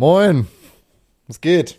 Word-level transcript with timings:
Moin. 0.00 0.46
Was 1.28 1.38
geht? 1.42 1.78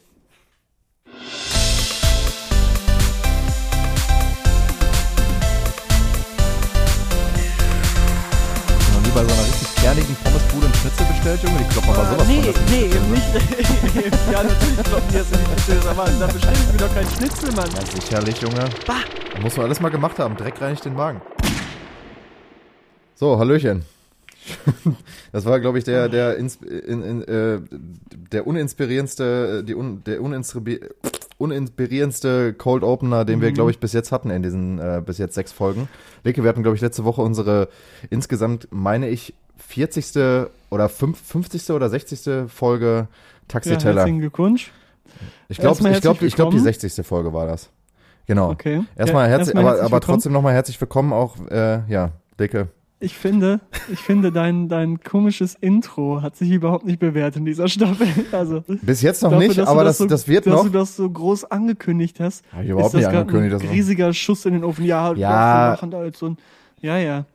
Noch 8.93 9.01
nie 9.01 9.09
bei 9.09 9.23
so 9.23 9.33
einer 9.33 9.41
richtig 9.41 9.75
kernigen 9.81 10.15
Pommesbude 10.23 10.65
einen 10.67 10.75
Schnitzel 10.75 11.05
bestellt, 11.07 11.41
Junge? 11.41 11.57
Die 11.57 11.63
kloppen 11.63 11.89
aber 11.89 12.05
sowas 12.11 12.27
nee, 12.27 12.43
von 12.43 12.53
das 12.53 12.61
nee, 12.69 12.89
Schnitzel, 12.91 13.01
ne? 13.01 13.09
nicht. 13.09 14.31
ja, 14.31 14.43
natürlich 14.43 14.83
kloppen 14.83 15.09
die 15.09 15.17
das 15.17 15.31
in 15.31 15.39
die 15.39 15.45
Schnitzel, 15.63 15.89
aber 15.89 16.05
da 16.05 16.27
bestelle 16.27 16.53
ich 16.53 16.71
mir 16.73 16.77
doch 16.77 16.93
keinen 16.93 17.09
Schnitzel, 17.09 17.51
Mann. 17.53 17.69
Ja, 17.73 18.01
sicherlich, 18.01 18.39
Junge. 18.39 18.69
Bah. 18.85 19.01
Muss 19.41 19.57
man 19.57 19.65
alles 19.65 19.79
mal 19.79 19.89
gemacht 19.89 20.19
haben. 20.19 20.37
Dreck 20.37 20.61
reinigt 20.61 20.85
den 20.85 20.93
Magen. 20.93 21.21
So, 23.15 23.39
Hallöchen. 23.39 23.83
Das 25.31 25.45
war, 25.45 25.59
glaube 25.59 25.77
ich, 25.77 25.83
der, 25.83 26.09
der, 26.09 26.37
in, 26.37 26.49
in, 26.69 27.21
äh, 27.23 27.59
der 28.31 28.47
uninspirierendste, 28.47 29.63
die 29.63 29.75
un, 29.75 30.03
der 30.03 30.21
uninspiri 30.21 30.81
uninspirierendste 31.37 32.53
Cold 32.53 32.83
Opener, 32.83 33.25
den 33.25 33.41
wir, 33.41 33.51
glaube 33.51 33.71
ich, 33.71 33.79
bis 33.79 33.93
jetzt 33.93 34.11
hatten 34.11 34.29
in 34.29 34.43
diesen 34.43 34.77
äh, 34.79 35.01
bis 35.03 35.17
jetzt 35.17 35.33
sechs 35.35 35.51
Folgen. 35.51 35.87
Leke, 36.23 36.43
wir 36.43 36.49
hatten, 36.49 36.61
glaube 36.61 36.75
ich, 36.75 36.81
letzte 36.81 37.03
Woche 37.03 37.21
unsere 37.21 37.67
insgesamt, 38.11 38.67
meine 38.69 39.09
ich, 39.09 39.33
40. 39.57 40.47
oder 40.69 40.87
5, 40.89 41.19
50. 41.19 41.71
oder 41.71 41.89
60. 41.89 42.49
Folge 42.51 42.85
Ja, 42.85 43.07
Taxiteller. 43.47 43.95
herzlichen 44.01 44.19
Glückwunsch. 44.19 44.71
ich 45.49 45.57
glaube, 45.57 45.89
ich 45.89 46.01
glaube, 46.01 46.25
ich 46.25 46.35
glaube, 46.35 46.51
die 46.51 46.57
willkommen. 46.57 46.73
60. 46.73 47.05
Folge 47.05 47.33
war 47.33 47.47
das. 47.47 47.69
Genau. 48.27 48.51
Okay. 48.51 48.83
Erstmal 48.95 48.95
Ja, 48.95 48.97
erstmal 48.97 49.23
aber, 49.23 49.29
herzlich 49.31 49.55
aber 49.57 49.81
willkommen. 49.81 50.01
trotzdem 50.01 50.31
nochmal 50.33 50.53
herzlich 50.53 50.79
willkommen 50.79 51.11
auch, 51.11 51.37
äh, 51.49 51.81
ja, 51.91 52.11
Leke. 52.37 52.67
Ich 53.03 53.17
finde, 53.17 53.59
ich 53.91 53.99
finde 53.99 54.31
dein, 54.31 54.69
dein 54.69 55.01
komisches 55.03 55.55
Intro 55.59 56.21
hat 56.21 56.35
sich 56.35 56.51
überhaupt 56.51 56.85
nicht 56.85 56.99
bewährt 56.99 57.35
in 57.35 57.45
dieser 57.45 57.67
Staffel. 57.67 58.07
Also, 58.31 58.63
Bis 58.67 59.01
jetzt 59.01 59.23
noch 59.23 59.31
dafür, 59.31 59.47
nicht, 59.47 59.57
dass 59.59 59.67
aber 59.67 59.83
das, 59.83 59.97
so, 59.97 60.05
das 60.05 60.27
wird 60.27 60.45
dass 60.45 60.53
noch. 60.53 60.63
du 60.65 60.69
das 60.69 60.95
so 60.95 61.09
groß 61.09 61.45
angekündigt 61.45 62.19
hast. 62.19 62.45
Hab 62.53 62.63
ich 62.63 62.69
überhaupt 62.69 62.93
ist 62.93 63.01
das 63.03 63.09
nicht 63.11 63.19
angekündigt, 63.19 63.53
das 63.55 63.61
Ein 63.63 63.69
riesiger 63.69 64.13
Schuss 64.13 64.45
in 64.45 64.53
den 64.53 64.63
Ofen. 64.63 64.85
Ja, 64.85 65.13
Ja. 65.13 65.75
da 65.75 66.05
jetzt 66.05 66.19
so 66.19 66.27
ein, 66.27 66.37
ja, 66.81 66.97
ja. 66.97 67.25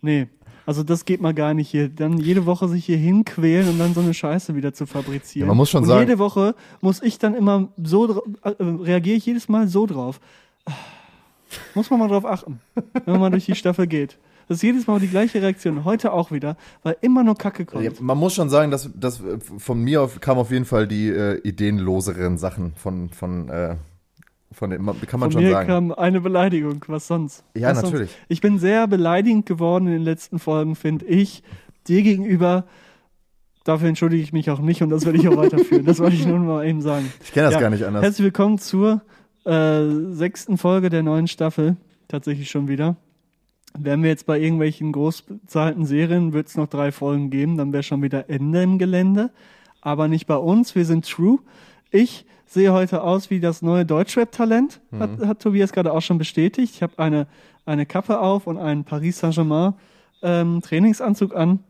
Nee. 0.00 0.28
Also 0.64 0.82
das 0.82 1.04
geht 1.04 1.20
mal 1.20 1.34
gar 1.34 1.52
nicht 1.54 1.68
hier. 1.68 1.88
Dann 1.88 2.16
jede 2.18 2.46
Woche 2.46 2.68
sich 2.68 2.86
hier 2.86 2.96
hinquälen 2.96 3.68
und 3.68 3.78
dann 3.78 3.92
so 3.94 4.00
eine 4.00 4.14
Scheiße 4.14 4.54
wieder 4.54 4.72
zu 4.72 4.86
fabrizieren. 4.86 5.46
Ja, 5.46 5.48
man 5.48 5.56
muss 5.58 5.68
schon 5.70 5.82
und 5.82 5.88
sagen- 5.88 6.00
jede 6.00 6.18
Woche 6.18 6.54
muss 6.80 7.02
ich 7.02 7.18
dann 7.18 7.34
immer 7.34 7.68
so, 7.82 8.22
äh, 8.44 8.54
reagiere 8.60 9.16
ich 9.16 9.26
jedes 9.26 9.48
Mal 9.48 9.68
so 9.68 9.86
drauf. 9.86 10.20
Muss 11.74 11.90
man 11.90 11.98
mal 11.98 12.08
drauf 12.08 12.24
achten, 12.24 12.60
wenn 13.04 13.12
man 13.12 13.20
mal 13.20 13.30
durch 13.30 13.44
die 13.46 13.54
Staffel 13.54 13.86
geht. 13.86 14.16
Das 14.48 14.56
ist 14.58 14.62
jedes 14.62 14.86
Mal 14.86 15.00
die 15.00 15.08
gleiche 15.08 15.40
Reaktion. 15.40 15.84
Heute 15.84 16.12
auch 16.12 16.30
wieder, 16.32 16.56
weil 16.82 16.96
immer 17.00 17.22
nur 17.24 17.36
Kacke 17.36 17.64
kommt. 17.64 17.84
Ja, 17.84 17.90
man 18.00 18.18
muss 18.18 18.34
schon 18.34 18.48
sagen, 18.50 18.70
dass, 18.70 18.90
dass 18.94 19.20
äh, 19.20 19.38
von 19.58 19.80
mir 19.82 20.02
auf, 20.02 20.20
kam 20.20 20.38
auf 20.38 20.50
jeden 20.50 20.64
Fall 20.64 20.86
die 20.86 21.08
äh, 21.08 21.40
ideenloseren 21.42 22.38
Sachen 22.38 22.74
von, 22.74 23.08
von, 23.10 23.48
äh, 23.48 23.76
von 24.52 24.70
den, 24.70 24.82
man- 24.82 25.00
kann 25.02 25.20
man 25.20 25.30
Von 25.30 25.40
schon 25.40 25.44
mir 25.44 25.52
sagen. 25.52 25.68
kam 25.68 25.92
eine 25.92 26.20
Beleidigung, 26.20 26.84
was 26.88 27.06
sonst? 27.06 27.44
Ja, 27.56 27.70
was 27.70 27.82
natürlich. 27.82 28.10
Sonst? 28.10 28.24
Ich 28.28 28.40
bin 28.40 28.58
sehr 28.58 28.86
beleidigend 28.86 29.46
geworden 29.46 29.86
in 29.86 29.92
den 29.94 30.02
letzten 30.02 30.38
Folgen, 30.38 30.74
finde 30.76 31.06
ich. 31.06 31.42
Dir 31.88 32.02
gegenüber, 32.02 32.64
dafür 33.64 33.88
entschuldige 33.88 34.22
ich 34.22 34.32
mich 34.32 34.50
auch 34.50 34.60
nicht 34.60 34.82
und 34.82 34.90
das 34.90 35.04
werde 35.06 35.18
ich 35.18 35.28
auch 35.28 35.36
weiterführen. 35.36 35.84
Das 35.84 35.98
wollte 36.00 36.14
ich 36.16 36.26
nur 36.26 36.38
mal 36.38 36.66
eben 36.66 36.80
sagen. 36.82 37.12
ich 37.24 37.32
kenne 37.32 37.46
das 37.46 37.54
Ja, 37.54 37.60
gar 37.60 37.70
nicht 37.70 37.84
anders. 37.84 38.02
Herzlich 38.02 38.24
willkommen 38.24 38.58
zur 38.58 39.02
äh, 39.44 39.82
sechsten 40.10 40.58
Folge 40.58 40.90
der 40.90 41.02
neuen 41.02 41.26
Staffel. 41.26 41.76
Tatsächlich 42.08 42.50
schon 42.50 42.68
wieder. 42.68 42.96
Wären 43.78 44.02
wir 44.02 44.10
jetzt 44.10 44.26
bei 44.26 44.38
irgendwelchen 44.38 44.92
groß 44.92 45.22
bezahlten 45.22 45.86
Serien, 45.86 46.32
wird 46.32 46.48
es 46.48 46.56
noch 46.56 46.68
drei 46.68 46.92
Folgen 46.92 47.30
geben, 47.30 47.56
dann 47.56 47.72
wäre 47.72 47.82
schon 47.82 48.02
wieder 48.02 48.28
Ende 48.28 48.62
im 48.62 48.78
Gelände. 48.78 49.30
Aber 49.80 50.08
nicht 50.08 50.26
bei 50.26 50.36
uns, 50.36 50.74
wir 50.74 50.84
sind 50.84 51.08
True. 51.08 51.38
Ich 51.90 52.24
sehe 52.46 52.72
heute 52.72 53.02
aus 53.02 53.30
wie 53.30 53.40
das 53.40 53.62
neue 53.62 53.86
Deutschrap-Talent, 53.86 54.80
hat, 54.98 55.18
Mhm. 55.18 55.26
hat 55.26 55.40
Tobias 55.40 55.72
gerade 55.72 55.92
auch 55.92 56.02
schon 56.02 56.18
bestätigt. 56.18 56.74
Ich 56.74 56.82
habe 56.82 56.98
eine, 56.98 57.26
eine 57.64 57.86
Kappe 57.86 58.20
auf 58.20 58.46
und 58.46 58.58
einen 58.58 58.84
Paris 58.84 59.18
Saint-Germain 59.20 59.74
ähm, 60.22 60.60
Trainingsanzug 60.60 61.34
an, 61.34 61.60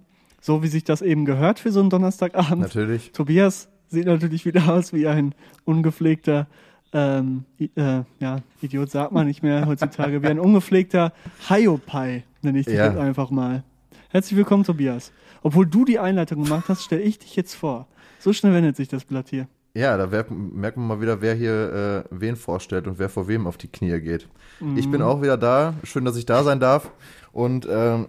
so 0.41 0.63
wie 0.63 0.69
sich 0.69 0.85
das 0.85 1.03
eben 1.03 1.25
gehört 1.25 1.61
für 1.61 1.71
so 1.71 1.81
einen 1.81 1.89
Donnerstagabend. 1.91 2.63
Natürlich. 2.63 3.13
Tobias 3.13 3.69
sieht 3.89 4.07
natürlich 4.07 4.45
wieder 4.45 4.75
aus 4.75 4.93
wie 4.93 5.07
ein 5.07 5.35
ungepflegter, 5.65 6.49
ähm, 6.93 7.45
äh, 7.59 8.03
ja, 8.21 8.41
Idiot 8.61 8.91
sagt 8.91 9.13
man 9.13 9.27
nicht 9.27 9.43
mehr 9.43 9.67
heutzutage, 9.67 10.23
wie 10.23 10.27
ein 10.27 10.39
ungepflegter 10.39 11.13
Hiopai, 11.49 12.25
nenne 12.43 12.59
ich 12.61 12.67
dich 12.67 12.75
Ja. 12.77 12.87
jetzt 12.89 12.99
einfach 12.99 13.31
mal. 13.31 13.63
Herzlich 14.11 14.37
willkommen, 14.37 14.65
Tobias. 14.65 15.13
Obwohl 15.43 15.67
du 15.67 15.85
die 15.85 15.99
Einleitung 15.99 16.45
gemacht 16.45 16.67
hast, 16.69 16.83
stelle 16.85 17.03
ich 17.03 17.19
dich 17.19 17.35
jetzt 17.37 17.55
vor. 17.55 17.87
So 18.19 18.33
schnell 18.33 18.53
wendet 18.53 18.77
sich 18.77 18.89
das 18.89 19.05
Blatt 19.05 19.29
hier. 19.31 19.49
Ja, 19.75 19.97
da 19.97 20.07
merkt 20.07 20.77
man 20.77 20.87
mal 20.87 21.01
wieder, 21.01 21.23
wer 21.23 21.35
hier 21.35 22.05
äh, 22.05 22.09
wen 22.11 22.37
vorstellt 22.37 22.87
und 22.87 22.99
wer 22.99 23.09
vor 23.09 23.27
wem 23.27 23.47
auf 23.47 23.57
die 23.57 23.69
Knie 23.69 23.99
geht. 24.01 24.29
Ich 24.77 24.91
bin 24.91 25.01
auch 25.01 25.23
wieder 25.23 25.39
da. 25.39 25.75
Schön, 25.83 26.05
dass 26.05 26.17
ich 26.17 26.27
da 26.27 26.45
sein 26.45 26.61
darf. 26.61 26.91
Und 27.33 27.67
ähm, 27.71 28.09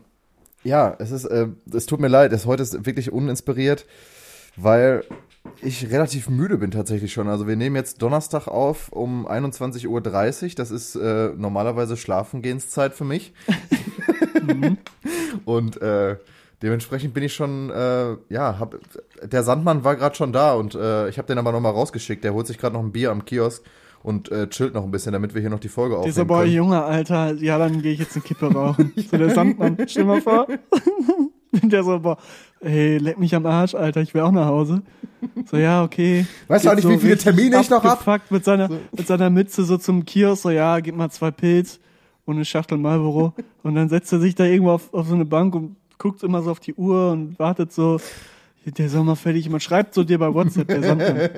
ja, 0.66 0.94
es 1.00 1.12
ist, 1.12 1.24
äh, 1.26 1.48
es 1.74 1.86
tut 1.86 2.02
mir 2.02 2.10
leid, 2.10 2.34
es 2.34 2.46
heute 2.46 2.64
ist 2.64 2.86
wirklich 2.86 3.14
uninspiriert, 3.14 3.86
weil 4.58 5.04
ich 5.62 5.90
relativ 5.90 6.30
müde 6.30 6.58
bin 6.58 6.72
tatsächlich 6.72 7.14
schon. 7.14 7.28
Also 7.28 7.48
wir 7.48 7.56
nehmen 7.56 7.76
jetzt 7.76 8.02
Donnerstag 8.02 8.48
auf 8.48 8.92
um 8.92 9.28
21.30 9.28 9.88
Uhr. 9.88 10.52
Das 10.56 10.72
ist 10.72 10.96
äh, 10.96 11.30
normalerweise 11.36 11.98
Schlafangehenszeit 11.98 12.94
für 12.94 13.06
mich. 13.06 13.34
Und 15.46 15.82
äh, 15.82 16.18
dementsprechend 16.62 17.14
bin 17.14 17.24
ich 17.24 17.34
schon, 17.34 17.70
äh, 17.70 18.16
ja, 18.30 18.60
hab, 18.60 18.76
der 19.22 19.44
Sandmann 19.44 19.84
war 19.84 19.96
gerade 19.96 20.16
schon 20.16 20.34
da 20.34 20.54
und 20.54 20.76
äh, 20.76 21.10
ich 21.10 21.18
habe 21.18 21.28
den 21.28 21.38
aber 21.38 21.52
nochmal 21.52 21.74
rausgeschickt. 21.74 22.24
Der 22.24 22.34
holt 22.34 22.48
sich 22.48 22.58
gerade 22.58 22.74
noch 22.74 22.84
ein 22.84 22.92
Bier 22.92 23.12
am 23.12 23.26
Kiosk 23.26 23.64
und 24.04 24.32
äh, 24.32 24.50
chillt 24.50 24.74
noch 24.74 24.84
ein 24.84 24.92
bisschen, 24.92 25.14
damit 25.14 25.34
wir 25.34 25.42
hier 25.42 25.50
noch 25.50 25.60
die 25.60 25.70
Folge 25.70 25.96
Dieser 26.04 26.24
aufnehmen 26.24 26.28
Boy, 26.28 26.46
können. 26.46 26.56
Junge, 26.56 26.84
Alter, 26.84 27.34
ja, 27.36 27.58
dann 27.58 27.82
gehe 27.82 27.94
ich 27.94 28.00
jetzt 28.00 28.16
eine 28.16 28.24
Kippe 28.24 28.54
rauchen. 28.54 28.94
So 29.12 29.18
der 29.18 29.30
Sandmann, 29.30 29.78
stell 29.88 30.06
mal 30.06 30.22
vor. 30.22 30.48
Der 31.62 31.84
so, 31.84 32.00
boah, 32.00 32.18
hey, 32.64 32.98
leck 32.98 33.20
mich 33.20 33.36
am 33.36 33.46
Arsch, 33.46 33.76
Alter, 33.76 34.02
ich 34.02 34.14
will 34.14 34.22
auch 34.22 34.32
nach 34.32 34.48
Hause. 34.48 34.82
So, 35.50 35.58
ja, 35.58 35.84
okay. 35.84 36.26
Weißt 36.48 36.66
du 36.66 36.70
Geht 36.70 36.86
eigentlich, 36.86 36.96
wie 36.98 37.02
viele 37.02 37.18
Termine 37.18 37.62
ich 37.62 37.70
noch 37.70 37.84
hab? 37.84 38.32
Mit 38.32 38.44
seiner, 38.44 38.70
mit 38.92 39.08
seiner 39.08 39.30
Mütze 39.30 39.64
so 39.64 39.78
zum 39.78 40.06
Kiosk, 40.06 40.44
so, 40.44 40.50
ja, 40.50 40.80
gib 40.80 40.96
mal 40.96 41.10
zwei 41.10 41.32
Pilz 41.32 41.80
und 42.26 42.36
eine 42.36 42.46
Schachtel 42.46 42.78
Marlboro. 42.78 43.34
Und 43.64 43.76
dann 43.76 43.90
setzt 43.90 44.12
er 44.12 44.20
sich 44.20 44.36
da 44.36 44.46
irgendwo 44.46 44.72
auf, 44.72 44.94
auf 44.94 45.08
so 45.08 45.16
eine 45.16 45.26
Bank 45.26 45.56
und 45.56 45.76
guckt 45.98 46.24
immer 46.24 46.42
so 46.42 46.52
auf 46.52 46.60
die 46.60 46.74
Uhr 46.74 47.12
und 47.12 47.40
wartet 47.40 47.72
so, 47.72 48.00
der 48.66 48.90
soll 48.90 49.04
mal 49.04 49.16
fertig, 49.16 49.50
man 49.50 49.60
schreibt 49.60 49.94
so 49.94 50.04
dir 50.04 50.20
bei 50.20 50.34
WhatsApp, 50.34 50.68
der 50.68 50.84
Sandmann. 50.84 51.30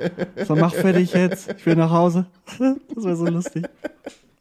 So, 0.46 0.54
mach 0.54 0.74
fertig 0.74 1.12
jetzt, 1.12 1.54
ich 1.56 1.66
will 1.66 1.76
nach 1.76 1.90
Hause. 1.90 2.26
Das 2.94 3.04
wäre 3.04 3.16
so 3.16 3.26
lustig. 3.26 3.66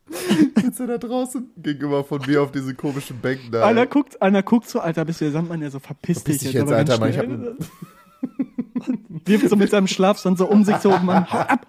sitzt 0.61 0.79
er 0.79 0.88
da 0.88 0.97
draußen 0.97 1.51
gegenüber 1.57 2.03
von 2.03 2.21
mir 2.25 2.41
auf 2.41 2.51
diesen 2.51 2.77
komischen 2.77 3.19
Bänken 3.19 3.51
da. 3.51 3.66
Einer 3.66 3.85
guckt, 3.88 4.21
einer 4.21 4.43
guckt 4.43 4.69
so, 4.69 4.79
Alter, 4.79 5.05
bist 5.05 5.21
du 5.21 5.25
der 5.25 5.31
Sandmann, 5.31 5.59
der 5.59 5.71
so 5.71 5.79
verpiss, 5.79 6.21
Verpiss 6.21 6.39
dich 6.39 6.53
jetzt, 6.53 6.67
ganz 6.67 6.71
Alter, 6.71 6.99
Mann, 6.99 7.09
ich 7.09 7.16
schnell. 7.16 7.57
Wirft 9.25 9.49
so 9.49 9.55
mit 9.55 9.71
seinem 9.71 9.88
Schlafsand 9.88 10.38
so 10.38 10.47
um 10.47 10.63
sich 10.63 10.75
so, 10.77 10.89
Mann, 10.89 11.31
hau 11.31 11.39
ab. 11.39 11.66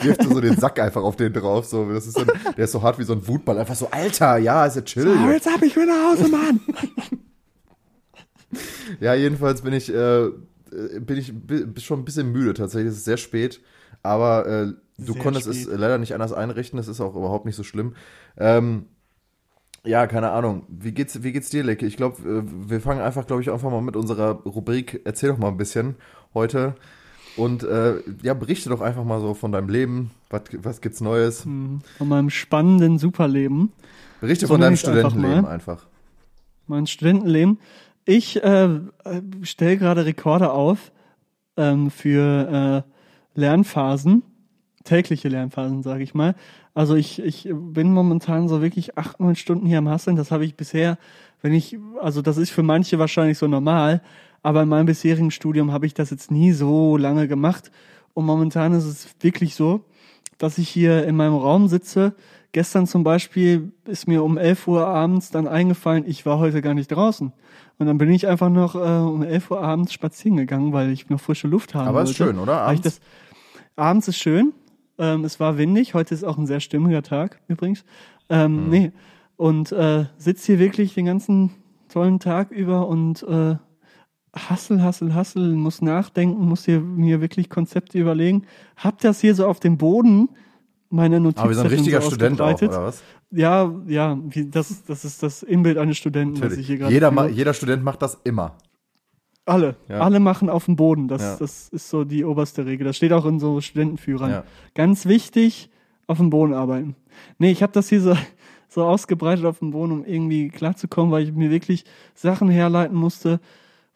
wirft 0.00 0.22
so 0.22 0.40
den 0.40 0.56
Sack 0.56 0.78
einfach 0.78 1.02
auf 1.02 1.16
den 1.16 1.32
drauf. 1.32 1.66
So, 1.66 1.90
das 1.92 2.06
ist 2.06 2.16
so 2.16 2.24
der 2.24 2.64
ist 2.64 2.72
so 2.72 2.82
hart 2.82 2.98
wie 2.98 3.04
so 3.04 3.14
ein 3.14 3.26
Wutball. 3.26 3.58
Einfach 3.58 3.74
so, 3.74 3.88
Alter, 3.90 4.38
ja, 4.38 4.66
ist 4.66 4.76
ja 4.76 4.82
chill. 4.82 5.18
Hau 5.18 5.30
jetzt 5.30 5.48
ab, 5.48 5.60
ich 5.62 5.74
will 5.74 5.86
nach 5.86 6.12
Hause, 6.12 6.28
Mann. 6.28 6.60
Ja, 8.98 9.14
jedenfalls 9.14 9.62
bin 9.62 9.72
ich, 9.72 9.92
äh, 9.92 10.24
äh, 10.24 10.32
bin 11.00 11.16
ich 11.16 11.32
schon 11.84 12.00
ein 12.00 12.04
bisschen 12.04 12.32
müde 12.32 12.54
tatsächlich. 12.54 12.90
Es 12.90 12.98
ist 12.98 13.04
sehr 13.04 13.16
spät, 13.16 13.60
aber 14.02 14.46
äh, 14.46 14.66
du 14.98 15.12
Sehr 15.12 15.22
konntest 15.22 15.46
es 15.46 15.62
spät. 15.62 15.78
leider 15.78 15.98
nicht 15.98 16.14
anders 16.14 16.32
einrichten. 16.32 16.76
Das 16.76 16.88
ist 16.88 17.00
auch 17.00 17.14
überhaupt 17.16 17.46
nicht 17.46 17.56
so 17.56 17.62
schlimm. 17.62 17.94
Ähm, 18.36 18.86
ja, 19.84 20.06
keine 20.06 20.30
Ahnung. 20.32 20.64
Wie 20.68 20.92
geht's, 20.92 21.22
wie 21.22 21.32
geht's 21.32 21.48
dir, 21.48 21.64
Lecke? 21.64 21.86
Ich 21.86 21.96
glaube, 21.96 22.44
wir 22.68 22.80
fangen 22.80 23.00
einfach, 23.00 23.26
glaube 23.26 23.40
ich, 23.42 23.50
einfach 23.50 23.70
mal 23.70 23.80
mit 23.80 23.96
unserer 23.96 24.32
Rubrik 24.44 25.00
Erzähl 25.04 25.30
doch 25.30 25.38
mal 25.38 25.48
ein 25.48 25.56
bisschen 25.56 25.96
heute. 26.34 26.74
Und 27.36 27.62
äh, 27.62 27.94
ja, 28.22 28.34
berichte 28.34 28.68
doch 28.70 28.80
einfach 28.82 29.04
mal 29.04 29.20
so 29.20 29.34
von 29.34 29.52
deinem 29.52 29.68
Leben. 29.68 30.10
Was, 30.28 30.42
was 30.58 30.80
gibt's 30.80 31.00
Neues? 31.00 31.42
Von 31.42 31.80
meinem 31.98 32.28
spannenden 32.28 32.98
Superleben, 32.98 33.72
Berichte 34.20 34.46
So 34.46 34.54
von 34.54 34.60
deinem 34.60 34.72
einfach 34.72 34.88
Studentenleben 34.88 35.42
mal. 35.42 35.50
einfach. 35.50 35.86
mein 36.66 36.86
Studentenleben. 36.86 37.58
Ich 38.04 38.42
äh, 38.42 38.80
stelle 39.42 39.76
gerade 39.78 40.04
Rekorde 40.04 40.50
auf 40.52 40.92
ähm, 41.56 41.90
für 41.90 42.84
äh, 42.86 42.90
Lernphasen, 43.34 44.22
tägliche 44.84 45.28
Lernphasen, 45.28 45.82
sage 45.82 46.02
ich 46.02 46.14
mal. 46.14 46.34
Also 46.74 46.94
ich, 46.94 47.20
ich 47.22 47.48
bin 47.52 47.92
momentan 47.92 48.48
so 48.48 48.62
wirklich 48.62 48.96
acht, 48.96 49.20
neun 49.20 49.36
Stunden 49.36 49.66
hier 49.66 49.78
am 49.78 49.88
Hasseln. 49.88 50.16
Das 50.16 50.30
habe 50.30 50.44
ich 50.44 50.54
bisher, 50.54 50.98
wenn 51.42 51.52
ich, 51.52 51.78
also 52.00 52.22
das 52.22 52.36
ist 52.36 52.50
für 52.50 52.62
manche 52.62 52.98
wahrscheinlich 52.98 53.38
so 53.38 53.46
normal, 53.46 54.02
aber 54.42 54.62
in 54.62 54.68
meinem 54.68 54.86
bisherigen 54.86 55.30
Studium 55.30 55.72
habe 55.72 55.86
ich 55.86 55.94
das 55.94 56.10
jetzt 56.10 56.30
nie 56.30 56.52
so 56.52 56.96
lange 56.96 57.28
gemacht. 57.28 57.70
Und 58.14 58.24
momentan 58.24 58.72
ist 58.72 58.86
es 58.86 59.14
wirklich 59.20 59.54
so, 59.54 59.84
dass 60.38 60.58
ich 60.58 60.68
hier 60.68 61.06
in 61.06 61.16
meinem 61.16 61.36
Raum 61.36 61.68
sitze. 61.68 62.14
Gestern 62.52 62.86
zum 62.86 63.04
Beispiel 63.04 63.72
ist 63.86 64.08
mir 64.08 64.24
um 64.24 64.36
11 64.36 64.66
Uhr 64.66 64.86
abends 64.86 65.30
dann 65.30 65.46
eingefallen, 65.46 66.04
ich 66.06 66.26
war 66.26 66.38
heute 66.38 66.62
gar 66.62 66.74
nicht 66.74 66.88
draußen. 66.90 67.32
Und 67.78 67.86
dann 67.86 67.96
bin 67.98 68.10
ich 68.10 68.26
einfach 68.26 68.50
noch 68.50 68.74
äh, 68.74 68.78
um 68.78 69.22
11 69.22 69.50
Uhr 69.52 69.62
abends 69.62 69.92
spazieren 69.92 70.36
gegangen, 70.36 70.72
weil 70.72 70.90
ich 70.90 71.08
noch 71.08 71.20
frische 71.20 71.46
Luft 71.48 71.74
haben 71.74 71.88
Aber 71.88 71.98
wollte. 71.98 72.10
ist 72.10 72.16
schön, 72.16 72.38
oder? 72.38 72.60
Abends? 72.62 72.82
das, 72.82 73.00
abends 73.76 74.08
ist 74.08 74.18
schön. 74.18 74.52
Ähm, 74.98 75.24
es 75.24 75.38
war 75.38 75.58
windig. 75.58 75.94
Heute 75.94 76.12
ist 76.12 76.24
auch 76.24 76.38
ein 76.38 76.46
sehr 76.46 76.60
stimmiger 76.60 77.02
Tag 77.02 77.40
übrigens. 77.48 77.84
Ähm, 78.28 78.64
Mhm. 78.64 78.70
Nee. 78.70 78.92
Und 79.36 79.72
äh, 79.72 80.04
sitze 80.18 80.46
hier 80.46 80.58
wirklich 80.58 80.92
den 80.94 81.06
ganzen 81.06 81.50
tollen 81.88 82.18
Tag 82.20 82.50
über 82.50 82.86
und 82.88 83.22
äh, 83.22 83.56
hassel, 84.36 84.82
hassel, 84.82 85.14
hassel, 85.14 85.54
muss 85.54 85.80
nachdenken, 85.82 86.44
muss 86.46 86.64
hier 86.66 86.80
mir 86.80 87.20
wirklich 87.20 87.48
Konzepte 87.48 87.98
überlegen. 87.98 88.44
Hab 88.76 88.98
das 89.00 89.20
hier 89.20 89.34
so 89.34 89.46
auf 89.46 89.58
dem 89.60 89.78
Boden, 89.78 90.28
meine 90.90 91.20
Notizen 91.20 91.40
Aber 91.40 91.50
wir 91.50 91.56
sind 91.56 91.66
ein 91.66 91.72
richtiger 91.72 92.02
Student 92.02 92.40
auch, 92.40 92.60
oder 92.62 92.84
was? 92.84 93.02
Ja, 93.30 93.72
ja, 93.86 94.18
wie, 94.28 94.50
das, 94.50 94.84
das 94.84 95.04
ist 95.04 95.22
das 95.22 95.42
Inbild 95.42 95.78
eines 95.78 95.96
Studenten, 95.96 96.42
was 96.42 96.56
ich 96.56 96.66
hier 96.66 96.78
gerade 96.78 96.92
Jeder, 96.92 97.10
ma 97.10 97.26
jeder 97.26 97.54
Student 97.54 97.82
macht 97.84 98.02
das 98.02 98.18
immer. 98.24 98.56
Alle. 99.46 99.76
Ja. 99.88 100.00
Alle 100.00 100.20
machen 100.20 100.50
auf 100.50 100.66
dem 100.66 100.76
Boden. 100.76 101.08
Das, 101.08 101.22
Ja. 101.22 101.36
das 101.38 101.68
ist 101.68 101.88
so 101.88 102.04
die 102.04 102.24
oberste 102.24 102.66
Regel. 102.66 102.84
Das 102.86 102.96
steht 102.96 103.12
auch 103.12 103.24
in 103.24 103.38
so 103.38 103.60
Studentenführern. 103.60 104.30
Ja. 104.30 104.44
Ganz 104.74 105.06
wichtig, 105.06 105.70
auf 106.06 106.18
dem 106.18 106.30
Boden 106.30 106.52
arbeiten. 106.52 106.96
Nee, 107.38 107.52
ich 107.52 107.62
habe 107.62 107.72
das 107.72 107.88
hier 107.88 108.00
so, 108.00 108.16
so 108.68 108.84
ausgebreitet 108.84 109.44
auf 109.44 109.60
dem 109.60 109.70
Boden, 109.70 109.92
um 109.92 110.04
irgendwie 110.04 110.48
klarzukommen, 110.48 111.12
weil 111.12 111.24
ich 111.24 111.32
mir 111.32 111.50
wirklich 111.50 111.84
Sachen 112.14 112.48
herleiten 112.48 112.96
musste, 112.96 113.40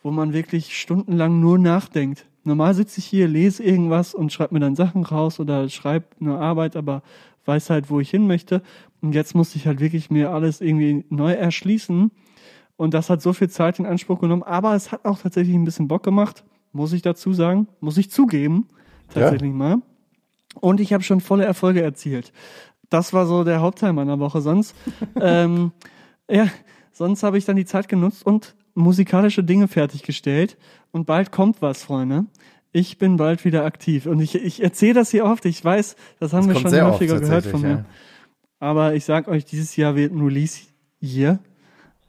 wo 0.02 0.11
man 0.11 0.32
wirklich 0.32 0.79
stundenlang 0.79 1.40
nur 1.40 1.58
nachdenkt. 1.58 2.26
Normal 2.44 2.75
sitze 2.75 3.00
ich 3.00 3.06
hier, 3.06 3.26
lese 3.26 3.62
irgendwas 3.62 4.14
und 4.14 4.32
schreibe 4.32 4.55
mir 4.55 4.61
dann 4.61 4.76
Sachen 4.76 5.05
raus 5.05 5.41
oder 5.41 5.69
schreibe 5.69 6.06
eine 6.20 6.38
Arbeit, 6.38 6.76
aber 6.76 7.02
weiß 7.46 7.70
halt, 7.70 7.91
wo 7.91 8.00
ich 8.00 8.11
hin 8.11 8.26
möchte. 8.26 8.62
Und 9.00 9.14
jetzt 9.14 9.35
musste 9.35 9.58
ich 9.58 9.67
halt 9.67 9.81
wirklich 9.81 10.11
mir 10.11 10.31
alles 10.31 10.61
irgendwie 10.61 11.05
neu 11.08 11.32
erschließen. 11.32 12.11
Und 12.76 12.94
das 12.94 13.11
hat 13.11 13.23
so 13.23 13.32
viel 13.32 13.49
Zeit 13.49 13.79
in 13.79 13.87
Anspruch 13.87 14.20
genommen. 14.20 14.43
Aber 14.43 14.75
es 14.75 14.93
hat 14.93 15.05
auch 15.05 15.19
tatsächlich 15.19 15.55
ein 15.55 15.64
bisschen 15.64 15.88
Bock 15.88 16.02
gemacht, 16.02 16.44
muss 16.73 16.93
ich 16.93 17.02
dazu 17.02 17.32
sagen, 17.32 17.69
muss 17.81 17.99
ich 17.99 18.11
zugeben, 18.11 18.69
tatsächlich 19.12 19.52
mal. 19.52 19.79
Und 20.61 20.81
ich 20.81 20.93
habe 20.93 21.02
schon 21.02 21.20
volle 21.20 21.44
Erfolge 21.44 21.82
erzielt. 21.82 22.32
Das 22.90 23.12
war 23.12 23.26
so 23.26 23.44
der 23.44 23.61
Hauptteil 23.61 23.93
meiner 23.93 24.19
Woche. 24.19 24.40
Sonst, 24.40 24.75
ähm, 25.20 25.73
ja, 26.31 26.49
sonst 26.93 27.23
habe 27.23 27.38
ich 27.38 27.44
dann 27.44 27.56
die 27.56 27.64
Zeit 27.64 27.88
genutzt 27.88 28.25
und 28.26 28.55
musikalische 28.75 29.43
Dinge 29.44 29.69
fertiggestellt. 29.69 30.56
Und 30.93 31.06
bald 31.06 31.32
kommt 31.32 31.62
was, 31.62 31.85
Freunde. 31.85 32.26
Ich 32.73 32.99
bin 32.99 33.17
bald 33.17 33.44
wieder 33.44 33.65
aktiv. 33.65 34.06
Und 34.06 34.21
ich, 34.21 34.35
ich 34.35 34.62
erzähle 34.62 34.94
das 34.94 35.11
hier 35.11 35.25
oft. 35.25 35.44
Ich 35.44 35.65
weiß, 35.65 35.97
das 36.19 36.32
haben 36.32 36.47
wir 36.49 36.55
kommt 36.55 36.71
schon 36.71 36.81
häufiger 36.82 37.21
gehört 37.21 37.47
von 37.47 37.61
mir. 37.62 37.69
ja. 37.69 37.85
Aber 38.61 38.94
ich 38.94 39.05
sag 39.05 39.29
euch, 39.29 39.44
dieses 39.44 39.76
Jahr 39.76 39.94
wird 39.97 40.12
ein 40.12 40.21
Release 40.21 40.62
Year. 41.00 41.38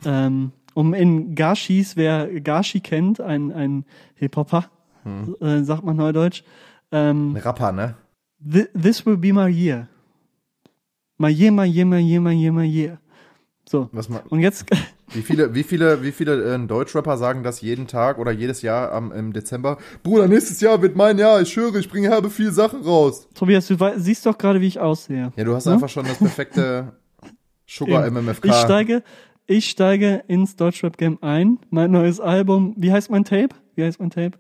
Ähm, 0.06 0.52
um 0.74 0.94
in 0.94 1.36
Gashis, 1.36 1.96
wer 1.96 2.28
Gashi 2.42 2.80
kennt, 2.80 3.22
ein, 3.22 3.52
ein 3.52 3.86
Hip-Hopper, 4.16 4.70
Hm. 5.04 5.36
äh, 5.40 5.64
sagt 5.64 5.84
man 5.84 5.96
neudeutsch, 5.98 6.44
ähm, 6.92 7.36
Ein 7.36 7.42
Rapper, 7.42 7.72
ne? 7.72 7.96
Thi- 8.44 8.68
This 8.80 9.06
will 9.06 9.18
be 9.18 9.32
my 9.34 9.48
year. 9.48 9.88
My 11.18 11.30
year, 11.30 11.52
my 11.52 11.66
year, 11.66 11.86
my 11.86 12.00
year, 12.00 12.20
my 12.22 12.32
year, 12.34 12.52
my 12.52 12.64
year. 12.66 13.00
So. 13.68 13.90
Was 13.92 14.10
ma 14.10 14.22
Und 14.30 14.42
jetzt, 14.42 14.66
wie 15.14 15.22
viele, 15.24 15.56
wie 15.56 15.64
viele, 15.64 16.04
wie 16.04 16.12
viele 16.12 16.54
äh, 16.56 16.68
Deutschrapper 16.68 17.18
sagen 17.18 17.44
das 17.44 17.62
jeden 17.62 17.88
Tag 17.88 18.20
oder 18.20 18.32
jedes 18.32 18.62
Jahr 18.62 18.92
am, 18.92 19.12
im 19.12 19.34
Dezember? 19.34 19.78
Bruder, 20.04 20.28
nächstes 20.28 20.62
Jahr 20.62 20.82
wird 20.82 20.96
mein 20.96 21.18
Jahr, 21.18 21.42
ich 21.42 21.52
schwöre, 21.52 21.80
ich 21.80 21.90
bringe 21.90 22.10
herbe 22.10 22.30
viele 22.30 22.52
Sachen 22.52 22.82
raus. 22.84 23.28
Tobias, 23.34 23.68
du 23.68 23.76
siehst 23.98 24.26
doch 24.26 24.38
gerade, 24.38 24.62
wie 24.62 24.68
ich 24.68 24.80
aussehe. 24.80 25.32
Ja, 25.36 25.44
du 25.44 25.56
hast 25.56 25.66
Hm? 25.66 25.74
einfach 25.74 25.90
schon 25.90 26.06
das 26.06 26.18
perfekte 26.20 26.94
Sugar. 27.68 28.10
MMFK. 28.10 28.46
Ich 28.46 28.54
steige, 28.56 29.04
ich 29.48 29.70
steige 29.70 30.24
ins 30.28 30.56
Deutschrap-Game 30.56 31.18
ein. 31.22 31.58
Mein 31.72 31.90
neues 31.92 32.20
Album, 32.20 32.76
wie 32.78 32.92
heißt 32.92 33.10
mein 33.10 33.24
Tape? 33.26 33.50
Wie 33.76 33.84
heißt 33.84 34.00
mein 34.00 34.12
Tape? 34.12 34.38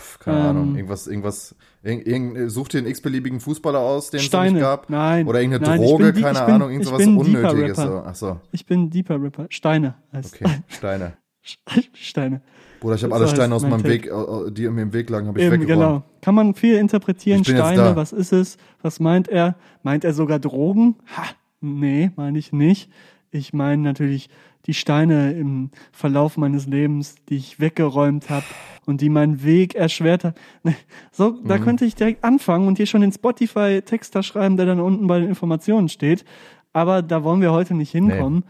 Pff, 0.00 0.18
keine 0.18 0.38
ähm, 0.40 0.44
Ahnung, 0.46 0.76
irgendwas, 0.76 1.06
irgendwas, 1.06 1.54
irgend, 1.82 2.06
irgend, 2.06 2.50
such 2.50 2.68
dir 2.68 2.78
einen 2.78 2.86
x-beliebigen 2.88 3.38
Fußballer 3.40 3.78
aus, 3.78 4.10
den 4.10 4.18
es 4.18 4.26
Steine. 4.26 4.52
nicht 4.52 4.60
gab. 4.62 4.90
Nein. 4.90 5.26
Oder 5.26 5.40
irgendeine 5.40 5.66
Nein, 5.76 5.80
Droge, 5.80 6.12
bin 6.12 6.22
keine 6.22 6.40
bin- 6.46 6.54
Ahnung, 6.54 6.70
irgend 6.70 6.82
ich 6.82 6.88
sowas 6.88 6.98
bin 7.04 7.18
Deeper 7.22 7.50
Unnötiges. 7.50 7.76
So. 7.76 8.02
Ach 8.04 8.14
so, 8.14 8.40
Ich 8.52 8.66
bin 8.66 8.90
Deeper 8.90 9.22
Rapper. 9.22 9.46
Steine 9.50 9.94
heißt. 10.12 10.34
okay, 10.34 10.50
Steine. 10.68 11.12
Steine. 11.92 12.40
Bruder, 12.80 12.96
ich 12.96 13.02
habe 13.04 13.12
So 13.14 13.20
alle 13.20 13.28
Steine 13.28 13.54
aus 13.54 13.62
mein 13.62 13.70
meinem. 13.70 13.84
Weg, 13.84 14.10
die 14.54 14.68
mir 14.68 14.82
im 14.82 14.92
Weg 14.92 15.10
lagen, 15.10 15.28
habe 15.28 15.38
ich 15.38 15.44
Eben, 15.46 15.60
weggeräumt. 15.60 15.80
genau. 15.80 16.02
Kann 16.22 16.34
man 16.34 16.54
viel 16.54 16.76
interpretieren. 16.76 17.44
Steine, 17.44 17.96
was 17.96 18.12
ist 18.12 18.32
es? 18.32 18.56
Was 18.82 18.98
meint 19.00 19.28
er? 19.28 19.54
Meint 19.82 20.04
er 20.04 20.12
sogar 20.14 20.38
Drogen? 20.38 20.96
Ha, 21.16 21.22
nee, 21.60 22.10
meine 22.16 22.38
ich 22.38 22.52
nicht. 22.52 22.90
Ich 23.30 23.52
meine 23.52 23.82
natürlich 23.82 24.28
die 24.66 24.74
Steine 24.74 25.32
im 25.32 25.70
Verlauf 25.92 26.36
meines 26.36 26.66
Lebens, 26.66 27.16
die 27.28 27.36
ich 27.36 27.60
weggeräumt 27.60 28.30
habe 28.30 28.44
und 28.86 29.00
die 29.00 29.08
meinen 29.08 29.42
Weg 29.44 29.74
erschwert 29.74 30.24
haben. 30.24 30.34
Ne, 30.62 30.74
So, 31.12 31.38
da 31.44 31.58
Mhm. 31.58 31.62
könnte 31.62 31.84
ich 31.84 31.94
direkt 31.94 32.24
anfangen 32.24 32.66
und 32.68 32.76
hier 32.76 32.86
schon 32.86 33.00
den 33.02 33.12
Spotify-Text 33.12 34.14
da 34.14 34.22
schreiben, 34.22 34.56
der 34.56 34.66
dann 34.66 34.80
unten 34.80 35.06
bei 35.06 35.20
den 35.20 35.28
Informationen 35.28 35.88
steht. 35.88 36.24
Aber 36.72 37.02
da 37.02 37.22
wollen 37.24 37.40
wir 37.40 37.52
heute 37.52 37.74
nicht 37.74 37.92
hinkommen. 37.92 38.44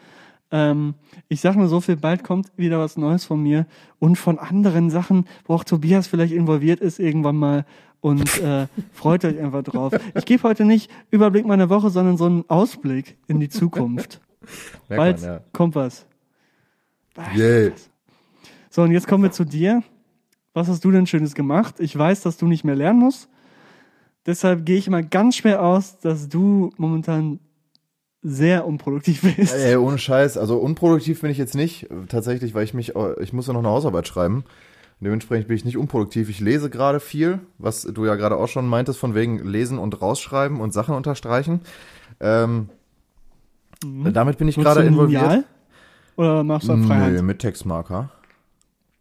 Ähm, 0.50 0.94
ich 1.28 1.40
sage 1.40 1.58
nur 1.58 1.68
so 1.68 1.80
viel, 1.80 1.96
bald 1.96 2.22
kommt 2.22 2.52
wieder 2.56 2.78
was 2.78 2.96
Neues 2.96 3.24
von 3.24 3.42
mir 3.42 3.66
und 3.98 4.16
von 4.16 4.38
anderen 4.38 4.88
Sachen, 4.90 5.26
wo 5.46 5.54
auch 5.54 5.64
Tobias 5.64 6.06
vielleicht 6.06 6.32
involviert 6.32 6.80
ist 6.80 7.00
irgendwann 7.00 7.36
mal. 7.36 7.66
Und 8.00 8.40
äh, 8.40 8.66
freut 8.92 9.24
euch 9.24 9.38
einfach 9.40 9.62
drauf. 9.62 9.94
Ich 10.14 10.24
gebe 10.26 10.42
heute 10.44 10.64
nicht 10.64 10.90
Überblick 11.10 11.44
meiner 11.46 11.70
Woche, 11.70 11.90
sondern 11.90 12.16
so 12.16 12.26
einen 12.26 12.44
Ausblick 12.48 13.16
in 13.26 13.40
die 13.40 13.48
Zukunft. 13.48 14.20
Merkt 14.88 15.00
Bald 15.00 15.20
man, 15.20 15.30
ja. 15.30 15.40
kommt 15.52 15.74
was. 15.74 16.06
Yay. 17.34 17.72
So, 18.70 18.82
und 18.82 18.90
jetzt 18.90 19.06
kommen 19.06 19.22
wir 19.22 19.32
zu 19.32 19.44
dir. 19.44 19.82
Was 20.52 20.68
hast 20.68 20.84
du 20.84 20.90
denn 20.90 21.06
Schönes 21.06 21.34
gemacht? 21.34 21.76
Ich 21.78 21.96
weiß, 21.96 22.22
dass 22.22 22.36
du 22.36 22.46
nicht 22.46 22.64
mehr 22.64 22.76
lernen 22.76 23.00
musst. 23.00 23.28
Deshalb 24.26 24.64
gehe 24.64 24.78
ich 24.78 24.88
mal 24.88 25.04
ganz 25.04 25.36
schwer 25.36 25.62
aus, 25.62 25.98
dass 25.98 26.28
du 26.28 26.70
momentan 26.76 27.40
sehr 28.22 28.66
unproduktiv 28.66 29.22
bist. 29.36 29.54
Ey, 29.54 29.76
ohne 29.76 29.98
Scheiß. 29.98 30.38
Also 30.38 30.56
unproduktiv 30.56 31.20
bin 31.20 31.30
ich 31.30 31.38
jetzt 31.38 31.54
nicht. 31.54 31.88
Tatsächlich, 32.08 32.54
weil 32.54 32.64
ich 32.64 32.72
mich, 32.72 32.94
ich 33.20 33.32
muss 33.32 33.46
ja 33.46 33.52
noch 33.52 33.60
eine 33.60 33.68
Hausarbeit 33.68 34.08
schreiben. 34.08 34.44
Dementsprechend 35.00 35.48
bin 35.48 35.56
ich 35.56 35.64
nicht 35.64 35.76
unproduktiv. 35.76 36.30
Ich 36.30 36.40
lese 36.40 36.70
gerade 36.70 37.00
viel, 37.00 37.40
was 37.58 37.82
du 37.82 38.06
ja 38.06 38.14
gerade 38.14 38.36
auch 38.36 38.48
schon 38.48 38.66
meintest, 38.66 38.98
von 38.98 39.14
wegen 39.14 39.46
Lesen 39.46 39.78
und 39.78 40.00
Rausschreiben 40.00 40.60
und 40.60 40.72
Sachen 40.72 40.94
unterstreichen. 40.94 41.60
Ähm, 42.20 42.70
Damit 43.82 44.38
bin 44.38 44.48
ich 44.48 44.56
gerade 44.56 44.82
involviert. 44.82 45.22
Lineal? 45.22 45.44
Oder 46.16 46.44
machst 46.44 46.68
du 46.68 46.72
auf 46.72 46.78
Nö, 46.78 46.86
Freihand? 46.86 47.22
mit 47.22 47.38
Textmarker. 47.40 48.10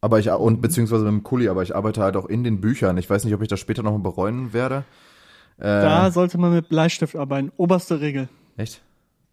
Aber 0.01 0.19
ich, 0.19 0.29
und 0.29 0.61
beziehungsweise 0.61 1.05
mit 1.05 1.11
dem 1.13 1.23
Kuli, 1.23 1.47
aber 1.47 1.63
ich 1.63 1.75
arbeite 1.75 2.01
halt 2.01 2.17
auch 2.17 2.25
in 2.25 2.43
den 2.43 2.59
Büchern. 2.59 2.97
Ich 2.97 3.09
weiß 3.09 3.23
nicht, 3.23 3.33
ob 3.33 3.41
ich 3.41 3.47
das 3.47 3.59
später 3.59 3.83
noch 3.83 3.91
mal 3.93 3.99
bereuen 3.99 4.51
werde. 4.51 4.83
Äh, 5.57 5.63
Da 5.63 6.11
sollte 6.11 6.37
man 6.37 6.53
mit 6.53 6.67
Bleistift 6.69 7.15
arbeiten. 7.15 7.51
Oberste 7.57 8.01
Regel. 8.01 8.27
echt? 8.57 8.81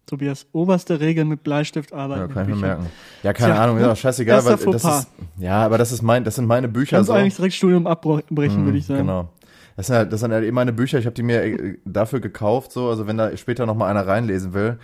Tobias, 0.07 0.45
oberste 0.51 0.99
Regel 0.99 1.25
mit 1.25 1.43
Bleistift 1.43 1.93
arbeiten. 1.93 2.21
Ja, 2.21 2.27
kann 2.33 2.49
ich 2.49 2.55
mir 2.55 2.59
merken. 2.61 2.87
Ja, 3.23 3.33
keine 3.33 3.53
Tja, 3.53 3.63
Ahnung, 3.63 3.77
ne? 3.77 3.83
ja, 3.83 3.95
scheißegal, 3.95 4.43
weil 4.43 4.57
das 4.57 4.83
ist, 4.83 5.07
ja, 5.37 5.63
aber 5.63 5.77
das 5.77 5.91
ist 5.91 6.01
mein, 6.01 6.23
das 6.23 6.35
sind 6.35 6.47
meine 6.47 6.67
Bücher 6.67 6.97
Kannst 6.97 7.07
so. 7.07 7.13
eigentlich 7.13 7.35
direkt 7.35 7.53
Studium 7.53 7.87
abbrechen, 7.87 8.65
würde 8.65 8.77
ich 8.77 8.85
sagen. 8.85 9.01
Genau. 9.01 9.29
Das 9.77 9.87
sind, 9.87 9.95
halt, 9.95 10.11
das 10.11 10.19
sind 10.19 10.33
halt 10.33 10.43
eben 10.43 10.55
meine 10.55 10.73
Bücher, 10.73 10.99
ich 10.99 11.05
habe 11.05 11.13
die 11.13 11.23
mir 11.23 11.43
äh, 11.43 11.77
dafür 11.85 12.19
gekauft, 12.19 12.71
so, 12.73 12.89
also 12.89 13.07
wenn 13.07 13.17
da 13.17 13.35
später 13.37 13.65
noch 13.65 13.75
mal 13.75 13.87
einer 13.89 14.05
reinlesen 14.05 14.53
will 14.53 14.79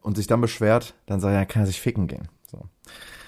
und 0.00 0.16
sich 0.16 0.26
dann 0.26 0.40
beschwert, 0.40 0.94
dann 1.06 1.20
sag 1.20 1.30
ich, 1.30 1.34
ja, 1.34 1.44
kann 1.44 1.62
er 1.62 1.66
sich 1.66 1.80
ficken 1.80 2.06
gehen. 2.06 2.28
So. 2.50 2.60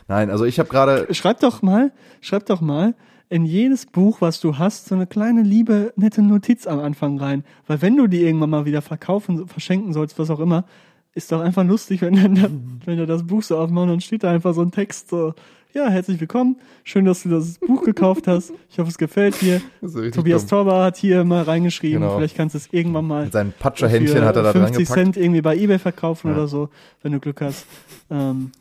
Nein, 0.09 0.31
also 0.31 0.45
ich 0.45 0.59
habe 0.59 0.69
gerade, 0.69 1.13
Schreib 1.15 1.41
doch 1.41 1.63
mal, 1.63 1.93
schreib 2.21 2.47
doch 2.47 2.61
mal 2.61 2.95
in 3.29 3.47
jedes 3.47 3.87
Buch, 3.87 4.21
was 4.21 4.41
du 4.41 4.59
hast, 4.59 4.87
so 4.87 4.95
eine 4.95 5.07
kleine 5.07 5.43
liebe, 5.43 5.93
nette 5.97 6.23
Notiz 6.23 6.67
am 6.67 6.79
Anfang 6.79 7.19
rein. 7.19 7.45
Weil 7.67 7.83
wenn 7.83 7.97
du 7.97 8.07
die 8.07 8.23
irgendwann 8.23 8.51
mal 8.51 8.65
wieder 8.67 8.83
verkaufen, 8.83 9.49
verschenken 9.49 9.93
sollst, 9.93 10.19
was 10.19 10.31
auch 10.31 10.41
immer, 10.41 10.65
ist 11.15 11.33
doch 11.33 11.41
einfach 11.41 11.65
lustig, 11.65 12.03
wenn 12.03 12.15
dann, 12.15 12.35
da, 12.37 12.49
wenn 12.87 12.99
du 12.99 13.07
das 13.07 13.27
Buch 13.27 13.43
so 13.43 13.59
aufmachst 13.59 13.93
und 13.93 14.03
steht 14.03 14.25
da 14.25 14.31
einfach 14.31 14.55
so 14.55 14.63
ein 14.63 14.73
Text 14.73 15.09
so, 15.09 15.35
ja, 15.75 15.89
herzlich 15.89 16.21
willkommen, 16.21 16.57
schön, 16.85 17.05
dass 17.05 17.25
du 17.25 17.29
das 17.31 17.59
Buch 17.59 17.83
gekauft 17.83 18.29
hast. 18.29 18.53
Ich 18.71 18.79
hoffe, 18.79 18.91
es 18.91 18.97
gefällt 18.99 19.41
dir. 19.41 19.61
Tobias. 20.13 20.47
Torber 20.47 20.85
hat 20.85 20.97
hier 20.97 21.25
mal 21.25 21.43
reingeschrieben, 21.43 22.01
Genau. 22.01 22.17
vielleicht 22.17 22.37
kannst 22.37 22.55
du 22.55 22.59
es 22.59 22.69
irgendwann 22.71 23.07
mal 23.07 23.25
mit 23.25 23.33
seinen 23.33 23.53
Patscherhändchen 23.53 24.23
hat 24.25 24.37
er 24.37 24.43
da 24.45 24.53
dran 24.53 24.63
50 24.69 24.87
gepackt. 24.87 24.99
Cent 24.99 25.17
irgendwie 25.17 25.43
bei 25.43 25.57
Ebay 25.57 25.79
verkaufen 25.81 26.29
Ja. 26.31 26.35
oder 26.37 26.47
so, 26.47 26.69
wenn 27.03 27.11
du 27.13 27.19
Glück 27.21 27.41
hast. 27.41 27.67
Ähm, 28.11 28.53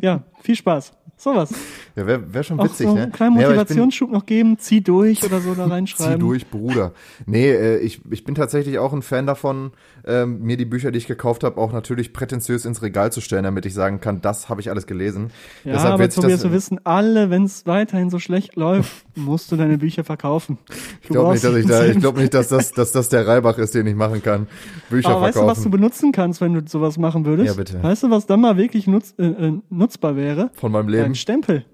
ja, 0.00 0.22
Viel 0.42 0.56
Spaß. 0.56 0.92
Sowas. 1.16 1.54
Ja, 1.94 2.04
wäre 2.04 2.34
wär 2.34 2.42
schon 2.42 2.58
Auch 2.58 2.64
witzig, 2.64 2.88
so 2.88 2.94
ne? 2.94 3.02
einen 3.04 3.12
kleinen 3.12 3.36
Nee, 3.36 3.44
Motivationsschub 3.44 4.10
noch 4.10 4.26
geben, 4.26 4.58
zieh 4.58 4.80
durch 4.80 5.22
oder 5.22 5.40
so 5.40 5.54
da 5.54 5.64
Zieh 5.66 5.70
reinschreiben. 5.70 6.18
durch, 6.18 6.48
Bruder. 6.48 6.92
Nee, 7.26 7.48
äh, 7.50 7.78
ich, 7.78 8.00
ich 8.10 8.24
bin 8.24 8.34
tatsächlich 8.34 8.78
auch 8.80 8.92
ein 8.92 9.02
Fan 9.02 9.24
davon, 9.26 9.70
ähm, 10.04 10.40
mir 10.42 10.56
die 10.56 10.64
Bücher, 10.64 10.90
die 10.90 10.98
ich 10.98 11.06
gekauft 11.06 11.44
habe, 11.44 11.60
auch 11.60 11.72
natürlich 11.72 12.12
prätentiös 12.12 12.64
ins 12.64 12.82
Regal 12.82 13.12
zu 13.12 13.20
stellen, 13.20 13.44
damit 13.44 13.66
ich 13.66 13.74
sagen 13.74 14.00
kann, 14.00 14.20
das 14.20 14.48
habe 14.48 14.60
ich 14.60 14.70
alles 14.70 14.86
gelesen. 14.86 15.30
Ja, 15.64 15.72
Deshalb 15.72 15.94
aber 15.94 16.08
Tobias, 16.08 16.40
das, 16.40 16.44
wir 16.44 16.52
wissen 16.52 16.80
alle, 16.84 17.30
wenn 17.30 17.44
es 17.44 17.66
weiterhin 17.66 18.10
so 18.10 18.18
schlecht 18.18 18.56
läuft, 18.56 19.04
musst 19.14 19.52
du 19.52 19.56
deine 19.56 19.78
Bücher 19.78 20.04
verkaufen. 20.04 20.58
ich 21.02 21.08
glaube 21.08 21.32
nicht, 21.32 21.44
dass 21.44 21.54
ich 21.54 21.66
da, 21.66 21.86
ich 21.86 21.98
glaube 21.98 22.20
nicht, 22.20 22.34
dass 22.34 22.48
das, 22.48 22.72
dass 22.72 22.92
das 22.92 23.08
der 23.08 23.26
Reibach 23.26 23.58
ist, 23.58 23.74
den 23.74 23.86
ich 23.86 23.94
machen 23.94 24.22
kann. 24.22 24.48
Bücher 24.90 25.10
Aber 25.10 25.22
weißt 25.22 25.36
du, 25.36 25.40
was 25.40 25.46
du 25.46 25.62
verkaufen. 25.62 25.70
benutzen 25.70 26.12
kannst, 26.12 26.40
wenn 26.40 26.54
du 26.54 26.62
sowas 26.66 26.98
machen 26.98 27.24
würdest? 27.24 27.48
Ja, 27.48 27.54
bitte. 27.54 27.82
Weißt 27.82 28.02
du, 28.02 28.10
was 28.10 28.26
dann 28.26 28.40
mal 28.40 28.56
wirklich 28.56 28.86
nutz, 28.86 29.14
äh, 29.18 29.26
äh, 29.26 29.52
nutzbar 29.70 30.16
wäre? 30.16 30.50
Von 30.54 30.72
meinem 30.72 30.88
Leben. 30.88 31.04
Dein 31.04 31.14
Stempel. 31.14 31.64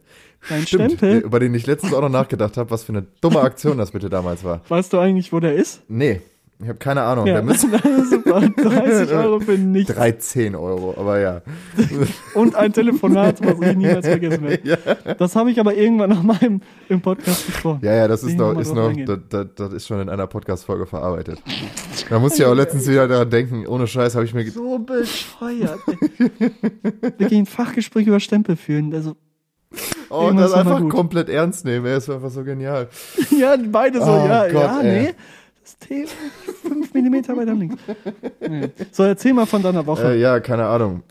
Dein 0.48 0.66
Stimmt, 0.66 0.92
Stempel. 0.92 1.18
über 1.18 1.40
den 1.40 1.52
ich 1.54 1.66
letztens 1.66 1.92
auch 1.92 2.00
noch 2.00 2.08
nachgedacht 2.08 2.56
habe, 2.56 2.70
was 2.70 2.84
für 2.84 2.92
eine 2.92 3.06
dumme 3.20 3.40
Aktion 3.40 3.76
das 3.78 3.90
bitte 3.90 4.08
damals 4.08 4.44
war. 4.44 4.60
Weißt 4.68 4.92
du 4.92 4.98
eigentlich, 4.98 5.32
wo 5.32 5.40
der 5.40 5.54
ist? 5.54 5.82
Nee, 5.88 6.20
ich 6.60 6.68
habe 6.68 6.78
keine 6.78 7.02
Ahnung. 7.02 7.26
Ja, 7.26 7.40
super. 7.54 8.40
30 8.40 9.12
Euro 9.12 9.38
für 9.38 9.56
nichts. 9.56 9.94
13 9.94 10.56
Euro, 10.56 10.92
aber 10.98 11.20
ja. 11.20 11.42
Und 12.34 12.56
ein 12.56 12.72
Telefonat, 12.72 13.40
was 13.44 13.60
ich 13.60 13.76
niemals 13.76 14.06
vergessen 14.06 14.42
werde. 14.42 14.78
Das 15.18 15.36
habe 15.36 15.52
ich 15.52 15.60
aber 15.60 15.74
irgendwann 15.74 16.10
noch 16.10 16.22
mal 16.24 16.38
im, 16.40 16.60
im 16.88 17.00
Podcast 17.00 17.46
besprochen. 17.46 17.80
Ja, 17.82 17.94
ja, 17.94 18.08
das 18.08 18.24
ist 18.24 18.36
noch, 18.36 18.58
ist 18.58 18.74
noch, 18.74 18.92
das, 18.92 19.18
das, 19.28 19.46
das 19.54 19.72
ist 19.72 19.86
schon 19.86 20.00
in 20.00 20.08
einer 20.08 20.26
Podcast-Folge 20.26 20.86
verarbeitet. 20.86 21.40
Da 22.08 22.18
musste 22.18 22.42
ich 22.42 22.48
auch 22.48 22.54
letztens 22.54 22.88
wieder 22.88 23.06
daran 23.06 23.30
denken, 23.30 23.66
ohne 23.66 23.86
Scheiß 23.86 24.16
habe 24.16 24.24
ich 24.24 24.34
mir, 24.34 24.50
So 24.50 24.80
bescheuert. 24.80 25.78
Wirklich 27.18 27.38
ein 27.38 27.46
Fachgespräch 27.46 28.06
über 28.06 28.18
Stempel 28.18 28.56
führen. 28.56 28.92
Also, 28.92 29.14
oh, 30.10 30.22
Irgendwas 30.24 30.50
das 30.50 30.60
einfach 30.66 30.88
komplett 30.88 31.28
ernst 31.28 31.64
nehmen, 31.64 31.86
ey, 31.86 31.96
ist 31.96 32.10
einfach 32.10 32.30
so 32.30 32.42
genial. 32.42 32.88
ja, 33.38 33.56
beide 33.70 34.00
so, 34.00 34.06
Oh 34.06 34.26
ja, 34.26 34.48
Gott, 34.48 34.54
ja, 34.54 34.80
ey. 34.80 35.02
nee. 35.02 35.14
Thema 35.80 36.08
fünf 36.62 36.94
Millimeter 36.94 37.36
weiter 37.36 37.54
links. 37.54 37.82
Nee. 38.40 38.70
So, 38.92 39.04
erzähl 39.04 39.32
mal 39.32 39.46
von 39.46 39.62
deiner 39.62 39.86
Woche. 39.86 40.14
Äh, 40.14 40.20
ja, 40.20 40.40
keine 40.40 40.66
Ahnung. 40.66 41.02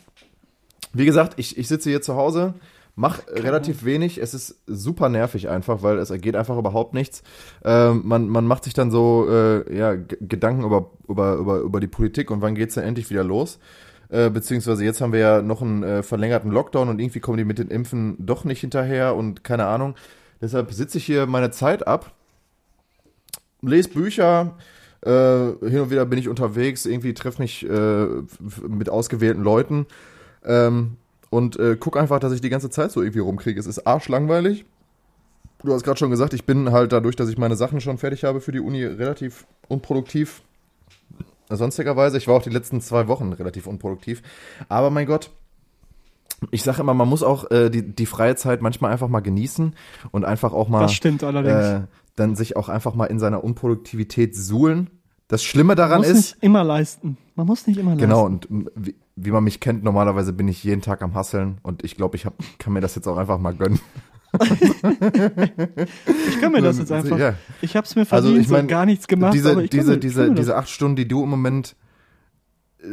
Wie 0.92 1.04
gesagt, 1.04 1.34
ich, 1.36 1.58
ich 1.58 1.68
sitze 1.68 1.90
hier 1.90 2.02
zu 2.02 2.16
Hause, 2.16 2.54
mach 2.96 3.20
relativ 3.28 3.84
wenig. 3.84 4.18
Es 4.18 4.34
ist 4.34 4.62
super 4.66 5.08
nervig 5.08 5.48
einfach, 5.48 5.82
weil 5.82 5.98
es 5.98 6.12
geht 6.20 6.36
einfach 6.36 6.58
überhaupt 6.58 6.94
nichts. 6.94 7.22
Ähm, 7.64 8.02
man, 8.04 8.28
man 8.28 8.46
macht 8.46 8.64
sich 8.64 8.74
dann 8.74 8.90
so 8.90 9.26
äh, 9.30 9.76
ja, 9.76 9.94
Gedanken 9.94 10.64
über, 10.64 10.90
über, 11.08 11.36
über, 11.36 11.58
über 11.58 11.80
die 11.80 11.86
Politik 11.86 12.30
und 12.30 12.42
wann 12.42 12.54
geht's 12.54 12.74
denn 12.74 12.84
endlich 12.84 13.10
wieder 13.10 13.24
los. 13.24 13.58
Äh, 14.10 14.30
beziehungsweise 14.30 14.84
jetzt 14.84 15.00
haben 15.00 15.12
wir 15.12 15.20
ja 15.20 15.42
noch 15.42 15.60
einen 15.60 15.82
äh, 15.82 16.02
verlängerten 16.02 16.50
Lockdown 16.50 16.88
und 16.88 16.98
irgendwie 16.98 17.20
kommen 17.20 17.36
die 17.36 17.44
mit 17.44 17.58
den 17.58 17.68
Impfen 17.68 18.16
doch 18.18 18.44
nicht 18.44 18.60
hinterher 18.60 19.14
und 19.14 19.44
keine 19.44 19.66
Ahnung. 19.66 19.94
Deshalb 20.40 20.72
sitze 20.72 20.98
ich 20.98 21.04
hier 21.04 21.26
meine 21.26 21.50
Zeit 21.50 21.86
ab, 21.86 22.12
lese 23.62 23.88
Bücher, 23.90 24.54
äh, 25.02 25.10
hin 25.10 25.80
und 25.80 25.90
wieder 25.90 26.06
bin 26.06 26.18
ich 26.18 26.28
unterwegs, 26.28 26.86
irgendwie 26.86 27.14
treffe 27.14 27.42
mich 27.42 27.68
äh, 27.68 28.06
mit 28.66 28.88
ausgewählten 28.90 29.42
Leuten 29.42 29.86
ähm, 30.44 30.96
und 31.30 31.58
äh, 31.58 31.76
guck 31.78 31.96
einfach, 31.96 32.20
dass 32.20 32.32
ich 32.32 32.40
die 32.40 32.50
ganze 32.50 32.70
Zeit 32.70 32.90
so 32.90 33.02
irgendwie 33.02 33.20
rumkriege. 33.20 33.58
Es 33.60 33.66
ist 33.66 33.86
arschlangweilig. 33.86 34.64
Du 35.62 35.72
hast 35.72 35.82
gerade 35.82 35.98
schon 35.98 36.10
gesagt, 36.10 36.34
ich 36.34 36.44
bin 36.44 36.70
halt 36.70 36.92
dadurch, 36.92 37.16
dass 37.16 37.28
ich 37.28 37.38
meine 37.38 37.56
Sachen 37.56 37.80
schon 37.80 37.98
fertig 37.98 38.24
habe 38.24 38.40
für 38.40 38.52
die 38.52 38.60
Uni, 38.60 38.84
relativ 38.84 39.46
unproduktiv. 39.66 40.42
Sonstigerweise, 41.50 42.16
ich 42.18 42.28
war 42.28 42.36
auch 42.36 42.42
die 42.42 42.50
letzten 42.50 42.80
zwei 42.80 43.08
Wochen 43.08 43.32
relativ 43.32 43.66
unproduktiv. 43.66 44.22
Aber 44.68 44.90
mein 44.90 45.06
Gott, 45.06 45.30
ich 46.50 46.62
sage 46.62 46.80
immer, 46.82 46.94
man 46.94 47.08
muss 47.08 47.22
auch 47.22 47.50
äh, 47.50 47.70
die, 47.70 47.82
die 47.82 48.06
freie 48.06 48.36
Zeit 48.36 48.62
manchmal 48.62 48.92
einfach 48.92 49.08
mal 49.08 49.20
genießen 49.20 49.74
und 50.12 50.24
einfach 50.24 50.52
auch 50.52 50.68
mal 50.68 50.80
Das 50.82 50.92
stimmt 50.92 51.24
allerdings. 51.24 51.66
äh, 51.66 51.80
dann 52.18 52.34
sich 52.36 52.56
auch 52.56 52.68
einfach 52.68 52.94
mal 52.94 53.06
in 53.06 53.18
seiner 53.18 53.42
Unproduktivität 53.44 54.34
suhlen. 54.36 54.90
Das 55.28 55.44
Schlimme 55.44 55.74
daran 55.74 56.00
Man 56.00 56.10
muss 56.10 56.18
ist, 56.18 56.34
nicht 56.36 56.42
immer 56.42 56.64
leisten. 56.64 57.18
Man 57.34 57.46
muss 57.46 57.66
nicht 57.66 57.76
immer 57.78 57.90
leisten. 57.90 58.00
genau, 58.00 58.24
und 58.24 58.50
m, 58.50 58.68
wie, 58.74 58.94
wie 59.16 59.30
man 59.30 59.44
mich 59.44 59.60
kennt, 59.60 59.84
normalerweise 59.84 60.32
bin 60.32 60.48
ich 60.48 60.64
jeden 60.64 60.80
Tag 60.80 61.02
am 61.02 61.14
Hasseln 61.14 61.58
und 61.62 61.84
ich 61.84 61.96
glaube, 61.96 62.16
ich 62.16 62.24
hab, 62.26 62.34
kann 62.58 62.72
mir 62.72 62.80
das 62.80 62.94
jetzt 62.94 63.06
auch 63.06 63.16
einfach 63.18 63.38
mal 63.38 63.54
gönnen. 63.54 63.78
Ich 66.28 66.40
kann 66.40 66.52
mir 66.52 66.60
das 66.62 66.78
jetzt 66.78 66.92
einfach. 66.92 67.18
Ja. 67.18 67.34
Ich 67.62 67.76
habe 67.76 67.86
es 67.86 67.94
mir 67.96 68.02
Also, 68.02 68.28
verdient, 68.28 68.40
ich 68.44 68.48
mein, 68.50 68.62
so 68.62 68.68
gar 68.68 68.86
nichts 68.86 69.08
gemacht. 69.08 69.34
diese, 69.34 69.66
diese, 69.66 69.98
diese, 69.98 70.32
diese 70.34 70.56
acht 70.56 70.68
Stunden, 70.68 70.96
die 70.96 71.08
du 71.08 71.22
im 71.24 71.30
Moment, 71.30 71.76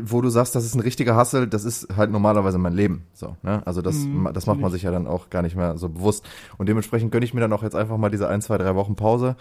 wo 0.02 0.22
du 0.22 0.30
sagst, 0.30 0.56
das 0.56 0.66
ist 0.66 0.74
ein 0.74 0.82
richtiger 0.82 1.16
Hassel, 1.16 1.48
das 1.48 1.64
ist 1.64 1.96
halt 1.96 2.10
normalerweise 2.12 2.58
mein 2.58 2.74
Leben. 2.74 3.04
So, 3.14 3.38
ne? 3.44 3.62
Also 3.66 3.82
das, 3.82 3.96
ma- 3.98 4.32
das 4.32 4.48
macht 4.48 4.60
man 4.60 4.72
sich 4.72 4.82
ja 4.84 4.92
dann 4.92 5.06
auch 5.06 5.30
gar 5.30 5.42
nicht 5.44 5.56
mehr 5.56 5.78
so 5.78 5.90
bewusst. 5.90 6.26
Und 6.58 6.68
dementsprechend 6.68 7.12
gönne 7.12 7.26
ich 7.26 7.34
mir 7.34 7.42
dann 7.42 7.54
auch 7.54 7.62
jetzt 7.64 7.76
einfach 7.76 7.98
mal 7.98 8.10
diese 8.10 8.28
ein, 8.28 8.42
zwei, 8.42 8.58
drei 8.58 8.74
Wochen 8.76 8.96
Pause. 8.96 9.36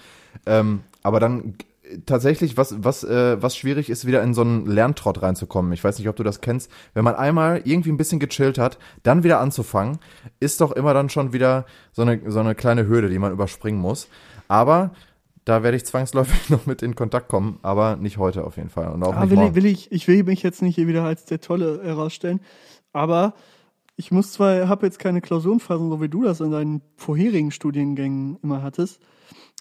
Ähm, 0.44 0.80
aber 1.02 1.18
dann 1.18 1.54
tatsächlich, 2.06 2.56
was, 2.56 2.82
was, 2.82 3.04
äh, 3.04 3.40
was 3.42 3.56
schwierig 3.56 3.90
ist, 3.90 4.06
wieder 4.06 4.22
in 4.22 4.34
so 4.34 4.40
einen 4.42 4.66
Lerntrott 4.66 5.22
reinzukommen. 5.22 5.72
Ich 5.72 5.84
weiß 5.84 5.98
nicht, 5.98 6.08
ob 6.08 6.16
du 6.16 6.22
das 6.22 6.40
kennst. 6.40 6.70
Wenn 6.94 7.04
man 7.04 7.14
einmal 7.14 7.60
irgendwie 7.64 7.90
ein 7.90 7.96
bisschen 7.98 8.20
gechillt 8.20 8.58
hat, 8.58 8.78
dann 9.02 9.22
wieder 9.22 9.40
anzufangen, 9.40 9.98
ist 10.40 10.60
doch 10.60 10.72
immer 10.72 10.94
dann 10.94 11.08
schon 11.10 11.32
wieder 11.32 11.66
so 11.92 12.02
eine, 12.02 12.20
so 12.30 12.40
eine 12.40 12.54
kleine 12.54 12.86
Hürde, 12.86 13.08
die 13.08 13.18
man 13.18 13.32
überspringen 13.32 13.80
muss. 13.80 14.08
Aber 14.48 14.90
da 15.44 15.62
werde 15.62 15.76
ich 15.76 15.84
zwangsläufig 15.84 16.48
noch 16.50 16.66
mit 16.66 16.82
in 16.82 16.94
Kontakt 16.94 17.28
kommen, 17.28 17.58
aber 17.62 17.96
nicht 17.96 18.18
heute 18.18 18.44
auf 18.44 18.56
jeden 18.56 18.70
Fall. 18.70 18.88
Und 18.92 19.02
auch 19.02 19.14
Ah, 19.14 19.20
nicht 19.22 19.30
will, 19.30 19.36
ich, 19.38 19.42
morgen. 19.42 19.54
will 19.56 19.66
ich, 19.66 19.92
ich 19.92 20.08
will 20.08 20.22
mich 20.24 20.42
jetzt 20.42 20.62
nicht 20.62 20.74
hier 20.76 20.86
wieder 20.88 21.04
als 21.04 21.24
der 21.24 21.40
Tolle 21.40 21.80
herausstellen, 21.82 22.40
aber 22.92 23.34
ich 23.96 24.10
muss 24.10 24.32
zwar, 24.32 24.68
habe 24.68 24.86
jetzt 24.86 24.98
keine 24.98 25.20
Klausurenphasen, 25.20 25.88
so 25.90 26.00
wie 26.02 26.08
du 26.08 26.22
das 26.22 26.40
in 26.40 26.50
deinen 26.50 26.82
vorherigen 26.96 27.50
Studiengängen 27.52 28.38
immer 28.42 28.62
hattest, 28.62 29.00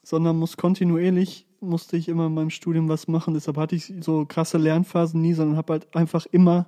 sondern 0.04 0.38
muss 0.38 0.58
kontinuierlich, 0.58 1.46
musste 1.60 1.98
ich 1.98 2.10
immer 2.10 2.26
in 2.28 2.34
meinem 2.34 2.50
Studium 2.50 2.90
was 2.90 3.08
machen, 3.08 3.34
deshalb 3.36 3.58
hatte 3.58 3.76
ich 3.76 3.94
so 4.02 4.26
krasse 4.26 4.58
Lernphasen 4.58 5.22
nie, 5.22 5.34
sondern 5.34 5.56
habe 5.58 5.74
halt 5.74 5.96
einfach 5.96 6.26
immer 6.32 6.66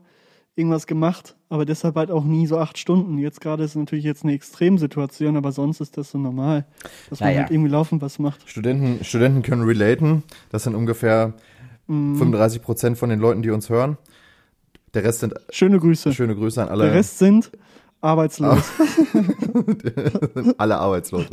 irgendwas 0.55 0.87
gemacht, 0.87 1.35
aber 1.49 1.65
deshalb 1.65 1.95
halt 1.95 2.11
auch 2.11 2.23
nie 2.23 2.47
so 2.47 2.57
acht 2.57 2.77
Stunden. 2.77 3.17
Jetzt 3.17 3.41
gerade 3.41 3.63
ist 3.63 3.75
natürlich 3.75 4.05
jetzt 4.05 4.23
eine 4.23 4.33
Extremsituation, 4.33 5.35
aber 5.37 5.51
sonst 5.51 5.81
ist 5.81 5.97
das 5.97 6.11
so 6.11 6.17
normal, 6.17 6.65
dass 7.09 7.19
man 7.19 7.29
Ja, 7.29 7.35
ja. 7.35 7.41
halt 7.41 7.51
irgendwie 7.51 7.69
laufend 7.71 8.01
was 8.01 8.19
macht. 8.19 8.47
Studenten, 8.49 9.03
Studenten 9.03 9.41
können 9.41 9.63
relaten. 9.63 10.23
Das 10.49 10.63
sind 10.63 10.75
ungefähr 10.75 11.33
Mhm. 11.87 12.15
35 12.17 12.61
Prozent 12.63 12.97
von 12.97 13.09
den 13.09 13.19
Leuten, 13.19 13.41
die 13.43 13.51
uns 13.51 13.69
hören. 13.69 13.97
Der 14.95 15.03
Rest 15.03 15.19
sind 15.19 15.35
Schöne 15.51 15.77
Grüße. 15.79 16.13
schöne 16.13 16.35
Grüße 16.35 16.61
an 16.63 16.69
alle. 16.69 16.85
Der 16.85 16.93
Rest 16.93 17.19
sind 17.19 17.51
arbeitslos. 18.01 18.63
alle 20.57 20.77
arbeitslos. 20.77 21.25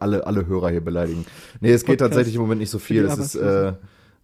Alle, 0.00 0.26
alle 0.26 0.46
Hörer 0.46 0.70
hier 0.70 0.80
beleidigen. 0.84 1.26
Nee, 1.60 1.72
es 1.72 1.82
geht 1.84 1.98
Podcast 1.98 2.10
tatsächlich 2.12 2.36
im 2.36 2.42
Moment 2.42 2.60
nicht 2.60 2.70
so 2.70 2.78
viel. 2.78 3.04
Es 3.04 3.18
ist 3.18 3.34
äh, 3.34 3.72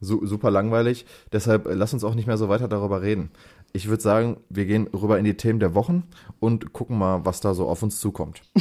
su 0.00 0.24
super 0.26 0.50
langweilig. 0.50 1.04
Deshalb 1.32 1.66
äh, 1.66 1.74
lass 1.74 1.92
uns 1.92 2.04
auch 2.04 2.14
nicht 2.14 2.26
mehr 2.26 2.38
so 2.38 2.48
weiter 2.48 2.68
darüber 2.68 3.02
reden. 3.02 3.30
Ich 3.72 3.88
würde 3.88 4.02
sagen, 4.02 4.38
wir 4.48 4.64
gehen 4.66 4.88
rüber 4.88 5.18
in 5.18 5.24
die 5.24 5.36
Themen 5.36 5.60
der 5.60 5.74
Wochen 5.74 6.02
und 6.40 6.72
gucken 6.72 6.98
mal, 6.98 7.24
was 7.24 7.40
da 7.40 7.54
so 7.54 7.68
auf 7.68 7.82
uns 7.82 8.00
zukommt. 8.00 8.42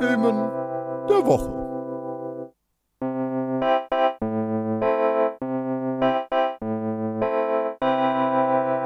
Themen 0.00 0.36
der 1.08 1.26
Woche. 1.26 1.52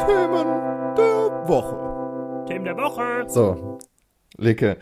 Themen 0.05 0.49
der 0.97 1.49
Woche. 1.49 2.45
Themen 2.49 2.65
der 2.65 2.77
Woche. 2.77 3.25
So, 3.29 3.79
Leke, 4.37 4.77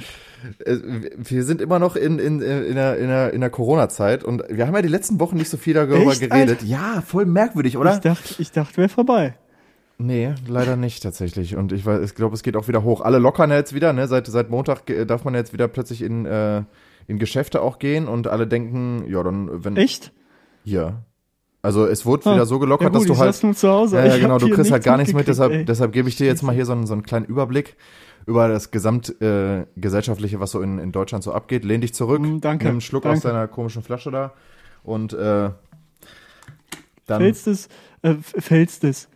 äh, 0.64 0.76
wir 1.16 1.44
sind 1.44 1.60
immer 1.60 1.78
noch 1.78 1.94
in, 1.96 2.18
in, 2.18 2.40
in 2.40 2.74
der, 2.74 2.96
in 2.96 3.08
der, 3.08 3.32
in 3.32 3.40
der 3.40 3.50
Corona-Zeit 3.50 4.24
und 4.24 4.42
wir 4.48 4.66
haben 4.66 4.74
ja 4.74 4.82
die 4.82 4.88
letzten 4.88 5.20
Wochen 5.20 5.36
nicht 5.36 5.50
so 5.50 5.56
viel 5.56 5.74
darüber 5.74 5.96
Echt, 6.10 6.20
geredet. 6.20 6.62
Ja, 6.62 7.02
voll 7.06 7.26
merkwürdig, 7.26 7.74
Ich 7.74 7.78
oder? 7.78 7.98
dachte, 7.98 8.34
ich 8.38 8.50
dachte, 8.50 8.78
wäre 8.78 8.88
vorbei. 8.88 9.34
Nee, 9.98 10.34
leider 10.48 10.76
nicht 10.76 11.02
tatsächlich. 11.02 11.54
Und 11.54 11.70
ich, 11.70 11.84
weiß- 11.84 12.02
ich 12.02 12.14
glaube, 12.14 12.34
es 12.34 12.42
geht 12.42 12.56
auch 12.56 12.66
wieder 12.66 12.82
hoch. 12.82 13.02
Alle 13.02 13.18
lockern 13.18 13.50
ja 13.50 13.56
jetzt 13.56 13.74
wieder, 13.74 13.92
ne? 13.92 14.08
Seit, 14.08 14.26
seit 14.26 14.50
Montag 14.50 14.86
ge- 14.86 15.04
darf 15.04 15.24
man 15.24 15.34
jetzt 15.34 15.52
wieder 15.52 15.68
plötzlich 15.68 16.02
in, 16.02 16.26
äh, 16.26 16.62
in 17.06 17.18
Geschäfte 17.18 17.60
auch 17.62 17.78
gehen 17.78 18.08
und 18.08 18.26
alle 18.26 18.46
denken, 18.48 19.04
ja, 19.08 19.22
dann, 19.22 19.64
wenn. 19.64 19.76
Echt? 19.76 20.12
Hier. 20.64 21.02
Also 21.60 21.86
es 21.86 22.04
wurde 22.04 22.28
Ah, 22.30 22.34
wieder 22.34 22.46
so 22.46 22.58
gelockert, 22.58 22.86
ja, 22.86 22.88
gut, 22.88 22.96
dass 23.02 23.06
du 23.06 23.12
ich 23.12 23.18
halt. 23.44 23.56
zu 23.56 23.68
Hause. 23.68 23.98
Ja, 23.98 24.06
ja, 24.06 24.14
Ich 24.16 24.20
genau, 24.22 24.38
du 24.38 24.48
kriegst 24.48 24.72
halt 24.72 24.82
gar 24.82 24.96
nichts 24.96 25.12
mit, 25.14 25.28
deshalb, 25.28 25.52
ey. 25.52 25.64
deshalb 25.64 25.92
gebe 25.92 26.08
ich 26.08 26.16
dir 26.16 26.26
jetzt 26.26 26.42
mal 26.42 26.52
hier 26.54 26.66
so 26.66 26.72
einen, 26.72 26.86
so 26.86 26.94
einen 26.94 27.04
kleinen 27.04 27.26
Überblick 27.26 27.76
über 28.26 28.48
das 28.48 28.70
gesamtgesellschaftliche, 28.70 30.36
äh, 30.36 30.40
was 30.40 30.50
so 30.52 30.60
in, 30.60 30.78
in 30.78 30.92
Deutschland 30.92 31.24
so 31.24 31.32
abgeht. 31.32 31.64
Lehn 31.64 31.80
dich 31.80 31.94
zurück, 31.94 32.20
Mm, 32.22 32.40
danke, 32.40 32.64
nimm 32.66 32.72
einen 32.74 32.80
Schluck 32.80 33.04
aus 33.06 33.20
danke. 33.20 33.28
deiner 33.28 33.48
komischen 33.48 33.82
Flasche 33.82 34.10
da 34.10 34.32
und 34.82 35.12
äh, 35.12 35.50
dann 37.06 37.20
Fällst 37.20 37.46
es, 37.48 37.68
äh, 38.02 38.14
fällst 38.20 38.84
es. 38.84 39.08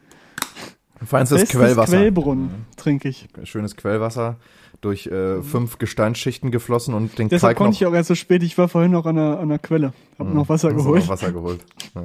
feinstes 1.04 1.40
Bestes 1.40 1.58
Quellwasser. 1.58 1.96
Quellbrunnen 1.98 2.66
trinke 2.76 3.08
ich. 3.08 3.28
Schönes 3.44 3.76
Quellwasser 3.76 4.36
durch 4.80 5.06
äh, 5.06 5.40
fünf 5.42 5.78
Gesteinsschichten 5.78 6.50
geflossen 6.50 6.94
und 6.94 7.18
den 7.18 7.28
Deshalb 7.28 7.56
Kalk 7.56 7.58
konnte 7.58 7.76
noch, 7.76 7.80
ich 7.80 7.86
auch 7.86 7.94
erst 7.94 8.08
so 8.08 8.14
spät. 8.14 8.42
Ich 8.42 8.58
war 8.58 8.68
vorhin 8.68 8.90
noch 8.92 9.06
an 9.06 9.16
der, 9.16 9.38
an 9.40 9.48
der 9.48 9.58
Quelle. 9.58 9.92
Hab 10.18 10.32
noch 10.32 10.48
Wasser 10.48 10.68
du 10.70 10.76
geholt. 10.76 11.02
noch 11.02 11.08
Wasser 11.08 11.32
geholt. 11.32 11.60
Ja. 11.94 12.04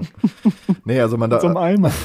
nee, 0.86 1.00
also 1.02 1.18
man 1.18 1.30
da, 1.32 1.40
Zum 1.40 1.58
Eimer. 1.58 1.92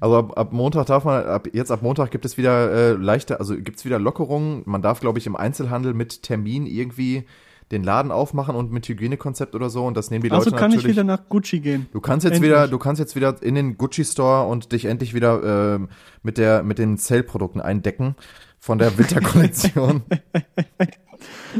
Also 0.00 0.16
ab, 0.18 0.38
ab 0.38 0.52
Montag 0.52 0.86
darf 0.86 1.04
man, 1.04 1.24
ab 1.24 1.48
jetzt 1.52 1.70
ab 1.70 1.82
Montag 1.82 2.10
gibt 2.10 2.24
es 2.24 2.36
wieder 2.36 2.70
äh, 2.72 2.92
leichte, 2.92 3.38
also 3.40 3.54
gibt 3.56 3.78
es 3.78 3.84
wieder 3.84 3.98
Lockerungen. 3.98 4.62
Man 4.66 4.82
darf, 4.82 5.00
glaube 5.00 5.18
ich, 5.18 5.26
im 5.26 5.36
Einzelhandel 5.36 5.94
mit 5.94 6.22
Termin 6.22 6.66
irgendwie 6.66 7.24
den 7.70 7.84
Laden 7.84 8.12
aufmachen 8.12 8.54
und 8.54 8.70
mit 8.70 8.86
Hygienekonzept 8.86 9.54
oder 9.54 9.70
so 9.70 9.86
und 9.86 9.96
das 9.96 10.10
nehmen 10.10 10.22
die 10.24 10.30
Also 10.30 10.50
Leute 10.50 10.56
kann 10.60 10.70
ich 10.72 10.76
natürlich. 10.78 10.96
wieder 10.96 11.04
nach 11.04 11.28
Gucci 11.30 11.60
gehen. 11.60 11.86
Du 11.92 12.00
kannst 12.00 12.24
jetzt 12.24 12.34
Endlich. 12.34 12.50
wieder, 12.50 12.68
du 12.68 12.78
kannst 12.78 12.98
jetzt 13.00 13.16
wieder 13.16 13.42
in 13.42 13.54
den 13.54 13.78
Gucci 13.78 14.04
Store 14.04 14.46
und 14.46 14.72
dich 14.72 14.84
endlich 14.84 15.14
wieder 15.14 15.76
ähm, 15.76 15.88
mit 16.22 16.36
der 16.36 16.62
mit 16.64 16.78
den 16.78 16.98
Sale-Produkten 16.98 17.60
eindecken 17.62 18.14
von 18.60 18.78
der 18.78 18.96
Winterkollektion. 18.98 20.02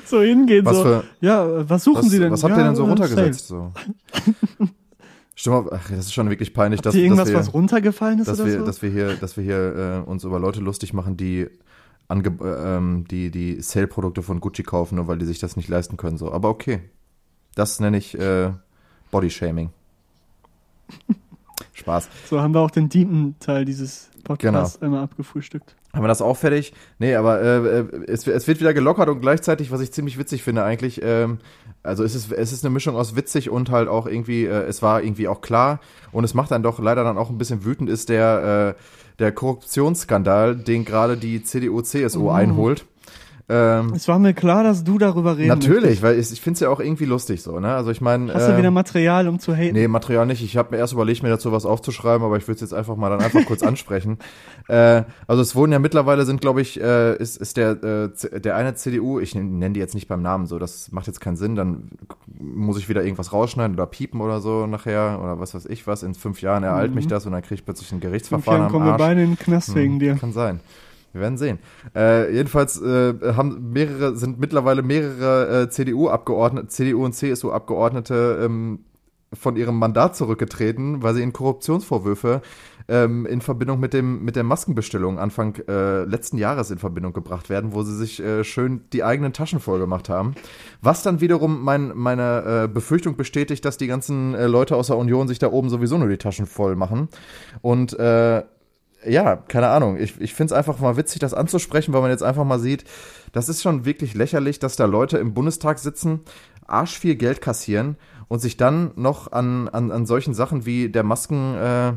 So 0.06 0.20
hingehen, 0.20 0.64
Was 0.66 0.76
so. 0.78 0.82
für- 0.82 1.04
ja, 1.20 1.46
äh, 1.46 1.70
was 1.70 1.84
suchen 1.84 2.02
was, 2.02 2.10
Sie 2.10 2.18
denn? 2.18 2.32
was 2.32 2.42
habt 2.42 2.52
ja, 2.56 2.62
ihr 2.62 2.64
denn 2.64 2.74
so 2.74 2.84
äh, 2.84 2.88
runtergesetzt? 2.88 3.46
So. 3.46 3.72
Stimmt, 5.34 5.72
ach, 5.72 5.88
das 5.88 5.98
ist 6.00 6.12
schon 6.14 6.28
wirklich 6.28 6.52
peinlich, 6.52 6.78
Habt 6.78 6.86
dass, 6.86 6.94
ihr 6.94 7.02
irgendwas, 7.04 7.24
dass 7.28 7.32
wir, 7.34 7.38
was 7.40 7.54
runtergefallen 7.54 8.18
ist 8.18 8.28
dass 8.28 8.38
oder 8.40 8.48
wir, 8.50 8.58
so? 8.60 8.66
dass 8.66 8.82
wir 8.82 8.90
hier, 8.90 9.16
dass 9.16 9.36
wir 9.36 9.44
hier 9.44 10.04
äh, 10.06 10.10
uns 10.10 10.24
über 10.24 10.38
Leute 10.38 10.60
lustig 10.60 10.92
machen, 10.92 11.16
die 11.16 11.48
ange 12.08 12.28
äh, 12.42 12.76
ähm, 12.76 13.06
die 13.10 13.30
die 13.30 13.60
Sale-Produkte 13.62 14.22
von 14.22 14.40
Gucci 14.40 14.62
kaufen, 14.62 14.96
nur 14.96 15.08
weil 15.08 15.18
die 15.18 15.24
sich 15.24 15.38
das 15.38 15.56
nicht 15.56 15.68
leisten 15.68 15.96
können. 15.96 16.18
So, 16.18 16.30
aber 16.32 16.50
okay, 16.50 16.80
das 17.54 17.80
nenne 17.80 17.96
ich 17.96 18.18
äh, 18.18 18.52
Body-Shaming. 19.10 19.70
Spaß. 21.74 22.08
so 22.28 22.40
haben 22.40 22.52
wir 22.54 22.60
auch 22.60 22.70
den 22.70 22.88
Diepen-Teil 22.90 23.64
dieses 23.64 24.10
Podcasts 24.24 24.78
Genau. 24.78 24.92
immer 24.92 25.02
abgefrühstückt. 25.02 25.74
Haben 25.94 26.04
wir 26.04 26.08
das 26.08 26.22
auch 26.22 26.36
fertig? 26.38 26.72
Nee, 26.98 27.14
aber 27.16 27.40
äh, 27.42 27.56
äh, 27.80 27.84
es, 28.08 28.26
es 28.26 28.48
wird 28.48 28.60
wieder 28.60 28.72
gelockert 28.72 29.10
und 29.10 29.20
gleichzeitig, 29.20 29.70
was 29.70 29.82
ich 29.82 29.92
ziemlich 29.92 30.18
witzig 30.18 30.42
finde 30.42 30.64
eigentlich, 30.64 31.02
ähm, 31.04 31.38
also 31.82 32.02
es 32.02 32.14
ist, 32.14 32.32
es 32.32 32.50
ist 32.52 32.64
eine 32.64 32.72
Mischung 32.72 32.96
aus 32.96 33.14
witzig 33.14 33.50
und 33.50 33.70
halt 33.70 33.88
auch 33.88 34.06
irgendwie, 34.06 34.46
äh, 34.46 34.62
es 34.64 34.80
war 34.80 35.02
irgendwie 35.02 35.28
auch 35.28 35.42
klar 35.42 35.80
und 36.10 36.24
es 36.24 36.32
macht 36.32 36.50
dann 36.50 36.62
doch 36.62 36.78
leider 36.78 37.04
dann 37.04 37.18
auch 37.18 37.28
ein 37.28 37.36
bisschen 37.36 37.64
wütend, 37.66 37.90
ist 37.90 38.08
der, 38.08 38.74
äh, 38.78 38.82
der 39.18 39.32
Korruptionsskandal, 39.32 40.56
den 40.56 40.84
gerade 40.86 41.16
die 41.18 41.42
CDU-CSU 41.42 42.28
Oh. 42.28 42.30
einholt. 42.30 42.86
Ähm, 43.48 43.92
Es 43.94 44.06
war 44.08 44.18
mir 44.18 44.32
klar, 44.34 44.62
dass 44.62 44.84
du 44.84 44.98
darüber 44.98 45.36
reden 45.36 45.48
natürlich, 45.48 46.00
weil 46.02 46.18
ich, 46.18 46.30
ich 46.32 46.40
finde 46.40 46.54
es 46.54 46.60
ja 46.60 46.68
auch 46.68 46.80
irgendwie 46.80 47.04
lustig 47.04 47.42
so, 47.42 47.58
ne? 47.60 47.74
Also 47.74 47.90
ich 47.90 48.00
meine. 48.00 48.32
Hast 48.32 48.48
du 48.48 48.56
wieder 48.56 48.70
Material, 48.70 49.26
um 49.28 49.38
zu 49.40 49.54
haten? 49.54 49.74
Nee, 49.74 49.88
Material 49.88 50.26
nicht. 50.26 50.42
Ich 50.42 50.56
habe 50.56 50.70
mir 50.70 50.78
erst 50.78 50.92
überlegt, 50.92 51.22
mir 51.22 51.28
dazu 51.28 51.50
was 51.52 51.66
aufzuschreiben, 51.66 52.24
aber 52.24 52.36
ich 52.36 52.44
würde 52.44 52.54
es 52.54 52.60
jetzt 52.60 52.72
einfach 52.74 52.96
mal 52.96 53.10
dann 53.10 53.20
einfach 53.20 53.44
kurz 53.44 53.62
ansprechen. 53.64 54.18
Äh, 54.68 55.02
also 55.26 55.42
es 55.42 55.54
wurden 55.54 55.72
ja 55.72 55.78
mittlerweile 55.80 56.24
sind, 56.24 56.40
glaube 56.40 56.60
ich, 56.60 56.80
äh, 56.80 57.16
ist, 57.16 57.36
ist 57.36 57.56
der, 57.56 57.82
äh, 57.82 58.40
der 58.40 58.56
eine 58.56 58.74
CDU, 58.74 59.18
ich 59.18 59.34
nenne 59.34 59.70
die 59.74 59.80
jetzt 59.80 59.94
nicht 59.94 60.08
beim 60.08 60.22
Namen 60.22 60.46
so, 60.46 60.58
das 60.58 60.92
macht 60.92 61.06
jetzt 61.08 61.20
keinen 61.20 61.36
Sinn, 61.36 61.56
dann 61.56 61.88
muss 62.40 62.78
ich 62.78 62.88
wieder 62.88 63.02
irgendwas 63.02 63.32
rausschneiden 63.32 63.74
oder 63.74 63.86
piepen 63.86 64.20
oder 64.20 64.40
so 64.40 64.66
nachher 64.66 65.20
oder 65.22 65.40
was 65.40 65.54
weiß 65.54 65.66
ich 65.66 65.86
was. 65.86 66.02
In 66.02 66.14
fünf 66.14 66.42
Jahren 66.42 66.62
ereilt 66.62 66.94
mich 66.94 67.06
das 67.08 67.26
und 67.26 67.32
dann 67.32 67.42
kriege 67.42 67.56
ich 67.56 67.64
plötzlich 67.64 67.88
ein 67.90 68.00
Fünf 68.00 68.02
Gerichtsverfahren 68.02 68.60
Jahren 68.60 68.66
am 68.66 68.72
kommen 68.72 68.86
wir 68.86 68.92
Arsch. 68.92 68.98
beide 69.02 69.22
in 69.22 69.30
den 69.32 69.38
Knast 69.38 69.68
Hm, 69.68 69.74
wegen 69.74 69.98
dir. 69.98 70.14
Kann 70.14 70.32
sein. 70.32 70.60
Wir 71.12 71.20
werden 71.20 71.36
sehen. 71.36 71.58
Äh, 71.94 72.34
jedenfalls 72.34 72.80
äh, 72.80 73.14
haben 73.36 73.72
mehrere, 73.72 74.16
sind 74.16 74.40
mittlerweile 74.40 74.82
mehrere 74.82 75.62
äh, 75.62 75.68
CDU-Abgeordnete, 75.68 76.68
CDU 76.68 77.04
und 77.04 77.12
CSU-Abgeordnete 77.12 78.40
ähm, 78.44 78.80
von 79.32 79.56
ihrem 79.56 79.78
Mandat 79.78 80.16
zurückgetreten, 80.16 81.02
weil 81.02 81.14
sie 81.14 81.22
in 81.22 81.32
Korruptionsvorwürfe 81.32 82.42
ähm, 82.88 83.26
in 83.26 83.40
Verbindung 83.40 83.80
mit 83.80 83.92
dem 83.94 84.24
mit 84.24 84.36
der 84.36 84.44
Maskenbestellung 84.44 85.18
Anfang 85.18 85.56
äh, 85.68 86.04
letzten 86.04 86.38
Jahres 86.38 86.70
in 86.70 86.78
Verbindung 86.78 87.12
gebracht 87.12 87.48
werden, 87.48 87.72
wo 87.72 87.82
sie 87.82 87.96
sich 87.96 88.20
äh, 88.20 88.44
schön 88.44 88.82
die 88.92 89.04
eigenen 89.04 89.32
Taschen 89.32 89.60
voll 89.60 89.78
gemacht 89.78 90.08
haben. 90.08 90.34
Was 90.80 91.02
dann 91.02 91.20
wiederum 91.20 91.62
mein, 91.62 91.92
meine 91.94 92.64
äh, 92.64 92.68
Befürchtung 92.68 93.16
bestätigt, 93.16 93.64
dass 93.64 93.76
die 93.76 93.86
ganzen 93.86 94.34
äh, 94.34 94.46
Leute 94.46 94.76
aus 94.76 94.88
der 94.88 94.96
Union 94.96 95.28
sich 95.28 95.38
da 95.38 95.50
oben 95.50 95.68
sowieso 95.68 95.98
nur 95.98 96.08
die 96.08 96.18
Taschen 96.18 96.46
voll 96.46 96.76
machen. 96.76 97.08
Und 97.60 97.98
äh, 97.98 98.42
ja, 99.06 99.36
keine 99.36 99.68
Ahnung. 99.68 99.96
Ich, 99.98 100.20
ich 100.20 100.34
finde 100.34 100.54
es 100.54 100.58
einfach 100.58 100.78
mal 100.80 100.96
witzig, 100.96 101.20
das 101.20 101.34
anzusprechen, 101.34 101.92
weil 101.92 102.02
man 102.02 102.10
jetzt 102.10 102.22
einfach 102.22 102.44
mal 102.44 102.58
sieht, 102.58 102.84
das 103.32 103.48
ist 103.48 103.62
schon 103.62 103.84
wirklich 103.84 104.14
lächerlich, 104.14 104.58
dass 104.58 104.76
da 104.76 104.84
Leute 104.84 105.18
im 105.18 105.34
Bundestag 105.34 105.78
sitzen, 105.78 106.20
arsch 106.66 106.98
viel 106.98 107.16
Geld 107.16 107.40
kassieren 107.40 107.96
und 108.28 108.40
sich 108.40 108.56
dann 108.56 108.92
noch 108.96 109.32
an, 109.32 109.68
an, 109.68 109.90
an 109.90 110.06
solchen 110.06 110.34
Sachen 110.34 110.64
wie 110.66 110.88
der 110.88 111.02
Masken, 111.02 111.54
äh, 111.54 111.92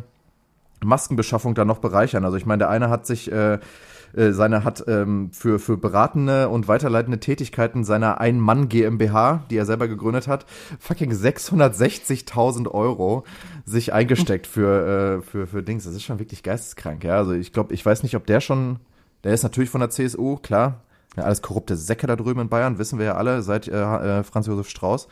Maskenbeschaffung 0.84 1.56
da 1.56 1.66
noch 1.66 1.80
bereichern. 1.80 2.26
Also 2.26 2.38
ich 2.38 2.46
meine, 2.46 2.60
der 2.60 2.70
eine 2.70 2.90
hat 2.90 3.06
sich 3.06 3.32
äh, 3.32 3.60
äh, 4.14 4.32
seine 4.32 4.64
hat 4.64 4.84
ähm, 4.88 5.32
für 5.32 5.60
für 5.60 5.78
beratende 5.78 6.50
und 6.50 6.68
weiterleitende 6.68 7.20
Tätigkeiten 7.20 7.84
seiner 7.84 8.20
Ein-Mann 8.20 8.70
GmbH, 8.70 9.44
die 9.50 9.58
er 9.58 9.66
selber 9.66 9.88
gegründet 9.88 10.28
hat, 10.28 10.46
fucking 10.80 11.12
660.000 11.12 12.70
Euro 12.70 13.24
sich 13.66 13.94
eingesteckt 13.94 14.48
für 14.48 15.20
äh, 15.20 15.22
für 15.22 15.48
für 15.48 15.64
Dings. 15.64 15.86
Das 15.86 15.94
ist 15.94 16.04
schon 16.04 16.20
wirklich 16.20 16.44
geisteskrank. 16.44 17.04
Ja, 17.04 17.18
also 17.18 17.34
ich 17.34 17.54
glaube, 17.54 17.74
ich 17.74 17.86
weiß 17.86 18.04
nicht, 18.04 18.16
ob 18.16 18.26
der 18.26 18.42
schon, 18.42 18.80
der 19.24 19.34
ist 19.34 19.44
natürlich 19.44 19.70
von 19.70 19.82
der 19.82 19.90
CSU, 19.90 20.38
klar. 20.38 20.82
Ja, 21.16 21.24
alles 21.24 21.42
korrupte 21.42 21.78
Säcke 21.78 22.08
da 22.08 22.16
drüben 22.16 22.42
in 22.42 22.50
Bayern, 22.50 22.78
wissen 22.78 23.00
wir 23.00 23.06
ja 23.06 23.16
alle, 23.16 23.42
seit 23.42 23.68
äh, 23.68 23.72
äh, 24.20 24.24
Franz 24.24 24.48
Josef 24.48 24.68
Strauß 24.70 25.08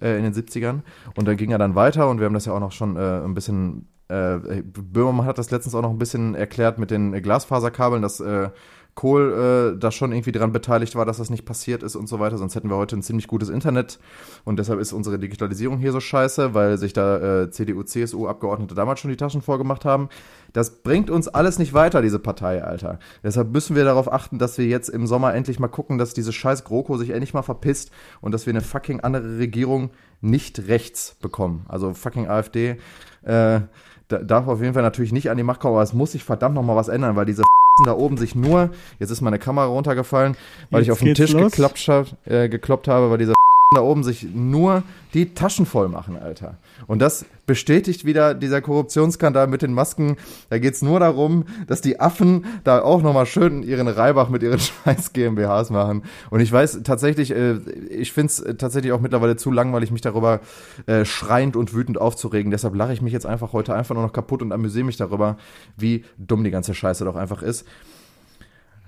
äh, 0.00 0.16
in 0.16 0.22
den 0.22 0.32
70ern. 0.32 0.80
Und 1.16 1.26
da 1.26 1.34
ging 1.34 1.50
er 1.50 1.58
dann 1.58 1.74
weiter 1.74 2.08
und 2.08 2.20
wir 2.20 2.26
haben 2.26 2.34
das 2.34 2.46
ja 2.46 2.52
auch 2.52 2.60
noch 2.60 2.72
schon 2.72 2.96
äh, 2.96 3.24
ein 3.24 3.34
bisschen 3.34 3.88
äh, 4.08 4.62
Böhmermann 4.62 5.26
hat 5.26 5.38
das 5.38 5.50
letztens 5.50 5.74
auch 5.74 5.82
noch 5.82 5.90
ein 5.90 5.98
bisschen 5.98 6.34
erklärt 6.34 6.78
mit 6.78 6.90
den 6.90 7.12
Glasfaserkabeln, 7.22 8.02
dass 8.02 8.20
äh, 8.20 8.50
Kohl 8.98 9.74
äh, 9.76 9.78
da 9.78 9.92
schon 9.92 10.10
irgendwie 10.10 10.32
dran 10.32 10.50
beteiligt 10.50 10.96
war, 10.96 11.06
dass 11.06 11.18
das 11.18 11.30
nicht 11.30 11.44
passiert 11.44 11.84
ist 11.84 11.94
und 11.94 12.08
so 12.08 12.18
weiter. 12.18 12.36
Sonst 12.36 12.56
hätten 12.56 12.68
wir 12.68 12.76
heute 12.76 12.96
ein 12.96 13.02
ziemlich 13.02 13.28
gutes 13.28 13.48
Internet. 13.48 14.00
Und 14.44 14.58
deshalb 14.58 14.80
ist 14.80 14.92
unsere 14.92 15.20
Digitalisierung 15.20 15.78
hier 15.78 15.92
so 15.92 16.00
scheiße, 16.00 16.52
weil 16.52 16.78
sich 16.78 16.94
da 16.94 17.42
äh, 17.42 17.50
CDU, 17.52 17.84
CSU-Abgeordnete 17.84 18.74
damals 18.74 18.98
schon 18.98 19.12
die 19.12 19.16
Taschen 19.16 19.40
vorgemacht 19.40 19.84
haben. 19.84 20.08
Das 20.52 20.82
bringt 20.82 21.10
uns 21.10 21.28
alles 21.28 21.60
nicht 21.60 21.74
weiter, 21.74 22.02
diese 22.02 22.18
Partei, 22.18 22.64
Alter. 22.64 22.98
Deshalb 23.22 23.52
müssen 23.52 23.76
wir 23.76 23.84
darauf 23.84 24.12
achten, 24.12 24.40
dass 24.40 24.58
wir 24.58 24.66
jetzt 24.66 24.88
im 24.88 25.06
Sommer 25.06 25.32
endlich 25.32 25.60
mal 25.60 25.68
gucken, 25.68 25.98
dass 25.98 26.12
diese 26.12 26.32
scheiß 26.32 26.64
GroKo 26.64 26.96
sich 26.96 27.10
endlich 27.10 27.34
mal 27.34 27.42
verpisst 27.42 27.92
und 28.20 28.32
dass 28.32 28.46
wir 28.46 28.52
eine 28.52 28.62
fucking 28.62 28.98
andere 28.98 29.38
Regierung 29.38 29.90
nicht 30.20 30.66
rechts 30.66 31.14
bekommen. 31.22 31.66
Also 31.68 31.94
fucking 31.94 32.26
AfD. 32.26 32.78
Äh, 33.22 33.60
da, 34.08 34.18
darf 34.18 34.48
auf 34.48 34.60
jeden 34.60 34.74
Fall 34.74 34.82
natürlich 34.82 35.12
nicht 35.12 35.30
an 35.30 35.36
die 35.36 35.42
Macht 35.42 35.60
kommen, 35.60 35.74
aber 35.74 35.82
es 35.82 35.92
muss 35.92 36.12
sich 36.12 36.24
verdammt 36.24 36.54
noch 36.54 36.62
mal 36.62 36.76
was 36.76 36.88
ändern, 36.88 37.16
weil 37.16 37.26
diese 37.26 37.42
da 37.84 37.92
oben 37.92 38.16
sich 38.16 38.34
nur, 38.34 38.70
jetzt 38.98 39.10
ist 39.10 39.20
meine 39.20 39.38
Kamera 39.38 39.66
runtergefallen, 39.66 40.36
weil 40.70 40.82
ich 40.82 40.88
Jetzt 40.88 40.94
auf 40.94 41.00
den 41.00 41.14
Tisch 41.14 41.32
los. 41.32 41.52
geklappt, 41.52 42.16
äh, 42.24 42.48
gekloppt 42.48 42.88
habe, 42.88 43.10
weil 43.10 43.18
diese 43.18 43.34
da 43.74 43.82
oben 43.82 44.02
sich 44.02 44.26
nur 44.34 44.82
die 45.12 45.34
Taschen 45.34 45.66
voll 45.66 45.88
machen, 45.88 46.16
Alter. 46.16 46.56
Und 46.86 47.00
das 47.00 47.26
bestätigt 47.46 48.04
wieder 48.06 48.34
dieser 48.34 48.62
Korruptionsskandal 48.62 49.46
mit 49.46 49.60
den 49.60 49.74
Masken. 49.74 50.16
Da 50.48 50.58
geht's 50.58 50.80
nur 50.80 51.00
darum, 51.00 51.44
dass 51.66 51.82
die 51.82 52.00
Affen 52.00 52.46
da 52.64 52.80
auch 52.80 53.02
nochmal 53.02 53.26
schön 53.26 53.62
ihren 53.62 53.88
Reibach 53.88 54.30
mit 54.30 54.42
ihren 54.42 54.58
scheiß 54.84 55.12
GmbHs 55.12 55.70
machen. 55.70 56.02
Und 56.30 56.40
ich 56.40 56.50
weiß 56.50 56.80
tatsächlich, 56.82 57.30
äh, 57.30 57.58
ich 57.90 58.12
find's 58.12 58.40
äh, 58.40 58.54
tatsächlich 58.54 58.92
auch 58.92 59.00
mittlerweile 59.00 59.36
zu 59.36 59.50
langweilig, 59.50 59.90
mich 59.90 60.00
darüber 60.00 60.40
äh, 60.86 61.04
schreiend 61.04 61.54
und 61.54 61.74
wütend 61.74 62.00
aufzuregen. 62.00 62.50
Deshalb 62.50 62.74
lache 62.74 62.94
ich 62.94 63.02
mich 63.02 63.12
jetzt 63.12 63.26
einfach 63.26 63.52
heute 63.52 63.74
einfach 63.74 63.94
nur 63.94 64.04
noch 64.04 64.12
kaputt 64.12 64.40
und 64.40 64.52
amüsiere 64.52 64.86
mich 64.86 64.96
darüber, 64.96 65.36
wie 65.76 66.04
dumm 66.16 66.44
die 66.44 66.50
ganze 66.50 66.74
Scheiße 66.74 67.04
doch 67.04 67.16
einfach 67.16 67.42
ist. 67.42 67.66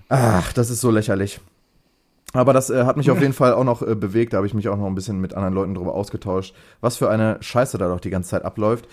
Ach, 0.08 0.52
das 0.54 0.70
ist 0.70 0.80
so 0.80 0.90
lächerlich. 0.90 1.40
Aber 2.32 2.52
das 2.52 2.70
äh, 2.70 2.84
hat 2.84 2.96
mich 2.96 3.10
auf 3.10 3.20
jeden 3.20 3.32
Fall 3.32 3.52
auch 3.52 3.64
noch 3.64 3.82
äh, 3.82 3.94
bewegt. 3.94 4.32
Da 4.32 4.38
habe 4.38 4.46
ich 4.46 4.54
mich 4.54 4.68
auch 4.68 4.76
noch 4.76 4.86
ein 4.86 4.94
bisschen 4.94 5.20
mit 5.20 5.34
anderen 5.34 5.54
Leuten 5.54 5.74
drüber 5.74 5.94
ausgetauscht, 5.94 6.54
was 6.80 6.96
für 6.96 7.10
eine 7.10 7.38
Scheiße 7.40 7.78
da 7.78 7.88
doch 7.88 8.00
die 8.00 8.10
ganze 8.10 8.30
Zeit 8.30 8.44
abläuft. 8.44 8.88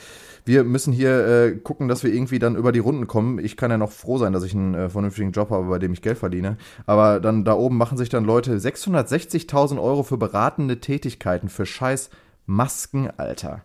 Wir 0.45 0.63
müssen 0.63 0.93
hier 0.93 1.28
äh, 1.28 1.52
gucken, 1.58 1.89
dass 1.89 2.04
wir 2.04 2.13
irgendwie 2.13 2.39
dann 2.39 2.56
über 2.56 2.71
die 2.71 2.80
Runden 2.80 3.06
kommen. 3.06 3.38
Ich 3.38 3.58
kann 3.58 3.69
ja 3.69 3.78
noch 3.78 3.91
froh 3.91 4.17
sein, 4.17 4.32
dass 4.32 4.43
ich 4.43 4.54
einen 4.54 4.76
äh, 4.76 4.89
vernünftigen 4.89 5.34
Job 5.34 5.50
habe, 5.50 5.65
bei 5.67 5.78
dem 5.78 5.91
ich 5.91 6.02
Geld 6.02 6.17
verdiene. 6.17 6.58
Aber 6.86 7.19
dann 7.19 7.43
da 7.43 7.54
oben 7.54 7.78
machen 7.78 7.97
sich 7.97 8.08
dann 8.08 8.23
Leute 8.23 8.58
660.000 8.58 9.82
Euro 9.82 10.04
für 10.04 10.17
beratende 10.17 10.80
Tätigkeiten 10.80 11.50
für 11.50 11.65
scheiß 11.65 12.10
Masken, 12.45 13.10
Alter. 13.17 13.63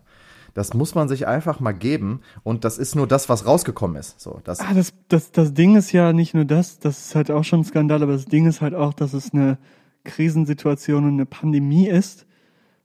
Das 0.53 0.73
muss 0.73 0.93
man 0.95 1.07
sich 1.07 1.27
einfach 1.27 1.59
mal 1.59 1.71
geben. 1.71 2.21
Und 2.43 2.63
das 2.63 2.77
ist 2.77 2.95
nur 2.95 3.07
das, 3.07 3.27
was 3.29 3.45
rausgekommen 3.45 3.97
ist. 3.97 4.19
So, 4.19 4.39
das, 4.43 4.59
Ah, 4.59 4.73
das, 4.73 4.93
das, 5.07 5.31
das 5.31 5.53
Ding 5.53 5.75
ist 5.75 5.91
ja 5.91 6.13
nicht 6.13 6.33
nur 6.33 6.45
das, 6.45 6.79
das 6.79 7.07
ist 7.07 7.15
halt 7.15 7.31
auch 7.31 7.43
schon 7.43 7.61
ein 7.61 7.65
Skandal, 7.65 8.03
aber 8.03 8.13
das 8.13 8.25
Ding 8.25 8.45
ist 8.45 8.61
halt 8.61 8.75
auch, 8.75 8.93
dass 8.93 9.13
es 9.13 9.33
eine 9.33 9.57
Krisensituation 10.03 11.05
und 11.05 11.13
eine 11.13 11.25
Pandemie 11.25 11.87
ist, 11.87 12.27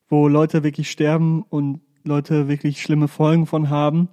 wo 0.08 0.28
Leute 0.28 0.62
wirklich 0.62 0.90
sterben 0.90 1.42
und 1.42 1.80
Leute 2.04 2.48
wirklich 2.48 2.80
schlimme 2.80 3.08
Folgen 3.08 3.46
von 3.46 3.68
haben. 3.68 4.08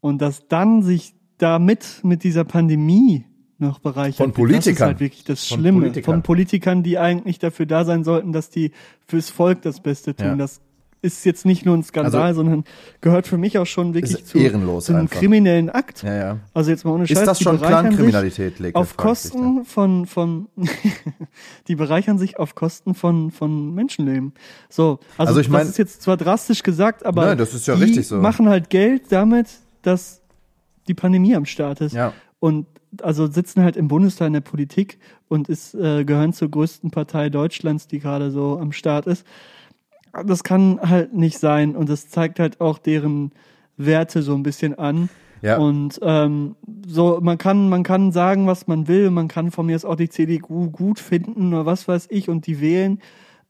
Und 0.00 0.20
dass 0.20 0.48
dann 0.48 0.82
sich 0.82 1.14
damit 1.38 2.00
mit 2.02 2.24
dieser 2.24 2.44
Pandemie 2.44 3.24
noch 3.58 3.78
bereichert 3.78 4.16
Von 4.16 4.32
Politikern. 4.32 4.62
Das 4.62 4.74
ist 4.74 4.80
halt 4.80 5.00
wirklich 5.00 5.24
das 5.24 5.44
Von 5.44 5.60
Schlimme. 5.60 5.80
Politikern. 5.80 6.14
Von 6.14 6.22
Politikern, 6.22 6.82
die 6.82 6.98
eigentlich 6.98 7.38
dafür 7.38 7.66
da 7.66 7.84
sein 7.84 8.04
sollten, 8.04 8.32
dass 8.32 8.50
die 8.50 8.72
fürs 9.06 9.30
Volk 9.30 9.62
das 9.62 9.80
Beste 9.80 10.14
tun. 10.14 10.26
Ja. 10.26 10.36
Das 10.36 10.60
ist 11.02 11.24
jetzt 11.24 11.46
nicht 11.46 11.64
nur 11.64 11.76
ein 11.76 11.82
Skandal, 11.82 12.22
Also- 12.22 12.40
sondern 12.42 12.64
gehört 13.00 13.26
für 13.26 13.38
mich 13.38 13.56
auch 13.58 13.64
schon 13.66 13.94
wirklich 13.94 14.24
zu, 14.24 14.38
zu 14.38 14.38
einem 14.92 15.02
einfach. 15.02 15.18
kriminellen 15.18 15.70
Akt. 15.70 16.02
ja, 16.02 16.14
ja. 16.14 16.36
Also 16.52 16.70
jetzt 16.70 16.84
mal 16.84 16.92
ohne 16.92 17.06
Scheiß. 17.06 17.18
Ist 17.18 17.26
das 17.26 17.40
schon 17.40 17.60
Clankriminalität? 17.60 18.74
Auf. 18.74 18.96
Kosten 18.96 19.64
von, 19.64 20.06
von, 20.06 20.48
die 21.68 21.74
bereichern 21.76 22.18
sich 22.18 22.38
auf 22.38 22.54
Kosten 22.54 22.94
von, 22.94 23.30
von 23.30 23.74
Menschenleben. 23.74 24.32
So, 24.68 24.98
also, 25.16 25.30
Also 25.30 25.40
ich 25.40 25.48
mein- 25.48 25.60
das 25.60 25.70
ist 25.70 25.78
jetzt 25.78 26.02
zwar 26.02 26.16
drastisch 26.16 26.62
gesagt, 26.62 27.04
aber 27.06 27.26
Nein, 27.26 27.38
das 27.38 27.54
ist 27.54 27.66
ja 27.66 27.76
die 27.76 27.84
richtig 27.84 28.06
so. 28.06 28.16
machen 28.18 28.48
halt 28.48 28.70
Geld 28.70 29.04
damit, 29.10 29.46
dass 29.82 30.20
die 30.88 30.94
Pandemie 30.94 31.34
am 31.34 31.46
Start 31.46 31.80
ist. 31.80 31.94
Ja. 31.94 32.12
Und 32.40 32.66
also 33.02 33.30
sitzen 33.30 33.62
halt 33.62 33.76
im 33.76 33.88
Bundestag 33.88 34.26
in 34.26 34.32
der 34.32 34.40
Politik 34.40 34.98
und 35.28 35.48
ist, 35.48 35.74
äh, 35.74 36.04
gehören 36.04 36.32
zur 36.32 36.50
größten 36.50 36.90
Partei 36.90 37.28
Deutschlands, 37.30 37.86
die 37.86 38.00
gerade 38.00 38.30
so 38.30 38.58
am 38.58 38.72
Start 38.72 39.06
ist. 39.06 39.24
Das 40.26 40.44
kann 40.44 40.80
halt 40.82 41.14
nicht 41.14 41.38
sein 41.38 41.76
und 41.76 41.88
das 41.88 42.08
zeigt 42.08 42.40
halt 42.40 42.60
auch 42.60 42.78
deren 42.78 43.32
Werte 43.76 44.22
so 44.22 44.34
ein 44.34 44.42
bisschen 44.42 44.78
an. 44.78 45.08
Ja. 45.42 45.56
Und 45.56 45.98
ähm, 46.02 46.56
so, 46.86 47.18
man 47.22 47.38
kann, 47.38 47.68
man 47.68 47.82
kann 47.82 48.12
sagen, 48.12 48.46
was 48.46 48.66
man 48.66 48.88
will, 48.88 49.10
man 49.10 49.28
kann 49.28 49.50
von 49.50 49.66
mir 49.66 49.76
aus 49.76 49.84
auch 49.84 49.96
die 49.96 50.10
CDU 50.10 50.70
gut 50.70 50.98
finden 50.98 51.54
oder 51.54 51.64
was 51.64 51.88
weiß 51.88 52.08
ich 52.10 52.28
und 52.28 52.46
die 52.46 52.60
wählen. 52.60 53.00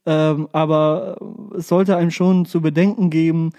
Ähm, 0.07 0.49
aber 0.53 1.17
es 1.57 1.69
sollte 1.69 1.97
einem 1.97 2.11
schon 2.11 2.47
zu 2.47 2.61
bedenken 2.61 3.11
geben, 3.11 3.51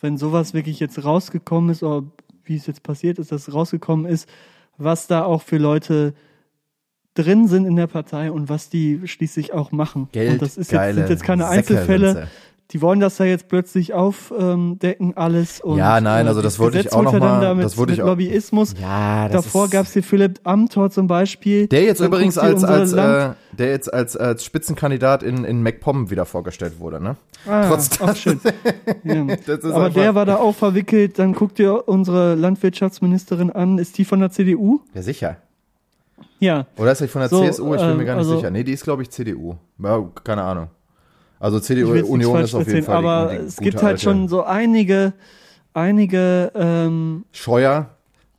wenn 0.00 0.16
sowas 0.16 0.54
wirklich 0.54 0.80
jetzt 0.80 1.02
rausgekommen 1.02 1.70
ist, 1.70 1.82
oder 1.82 2.04
wie 2.44 2.56
es 2.56 2.66
jetzt 2.66 2.82
passiert 2.82 3.18
ist, 3.18 3.32
dass 3.32 3.48
es 3.48 3.54
rausgekommen 3.54 4.06
ist, 4.06 4.28
was 4.76 5.06
da 5.06 5.24
auch 5.24 5.42
für 5.42 5.58
Leute 5.58 6.14
drin 7.14 7.48
sind 7.48 7.64
in 7.64 7.74
der 7.74 7.88
Partei 7.88 8.30
und 8.30 8.48
was 8.48 8.70
die 8.70 9.00
schließlich 9.06 9.52
auch 9.52 9.72
machen. 9.72 10.08
Geld, 10.12 10.34
und 10.34 10.42
das 10.42 10.56
ist 10.56 10.70
jetzt, 10.70 10.94
sind 10.94 11.08
jetzt 11.08 11.24
keine 11.24 11.44
Säcke 11.44 11.58
Einzelfälle. 11.58 12.14
sie. 12.14 12.28
Die 12.72 12.82
wollen 12.82 13.00
das 13.00 13.16
ja 13.16 13.24
jetzt 13.24 13.48
plötzlich 13.48 13.94
aufdecken, 13.94 15.16
alles. 15.16 15.58
Und, 15.62 15.78
Ja, 15.78 16.02
nein, 16.02 16.28
also 16.28 16.40
äh, 16.40 16.42
das 16.42 16.58
wollte 16.58 16.78
ich 16.80 16.92
auch 16.92 17.02
noch 17.02 17.12
dann 17.12 17.20
mal- 17.20 17.40
damit 17.40 17.64
das 17.64 17.78
wollte 17.78 17.92
ich 17.92 17.98
mit 17.98 18.04
auch- 18.04 18.10
Lobbyismus. 18.10 18.74
Ja, 18.78 19.26
das 19.28 19.44
Davor 19.46 19.68
gab 19.70 19.86
es 19.86 19.94
hier 19.94 20.02
Philipp 20.02 20.40
Amthor 20.44 20.90
zum 20.90 21.06
Beispiel. 21.06 21.66
Der 21.68 21.82
jetzt 21.84 22.00
Dann 22.02 22.08
übrigens 22.08 22.36
als, 22.36 22.64
als, 22.64 22.92
Land- 22.92 23.36
äh, 23.52 23.56
der 23.56 23.70
jetzt 23.70 23.90
als, 23.92 24.18
als 24.18 24.44
Spitzenkandidat 24.44 25.22
in, 25.22 25.44
in 25.44 25.62
MacPom 25.62 26.10
wieder 26.10 26.26
vorgestellt 26.26 26.78
wurde, 26.78 27.02
ne? 27.02 27.16
Ah, 27.48 27.68
Trotz 27.68 28.00
auch 28.02 28.14
schön. 28.14 28.38
Ja. 29.04 29.24
Aber 29.72 29.88
der 29.88 30.14
war 30.14 30.26
da 30.26 30.36
auch 30.36 30.54
verwickelt. 30.54 31.18
Dann 31.18 31.32
guckt 31.32 31.58
ihr 31.58 31.88
unsere 31.88 32.34
Landwirtschaftsministerin 32.34 33.50
an. 33.50 33.78
Ist 33.78 33.96
die 33.96 34.04
von 34.04 34.20
der 34.20 34.30
CDU? 34.30 34.80
Ja, 34.92 35.00
sicher. 35.02 35.36
Ja. 36.38 36.66
Oder 36.76 36.92
ist 36.92 37.00
die 37.00 37.08
von 37.08 37.20
der 37.20 37.28
So, 37.30 37.42
CSU? 37.42 37.74
Ich 37.74 37.80
bin 37.80 37.96
mir 37.96 38.00
ähm, 38.02 38.06
gar 38.06 38.14
nicht 38.16 38.24
also- 38.26 38.36
sicher. 38.36 38.50
Nee, 38.50 38.62
die 38.64 38.72
ist, 38.72 38.84
glaube 38.84 39.02
ich, 39.02 39.10
CDU. 39.10 39.54
Ja, 39.82 40.04
keine 40.22 40.42
Ahnung. 40.42 40.68
Also 41.40 41.58
Ich 41.58 41.64
CDU, 41.64 41.88
will 41.88 41.96
jetzt 41.96 42.10
nichts 42.10 42.10
Union 42.10 42.32
falsch 42.32 42.44
ist 42.48 42.54
auf 42.54 42.66
jeden 42.66 42.70
erzählen, 42.78 42.84
Fall 42.84 43.02
die- 43.02 43.08
aber 43.08 43.30
die 43.42 43.46
es 43.46 43.56
gute 43.56 43.70
gibt 43.70 43.82
halt 43.82 43.92
alte 43.92 44.02
schon 44.02 44.28
so 44.28 44.42
einige, 44.44 45.12
einige 45.74 46.52
ähm, 46.54 47.24
Scheuer, 47.32 47.90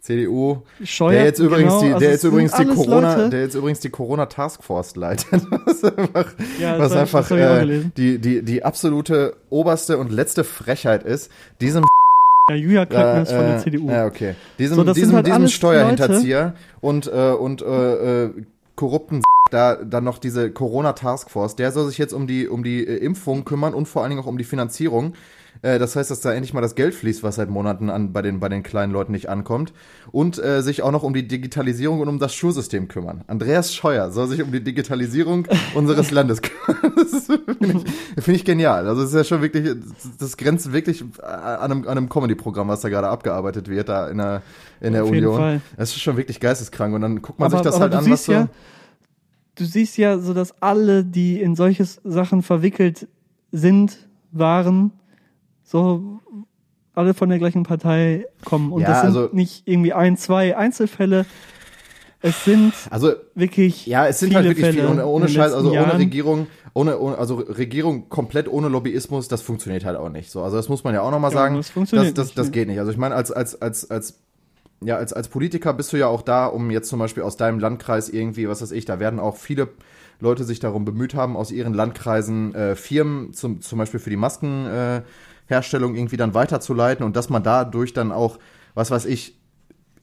CDU. 0.02 0.58
Scheuer. 0.84 1.12
Der 1.12 1.24
jetzt 1.26 1.40
übrigens 1.40 1.74
genau, 1.74 1.82
die, 1.82 1.88
also 1.94 2.00
der 2.00 2.10
es 2.10 2.14
jetzt 2.16 2.24
übrigens 2.24 2.54
die 2.56 2.66
Corona, 2.66 3.16
Leute- 3.16 3.30
der 3.30 3.42
jetzt 3.42 3.56
übrigens 3.56 3.80
die 3.82 3.90
Corona 3.90 4.26
Taskforce 4.26 4.96
leitet. 4.96 5.42
Was 5.66 5.84
einfach, 5.84 6.34
Ja, 6.60 6.80
was 6.80 6.92
einfach 6.94 7.32
äh, 7.32 7.84
die, 7.96 8.18
die, 8.20 8.44
die 8.44 8.64
absolute 8.64 9.36
oberste 9.50 9.98
und 9.98 10.12
letzte 10.12 10.44
Frechheit 10.44 11.04
ist, 11.04 11.32
diesem 11.62 11.86
Ja, 12.50 12.56
Julia 12.56 12.86
Klöckner 12.86 13.22
ist 13.22 13.32
von 13.32 13.40
der 13.46 13.56
äh, 13.58 13.60
CDU. 13.60 13.90
Ja, 13.90 14.06
okay. 14.08 14.36
Diesem, 14.58 14.76
So, 14.78 14.94
diesem, 14.94 15.14
halt 15.16 15.28
diesem 15.28 15.48
Steuerhinterzieher 15.48 16.54
und, 16.82 17.08
äh, 17.08 17.32
und 17.32 17.62
äh, 17.62 18.26
äh, 18.26 18.32
korrupten 18.80 19.22
da 19.52 19.76
dann 19.76 20.06
noch 20.06 20.20
diese 20.20 20.52
Corona 20.52 20.94
Taskforce, 20.94 21.58
der 21.58 21.74
soll 21.74 21.88
sich 21.88 21.98
jetzt 21.98 22.14
um 22.14 22.28
die 22.28 22.48
um 22.48 22.64
die 22.64 22.88
äh, 22.88 22.96
Impfung 22.98 23.44
kümmern 23.44 23.74
und 23.74 23.88
vor 23.88 24.04
allen 24.04 24.12
Dingen 24.12 24.22
auch 24.22 24.28
um 24.28 24.38
die 24.38 24.46
Finanzierung. 24.46 25.16
Äh, 25.62 25.80
das 25.80 25.96
heißt, 25.96 26.10
dass 26.10 26.22
da 26.22 26.34
endlich 26.34 26.54
mal 26.54 26.62
das 26.62 26.76
Geld 26.76 26.94
fließt, 26.94 27.24
was 27.24 27.36
seit 27.36 27.50
Monaten 27.50 27.90
an 27.90 28.14
bei 28.14 28.22
den 28.22 28.40
bei 28.40 28.50
den 28.50 28.64
kleinen 28.64 28.94
Leuten 28.94 29.12
nicht 29.12 29.30
ankommt 29.30 29.74
und 30.12 30.42
äh, 30.44 30.62
sich 30.62 30.82
auch 30.82 30.92
noch 30.92 31.04
um 31.04 31.14
die 31.14 31.28
Digitalisierung 31.28 32.00
und 32.00 32.08
um 32.08 32.20
das 32.20 32.34
Schulsystem 32.34 32.88
kümmern. 32.88 33.24
Andreas 33.28 33.74
Scheuer 33.74 34.12
soll 34.12 34.28
sich 34.28 34.42
um 34.42 34.52
die 34.52 34.64
Digitalisierung 34.64 35.48
unseres 35.74 36.12
Landes 36.12 36.42
kümmern. 36.42 36.94
Das 36.96 37.26
finde 37.26 37.84
ich, 38.16 38.24
find 38.24 38.38
ich 38.38 38.46
genial. 38.46 38.88
Also 38.88 39.02
es 39.02 39.10
ist 39.10 39.16
ja 39.16 39.24
schon 39.24 39.42
wirklich, 39.42 39.76
das 40.20 40.38
grenzt 40.38 40.72
wirklich 40.72 41.04
an 41.22 41.72
einem, 41.72 41.82
an 41.84 41.98
einem 41.98 42.10
Comedy-Programm, 42.10 42.68
was 42.68 42.82
da 42.82 42.90
gerade 42.90 43.08
abgearbeitet 43.10 43.68
wird, 43.68 43.90
da 43.90 44.08
in 44.08 44.18
der, 44.18 44.42
in 44.82 44.94
der 44.94 45.04
Auf 45.04 45.10
Union. 45.10 45.62
Das 45.78 45.90
ist 45.90 46.02
schon 46.02 46.18
wirklich 46.18 46.40
geisteskrank. 46.40 46.94
Und 46.94 47.02
dann 47.02 47.22
guckt 47.22 47.40
man 47.40 47.48
aber, 47.48 47.58
sich 47.58 47.64
das 47.64 47.80
halt 47.80 47.94
an, 47.94 48.00
was 48.00 48.06
siehst 48.06 48.26
so. 48.26 48.32
ja, 48.32 48.48
du 49.56 49.66
siehst 49.66 49.98
ja 49.98 50.20
so, 50.20 50.34
dass 50.34 50.62
alle, 50.62 51.04
die 51.04 51.42
in 51.42 51.56
solche 51.56 51.86
Sachen 51.86 52.44
verwickelt 52.44 53.08
sind, 53.52 54.08
waren, 54.32 54.92
so 55.70 56.20
alle 56.96 57.14
von 57.14 57.30
der 57.30 57.38
gleichen 57.38 57.64
Partei 57.64 58.26
kommen. 58.44 58.72
Und 58.72 58.82
Ja, 58.82 58.88
das 58.90 59.02
sind 59.02 59.08
also- 59.16 59.30
nicht 59.32 59.68
irgendwie 59.68 59.94
ein, 59.94 60.18
zwei 60.18 60.58
Einzelfälle. 60.58 61.26
Es 62.22 62.44
sind 62.44 62.74
Also 62.90 63.14
wirklich 63.36 63.86
Ja, 63.86 64.06
es 64.08 64.20
sind 64.20 64.36
halt 64.36 64.46
wirklich 64.46 64.66
Fälle 64.66 64.80
viele. 64.80 64.90
Ohne, 64.90 65.06
ohne 65.06 65.30
Scheiß, 65.30 65.54
also 65.54 65.70
ohne 65.70 65.76
Jahren. 65.80 65.98
Regierung, 65.98 66.48
ohne, 66.74 67.00
ohne, 67.00 67.18
also 67.18 67.36
Regierung 67.36 68.10
komplett 68.10 68.50
ohne 68.52 68.68
Lobbyismus, 68.68 69.28
das 69.30 69.42
funktioniert 69.42 69.86
halt 69.86 69.96
auch 69.96 70.10
nicht. 70.10 70.30
So, 70.32 70.42
also 70.44 70.58
das 70.58 70.68
muss 70.68 70.84
man 70.84 70.94
ja 70.94 71.02
auch 71.02 71.12
nochmal 71.12 71.32
Ja, 71.32 71.38
sagen. 71.38 71.56
das 71.56 71.70
funktioniert 71.70 72.18
das, 72.18 72.26
das, 72.26 72.28
nicht, 72.28 72.38
das 72.40 72.46
ne? 72.48 72.52
geht 72.52 72.68
nicht. 72.68 72.80
Also 72.80 72.92
ich 72.92 72.98
meine, 72.98 73.16
als, 73.16 73.32
als, 73.32 73.62
als, 73.62 73.90
als, 73.90 74.20
ja, 74.84 74.98
als, 74.98 75.14
als 75.14 75.30
Politiker 75.30 75.74
bist 75.74 75.94
du 75.94 75.98
ja 75.98 76.08
auch 76.08 76.24
da, 76.24 76.48
um 76.48 76.72
jetzt 76.72 76.90
zum 76.90 77.00
Beispiel 77.00 77.24
aus 77.24 77.38
deinem 77.38 77.60
Landkreis 77.60 78.10
irgendwie, 78.10 78.50
was 78.50 78.62
weiß 78.62 78.72
ich, 78.72 78.84
da 78.86 79.00
werden 79.00 79.20
auch 79.20 79.38
viele 79.38 79.70
Leute 80.20 80.44
sich 80.44 80.60
darum 80.60 80.84
bemüht 80.84 81.16
haben, 81.16 81.38
aus 81.38 81.52
ihren 81.52 81.74
Landkreisen 81.74 82.54
äh, 82.54 82.76
Firmen 82.76 83.32
zum, 83.32 83.62
zum 83.62 83.80
Beispiel 83.80 84.02
für 84.02 84.10
die 84.10 84.18
Maskenherstellung 84.18 85.04
äh, 85.04 85.04
Herstellung 85.50 85.96
irgendwie 85.96 86.18
dann 86.18 86.34
weiterzuleiten 86.34 87.06
und 87.06 87.16
dass 87.16 87.30
man 87.30 87.44
dadurch 87.44 87.94
dann 87.94 88.12
auch, 88.12 88.40
was 88.76 88.92
weiß 88.92 89.06
ich, 89.06 89.39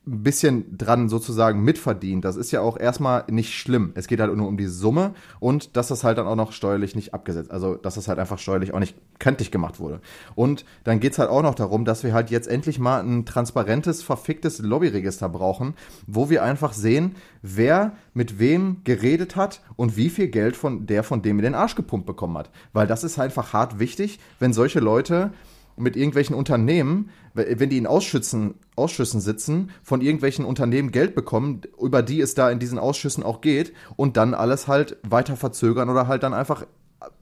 ein 0.08 0.22
bisschen 0.22 0.78
dran 0.78 1.08
sozusagen 1.08 1.64
mitverdient. 1.64 2.24
Das 2.24 2.36
ist 2.36 2.52
ja 2.52 2.60
auch 2.60 2.78
erstmal 2.78 3.24
nicht 3.28 3.54
schlimm. 3.54 3.90
Es 3.96 4.06
geht 4.06 4.20
halt 4.20 4.34
nur 4.36 4.46
um 4.46 4.56
die 4.56 4.66
Summe 4.66 5.14
und 5.40 5.76
dass 5.76 5.88
das 5.88 6.04
halt 6.04 6.18
dann 6.18 6.28
auch 6.28 6.36
noch 6.36 6.52
steuerlich 6.52 6.94
nicht 6.94 7.12
abgesetzt, 7.12 7.50
also 7.50 7.74
dass 7.74 7.96
das 7.96 8.06
halt 8.06 8.20
einfach 8.20 8.38
steuerlich 8.38 8.72
auch 8.72 8.78
nicht 8.78 8.96
kenntlich 9.18 9.50
gemacht 9.50 9.80
wurde. 9.80 10.00
Und 10.36 10.64
dann 10.84 11.00
geht's 11.00 11.18
halt 11.18 11.28
auch 11.28 11.42
noch 11.42 11.56
darum, 11.56 11.84
dass 11.84 12.04
wir 12.04 12.14
halt 12.14 12.30
jetzt 12.30 12.46
endlich 12.46 12.78
mal 12.78 13.00
ein 13.02 13.24
transparentes, 13.26 14.04
verficktes 14.04 14.60
Lobbyregister 14.60 15.28
brauchen, 15.28 15.74
wo 16.06 16.30
wir 16.30 16.44
einfach 16.44 16.72
sehen, 16.72 17.16
wer 17.42 17.92
mit 18.14 18.38
wem 18.38 18.82
geredet 18.84 19.34
hat 19.34 19.60
und 19.74 19.96
wie 19.96 20.08
viel 20.08 20.28
Geld 20.28 20.56
von 20.56 20.86
der 20.86 21.02
von 21.02 21.22
dem 21.22 21.38
in 21.38 21.44
den 21.44 21.54
Arsch 21.56 21.74
gepumpt 21.74 22.06
bekommen 22.06 22.38
hat. 22.38 22.50
Weil 22.72 22.86
das 22.86 23.02
ist 23.02 23.18
einfach 23.18 23.52
hart 23.52 23.80
wichtig, 23.80 24.20
wenn 24.38 24.52
solche 24.52 24.78
Leute 24.78 25.32
mit 25.76 25.96
irgendwelchen 25.96 26.34
Unternehmen, 26.34 27.10
wenn 27.34 27.70
die 27.70 27.78
in 27.78 27.86
Ausschüssen, 27.86 28.54
Ausschüssen 28.76 29.20
sitzen, 29.20 29.70
von 29.82 30.00
irgendwelchen 30.00 30.44
Unternehmen 30.44 30.90
Geld 30.90 31.14
bekommen, 31.14 31.62
über 31.80 32.02
die 32.02 32.20
es 32.20 32.34
da 32.34 32.50
in 32.50 32.58
diesen 32.58 32.78
Ausschüssen 32.78 33.22
auch 33.22 33.40
geht 33.40 33.72
und 33.96 34.16
dann 34.16 34.34
alles 34.34 34.68
halt 34.68 34.96
weiter 35.02 35.36
verzögern 35.36 35.90
oder 35.90 36.08
halt 36.08 36.22
dann 36.22 36.32
einfach, 36.32 36.66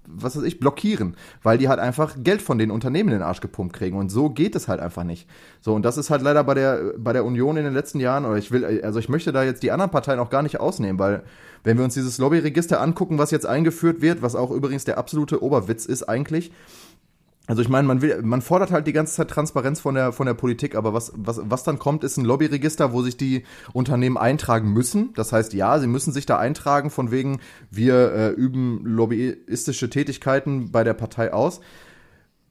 was 0.07 0.37
weiß 0.37 0.45
ich, 0.45 0.61
blockieren, 0.61 1.17
weil 1.43 1.59
die 1.59 1.69
halt 1.69 1.81
einfach 1.81 2.17
Geld 2.23 2.43
von 2.43 2.59
den 2.59 2.71
Unternehmen 2.71 3.09
in 3.09 3.19
den 3.19 3.23
Arsch 3.23 3.41
gepumpt 3.41 3.75
kriegen 3.75 3.97
und 3.97 4.11
so 4.11 4.31
geht 4.31 4.55
es 4.55 4.69
halt 4.69 4.81
einfach 4.81 5.03
nicht. 5.03 5.29
So 5.61 5.75
und 5.75 5.83
das 5.85 5.97
ist 5.97 6.11
halt 6.11 6.23
leider 6.23 6.45
bei 6.45 6.55
der 6.55 6.95
bei 6.97 7.13
der 7.13 7.25
Union 7.25 7.57
in 7.57 7.65
den 7.65 7.75
letzten 7.75 7.99
Jahren 7.99 8.25
oder 8.25 8.37
ich 8.37 8.53
will 8.53 8.83
also 8.85 9.01
ich 9.01 9.09
möchte 9.09 9.33
da 9.33 9.43
jetzt 9.43 9.65
die 9.65 9.73
anderen 9.73 9.91
Parteien 9.91 10.21
auch 10.21 10.31
gar 10.31 10.43
nicht 10.43 10.61
ausnehmen, 10.61 10.99
weil 10.99 11.25
wenn 11.65 11.79
wir 11.79 11.85
uns 11.85 11.95
dieses 11.95 12.19
Lobbyregister 12.19 12.81
angucken, 12.81 13.19
was 13.19 13.31
jetzt 13.31 13.47
eingeführt 13.47 14.03
wird, 14.03 14.23
was 14.23 14.37
auch 14.37 14.51
übrigens 14.51 14.85
der 14.85 14.99
absolute 14.99 15.43
Oberwitz 15.43 15.87
ist 15.87 16.05
eigentlich, 16.05 16.53
also 17.47 17.61
ich 17.61 17.69
meine, 17.69 17.87
man 17.87 18.01
will, 18.01 18.23
man 18.23 18.41
fordert 18.41 18.71
halt 18.71 18.87
die 18.87 18.95
ganze 18.95 19.15
Zeit 19.15 19.29
Transparenz 19.29 19.79
von 19.81 19.95
der 19.95 20.13
von 20.13 20.27
der 20.27 20.33
Politik, 20.33 20.75
aber 20.75 20.95
was 20.95 21.13
was 21.15 21.41
was 21.45 21.63
dann 21.63 21.79
kommt, 21.79 22.03
ist 22.03 22.17
ein 22.17 22.25
Lobbyregister, 22.25 22.93
wo 22.95 23.03
sich 23.03 23.19
die 23.19 23.45
Unternehmen 23.75 24.17
eintragen 24.17 24.73
müssen. 24.73 25.13
Das 25.15 25.33
heißt, 25.33 25.53
ja, 25.53 25.79
sie 25.79 25.87
müssen 25.87 26.13
sich 26.13 26.25
da 26.25 26.39
eintragen, 26.39 26.89
von 26.89 27.11
wegen 27.11 27.41
wir 27.71 28.13
äh, 28.13 28.29
üben 28.31 28.81
lobbyistische 28.85 29.91
Tätigkeiten 29.91 30.73
bei 30.73 30.85
der 30.85 30.95
Partei 30.95 31.35
aus. 31.35 31.61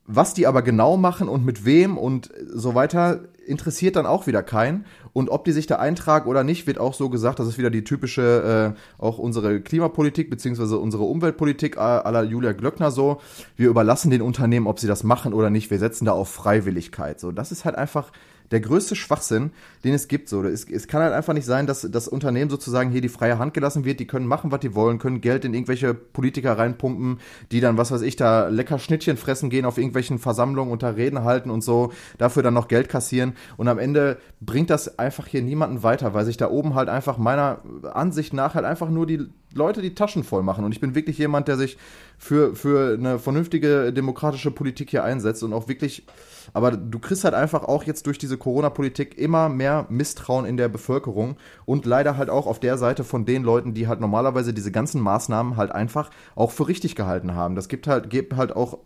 Was 0.05 0.33
die 0.35 0.45
aber 0.45 0.61
genau 0.61 0.97
machen 0.97 1.27
und 1.27 1.43
mit 1.45 1.65
wem 1.65 1.97
und 1.97 2.29
so 2.53 2.75
weiter, 2.75 3.21
interessiert 3.45 3.95
dann 3.95 4.05
auch 4.05 4.27
wieder 4.27 4.43
keinen. 4.43 4.85
Und 5.13 5.29
ob 5.29 5.45
die 5.45 5.51
sich 5.51 5.67
da 5.67 5.75
eintragen 5.75 6.29
oder 6.29 6.43
nicht, 6.43 6.67
wird 6.67 6.79
auch 6.79 6.93
so 6.93 7.09
gesagt, 7.09 7.39
das 7.39 7.47
ist 7.47 7.57
wieder 7.57 7.69
die 7.69 7.83
typische, 7.83 8.75
äh, 8.75 9.01
auch 9.01 9.17
unsere 9.17 9.61
Klimapolitik 9.61 10.29
beziehungsweise 10.29 10.77
unsere 10.77 11.03
Umweltpolitik 11.03 11.77
à 11.77 12.09
la 12.11 12.23
Julia 12.23 12.53
Glöckner 12.53 12.91
so. 12.91 13.21
Wir 13.55 13.69
überlassen 13.69 14.11
den 14.11 14.21
Unternehmen, 14.21 14.67
ob 14.67 14.79
sie 14.79 14.87
das 14.87 15.03
machen 15.03 15.33
oder 15.33 15.49
nicht. 15.49 15.69
Wir 15.69 15.79
setzen 15.79 16.05
da 16.05 16.13
auf 16.13 16.29
Freiwilligkeit. 16.29 17.19
So, 17.19 17.31
das 17.31 17.51
ist 17.51 17.65
halt 17.65 17.75
einfach 17.75 18.11
der 18.53 18.61
größte 18.61 18.95
Schwachsinn, 18.95 19.51
den 19.83 19.93
es 19.93 20.07
gibt. 20.07 20.29
So, 20.29 20.43
es, 20.43 20.69
es 20.69 20.87
kann 20.87 21.01
halt 21.01 21.13
einfach 21.13 21.33
nicht 21.33 21.45
sein, 21.45 21.65
dass 21.65 21.81
das 21.81 22.07
Unternehmen 22.07 22.51
sozusagen 22.51 22.91
hier 22.91 23.01
die 23.01 23.09
freie 23.09 23.39
Hand 23.39 23.55
gelassen 23.55 23.83
wird. 23.83 23.99
Die 23.99 24.07
können 24.07 24.27
machen, 24.27 24.51
was 24.51 24.59
die 24.59 24.75
wollen, 24.75 24.99
können 24.99 25.21
Geld 25.21 25.43
in 25.43 25.53
irgendwelche 25.53 25.95
Politiker 25.95 26.57
reinpumpen, 26.57 27.19
die 27.51 27.59
dann, 27.59 27.77
was 27.77 27.91
weiß 27.91 28.03
ich, 28.03 28.15
da 28.15 28.47
lecker 28.49 28.77
Schnittchen 28.77 29.17
fressen 29.17 29.49
gehen 29.49 29.65
auf 29.65 29.77
irgendwelchen 29.77 30.19
Versammlungen 30.19 30.77
da 30.77 30.89
Reden 30.89 31.23
halten 31.23 31.49
und 31.49 31.63
so, 31.63 31.91
dafür 32.19 32.43
dann 32.43 32.53
noch 32.53 32.67
Geld 32.67 32.89
kassieren. 32.89 33.33
Und 33.57 33.67
am 33.67 33.79
Ende 33.79 34.19
bringt 34.39 34.69
das 34.69 34.99
einfach 34.99 35.25
hier 35.25 35.41
niemanden 35.41 35.81
weiter, 35.81 36.13
weil 36.13 36.25
sich 36.25 36.37
da 36.37 36.49
oben 36.49 36.75
halt 36.75 36.89
einfach 36.89 37.17
meiner 37.17 37.61
Ansicht 37.91 38.33
nach 38.33 38.53
halt 38.53 38.65
einfach 38.65 38.89
nur 38.89 39.07
die 39.07 39.27
Leute 39.53 39.81
die 39.81 39.95
Taschen 39.95 40.23
voll 40.23 40.43
machen. 40.43 40.63
Und 40.65 40.71
ich 40.71 40.79
bin 40.79 40.95
wirklich 40.95 41.17
jemand, 41.17 41.47
der 41.47 41.57
sich 41.57 41.77
für, 42.17 42.55
für 42.55 42.93
eine 42.93 43.19
vernünftige 43.19 43.93
demokratische 43.93 44.51
Politik 44.51 44.89
hier 44.89 45.03
einsetzt 45.03 45.43
und 45.43 45.53
auch 45.53 45.67
wirklich, 45.67 46.05
aber 46.53 46.71
du 46.71 46.99
kriegst 46.99 47.23
halt 47.23 47.33
einfach 47.33 47.63
auch 47.63 47.83
jetzt 47.83 48.07
durch 48.07 48.17
diese 48.17 48.37
Corona-Politik 48.37 49.17
immer 49.17 49.49
mehr 49.49 49.85
Misstrauen 49.89 50.45
in 50.45 50.57
der 50.57 50.69
Bevölkerung 50.69 51.37
und 51.65 51.85
leider 51.85 52.17
halt 52.17 52.29
auch 52.29 52.47
auf 52.47 52.59
der 52.59 52.77
Seite 52.77 53.03
von 53.03 53.25
den 53.25 53.43
Leuten, 53.43 53.73
die 53.73 53.87
halt 53.87 53.99
normalerweise 53.99 54.53
diese 54.53 54.71
ganzen 54.71 55.01
Maßnahmen 55.01 55.57
halt 55.57 55.71
einfach 55.71 56.09
auch 56.35 56.51
für 56.51 56.67
richtig 56.67 56.95
gehalten 56.95 57.35
haben. 57.35 57.55
Das 57.55 57.67
gibt 57.67 57.87
halt, 57.87 58.09
gibt 58.09 58.35
halt 58.35 58.55
auch 58.55 58.79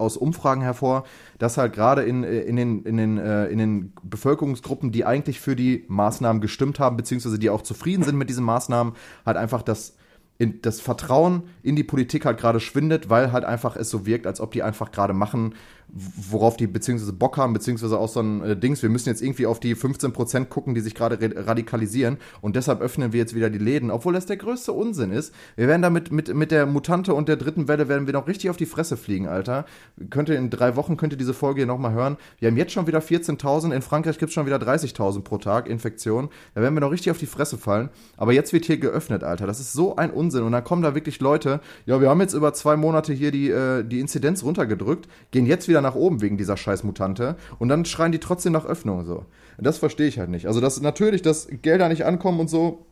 aus 0.00 0.16
Umfragen 0.16 0.62
hervor, 0.62 1.04
dass 1.38 1.58
halt 1.58 1.74
gerade 1.74 2.02
in, 2.02 2.24
in, 2.24 2.56
den, 2.56 2.82
in, 2.84 2.96
den, 2.96 3.18
äh, 3.18 3.46
in 3.46 3.58
den 3.58 3.92
Bevölkerungsgruppen, 4.02 4.92
die 4.92 5.04
eigentlich 5.04 5.40
für 5.40 5.54
die 5.54 5.84
Maßnahmen 5.88 6.40
gestimmt 6.40 6.80
haben, 6.80 6.96
beziehungsweise 6.96 7.38
die 7.38 7.50
auch 7.50 7.62
zufrieden 7.62 8.02
sind 8.02 8.16
mit 8.16 8.30
diesen 8.30 8.44
Maßnahmen, 8.44 8.94
halt 9.26 9.36
einfach 9.36 9.62
das 9.62 9.96
in, 10.40 10.62
das 10.62 10.80
Vertrauen 10.80 11.42
in 11.62 11.76
die 11.76 11.84
Politik 11.84 12.24
halt 12.24 12.38
gerade 12.38 12.60
schwindet, 12.60 13.10
weil 13.10 13.30
halt 13.30 13.44
einfach 13.44 13.76
es 13.76 13.90
so 13.90 14.06
wirkt, 14.06 14.26
als 14.26 14.40
ob 14.40 14.52
die 14.52 14.62
einfach 14.62 14.90
gerade 14.90 15.12
machen, 15.12 15.54
worauf 15.92 16.56
die 16.56 16.66
beziehungsweise 16.66 17.12
Bock 17.12 17.36
haben, 17.36 17.52
beziehungsweise 17.52 17.98
auch 17.98 18.08
so 18.08 18.20
ein 18.20 18.42
äh, 18.42 18.56
Dings. 18.56 18.82
Wir 18.82 18.90
müssen 18.90 19.08
jetzt 19.08 19.22
irgendwie 19.22 19.46
auf 19.46 19.60
die 19.60 19.74
15 19.74 20.12
Prozent 20.12 20.50
gucken, 20.50 20.74
die 20.74 20.80
sich 20.80 20.94
gerade 20.94 21.18
radikalisieren 21.46 22.18
und 22.40 22.56
deshalb 22.56 22.80
öffnen 22.80 23.12
wir 23.12 23.20
jetzt 23.20 23.34
wieder 23.34 23.50
die 23.50 23.58
Läden, 23.58 23.90
obwohl 23.90 24.12
das 24.12 24.26
der 24.26 24.36
größte 24.36 24.72
Unsinn 24.72 25.10
ist. 25.10 25.34
Wir 25.56 25.68
werden 25.68 25.82
damit 25.82 26.12
mit, 26.12 26.34
mit 26.34 26.50
der 26.50 26.66
Mutante 26.66 27.14
und 27.14 27.28
der 27.28 27.36
dritten 27.36 27.68
Welle 27.68 27.88
werden 27.88 28.06
wir 28.06 28.14
noch 28.14 28.26
richtig 28.26 28.50
auf 28.50 28.56
die 28.56 28.66
Fresse 28.66 28.96
fliegen, 28.96 29.28
Alter. 29.28 29.64
Könnt 30.10 30.28
ihr 30.28 30.36
in 30.36 30.50
drei 30.50 30.76
Wochen 30.76 30.96
könnt 30.96 31.12
ihr 31.12 31.18
diese 31.18 31.34
Folge 31.34 31.66
nochmal 31.66 31.92
hören. 31.92 32.16
Wir 32.38 32.48
haben 32.48 32.56
jetzt 32.56 32.72
schon 32.72 32.86
wieder 32.86 33.00
14.000, 33.00 33.72
in 33.72 33.82
Frankreich 33.82 34.18
gibt 34.18 34.30
es 34.30 34.34
schon 34.34 34.46
wieder 34.46 34.58
30.000 34.58 35.22
pro 35.22 35.38
Tag 35.38 35.68
Infektionen. 35.68 36.28
Da 36.54 36.62
werden 36.62 36.74
wir 36.74 36.80
noch 36.80 36.92
richtig 36.92 37.10
auf 37.10 37.18
die 37.18 37.26
Fresse 37.26 37.58
fallen. 37.58 37.90
Aber 38.16 38.32
jetzt 38.32 38.52
wird 38.52 38.64
hier 38.64 38.78
geöffnet, 38.78 39.24
Alter. 39.24 39.46
Das 39.46 39.60
ist 39.60 39.72
so 39.72 39.96
ein 39.96 40.10
Unsinn. 40.10 40.42
Und 40.42 40.52
dann 40.52 40.64
kommen 40.64 40.82
da 40.82 40.94
wirklich 40.94 41.20
Leute, 41.20 41.60
ja, 41.86 42.00
wir 42.00 42.08
haben 42.08 42.20
jetzt 42.20 42.34
über 42.34 42.52
zwei 42.52 42.76
Monate 42.76 43.12
hier 43.12 43.30
die, 43.30 43.50
äh, 43.50 43.84
die 43.84 44.00
Inzidenz 44.00 44.42
runtergedrückt, 44.42 45.08
gehen 45.30 45.46
jetzt 45.46 45.68
wieder 45.68 45.79
wieder 45.80 45.88
nach 45.88 45.96
oben 45.96 46.20
wegen 46.20 46.36
dieser 46.36 46.56
scheiß 46.56 46.84
Mutante 46.84 47.36
und 47.58 47.68
dann 47.68 47.84
schreien 47.84 48.12
die 48.12 48.18
trotzdem 48.18 48.52
nach 48.52 48.64
Öffnung 48.64 49.04
so. 49.04 49.24
Das 49.58 49.78
verstehe 49.78 50.06
ich 50.06 50.18
halt 50.18 50.30
nicht. 50.30 50.46
Also, 50.46 50.60
dass 50.60 50.80
natürlich, 50.80 51.22
dass 51.22 51.48
Gelder 51.62 51.88
nicht 51.88 52.04
ankommen 52.04 52.40
und 52.40 52.48
so, 52.48 52.86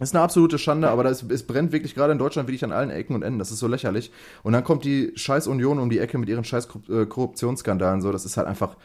ist 0.00 0.14
eine 0.14 0.24
absolute 0.24 0.58
Schande, 0.58 0.90
aber 0.90 1.04
das, 1.04 1.22
es 1.22 1.44
brennt 1.44 1.72
wirklich 1.72 1.94
gerade 1.94 2.12
in 2.12 2.18
Deutschland 2.18 2.48
wirklich 2.48 2.64
an 2.64 2.72
allen 2.72 2.90
Ecken 2.90 3.14
und 3.14 3.22
Enden. 3.22 3.38
Das 3.38 3.52
ist 3.52 3.60
so 3.60 3.68
lächerlich. 3.68 4.10
Und 4.42 4.52
dann 4.52 4.64
kommt 4.64 4.84
die 4.84 5.12
scheiß 5.14 5.46
Union 5.46 5.78
um 5.78 5.88
die 5.88 6.00
Ecke 6.00 6.18
mit 6.18 6.28
ihren 6.28 6.44
scheiß 6.44 6.68
äh, 6.90 7.06
Korruptionsskandalen. 7.06 8.02
So, 8.02 8.10
das 8.10 8.24
ist 8.24 8.36
halt 8.36 8.48
einfach, 8.48 8.76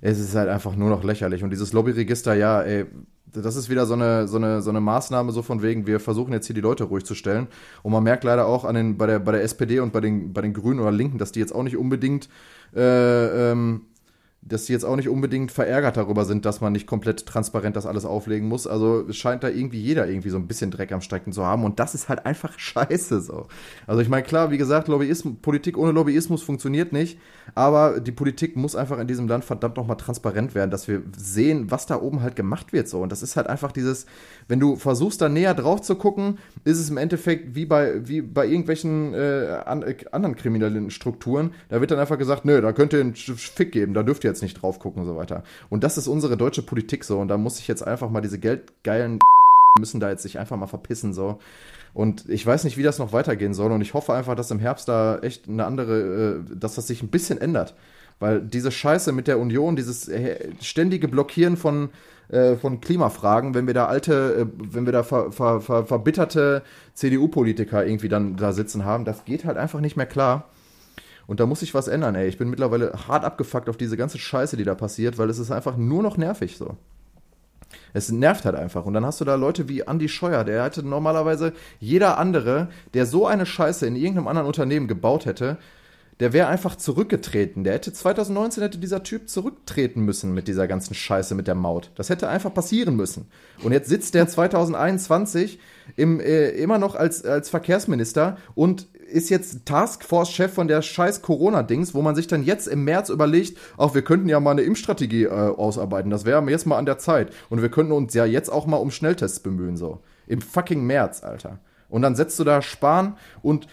es 0.00 0.20
ist 0.20 0.36
halt 0.36 0.48
einfach 0.48 0.76
nur 0.76 0.88
noch 0.88 1.02
lächerlich. 1.02 1.42
Und 1.42 1.50
dieses 1.50 1.72
Lobbyregister, 1.72 2.34
ja, 2.34 2.62
ey, 2.62 2.86
das 3.34 3.56
ist 3.56 3.70
wieder 3.70 3.86
so 3.86 3.94
eine, 3.94 4.28
so 4.28 4.36
eine, 4.36 4.62
so 4.62 4.70
eine 4.70 4.80
Maßnahme, 4.80 5.32
so 5.32 5.42
von 5.42 5.62
wegen, 5.62 5.86
wir 5.86 6.00
versuchen 6.00 6.32
jetzt 6.32 6.46
hier 6.46 6.54
die 6.54 6.60
Leute 6.60 6.84
ruhig 6.84 7.04
zu 7.04 7.14
stellen. 7.14 7.48
Und 7.82 7.92
man 7.92 8.02
merkt 8.02 8.24
leider 8.24 8.46
auch 8.46 8.64
an 8.64 8.74
den, 8.74 8.96
bei, 8.98 9.06
der, 9.06 9.18
bei 9.18 9.32
der 9.32 9.42
SPD 9.42 9.80
und 9.80 9.92
bei 9.92 10.00
den, 10.00 10.32
bei 10.32 10.42
den 10.42 10.52
Grünen 10.52 10.80
oder 10.80 10.92
Linken, 10.92 11.18
dass 11.18 11.32
die 11.32 11.40
jetzt 11.40 11.54
auch 11.54 11.62
nicht 11.62 11.76
unbedingt 11.76 12.28
äh, 12.74 13.50
ähm, 13.52 13.86
dass 14.44 14.66
sie 14.66 14.72
jetzt 14.72 14.84
auch 14.84 14.96
nicht 14.96 15.08
unbedingt 15.08 15.52
verärgert 15.52 15.96
darüber 15.96 16.24
sind, 16.24 16.44
dass 16.44 16.60
man 16.60 16.72
nicht 16.72 16.88
komplett 16.88 17.26
transparent 17.26 17.76
das 17.76 17.86
alles 17.86 18.04
auflegen 18.04 18.48
muss. 18.48 18.66
Also 18.66 19.06
es 19.08 19.16
scheint 19.16 19.44
da 19.44 19.48
irgendwie 19.48 19.80
jeder 19.80 20.08
irgendwie 20.08 20.30
so 20.30 20.36
ein 20.36 20.48
bisschen 20.48 20.72
Dreck 20.72 20.90
am 20.90 21.00
Strecken 21.00 21.32
zu 21.32 21.44
haben 21.46 21.64
und 21.64 21.78
das 21.78 21.94
ist 21.94 22.08
halt 22.08 22.26
einfach 22.26 22.58
scheiße 22.58 23.20
so. 23.20 23.46
Also 23.86 24.02
ich 24.02 24.08
meine, 24.08 24.24
klar, 24.24 24.50
wie 24.50 24.58
gesagt, 24.58 24.88
Lobbyismus, 24.88 25.34
Politik 25.40 25.78
ohne 25.78 25.92
Lobbyismus 25.92 26.42
funktioniert 26.42 26.92
nicht, 26.92 27.20
aber 27.54 28.00
die 28.00 28.10
Politik 28.10 28.56
muss 28.56 28.74
einfach 28.74 28.98
in 28.98 29.06
diesem 29.06 29.28
Land 29.28 29.44
verdammt 29.44 29.76
nochmal 29.76 29.96
transparent 29.96 30.56
werden, 30.56 30.72
dass 30.72 30.88
wir 30.88 31.02
sehen, 31.16 31.70
was 31.70 31.86
da 31.86 32.00
oben 32.00 32.20
halt 32.20 32.34
gemacht 32.34 32.72
wird 32.72 32.88
so. 32.88 33.00
Und 33.00 33.12
das 33.12 33.22
ist 33.22 33.36
halt 33.36 33.46
einfach 33.46 33.70
dieses, 33.70 34.06
wenn 34.48 34.58
du 34.58 34.74
versuchst 34.74 35.20
da 35.20 35.28
näher 35.28 35.54
drauf 35.54 35.82
zu 35.82 35.94
gucken, 35.94 36.38
ist 36.64 36.78
es 36.78 36.90
im 36.90 36.96
Endeffekt 36.96 37.54
wie 37.54 37.64
bei, 37.64 38.08
wie 38.08 38.22
bei 38.22 38.46
irgendwelchen 38.46 39.14
äh, 39.14 39.60
äh, 39.60 39.94
anderen 40.10 40.34
kriminellen 40.34 40.90
Strukturen, 40.90 41.52
da 41.68 41.80
wird 41.80 41.92
dann 41.92 42.00
einfach 42.00 42.18
gesagt, 42.18 42.44
nö, 42.44 42.60
da 42.60 42.72
könnt 42.72 42.92
ihr 42.92 43.00
einen 43.00 43.14
Fick 43.14 43.70
geben, 43.70 43.94
da 43.94 44.02
dürft 44.02 44.24
ihr 44.24 44.31
jetzt 44.32 44.42
nicht 44.42 44.60
drauf 44.60 44.78
gucken 44.78 45.02
und 45.02 45.08
so 45.08 45.16
weiter. 45.16 45.44
Und 45.70 45.84
das 45.84 45.98
ist 45.98 46.08
unsere 46.08 46.36
deutsche 46.36 46.62
Politik 46.62 47.04
so. 47.04 47.18
Und 47.20 47.28
da 47.28 47.36
muss 47.36 47.58
ich 47.58 47.68
jetzt 47.68 47.86
einfach 47.86 48.10
mal 48.10 48.20
diese 48.20 48.38
geldgeilen 48.38 49.18
müssen 49.78 50.00
da 50.00 50.10
jetzt 50.10 50.22
sich 50.22 50.38
einfach 50.38 50.56
mal 50.56 50.66
verpissen 50.66 51.14
so. 51.14 51.38
Und 51.94 52.28
ich 52.28 52.46
weiß 52.46 52.64
nicht, 52.64 52.76
wie 52.76 52.82
das 52.82 52.98
noch 52.98 53.12
weitergehen 53.12 53.54
soll. 53.54 53.72
Und 53.72 53.80
ich 53.82 53.94
hoffe 53.94 54.12
einfach, 54.14 54.34
dass 54.34 54.50
im 54.50 54.58
Herbst 54.58 54.88
da 54.88 55.18
echt 55.18 55.48
eine 55.48 55.64
andere, 55.64 56.42
äh, 56.50 56.56
dass 56.56 56.74
das 56.74 56.86
sich 56.86 57.02
ein 57.02 57.08
bisschen 57.08 57.40
ändert. 57.40 57.74
Weil 58.18 58.40
diese 58.40 58.70
Scheiße 58.70 59.12
mit 59.12 59.26
der 59.26 59.38
Union, 59.38 59.76
dieses 59.76 60.08
äh, 60.08 60.50
ständige 60.60 61.08
Blockieren 61.08 61.56
von, 61.56 61.90
äh, 62.28 62.56
von 62.56 62.80
Klimafragen, 62.80 63.54
wenn 63.54 63.66
wir 63.66 63.74
da 63.74 63.86
alte, 63.86 64.48
wenn 64.56 64.86
wir 64.86 64.92
da 64.92 65.02
ver, 65.02 65.32
ver, 65.32 65.60
ver, 65.60 65.86
verbitterte 65.86 66.62
CDU-Politiker 66.94 67.84
irgendwie 67.84 68.08
dann 68.08 68.36
da 68.36 68.52
sitzen 68.52 68.84
haben, 68.84 69.04
das 69.04 69.24
geht 69.24 69.44
halt 69.44 69.56
einfach 69.56 69.80
nicht 69.80 69.96
mehr 69.96 70.06
klar. 70.06 70.48
Und 71.26 71.40
da 71.40 71.46
muss 71.46 71.60
sich 71.60 71.74
was 71.74 71.88
ändern, 71.88 72.14
ey. 72.14 72.28
Ich 72.28 72.38
bin 72.38 72.50
mittlerweile 72.50 72.92
hart 73.08 73.24
abgefuckt 73.24 73.68
auf 73.68 73.76
diese 73.76 73.96
ganze 73.96 74.18
Scheiße, 74.18 74.56
die 74.56 74.64
da 74.64 74.74
passiert, 74.74 75.18
weil 75.18 75.30
es 75.30 75.38
ist 75.38 75.50
einfach 75.50 75.76
nur 75.76 76.02
noch 76.02 76.16
nervig 76.16 76.56
so. 76.56 76.76
Es 77.94 78.10
nervt 78.10 78.44
halt 78.44 78.56
einfach. 78.56 78.84
Und 78.84 78.94
dann 78.94 79.06
hast 79.06 79.20
du 79.20 79.24
da 79.24 79.34
Leute 79.34 79.68
wie 79.68 79.80
Andy 79.80 80.08
Scheuer, 80.08 80.44
der 80.44 80.64
hätte 80.64 80.86
normalerweise 80.86 81.52
jeder 81.78 82.18
andere, 82.18 82.68
der 82.94 83.06
so 83.06 83.26
eine 83.26 83.46
Scheiße 83.46 83.86
in 83.86 83.96
irgendeinem 83.96 84.28
anderen 84.28 84.46
Unternehmen 84.46 84.88
gebaut 84.88 85.26
hätte, 85.26 85.58
der 86.20 86.32
wäre 86.32 86.48
einfach 86.48 86.76
zurückgetreten. 86.76 87.64
Der 87.64 87.74
hätte 87.74 87.92
2019 87.92 88.62
hätte 88.62 88.78
dieser 88.78 89.02
Typ 89.02 89.28
zurücktreten 89.28 90.02
müssen 90.02 90.32
mit 90.34 90.46
dieser 90.46 90.68
ganzen 90.68 90.94
Scheiße 90.94 91.34
mit 91.34 91.48
der 91.48 91.54
Maut. 91.54 91.90
Das 91.96 92.10
hätte 92.10 92.28
einfach 92.28 92.54
passieren 92.54 92.94
müssen. 92.94 93.26
Und 93.62 93.72
jetzt 93.72 93.88
sitzt 93.88 94.14
der 94.14 94.28
2021 94.28 95.58
im, 95.96 96.20
äh, 96.20 96.50
immer 96.50 96.78
noch 96.78 96.94
als, 96.94 97.24
als 97.24 97.48
Verkehrsminister 97.48 98.36
und 98.54 98.86
ist 99.12 99.28
jetzt 99.30 99.66
Taskforce-Chef 99.66 100.52
von 100.52 100.68
der 100.68 100.82
scheiß 100.82 101.22
Corona-Dings, 101.22 101.94
wo 101.94 102.02
man 102.02 102.14
sich 102.14 102.26
dann 102.26 102.42
jetzt 102.42 102.66
im 102.66 102.84
März 102.84 103.08
überlegt, 103.08 103.58
auch 103.76 103.94
wir 103.94 104.02
könnten 104.02 104.28
ja 104.28 104.40
mal 104.40 104.52
eine 104.52 104.62
Impfstrategie 104.62 105.24
äh, 105.24 105.28
ausarbeiten. 105.30 106.10
Das 106.10 106.24
wäre 106.24 106.42
jetzt 106.50 106.66
mal 106.66 106.78
an 106.78 106.86
der 106.86 106.98
Zeit. 106.98 107.32
Und 107.50 107.62
wir 107.62 107.70
könnten 107.70 107.92
uns 107.92 108.14
ja 108.14 108.24
jetzt 108.24 108.50
auch 108.50 108.66
mal 108.66 108.76
um 108.78 108.90
Schnelltests 108.90 109.40
bemühen, 109.40 109.76
so. 109.76 110.00
Im 110.26 110.40
fucking 110.40 110.84
März, 110.84 111.22
Alter. 111.22 111.58
Und 111.88 112.02
dann 112.02 112.16
setzt 112.16 112.38
du 112.38 112.44
da 112.44 112.62
Spahn 112.62 113.16
und 113.42 113.66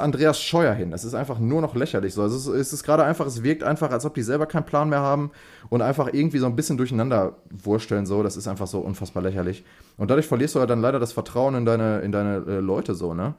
Andreas 0.00 0.40
Scheuer 0.40 0.72
hin. 0.72 0.90
Das 0.90 1.04
ist 1.04 1.12
einfach 1.12 1.38
nur 1.38 1.60
noch 1.60 1.74
lächerlich. 1.74 2.14
So. 2.14 2.22
Also 2.22 2.54
es 2.54 2.72
ist 2.72 2.82
gerade 2.82 3.04
einfach, 3.04 3.26
es 3.26 3.42
wirkt 3.42 3.62
einfach, 3.62 3.90
als 3.90 4.06
ob 4.06 4.14
die 4.14 4.22
selber 4.22 4.46
keinen 4.46 4.64
Plan 4.64 4.88
mehr 4.88 5.00
haben 5.00 5.30
und 5.68 5.82
einfach 5.82 6.08
irgendwie 6.12 6.38
so 6.38 6.46
ein 6.46 6.56
bisschen 6.56 6.78
durcheinander 6.78 7.36
wursteln. 7.50 8.06
So. 8.06 8.22
Das 8.22 8.36
ist 8.36 8.48
einfach 8.48 8.66
so 8.66 8.78
unfassbar 8.78 9.22
lächerlich. 9.22 9.64
Und 9.98 10.10
dadurch 10.10 10.26
verlierst 10.26 10.54
du 10.54 10.60
halt 10.60 10.70
dann 10.70 10.80
leider 10.80 10.98
das 10.98 11.12
Vertrauen 11.12 11.54
in 11.54 11.66
deine, 11.66 12.00
in 12.00 12.12
deine 12.12 12.36
äh, 12.46 12.60
Leute 12.60 12.94
so, 12.94 13.12
ne? 13.12 13.34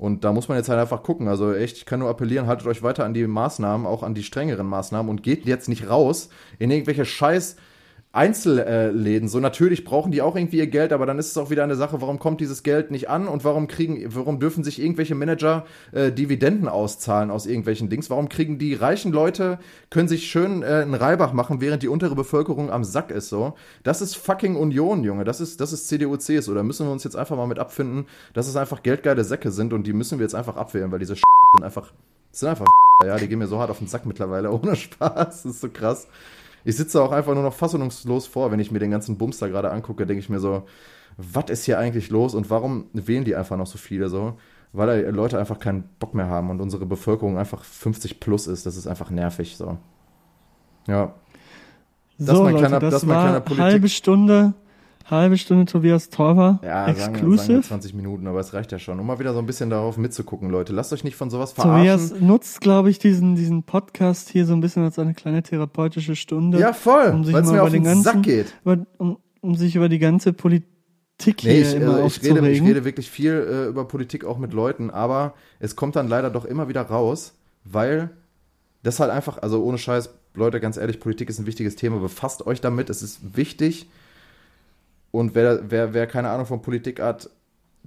Und 0.00 0.24
da 0.24 0.32
muss 0.32 0.48
man 0.48 0.56
jetzt 0.56 0.70
halt 0.70 0.80
einfach 0.80 1.02
gucken. 1.02 1.28
Also 1.28 1.52
echt, 1.52 1.76
ich 1.76 1.84
kann 1.84 2.00
nur 2.00 2.08
appellieren, 2.08 2.46
haltet 2.46 2.66
euch 2.66 2.82
weiter 2.82 3.04
an 3.04 3.12
die 3.12 3.26
Maßnahmen, 3.26 3.86
auch 3.86 4.02
an 4.02 4.14
die 4.14 4.22
strengeren 4.22 4.66
Maßnahmen 4.66 5.10
und 5.10 5.22
geht 5.22 5.44
jetzt 5.44 5.68
nicht 5.68 5.90
raus 5.90 6.30
in 6.58 6.70
irgendwelche 6.70 7.04
scheiß 7.04 7.56
Einzelläden. 8.12 9.28
So 9.28 9.38
natürlich 9.38 9.84
brauchen 9.84 10.10
die 10.10 10.20
auch 10.20 10.34
irgendwie 10.34 10.58
ihr 10.58 10.66
Geld, 10.66 10.92
aber 10.92 11.06
dann 11.06 11.20
ist 11.20 11.28
es 11.28 11.38
auch 11.38 11.48
wieder 11.48 11.62
eine 11.62 11.76
Sache, 11.76 12.00
warum 12.00 12.18
kommt 12.18 12.40
dieses 12.40 12.64
Geld 12.64 12.90
nicht 12.90 13.08
an 13.08 13.28
und 13.28 13.44
warum 13.44 13.68
kriegen, 13.68 14.04
warum 14.08 14.40
dürfen 14.40 14.64
sich 14.64 14.82
irgendwelche 14.82 15.14
Manager 15.14 15.64
äh, 15.92 16.10
Dividenden 16.10 16.68
auszahlen 16.68 17.30
aus 17.30 17.46
irgendwelchen 17.46 17.88
Dings? 17.88 18.10
Warum 18.10 18.28
kriegen 18.28 18.58
die 18.58 18.74
reichen 18.74 19.12
Leute, 19.12 19.60
können 19.90 20.08
sich 20.08 20.28
schön 20.28 20.62
äh, 20.62 20.66
einen 20.66 20.94
Reibach 20.94 21.32
machen, 21.32 21.60
während 21.60 21.84
die 21.84 21.88
untere 21.88 22.16
Bevölkerung 22.16 22.72
am 22.72 22.82
Sack 22.82 23.12
ist 23.12 23.28
so? 23.28 23.54
Das 23.84 24.02
ist 24.02 24.16
fucking 24.16 24.56
Union, 24.56 25.04
Junge. 25.04 25.22
Das 25.22 25.40
ist, 25.40 25.60
das 25.60 25.72
ist 25.72 25.86
CDU, 25.86 26.16
CSU. 26.16 26.52
Da 26.52 26.64
müssen 26.64 26.86
wir 26.86 26.92
uns 26.92 27.04
jetzt 27.04 27.16
einfach 27.16 27.36
mal 27.36 27.46
mit 27.46 27.60
abfinden, 27.60 28.06
dass 28.34 28.48
es 28.48 28.56
einfach 28.56 28.82
geldgeile 28.82 29.22
Säcke 29.22 29.52
sind 29.52 29.72
und 29.72 29.86
die 29.86 29.92
müssen 29.92 30.18
wir 30.18 30.24
jetzt 30.24 30.34
einfach 30.34 30.56
abwählen, 30.56 30.90
weil 30.90 30.98
diese 30.98 31.14
sind 31.14 31.64
einfach, 31.64 31.92
sind 32.32 32.48
einfach, 32.48 32.66
ja, 33.04 33.16
die 33.18 33.28
gehen 33.28 33.38
mir 33.38 33.46
so 33.46 33.60
hart 33.60 33.70
auf 33.70 33.78
den 33.78 33.86
Sack 33.86 34.04
mittlerweile, 34.04 34.50
ohne 34.52 34.74
Spaß. 34.74 35.42
Das 35.42 35.44
ist 35.44 35.60
so 35.60 35.68
krass 35.68 36.08
ich 36.64 36.76
sitze 36.76 37.02
auch 37.02 37.12
einfach 37.12 37.34
nur 37.34 37.42
noch 37.42 37.54
fassungslos 37.54 38.26
vor, 38.26 38.50
wenn 38.50 38.60
ich 38.60 38.70
mir 38.70 38.78
den 38.78 38.90
ganzen 38.90 39.18
Bums 39.18 39.38
da 39.38 39.48
gerade 39.48 39.70
angucke, 39.70 40.06
denke 40.06 40.20
ich 40.20 40.28
mir 40.28 40.40
so, 40.40 40.64
was 41.16 41.50
ist 41.50 41.64
hier 41.64 41.78
eigentlich 41.78 42.10
los 42.10 42.34
und 42.34 42.50
warum 42.50 42.86
wählen 42.92 43.24
die 43.24 43.36
einfach 43.36 43.56
noch 43.56 43.66
so 43.66 43.78
viele 43.78 44.08
so? 44.08 44.38
Weil 44.72 45.10
Leute 45.10 45.38
einfach 45.38 45.58
keinen 45.58 45.84
Bock 45.98 46.14
mehr 46.14 46.28
haben 46.28 46.50
und 46.50 46.60
unsere 46.60 46.86
Bevölkerung 46.86 47.38
einfach 47.38 47.64
50 47.64 48.20
plus 48.20 48.46
ist. 48.46 48.66
Das 48.66 48.76
ist 48.76 48.86
einfach 48.86 49.10
nervig 49.10 49.56
so. 49.56 49.78
Ja. 50.86 51.14
Das 52.18 52.28
so, 52.28 52.32
ist 52.34 52.40
mein 52.40 52.52
Leute, 52.52 52.66
kleiner, 52.66 52.80
das, 52.80 52.94
das 52.94 53.08
war 53.08 53.40
Politik. 53.40 53.64
halbe 53.64 53.88
Stunde 53.88 54.54
halbe 55.10 55.38
Stunde 55.38 55.64
Tobias 55.64 56.10
Torfer. 56.10 56.60
Ja, 56.62 56.86
Exclusive. 56.88 57.36
Sagen, 57.36 57.62
sagen 57.62 57.62
20 57.62 57.94
Minuten, 57.94 58.26
aber 58.26 58.40
es 58.40 58.52
reicht 58.52 58.72
ja 58.72 58.78
schon. 58.78 58.98
Um 59.00 59.06
mal 59.06 59.18
wieder 59.18 59.32
so 59.32 59.38
ein 59.38 59.46
bisschen 59.46 59.70
darauf 59.70 59.96
mitzugucken, 59.96 60.50
Leute. 60.50 60.72
Lasst 60.72 60.92
euch 60.92 61.04
nicht 61.04 61.16
von 61.16 61.30
sowas 61.30 61.52
verarschen. 61.52 62.08
Tobias 62.08 62.20
nutzt, 62.20 62.60
glaube 62.60 62.90
ich, 62.90 62.98
diesen, 62.98 63.36
diesen 63.36 63.62
Podcast 63.64 64.28
hier 64.28 64.46
so 64.46 64.52
ein 64.52 64.60
bisschen 64.60 64.84
als 64.84 64.98
eine 64.98 65.14
kleine 65.14 65.42
therapeutische 65.42 66.16
Stunde. 66.16 66.58
Ja, 66.58 66.72
voll, 66.72 67.10
um 67.12 67.22
es 67.22 67.50
mir 67.50 67.62
auf 67.62 67.70
den 67.70 67.84
ganzen, 67.84 68.02
Sack 68.02 68.22
geht. 68.22 68.54
Über, 68.62 68.86
um, 68.98 69.18
um 69.40 69.54
sich 69.56 69.76
über 69.76 69.88
die 69.88 69.98
ganze 69.98 70.32
Politik 70.32 71.40
hier 71.40 71.52
nee, 71.52 71.60
ich, 71.60 71.74
äh, 71.74 72.06
ich 72.06 72.22
rede, 72.22 72.50
ich 72.50 72.62
rede 72.62 72.84
wirklich 72.84 73.10
viel 73.10 73.32
äh, 73.32 73.68
über 73.68 73.86
Politik 73.86 74.24
auch 74.24 74.38
mit 74.38 74.52
Leuten, 74.54 74.90
aber 74.90 75.34
es 75.58 75.76
kommt 75.76 75.96
dann 75.96 76.08
leider 76.08 76.30
doch 76.30 76.44
immer 76.44 76.68
wieder 76.68 76.82
raus, 76.82 77.34
weil 77.64 78.10
das 78.82 79.00
halt 79.00 79.10
einfach, 79.10 79.38
also 79.42 79.62
ohne 79.62 79.78
Scheiß, 79.78 80.10
Leute, 80.34 80.60
ganz 80.60 80.76
ehrlich, 80.76 81.00
Politik 81.00 81.28
ist 81.28 81.38
ein 81.38 81.46
wichtiges 81.46 81.76
Thema. 81.76 81.98
Befasst 81.98 82.46
euch 82.46 82.60
damit, 82.60 82.88
es 82.88 83.02
ist 83.02 83.36
wichtig. 83.36 83.88
Und 85.10 85.34
wer, 85.34 85.70
wer, 85.70 85.94
wer 85.94 86.06
keine 86.06 86.30
Ahnung 86.30 86.46
von 86.46 86.62
Politik 86.62 87.00
hat, 87.00 87.30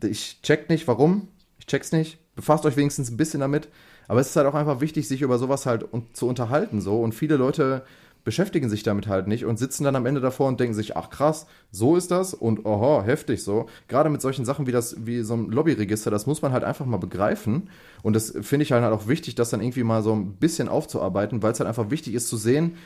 ich 0.02 0.42
check 0.42 0.70
nicht, 0.70 0.88
warum. 0.88 1.28
Ich 1.60 1.68
check's 1.68 1.92
nicht. 1.92 2.18
Befasst 2.36 2.66
euch 2.66 2.76
wenigstens 2.76 3.10
ein 3.10 3.18
bisschen 3.18 3.40
damit. 3.40 3.70
Aber 4.08 4.20
es 4.20 4.30
ist 4.30 4.36
halt 4.36 4.48
auch 4.48 4.56
einfach 4.56 4.82
wichtig, 4.82 5.08
sich 5.08 5.22
über 5.22 5.38
sowas 5.38 5.66
halt 5.66 5.86
zu 6.14 6.28
unterhalten 6.28 6.82
so. 6.82 7.02
Und 7.02 7.14
viele 7.16 7.38
Leute 7.38 7.84
beschäftigen 8.24 8.70
sich 8.70 8.84
damit 8.84 9.08
halt 9.08 9.28
nicht 9.28 9.46
und 9.46 9.60
sitzen 9.60 9.84
dann 9.84 9.96
am 9.96 10.06
Ende 10.06 10.22
davor 10.22 10.48
und 10.48 10.60
denken 10.60 10.74
sich, 10.74 10.96
ach 10.96 11.10
krass, 11.10 11.46
so 11.72 11.96
ist 11.98 12.10
das 12.10 12.34
und 12.34 12.66
oho, 12.66 13.04
heftig 13.04 13.44
so. 13.44 13.68
Gerade 13.88 14.10
mit 14.10 14.22
solchen 14.22 14.46
Sachen 14.46 14.66
wie 14.66 14.72
das, 14.72 15.06
wie 15.06 15.22
so 15.22 15.34
ein 15.34 15.50
Lobbyregister, 15.50 16.10
das 16.10 16.26
muss 16.26 16.42
man 16.42 16.54
halt 16.54 16.64
einfach 16.64 16.86
mal 16.86 16.98
begreifen. 16.98 17.70
Und 18.02 18.14
das 18.16 18.34
finde 18.42 18.64
ich 18.64 18.72
halt 18.72 18.84
auch 18.84 19.08
wichtig, 19.08 19.36
das 19.36 19.50
dann 19.50 19.62
irgendwie 19.62 19.84
mal 19.84 20.04
so 20.04 20.14
ein 20.14 20.36
bisschen 20.36 20.70
aufzuarbeiten, 20.70 21.44
weil 21.44 21.52
es 21.52 21.60
halt 21.60 21.68
einfach 21.68 21.90
wichtig 21.90 22.14
ist 22.14 22.30
zu 22.30 22.38
sehen, 22.38 22.78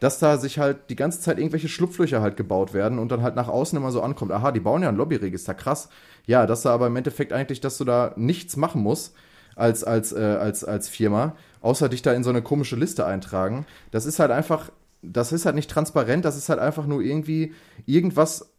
dass 0.00 0.18
da 0.18 0.38
sich 0.38 0.58
halt 0.58 0.90
die 0.90 0.96
ganze 0.96 1.20
Zeit 1.20 1.38
irgendwelche 1.38 1.68
Schlupflöcher 1.68 2.20
halt 2.20 2.36
gebaut 2.36 2.74
werden 2.74 2.98
und 2.98 3.12
dann 3.12 3.22
halt 3.22 3.36
nach 3.36 3.48
außen 3.48 3.76
immer 3.76 3.92
so 3.92 4.02
ankommt, 4.02 4.32
aha, 4.32 4.50
die 4.50 4.60
bauen 4.60 4.82
ja 4.82 4.88
ein 4.88 4.96
Lobbyregister, 4.96 5.54
krass. 5.54 5.88
Ja, 6.26 6.46
dass 6.46 6.62
da 6.62 6.72
aber 6.74 6.86
im 6.86 6.96
Endeffekt 6.96 7.32
eigentlich, 7.32 7.60
dass 7.60 7.78
du 7.78 7.84
da 7.84 8.12
nichts 8.16 8.56
machen 8.56 8.82
musst 8.82 9.14
als, 9.56 9.84
als, 9.84 10.12
äh, 10.12 10.18
als, 10.40 10.64
als 10.64 10.88
Firma, 10.88 11.36
außer 11.60 11.88
dich 11.88 12.02
da 12.02 12.12
in 12.12 12.24
so 12.24 12.30
eine 12.30 12.42
komische 12.42 12.76
Liste 12.76 13.04
eintragen. 13.06 13.66
Das 13.90 14.06
ist 14.06 14.18
halt 14.18 14.30
einfach, 14.30 14.70
das 15.02 15.32
ist 15.32 15.44
halt 15.44 15.54
nicht 15.54 15.70
transparent, 15.70 16.24
das 16.24 16.36
ist 16.36 16.48
halt 16.48 16.60
einfach 16.60 16.86
nur 16.86 17.02
irgendwie 17.02 17.52
irgendwas 17.84 18.49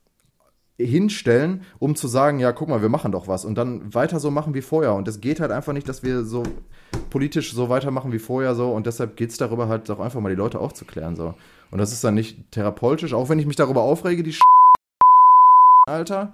hinstellen, 0.78 1.62
um 1.80 1.96
zu 1.96 2.08
sagen, 2.08 2.40
ja, 2.40 2.52
guck 2.52 2.70
mal, 2.70 2.82
wir 2.82 2.90
machen 2.90 3.12
doch 3.12 3.28
was 3.28 3.46
und 3.46 3.56
dann 3.56 3.94
weiter 3.94 4.20
so 4.20 4.32
machen 4.32 4.54
wie 4.54 4.62
vorher. 4.62 4.96
Und 4.96 5.08
es 5.08 5.22
geht 5.22 5.40
halt 5.40 5.52
einfach 5.52 5.74
nicht, 5.74 5.88
dass 5.88 6.04
wir 6.04 6.24
so 6.24 6.44
politisch 7.10 7.54
so 7.54 7.70
weitermachen 7.70 8.12
wie 8.12 8.20
vorher 8.20 8.56
so 8.56 8.72
und 8.72 8.86
deshalb 8.86 9.16
geht 9.16 9.30
es 9.30 9.38
darüber 9.38 9.68
halt 9.68 9.90
auch 9.92 10.00
einfach 10.00 10.20
mal 10.20 10.30
die 10.30 10.36
Leute 10.36 10.60
aufzuklären 10.60 11.16
so. 11.16 11.34
Und 11.72 11.78
das 11.78 11.92
ist 11.92 12.04
dann 12.04 12.16
nicht 12.16 12.38
therapeutisch, 12.52 13.14
auch 13.14 13.30
wenn 13.30 13.40
ich 13.40 13.46
mich 13.46 13.56
darüber 13.56 13.82
aufrege, 13.82 14.24
die 14.24 14.36
Alter. 15.88 16.34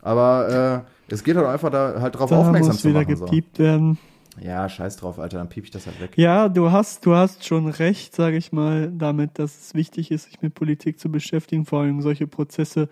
Aber 0.00 0.84
äh, 1.08 1.12
es 1.12 1.22
geht 1.22 1.36
halt 1.36 1.46
einfach 1.46 1.70
da 1.70 2.00
halt 2.00 2.18
drauf 2.18 2.30
Da 2.30 2.38
aufmerksam 2.38 2.72
muss 2.72 2.82
zu 2.82 2.88
wieder 2.88 3.02
machen. 3.02 3.16
So. 3.16 3.24
gepiept 3.26 3.58
werden. 3.58 3.98
Ja, 4.40 4.68
scheiß 4.68 4.96
drauf, 4.96 5.18
Alter, 5.18 5.38
dann 5.38 5.48
piep 5.50 5.64
ich 5.64 5.70
das 5.70 5.86
halt 5.86 6.00
weg. 6.00 6.12
Ja, 6.16 6.48
du 6.48 6.72
hast, 6.72 7.04
du 7.04 7.14
hast 7.14 7.44
schon 7.44 7.68
recht, 7.68 8.14
sage 8.14 8.38
ich 8.38 8.50
mal, 8.50 8.90
damit, 8.90 9.38
dass 9.38 9.60
es 9.60 9.74
wichtig 9.74 10.10
ist, 10.10 10.24
sich 10.24 10.40
mit 10.40 10.54
Politik 10.54 10.98
zu 10.98 11.10
beschäftigen, 11.10 11.66
vor 11.66 11.80
allem 11.80 12.00
solche 12.00 12.26
Prozesse 12.26 12.88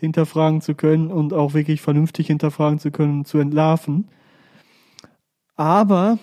hinterfragen 0.00 0.60
zu 0.60 0.74
können 0.74 1.10
und 1.10 1.32
auch 1.32 1.54
wirklich 1.54 1.80
vernünftig 1.80 2.26
hinterfragen 2.28 2.78
zu 2.78 2.90
können 2.90 3.20
und 3.20 3.28
zu 3.28 3.38
entlarven. 3.38 4.08
Aber 5.56 6.18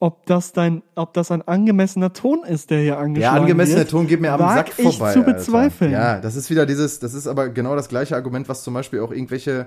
ob 0.00 0.26
das 0.26 0.52
dein, 0.52 0.82
ob 0.94 1.12
das 1.14 1.30
ein 1.30 1.42
angemessener 1.46 2.12
Ton 2.12 2.44
ist, 2.44 2.70
der 2.70 2.80
hier 2.80 2.98
angeschlagen 2.98 3.36
Ja, 3.36 3.40
angemessener 3.42 3.78
wird, 3.80 3.90
Ton 3.90 4.06
geht 4.06 4.20
mir 4.20 4.32
am 4.32 4.40
Sack 4.40 4.72
ich 4.76 4.96
vorbei. 4.96 5.12
zu 5.12 5.20
Alter. 5.20 5.32
bezweifeln. 5.32 5.90
Ja, 5.92 6.20
das 6.20 6.36
ist 6.36 6.50
wieder 6.50 6.66
dieses, 6.66 7.00
das 7.00 7.14
ist 7.14 7.26
aber 7.26 7.48
genau 7.48 7.74
das 7.74 7.88
gleiche 7.88 8.14
Argument, 8.14 8.48
was 8.48 8.62
zum 8.62 8.74
Beispiel 8.74 9.00
auch 9.00 9.10
irgendwelche 9.10 9.66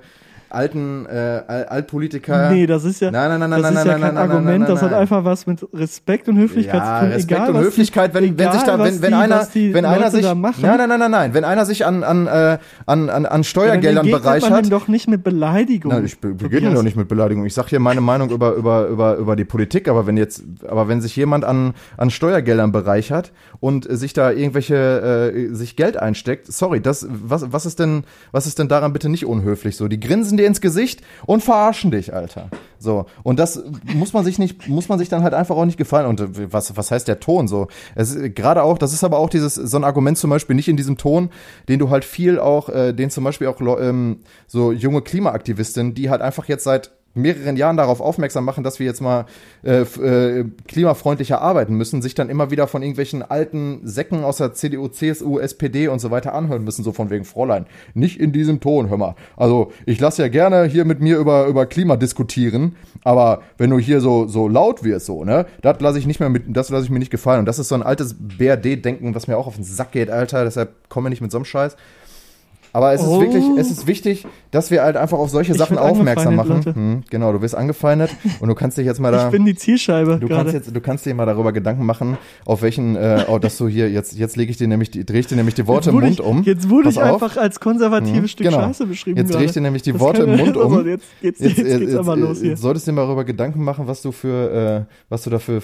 alten 0.54 1.06
äh, 1.06 1.10
Al- 1.48 1.66
Altpolitiker. 1.66 2.52
Nee, 2.52 2.66
das 2.68 2.84
ist 2.84 3.02
ja, 3.02 3.12
Nein, 3.12 3.30
nein, 3.30 3.40
nein, 3.40 3.50
nein, 3.50 3.62
das 3.62 3.70
ist 3.72 3.76
nein, 3.76 3.86
ja 3.88 3.92
nein, 3.94 4.02
kein 4.02 4.02
nein, 4.02 4.14
nein, 4.14 4.32
Argument, 4.38 4.60
nein, 4.60 4.70
das 4.70 4.82
hat 4.82 4.92
nein. 4.92 5.00
einfach 5.02 5.24
was 5.26 5.48
mit 5.48 5.66
Respekt 5.74 6.28
und 6.30 6.38
Höflichkeit 6.38 6.76
Ja, 6.82 7.00
zu 7.00 7.06
tun. 7.06 7.14
Respekt 7.14 7.32
egal, 7.42 7.56
und 7.56 7.62
Höflichkeit, 7.62 8.14
wenn, 8.14 8.38
wenn 8.38 8.52
sich 8.52 8.62
da, 8.64 8.76
egal, 8.76 8.86
wenn, 8.88 9.02
wenn 9.02 9.10
die, 9.12 9.16
einer, 9.16 9.48
wenn 9.54 9.86
einer 9.86 10.12
sich, 10.12 10.22
nein, 10.24 10.42
nein, 10.62 10.90
nein, 10.90 11.00
nein, 11.00 11.12
nein, 11.12 11.34
wenn 11.34 11.44
einer 11.44 11.66
sich 11.66 11.86
an, 11.86 12.04
an, 12.04 12.28
äh, 12.28 12.58
an, 12.86 13.10
an, 13.10 13.26
an 13.26 13.44
Steuergeldern 13.44 14.10
man 14.10 14.22
bereichert. 14.22 14.66
dem 14.66 14.70
doch 14.70 14.88
nicht 14.88 15.08
mit 15.08 15.24
Beleidigung. 15.24 15.92
Nein, 15.92 16.06
ich 16.06 16.20
be- 16.20 16.34
beginne 16.34 16.74
doch 16.74 16.84
nicht 16.84 16.96
mit 16.98 17.08
Beleidigung. 17.08 17.46
Ich 17.46 17.54
sage 17.54 17.70
hier 17.70 17.80
meine 17.80 18.02
Meinung 18.02 18.30
über, 18.30 18.54
über, 18.56 18.88
über, 18.88 19.16
über 19.16 19.36
die 19.36 19.46
Politik, 19.46 19.88
aber 19.88 20.08
wenn 20.08 20.18
jetzt, 20.18 20.44
aber 20.68 20.88
wenn 20.88 21.02
sich 21.02 21.16
jemand 21.16 21.46
an, 21.46 21.74
an 21.98 22.10
Steuergeldern 22.10 22.72
bereichert 22.72 23.32
und 23.60 23.88
sich 23.90 24.14
da 24.14 24.32
irgendwelche, 24.32 25.32
äh, 25.34 25.54
sich 25.54 25.76
Geld 25.76 25.98
einsteckt, 25.98 26.52
sorry, 26.52 26.82
das, 26.82 27.08
was, 27.10 27.52
was 27.52 27.66
ist 27.66 27.80
denn, 27.80 28.04
was 28.32 28.48
ist 28.48 28.60
denn 28.60 28.68
daran 28.68 28.94
bitte 28.94 29.10
nicht 29.10 29.26
unhöflich 29.26 29.78
so? 29.78 29.88
Die 29.88 30.00
grinsen 30.00 30.38
dir 30.41 30.47
ins 30.47 30.62
Gesicht 30.62 31.01
und 31.25 31.43
verarschen 31.43 31.91
dich, 31.91 32.13
Alter. 32.13 32.49
So. 32.80 33.06
Und 33.23 33.39
das 33.39 33.63
muss 33.93 34.13
man 34.13 34.25
sich 34.25 34.39
nicht, 34.39 34.67
muss 34.67 34.89
man 34.89 34.99
sich 34.99 35.10
dann 35.10 35.23
halt 35.23 35.34
einfach 35.34 35.56
auch 35.56 35.65
nicht 35.65 35.77
gefallen. 35.77 36.08
Und 36.08 36.19
äh, 36.19 36.51
was, 36.51 36.75
was 36.75 36.91
heißt 36.91 37.08
der 37.08 37.19
Ton 37.19 37.47
so? 37.47 37.67
Es 37.95 38.13
ist 38.13 38.36
gerade 38.36 38.63
auch, 38.63 38.77
das 38.77 38.93
ist 38.93 39.04
aber 39.04 39.19
auch 39.19 39.30
dieses, 39.30 39.56
so 39.56 39.77
ein 39.77 39.84
Argument 39.84 40.17
zum 40.17 40.30
Beispiel 40.30 40.56
nicht 40.56 40.67
in 40.67 40.77
diesem 40.77 40.97
Ton, 40.97 41.30
den 41.69 41.80
du 41.80 41.89
halt 41.89 42.06
viel 42.06 42.39
auch, 42.39 42.69
äh, 42.69 42.93
den 42.93 43.10
zum 43.10 43.23
Beispiel 43.23 43.47
auch 43.47 43.62
ähm, 43.80 44.19
so 44.47 44.71
junge 44.71 45.01
Klimaaktivistinnen, 45.01 45.93
die 45.93 46.10
halt 46.10 46.21
einfach 46.21 46.45
jetzt 46.45 46.63
seit 46.63 46.91
mehreren 47.13 47.58
Jahren 47.58 47.78
darauf 47.78 48.02
aufmerksam 48.02 48.45
machen, 48.45 48.63
dass 48.63 48.80
wir 48.80 48.86
jetzt 48.86 49.02
mal 49.02 49.26
äh, 49.63 49.82
äh, 49.82 50.45
klimafreundlicher 50.67 51.41
arbeiten 51.41 51.76
müssen, 51.76 52.02
sich 52.02 52.15
dann 52.15 52.30
immer 52.30 52.52
wieder 52.52 52.67
von 52.67 52.82
irgendwelchen 52.82 53.21
alten 53.21 53.82
Säcken 53.84 54.24
aus 54.24 54.38
der 54.38 54.54
CDU, 54.54 54.88
CSU, 54.88 55.39
SPD 55.39 55.88
und 55.88 56.00
so 56.00 56.12
weiter 56.12 56.34
anhören 56.34 56.63
müssen, 56.63 56.84
so 56.84 56.91
von 56.91 57.10
wegen 57.10 57.26
Fräulein, 57.26 57.65
nicht 57.93 58.19
in 58.19 58.32
diesem 58.32 58.60
Ton, 58.60 58.89
hör 58.89 58.97
mal. 58.97 59.15
Also 59.36 59.71
ich 59.86 60.00
lasse 60.00 60.21
ja 60.21 60.28
gerne 60.28 60.65
hier 60.65 60.86
mit 60.86 61.02
mir 61.02 61.17
über, 61.17 61.47
über 61.47 61.65
Klima 61.65 61.97
diskutieren, 61.97 62.76
aber 63.04 63.41
wenn 63.58 63.69
du 63.69 63.80
hier 63.80 64.00
so, 64.02 64.28
so 64.28 64.47
laut 64.47 64.84
wirst, 64.84 65.06
so, 65.08 65.24
ne, 65.24 65.45
das 65.62 65.80
lasse 65.82 66.00
ich 66.00 66.08
nicht 66.08 66.19
mehr 66.19 66.30
mit, 66.30 66.43
das 66.47 66.69
lasse 66.69 66.86
ich 66.86 66.89
mir 66.91 67.00
nicht 67.00 67.12
gefallen. 67.12 67.39
Und 67.39 67.45
das 67.45 67.60
ist 67.60 67.67
so 67.67 67.76
ein 67.76 67.84
altes 67.84 68.15
BRD-Denken, 68.17 69.15
was 69.15 69.28
mir 69.28 69.38
auch 69.38 69.47
auf 69.47 69.56
den 69.56 69.63
Sack 69.63 69.91
geht, 69.91 70.10
Alter, 70.10 70.43
deshalb 70.43 70.89
komme 70.89 71.10
ich 71.10 71.12
nicht 71.12 71.21
mit 71.21 71.32
so 71.32 71.38
einem 71.38 71.45
Scheiß. 71.45 71.76
Aber 72.74 72.94
es 72.94 73.02
ist 73.02 73.08
Oh. 73.08 73.20
wirklich, 73.22 73.44
es 73.58 73.70
ist 73.70 73.88
wichtig, 73.88 74.26
dass 74.52 74.72
wir 74.72 74.82
halt 74.84 74.96
einfach 74.96 75.18
auf 75.18 75.30
solche 75.30 75.52
Ich 75.52 75.58
Sachen 75.58 75.78
aufmerksam 75.78 76.36
machen. 76.36 76.64
Hm, 76.64 77.04
genau, 77.10 77.32
du 77.34 77.42
wirst 77.42 77.56
angefeindet 77.56 78.12
und 78.40 78.48
du 78.50 78.56
kannst 78.56 78.78
dich 78.78 78.86
jetzt 78.86 79.00
mal 79.00 79.12
da. 79.12 79.26
ich 79.26 79.32
bin 79.32 79.46
die 79.46 79.56
Zielscheibe 79.56 80.18
Du 80.20 80.28
kannst 80.28 80.54
jetzt, 80.54 80.76
du 80.76 80.82
kannst 80.82 81.06
dir 81.06 81.14
mal 81.14 81.26
darüber 81.26 81.52
Gedanken 81.52 81.86
machen, 81.86 82.18
auf 82.46 82.62
welchen, 82.62 82.96
äh, 82.96 83.26
oh, 83.28 83.40
dass 83.40 83.58
du 83.58 83.68
hier 83.68 83.90
jetzt, 83.90 84.18
jetzt 84.18 84.38
lege 84.38 84.52
ich 84.52 84.58
dir 84.58 84.68
nämlich, 84.68 84.92
die, 84.92 85.06
drehe 85.06 85.20
ich 85.20 85.28
dir 85.28 85.36
nämlich 85.36 85.56
die 85.56 85.68
Worte 85.68 85.90
Jetzt 85.90 85.96
im 85.96 86.02
Mund 86.02 86.14
ich, 86.14 86.22
um. 86.22 86.44
Jetzt 86.44 86.70
wurde 86.70 86.86
Pass 86.86 86.96
ich 86.96 87.02
auf. 87.02 87.22
einfach 87.24 87.38
als 87.42 87.60
konservatives 87.60 88.22
Mhm, 88.22 88.28
Stück 88.28 88.48
genau. 88.48 88.60
Scheiße 88.62 88.86
beschrieben. 88.86 89.18
Jetzt 89.18 89.34
drehe 89.34 89.46
ich 89.46 89.52
dir 89.52 89.62
nämlich 89.62 89.82
die 89.84 89.92
Das 89.94 90.02
Worte 90.02 90.24
im 90.24 90.38
Mund 90.38 90.56
um. 90.58 90.74
Also, 90.78 90.88
jetzt 90.90 91.06
geht's, 91.22 91.40
jetzt, 91.40 91.56
geht's 91.58 91.96
aber 91.96 92.16
los 92.16 92.40
hier. 92.42 92.52
jetzt 92.52 92.62
solltest 92.62 92.88
du 92.88 92.92
dir 92.92 92.96
mal 92.96 93.06
darüber 93.06 93.24
Gedanken 93.26 93.64
machen, 93.64 93.88
was 93.88 94.02
du 94.02 94.12
für, 94.12 94.88
äh, 94.90 94.94
was 95.10 95.24
du 95.24 95.30
da 95.30 95.40
für, 95.40 95.60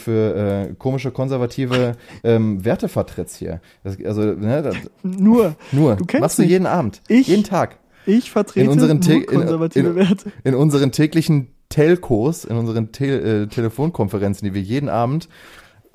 äh, 0.67 0.73
komische 0.77 1.11
konservative 1.11 1.93
ähm, 2.23 2.63
Werte 2.65 2.87
vertrittst 2.89 3.37
hier. 3.37 3.61
Das, 3.83 3.97
also, 4.05 4.21
ne, 4.21 4.61
das, 4.61 4.75
Nur, 5.03 5.55
nur, 5.71 5.95
Du 5.95 6.05
kennst 6.05 6.21
machst 6.21 6.39
du 6.39 6.43
jeden 6.43 6.65
Abend, 6.65 6.96
Ich- 7.07 7.27
jeden 7.27 7.43
Tag. 7.43 7.77
ich 8.05 8.31
vertrete 8.31 8.65
In 8.65 8.69
unseren 8.71 8.97
nur 8.97 9.01
Te- 9.01 9.13
in- 9.13 9.25
konservative 9.25 9.87
in- 9.89 9.95
Werte. 9.95 10.31
in 10.43 10.55
unseren 10.55 10.91
täglichen 10.91 11.49
Telcos, 11.69 12.45
in 12.45 12.55
unseren 12.57 12.91
Te 12.91 13.05
äh, 13.43 13.47
Telefonkonferenzen, 13.47 14.45
die 14.47 14.53
wir 14.53 14.61
jeden 14.61 14.87
Abend 14.89 15.27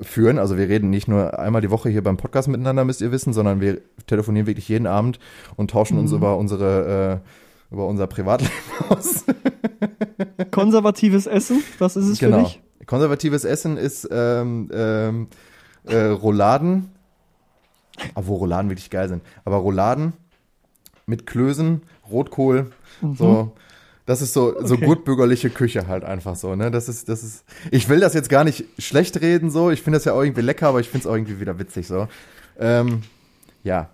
führen. 0.01 0.39
Also 0.39 0.57
wir 0.59 0.69
reden 0.69 0.91
nicht 0.91 1.09
nur 1.09 1.39
einmal 1.39 1.63
die 1.63 1.71
Woche 1.71 1.89
hier 1.89 2.03
beim 2.03 2.17
Podcast 2.17 2.49
miteinander, 2.49 2.85
müsst 2.85 3.01
ihr 3.01 3.13
wissen, 3.13 3.33
sondern 3.33 3.61
wir 3.61 3.81
telefonieren 4.07 4.47
wirklich 4.47 4.69
jeden 4.69 4.87
Abend 4.87 5.19
und 5.57 5.71
tauschen 5.71 5.95
Mhm. 5.97 6.01
uns 6.03 6.13
über 6.13 6.37
unsere 6.37 7.21
äh, 7.23 7.73
über 7.75 7.87
unser 7.87 8.07
Privatleben 8.07 8.53
aus. 8.91 9.25
Konservatives 10.51 11.27
Essen, 11.27 11.63
was 11.79 11.97
ist 11.97 12.07
es 12.09 12.19
für 12.19 12.27
genau. 12.27 12.43
dich? 12.43 12.61
Konservatives 12.87 13.45
Essen 13.45 13.77
ist 13.77 14.09
ähm, 14.11 14.69
ähm, 14.75 15.29
äh, 15.87 15.97
Rouladen, 16.07 16.91
obwohl 18.15 18.39
Rouladen 18.39 18.71
wirklich 18.71 18.91
geil 18.91 19.09
sind, 19.09 19.23
aber 19.45 19.57
Rouladen 19.57 20.13
mit 21.07 21.27
Klößen, 21.27 21.83
Rotkohl, 22.11 22.73
so. 23.17 23.53
Das 24.05 24.21
ist 24.21 24.33
so, 24.33 24.55
so 24.61 24.75
Mhm. 24.75 24.79
Okay. 24.79 24.87
gutbürgerliche 24.87 25.49
Küche 25.51 25.87
halt 25.87 26.03
einfach 26.05 26.35
so, 26.35 26.57
ne? 26.57 26.71
Das 26.73 26.89
ist, 26.89 27.09
das 27.09 27.23
ist, 27.23 27.45
ich 27.71 27.89
will 27.89 28.01
das 28.01 28.15
jetzt 28.15 28.29
gar 28.29 28.43
nicht 28.45 28.65
schlecht 28.79 29.21
reden, 29.21 29.49
so. 29.51 29.71
Ich 29.71 29.83
finde 29.83 29.99
das 29.99 30.05
ja 30.05 30.13
auch 30.13 30.23
irgendwie 30.23 30.41
lecker, 30.41 30.69
aber 30.69 30.81
ich 30.81 30.89
finde 30.89 31.05
es 31.05 31.07
auch 31.07 31.15
irgendwie 31.15 31.41
wieder 31.41 31.59
witzig, 31.59 31.87
so. 31.87 32.09
Ähm, 32.59 33.03
ja. 33.63 33.91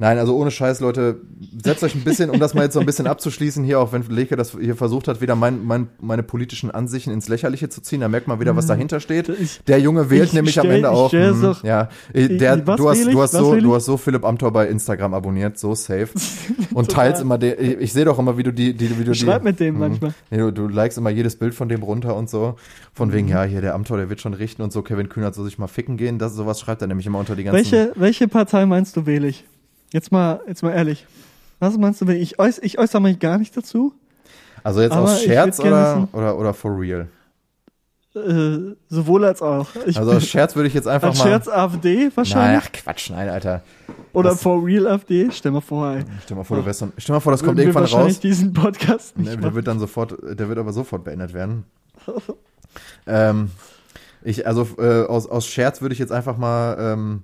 Nein, 0.00 0.16
also 0.18 0.36
ohne 0.36 0.52
Scheiß, 0.52 0.78
Leute, 0.78 1.22
setzt 1.60 1.82
euch 1.82 1.96
ein 1.96 2.04
bisschen, 2.04 2.30
um 2.30 2.38
das 2.38 2.54
mal 2.54 2.62
jetzt 2.62 2.74
so 2.74 2.78
ein 2.80 2.86
bisschen 2.86 3.08
abzuschließen, 3.08 3.64
hier, 3.64 3.80
auch 3.80 3.92
wenn 3.92 4.02
Leke 4.08 4.36
das 4.36 4.52
hier 4.52 4.76
versucht 4.76 5.08
hat, 5.08 5.20
wieder 5.20 5.34
mein, 5.34 5.64
mein, 5.64 5.88
meine 6.00 6.22
politischen 6.22 6.70
Ansichten 6.70 7.10
ins 7.10 7.26
Lächerliche 7.28 7.68
zu 7.68 7.80
ziehen, 7.82 8.00
da 8.02 8.08
merkt 8.08 8.28
man 8.28 8.38
wieder, 8.38 8.54
was 8.54 8.66
dahinter 8.66 9.00
steht. 9.00 9.28
Ich- 9.28 9.60
Der 9.66 9.80
Junge 9.80 10.08
wählt 10.08 10.26
ich 10.26 10.32
nämlich 10.34 10.56
am 10.60 10.66
stell- 10.66 10.76
Ende 10.76 10.88
ich 10.88 10.94
auch. 10.94 11.08
stell 11.08 11.32
hm, 11.32 11.54
ja, 11.64 11.88
äh, 12.12 12.28
der, 12.28 12.58
du 12.58 12.88
hast, 12.88 13.06
du 13.06 13.20
hast 13.20 13.32
so, 13.32 13.56
du 13.56 13.74
hast 13.74 13.86
so 13.86 13.96
Philipp 13.96 14.24
Amthor 14.24 14.52
bei 14.52 14.68
Instagram 14.68 15.14
abonniert, 15.14 15.58
so 15.58 15.74
safe. 15.74 16.08
Und 16.74 16.92
teilst 16.92 17.20
immer, 17.20 17.36
der, 17.36 17.58
ich, 17.60 17.78
ich 17.80 17.92
sehe 17.92 18.04
doch 18.04 18.20
immer, 18.20 18.38
wie 18.38 18.44
du 18.44 18.52
die, 18.52 18.74
die 18.74 18.90
wie 19.00 19.04
du 19.04 19.10
die. 19.10 19.18
Schreib 19.18 19.42
mit 19.42 19.58
dem 19.58 19.74
hm. 19.74 19.80
manchmal. 19.80 20.14
Nee, 20.30 20.38
du, 20.38 20.52
du 20.52 20.68
likest 20.68 20.98
immer 20.98 21.10
jedes 21.10 21.34
Bild 21.34 21.54
von 21.54 21.68
dem 21.68 21.82
runter 21.82 22.14
und 22.14 22.30
so. 22.30 22.54
Von 22.94 23.08
Mhm. 23.08 23.12
wegen, 23.14 23.28
ja, 23.28 23.42
hier 23.42 23.62
der 23.62 23.74
Amtor, 23.74 23.96
der 23.96 24.08
wird 24.10 24.20
schon 24.20 24.34
richten 24.34 24.62
und 24.62 24.72
so. 24.72 24.82
Kevin 24.82 25.08
Kühnert 25.08 25.34
soll 25.34 25.44
sich 25.44 25.58
mal 25.58 25.66
ficken 25.66 25.96
gehen. 25.96 26.18
Das, 26.20 26.34
sowas 26.34 26.60
schreibt 26.60 26.82
er 26.82 26.86
nämlich 26.88 27.06
immer 27.06 27.18
unter 27.18 27.34
die 27.34 27.42
ganzen. 27.42 27.56
Welche, 27.56 27.92
welche 27.96 28.28
Partei 28.28 28.64
meinst 28.64 28.96
du 28.96 29.04
wähle 29.04 29.26
ich? 29.26 29.44
Jetzt 29.92 30.12
mal, 30.12 30.40
jetzt 30.46 30.62
mal 30.62 30.72
ehrlich. 30.72 31.06
Was 31.60 31.76
meinst 31.76 32.00
du, 32.00 32.06
wähle 32.06 32.18
ich? 32.18 32.38
äuß- 32.38 32.60
Ich 32.62 32.78
äußere 32.78 33.00
mich 33.02 33.18
gar 33.18 33.38
nicht 33.38 33.56
dazu. 33.56 33.94
Also 34.62 34.80
jetzt 34.82 34.92
aus 34.92 35.22
Scherz 35.22 35.58
oder, 35.60 35.96
wissen- 35.96 36.08
oder, 36.12 36.38
oder 36.38 36.54
for 36.54 36.78
real? 36.78 37.08
Äh, 38.14 38.74
sowohl 38.88 39.24
als 39.24 39.42
auch. 39.42 39.68
Ich, 39.86 39.96
Also 39.98 40.12
aus 40.12 40.24
Scherz 40.26 40.56
würde 40.56 40.66
ich 40.68 40.74
jetzt 40.74 40.88
einfach 40.88 41.08
als 41.10 41.18
mal. 41.18 41.24
Scherz 41.24 41.48
AfD 41.48 41.94
Nein, 42.04 42.12
wahrscheinlich. 42.14 42.64
ach 42.66 42.72
Quatsch, 42.72 43.10
nein, 43.10 43.28
Alter. 43.28 43.62
oder 44.12 44.30
das- 44.30 44.42
for 44.42 44.64
real 44.64 44.86
AfD. 44.88 45.28
Stell 45.30 45.52
mal 45.52 45.60
vor, 45.60 45.92
ey. 45.92 46.04
Stell 46.24 46.36
mal 46.36 46.44
vor, 46.44 46.56
du 46.56 46.66
wärst 46.66 46.80
so, 46.80 46.88
stell 46.98 47.14
mal 47.14 47.20
vor, 47.20 47.32
das 47.32 47.42
kommt 47.42 47.58
irgendwann 47.58 47.82
wahrscheinlich 47.82 48.16
raus. 48.16 48.20
diesen 48.20 48.52
Podcast 48.52 49.16
nicht 49.16 49.26
Ne, 49.26 49.32
der 49.36 49.40
machen. 49.42 49.54
wird 49.54 49.66
dann 49.68 49.78
sofort, 49.78 50.14
der 50.22 50.48
wird 50.48 50.58
aber 50.58 50.72
sofort 50.72 51.04
beendet 51.04 51.32
werden. 51.32 51.64
ähm, 53.06 53.50
ich, 54.22 54.46
also 54.46 54.66
äh, 54.78 55.04
aus, 55.04 55.26
aus 55.28 55.46
Scherz 55.46 55.80
würde 55.80 55.92
ich 55.92 55.98
jetzt 55.98 56.12
einfach 56.12 56.36
mal, 56.36 56.76
ähm, 56.80 57.22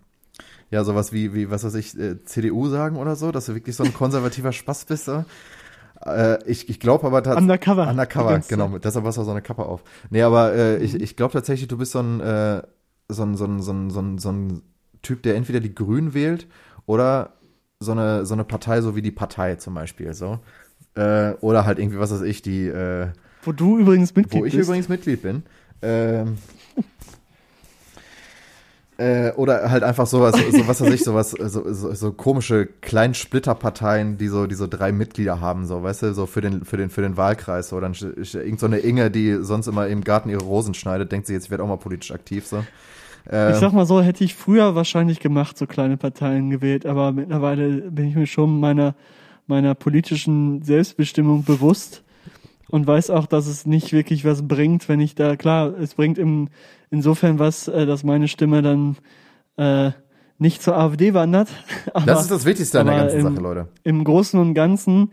ja, 0.74 0.82
sowas 0.82 1.12
wie, 1.12 1.32
wie, 1.34 1.50
was 1.50 1.62
weiß 1.62 1.76
ich, 1.76 1.96
äh, 1.96 2.24
CDU 2.24 2.68
sagen 2.68 2.96
oder 2.96 3.14
so, 3.14 3.30
dass 3.30 3.46
du 3.46 3.54
wirklich 3.54 3.76
so 3.76 3.84
ein 3.84 3.94
konservativer 3.94 4.50
Spaß 4.50 4.86
bist. 4.86 5.04
So. 5.04 5.24
Äh, 6.04 6.42
ich 6.50 6.68
ich 6.68 6.80
glaube 6.80 7.06
aber 7.06 7.22
tatsächlich. 7.22 7.44
Undercover. 7.44 7.88
Undercover, 7.88 8.40
genau. 8.48 8.70
Zeit. 8.70 8.84
Deshalb 8.84 9.04
hast 9.04 9.16
du 9.16 9.20
auch 9.20 9.24
so 9.24 9.30
eine 9.30 9.40
Kappe 9.40 9.64
auf. 9.66 9.84
Nee, 10.10 10.22
aber 10.22 10.52
äh, 10.52 10.78
ich, 10.78 10.96
ich 10.96 11.14
glaube 11.14 11.32
tatsächlich, 11.32 11.68
du 11.68 11.78
bist 11.78 11.92
so 11.92 12.00
ein, 12.00 12.18
äh, 12.18 12.62
so 13.08 13.22
ein, 13.22 13.36
so 13.36 13.44
ein, 13.44 13.62
so 13.62 13.72
ein, 13.72 13.90
so 13.90 14.00
ein, 14.00 14.18
so 14.18 14.32
ein 14.32 14.62
Typ, 15.02 15.22
der 15.22 15.36
entweder 15.36 15.60
die 15.60 15.72
Grünen 15.72 16.12
wählt 16.12 16.48
oder 16.86 17.34
so 17.78 17.92
eine, 17.92 18.26
so 18.26 18.34
eine 18.34 18.42
Partei, 18.42 18.80
so 18.80 18.96
wie 18.96 19.02
die 19.02 19.12
Partei 19.12 19.54
zum 19.54 19.74
Beispiel, 19.74 20.12
so. 20.12 20.40
Äh, 20.96 21.34
oder 21.34 21.66
halt 21.66 21.78
irgendwie, 21.78 22.00
was 22.00 22.10
weiß 22.10 22.22
ich, 22.22 22.42
die, 22.42 22.66
äh, 22.66 23.10
Wo 23.44 23.52
du 23.52 23.78
übrigens 23.78 24.12
Mitglied 24.16 24.42
wo 24.42 24.44
ich 24.44 24.56
bist. 24.56 24.66
übrigens 24.68 24.88
Mitglied 24.88 25.22
bin. 25.22 25.44
Ähm, 25.82 26.38
äh, 28.96 29.32
oder 29.32 29.70
halt 29.70 29.82
einfach 29.82 30.06
sowas, 30.06 30.36
so 30.36 30.68
was 30.68 30.80
weiß 30.80 30.94
ich, 30.94 31.02
sowas, 31.02 31.32
so, 31.32 31.72
so, 31.72 31.94
so 31.94 32.12
komische 32.12 32.68
kleinen 32.80 33.14
Splitterparteien, 33.14 34.18
die 34.18 34.28
so, 34.28 34.46
die 34.46 34.54
so 34.54 34.66
drei 34.66 34.92
Mitglieder 34.92 35.40
haben, 35.40 35.66
so, 35.66 35.82
weißt 35.82 36.02
du, 36.02 36.14
so 36.14 36.26
für 36.26 36.40
den, 36.40 36.64
für 36.64 36.76
den, 36.76 36.90
für 36.90 37.02
den 37.02 37.16
Wahlkreis, 37.16 37.70
so, 37.70 37.80
dann 37.80 37.94
irgend 37.94 38.60
so 38.60 38.66
eine 38.66 38.78
Inge, 38.78 39.10
die 39.10 39.38
sonst 39.42 39.66
immer 39.66 39.88
im 39.88 40.04
Garten 40.04 40.28
ihre 40.28 40.44
Rosen 40.44 40.74
schneidet, 40.74 41.10
denkt 41.10 41.26
sie 41.26 41.32
jetzt, 41.32 41.46
ich 41.46 41.50
werde 41.50 41.64
auch 41.64 41.68
mal 41.68 41.76
politisch 41.76 42.12
aktiv, 42.12 42.46
so. 42.46 42.64
Äh, 43.28 43.52
Ich 43.52 43.56
sag 43.56 43.72
mal 43.72 43.86
so, 43.86 44.00
hätte 44.00 44.22
ich 44.22 44.34
früher 44.34 44.76
wahrscheinlich 44.76 45.18
gemacht, 45.18 45.58
so 45.58 45.66
kleine 45.66 45.96
Parteien 45.96 46.50
gewählt, 46.50 46.86
aber 46.86 47.10
mittlerweile 47.10 47.90
bin 47.90 48.08
ich 48.08 48.14
mir 48.14 48.26
schon 48.26 48.60
meiner, 48.60 48.94
meiner 49.48 49.74
politischen 49.74 50.62
Selbstbestimmung 50.62 51.42
bewusst 51.42 52.03
und 52.68 52.86
weiß 52.86 53.10
auch, 53.10 53.26
dass 53.26 53.46
es 53.46 53.66
nicht 53.66 53.92
wirklich 53.92 54.24
was 54.24 54.46
bringt, 54.46 54.88
wenn 54.88 55.00
ich 55.00 55.14
da, 55.14 55.36
klar, 55.36 55.76
es 55.78 55.94
bringt 55.94 56.18
im, 56.18 56.48
insofern 56.90 57.38
was, 57.38 57.68
äh, 57.68 57.86
dass 57.86 58.04
meine 58.04 58.28
Stimme 58.28 58.62
dann 58.62 58.96
äh, 59.56 59.92
nicht 60.38 60.62
zur 60.62 60.76
AfD 60.76 61.14
wandert. 61.14 61.48
Aber 61.94 62.06
das 62.06 62.22
ist 62.22 62.30
das 62.30 62.44
Wichtigste 62.44 62.80
an 62.80 62.86
der 62.86 62.96
ganzen 62.96 63.18
im- 63.20 63.22
Sache, 63.34 63.42
Leute. 63.42 63.68
im 63.84 64.02
Großen 64.04 64.38
und 64.40 64.54
Ganzen 64.54 65.12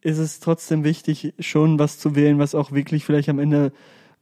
ist 0.00 0.18
es 0.18 0.40
trotzdem 0.40 0.84
wichtig, 0.84 1.34
schon 1.40 1.78
was 1.78 1.98
zu 1.98 2.14
wählen, 2.14 2.38
was 2.38 2.54
auch 2.54 2.72
wirklich 2.72 3.04
vielleicht 3.04 3.28
am 3.28 3.38
Ende 3.38 3.72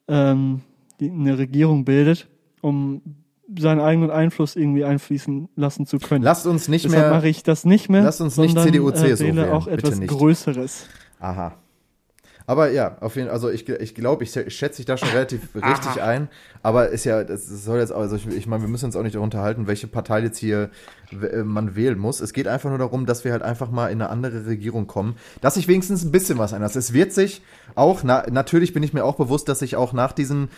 ähm, 0.09 0.61
die, 1.01 1.11
eine 1.11 1.37
Regierung 1.39 1.85
bildet, 1.85 2.29
um 2.63 3.03
seinen 3.59 3.81
eigenen 3.81 4.11
Einfluss 4.11 4.57
irgendwie 4.57 4.85
einfließen 4.85 5.49
lassen 5.55 5.87
zu 5.87 5.99
können. 5.99 6.25
Lasst 6.25 6.47
uns 6.47 6.69
nicht 6.69 6.85
Deshalb 6.87 7.03
mehr. 7.05 7.11
mache 7.15 7.29
ich 7.29 7.43
das 7.43 7.65
nicht 7.65 7.89
mehr, 7.91 8.03
lasst 8.03 8.21
uns 8.21 8.37
nicht 8.39 8.55
sondern 8.55 8.67
CDU, 8.73 8.89
äh, 8.91 8.95
CSU 8.95 9.25
wähle 9.25 9.43
wählen. 9.43 9.51
auch 9.53 9.67
etwas 9.69 9.99
nicht. 10.01 10.09
Größeres. 10.11 10.87
Aha. 11.21 11.55
Aber 12.49 12.71
ja, 12.71 12.97
auf 13.01 13.17
jeden 13.17 13.27
Fall, 13.29 13.35
also 13.35 13.51
ich, 13.51 13.69
ich 13.69 13.95
glaube, 13.95 14.23
ich 14.25 14.31
schätze 14.33 14.77
dich 14.77 14.87
da 14.87 14.97
schon 14.97 15.09
relativ 15.09 15.41
richtig 15.55 16.01
ein. 16.03 16.29
Aber 16.63 16.89
ist 16.91 17.05
ja, 17.05 17.25
das 17.25 17.47
soll 17.49 17.79
jetzt, 17.81 17.93
auch- 17.93 18.01
also 18.01 18.17
ich, 18.17 18.27
ich 18.29 18.47
meine, 18.47 18.63
wir 18.63 18.69
müssen 18.69 18.85
uns 18.87 18.97
auch 18.97 19.03
nicht 19.03 19.17
unterhalten, 19.17 19.67
welche 19.67 19.87
Partei 19.89 20.21
jetzt 20.21 20.39
hier 20.39 20.71
äh, 21.11 21.43
man 21.43 21.75
wählen 21.75 21.99
muss. 21.99 22.21
Es 22.21 22.33
geht 22.33 22.47
einfach 22.49 22.69
nur 22.71 22.79
darum, 22.79 23.05
dass 23.07 23.25
wir 23.25 23.33
halt 23.33 23.43
einfach 23.43 23.71
mal 23.71 23.89
in 23.89 24.01
eine 24.01 24.11
andere 24.11 24.47
Regierung 24.47 24.87
kommen, 24.87 25.17
dass 25.41 25.55
sich 25.55 25.67
wenigstens 25.69 26.05
ein 26.05 26.13
bisschen 26.13 26.39
was 26.39 26.53
ändert. 26.53 26.77
Es 26.77 26.93
wird 26.93 27.13
sich 27.13 27.43
auch, 27.75 28.03
na, 28.05 28.25
natürlich 28.31 28.73
bin 28.73 28.83
ich 28.83 28.93
mir 28.93 29.05
auch 29.05 29.17
bewusst, 29.17 29.49
dass 29.49 29.59
sich 29.59 29.75
auch 29.77 29.93
nach 29.93 30.13
diesen 30.13 30.49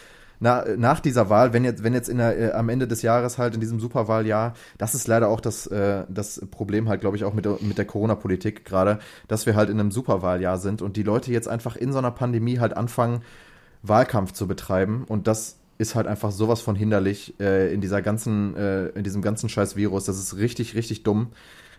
na, 0.40 0.64
nach 0.76 1.00
dieser 1.00 1.30
Wahl, 1.30 1.52
wenn 1.52 1.64
jetzt, 1.64 1.82
wenn 1.82 1.94
jetzt 1.94 2.08
in 2.08 2.18
der, 2.18 2.38
äh, 2.38 2.52
am 2.52 2.68
Ende 2.68 2.86
des 2.86 3.02
Jahres 3.02 3.38
halt 3.38 3.54
in 3.54 3.60
diesem 3.60 3.80
Superwahljahr, 3.80 4.54
das 4.76 4.94
ist 4.94 5.08
leider 5.08 5.28
auch 5.28 5.40
das, 5.40 5.66
äh, 5.66 6.04
das 6.08 6.46
Problem 6.50 6.88
halt, 6.88 7.00
glaube 7.00 7.16
ich, 7.16 7.24
auch 7.24 7.34
mit 7.34 7.44
der, 7.44 7.58
mit 7.60 7.78
der 7.78 7.84
Corona-Politik 7.84 8.64
gerade, 8.64 8.98
dass 9.26 9.46
wir 9.46 9.56
halt 9.56 9.70
in 9.70 9.80
einem 9.80 9.90
Superwahljahr 9.90 10.58
sind 10.58 10.82
und 10.82 10.96
die 10.96 11.02
Leute 11.02 11.32
jetzt 11.32 11.48
einfach 11.48 11.76
in 11.76 11.92
so 11.92 11.98
einer 11.98 12.10
Pandemie 12.10 12.58
halt 12.58 12.76
anfangen, 12.76 13.22
Wahlkampf 13.82 14.32
zu 14.32 14.46
betreiben 14.46 15.04
und 15.06 15.26
das 15.26 15.58
ist 15.78 15.94
halt 15.94 16.08
einfach 16.08 16.32
sowas 16.32 16.60
von 16.60 16.74
hinderlich 16.74 17.38
äh, 17.40 17.72
in 17.72 17.80
dieser 17.80 18.02
ganzen, 18.02 18.56
äh, 18.56 18.86
in 18.88 19.04
diesem 19.04 19.22
ganzen 19.22 19.48
scheiß 19.48 19.76
Virus. 19.76 20.04
Das 20.04 20.18
ist 20.18 20.36
richtig, 20.36 20.74
richtig 20.74 21.04
dumm. 21.04 21.28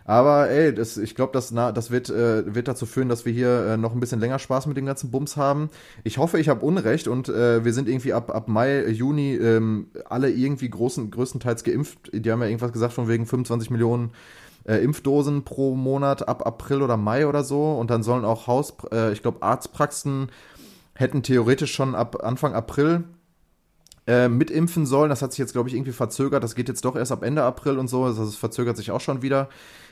Aber 0.09 0.49
ey, 0.49 0.73
das, 0.73 0.97
ich 0.97 1.13
glaube, 1.13 1.33
das, 1.33 1.53
das 1.53 1.91
wird, 1.91 2.09
äh, 2.09 2.55
wird 2.55 2.67
dazu 2.67 2.87
führen, 2.87 3.09
dass 3.09 3.27
wir 3.27 3.31
hier 3.31 3.67
äh, 3.67 3.77
noch 3.77 3.93
ein 3.93 3.99
bisschen 3.99 4.19
länger 4.19 4.39
Spaß 4.39 4.65
mit 4.65 4.75
dem 4.75 4.87
ganzen 4.87 5.11
Bums 5.11 5.37
haben. 5.37 5.69
Ich 6.03 6.17
hoffe, 6.17 6.39
ich 6.39 6.49
habe 6.49 6.65
Unrecht 6.65 7.07
und 7.07 7.29
äh, 7.29 7.63
wir 7.63 7.73
sind 7.73 7.87
irgendwie 7.87 8.13
ab, 8.13 8.33
ab 8.33 8.47
Mai, 8.47 8.87
Juni 8.87 9.35
ähm, 9.35 9.91
alle 10.09 10.31
irgendwie 10.31 10.67
großen, 10.67 11.11
größtenteils 11.11 11.63
geimpft. 11.63 12.09
Die 12.11 12.31
haben 12.31 12.41
ja 12.41 12.47
irgendwas 12.47 12.71
gesagt 12.71 12.93
von 12.93 13.07
wegen 13.07 13.27
25 13.27 13.69
Millionen 13.69 14.09
äh, 14.67 14.77
Impfdosen 14.77 15.43
pro 15.43 15.75
Monat 15.75 16.27
ab 16.27 16.43
April 16.43 16.81
oder 16.81 16.97
Mai 16.97 17.27
oder 17.27 17.43
so. 17.43 17.73
Und 17.73 17.91
dann 17.91 18.01
sollen 18.01 18.25
auch 18.25 18.47
Haus, 18.47 18.73
äh, 18.91 19.13
ich 19.13 19.21
glaube, 19.21 19.43
Arztpraxen 19.43 20.31
hätten 20.95 21.21
theoretisch 21.21 21.71
schon 21.71 21.93
ab 21.93 22.23
Anfang 22.23 22.55
April 22.55 23.03
äh, 24.09 24.27
mitimpfen 24.27 24.87
sollen. 24.87 25.11
Das 25.11 25.21
hat 25.21 25.31
sich 25.31 25.37
jetzt, 25.37 25.53
glaube 25.53 25.69
ich, 25.69 25.75
irgendwie 25.75 25.91
verzögert. 25.91 26.43
Das 26.43 26.55
geht 26.55 26.67
jetzt 26.67 26.83
doch 26.83 26.95
erst 26.95 27.11
ab 27.11 27.21
Ende 27.21 27.43
April 27.43 27.77
und 27.77 27.87
so. 27.87 28.05
Also 28.05 28.23
es 28.23 28.35
verzögert 28.35 28.75
sich 28.75 28.89
auch 28.89 29.01
schon 29.01 29.21
wieder. 29.21 29.49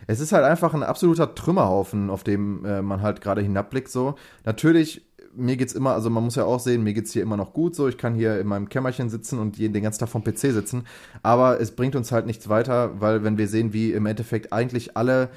Es 0.07 0.19
ist 0.19 0.31
halt 0.31 0.43
einfach 0.43 0.73
ein 0.73 0.81
absoluter 0.81 1.35
Trümmerhaufen, 1.35 2.09
auf 2.09 2.23
dem 2.23 2.65
äh, 2.65 2.81
man 2.81 3.03
halt 3.03 3.21
gerade 3.21 3.41
hinabblickt. 3.41 3.89
So. 3.89 4.15
Natürlich, 4.43 5.05
mir 5.35 5.55
geht's 5.55 5.73
immer, 5.73 5.93
also 5.93 6.09
man 6.09 6.23
muss 6.23 6.33
ja 6.33 6.45
auch 6.45 6.59
sehen, 6.59 6.81
mir 6.81 6.95
geht's 6.95 7.13
hier 7.13 7.21
immer 7.21 7.37
noch 7.37 7.53
gut. 7.53 7.75
So, 7.75 7.87
ich 7.87 7.99
kann 7.99 8.15
hier 8.15 8.39
in 8.39 8.47
meinem 8.47 8.69
Kämmerchen 8.69 9.09
sitzen 9.09 9.37
und 9.37 9.59
den 9.59 9.83
ganzen 9.83 9.99
Tag 9.99 10.09
vom 10.09 10.23
PC 10.23 10.39
sitzen. 10.51 10.87
Aber 11.21 11.61
es 11.61 11.75
bringt 11.75 11.95
uns 11.95 12.11
halt 12.11 12.25
nichts 12.25 12.49
weiter, 12.49 12.99
weil 12.99 13.23
wenn 13.23 13.37
wir 13.37 13.47
sehen, 13.47 13.71
wie 13.71 13.91
im 13.91 14.07
Endeffekt 14.07 14.51
eigentlich 14.51 14.97
alle 14.97 15.29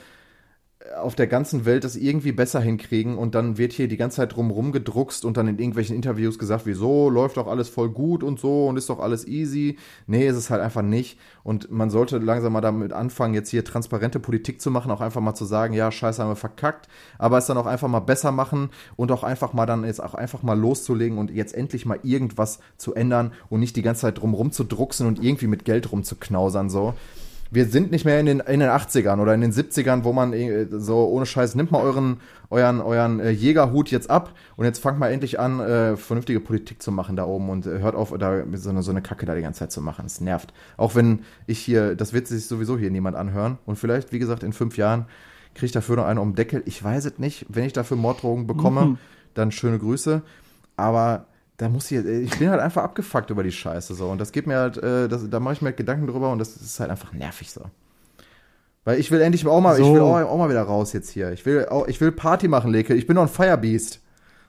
auf 0.96 1.14
der 1.14 1.26
ganzen 1.26 1.66
Welt 1.66 1.84
das 1.84 1.94
irgendwie 1.94 2.32
besser 2.32 2.58
hinkriegen 2.58 3.18
und 3.18 3.34
dann 3.34 3.58
wird 3.58 3.72
hier 3.74 3.86
die 3.86 3.98
ganze 3.98 4.16
Zeit 4.16 4.34
drumrum 4.34 4.72
gedruckst 4.72 5.26
und 5.26 5.36
dann 5.36 5.46
in 5.46 5.58
irgendwelchen 5.58 5.94
Interviews 5.94 6.38
gesagt, 6.38 6.64
wieso 6.64 7.10
läuft 7.10 7.36
doch 7.36 7.48
alles 7.48 7.68
voll 7.68 7.90
gut 7.90 8.22
und 8.22 8.40
so 8.40 8.66
und 8.66 8.78
ist 8.78 8.88
doch 8.88 8.98
alles 8.98 9.26
easy. 9.26 9.76
Nee, 10.06 10.26
ist 10.26 10.36
es 10.36 10.48
halt 10.48 10.62
einfach 10.62 10.80
nicht. 10.80 11.18
Und 11.42 11.70
man 11.70 11.90
sollte 11.90 12.16
langsam 12.16 12.54
mal 12.54 12.62
damit 12.62 12.94
anfangen, 12.94 13.34
jetzt 13.34 13.50
hier 13.50 13.62
transparente 13.62 14.20
Politik 14.20 14.62
zu 14.62 14.70
machen, 14.70 14.90
auch 14.90 15.02
einfach 15.02 15.20
mal 15.20 15.34
zu 15.34 15.44
sagen, 15.44 15.74
ja, 15.74 15.92
scheiße, 15.92 16.22
haben 16.22 16.30
wir 16.30 16.36
verkackt, 16.36 16.88
aber 17.18 17.36
es 17.36 17.46
dann 17.46 17.58
auch 17.58 17.66
einfach 17.66 17.88
mal 17.88 18.00
besser 18.00 18.32
machen 18.32 18.70
und 18.96 19.12
auch 19.12 19.22
einfach 19.22 19.52
mal 19.52 19.66
dann 19.66 19.84
jetzt 19.84 20.02
auch 20.02 20.14
einfach 20.14 20.42
mal 20.42 20.58
loszulegen 20.58 21.18
und 21.18 21.30
jetzt 21.30 21.54
endlich 21.54 21.84
mal 21.84 22.00
irgendwas 22.02 22.58
zu 22.78 22.94
ändern 22.94 23.32
und 23.50 23.60
nicht 23.60 23.76
die 23.76 23.82
ganze 23.82 24.02
Zeit 24.02 24.18
drumrum 24.18 24.50
zu 24.50 24.64
drucksen 24.64 25.06
und 25.06 25.22
irgendwie 25.22 25.46
mit 25.46 25.66
Geld 25.66 25.92
rumzuknausern 25.92 26.70
so 26.70 26.94
wir 27.52 27.66
sind 27.66 27.90
nicht 27.90 28.04
mehr 28.04 28.20
in 28.20 28.26
den, 28.26 28.40
in 28.40 28.60
den 28.60 28.68
80ern 28.68 29.20
oder 29.20 29.34
in 29.34 29.40
den 29.40 29.52
70ern, 29.52 30.04
wo 30.04 30.12
man 30.12 30.32
äh, 30.32 30.66
so 30.70 31.08
ohne 31.08 31.26
Scheiß, 31.26 31.56
nimmt 31.56 31.70
mal 31.72 31.82
euren, 31.82 32.20
euren, 32.48 32.80
euren 32.80 33.18
äh, 33.18 33.30
Jägerhut 33.30 33.90
jetzt 33.90 34.08
ab 34.08 34.34
und 34.56 34.64
jetzt 34.64 34.78
fangt 34.78 34.98
mal 34.98 35.10
endlich 35.10 35.40
an, 35.40 35.58
äh, 35.60 35.96
vernünftige 35.96 36.40
Politik 36.40 36.80
zu 36.80 36.92
machen 36.92 37.16
da 37.16 37.24
oben 37.24 37.50
und 37.50 37.66
äh, 37.66 37.80
hört 37.80 37.94
auf, 37.96 38.14
da 38.16 38.44
so 38.54 38.70
eine, 38.70 38.82
so 38.82 38.90
eine 38.92 39.02
Kacke 39.02 39.26
da 39.26 39.34
die 39.34 39.42
ganze 39.42 39.60
Zeit 39.60 39.72
zu 39.72 39.80
machen. 39.80 40.06
Es 40.06 40.20
nervt. 40.20 40.52
Auch 40.76 40.94
wenn 40.94 41.20
ich 41.46 41.58
hier, 41.58 41.96
das 41.96 42.12
wird 42.12 42.28
sich 42.28 42.46
sowieso 42.46 42.78
hier 42.78 42.90
niemand 42.90 43.16
anhören 43.16 43.58
und 43.66 43.76
vielleicht, 43.76 44.12
wie 44.12 44.18
gesagt, 44.20 44.42
in 44.44 44.52
fünf 44.52 44.76
Jahren 44.76 45.06
kriege 45.54 45.66
ich 45.66 45.72
dafür 45.72 45.96
noch 45.96 46.04
einen 46.06 46.20
um 46.20 46.30
den 46.30 46.36
Deckel. 46.36 46.62
Ich 46.66 46.82
weiß 46.82 47.04
es 47.06 47.18
nicht. 47.18 47.46
Wenn 47.48 47.64
ich 47.64 47.72
dafür 47.72 47.96
Morddrogen 47.96 48.46
bekomme, 48.46 48.84
Mhm. 48.84 48.98
dann 49.34 49.50
schöne 49.50 49.78
Grüße. 49.80 50.22
Aber 50.76 51.26
da 51.60 51.68
muss 51.68 51.90
ich, 51.90 52.02
ich 52.04 52.38
bin 52.38 52.48
halt 52.48 52.60
einfach 52.60 52.82
abgefuckt 52.82 53.28
über 53.28 53.42
die 53.42 53.52
Scheiße 53.52 53.94
so. 53.94 54.06
Und 54.08 54.18
das 54.18 54.32
geht 54.32 54.46
mir 54.46 54.56
halt, 54.56 54.78
äh, 54.78 55.08
das, 55.08 55.28
da 55.28 55.40
mache 55.40 55.54
ich 55.54 55.60
mir 55.60 55.66
halt 55.68 55.76
Gedanken 55.76 56.06
drüber 56.06 56.32
und 56.32 56.38
das 56.38 56.56
ist 56.56 56.80
halt 56.80 56.90
einfach 56.90 57.12
nervig 57.12 57.50
so. 57.50 57.60
Weil 58.84 58.98
ich 58.98 59.10
will 59.10 59.20
endlich 59.20 59.46
auch 59.46 59.60
mal, 59.60 59.78
ich 59.78 59.84
So. 59.84 59.92
will 59.92 60.00
auch, 60.00 60.16
auch 60.22 60.38
mal 60.38 60.48
wieder 60.48 60.62
raus 60.62 60.94
jetzt 60.94 61.10
hier. 61.10 61.32
Ich 61.32 61.44
will, 61.44 61.66
auch, 61.66 61.86
ich 61.86 62.00
will 62.00 62.12
Party 62.12 62.48
machen, 62.48 62.70
Leke. 62.72 62.94
Ich 62.94 63.06
bin 63.06 63.16
doch 63.16 63.22
ein 63.22 63.28
Firebeast. 63.28 64.00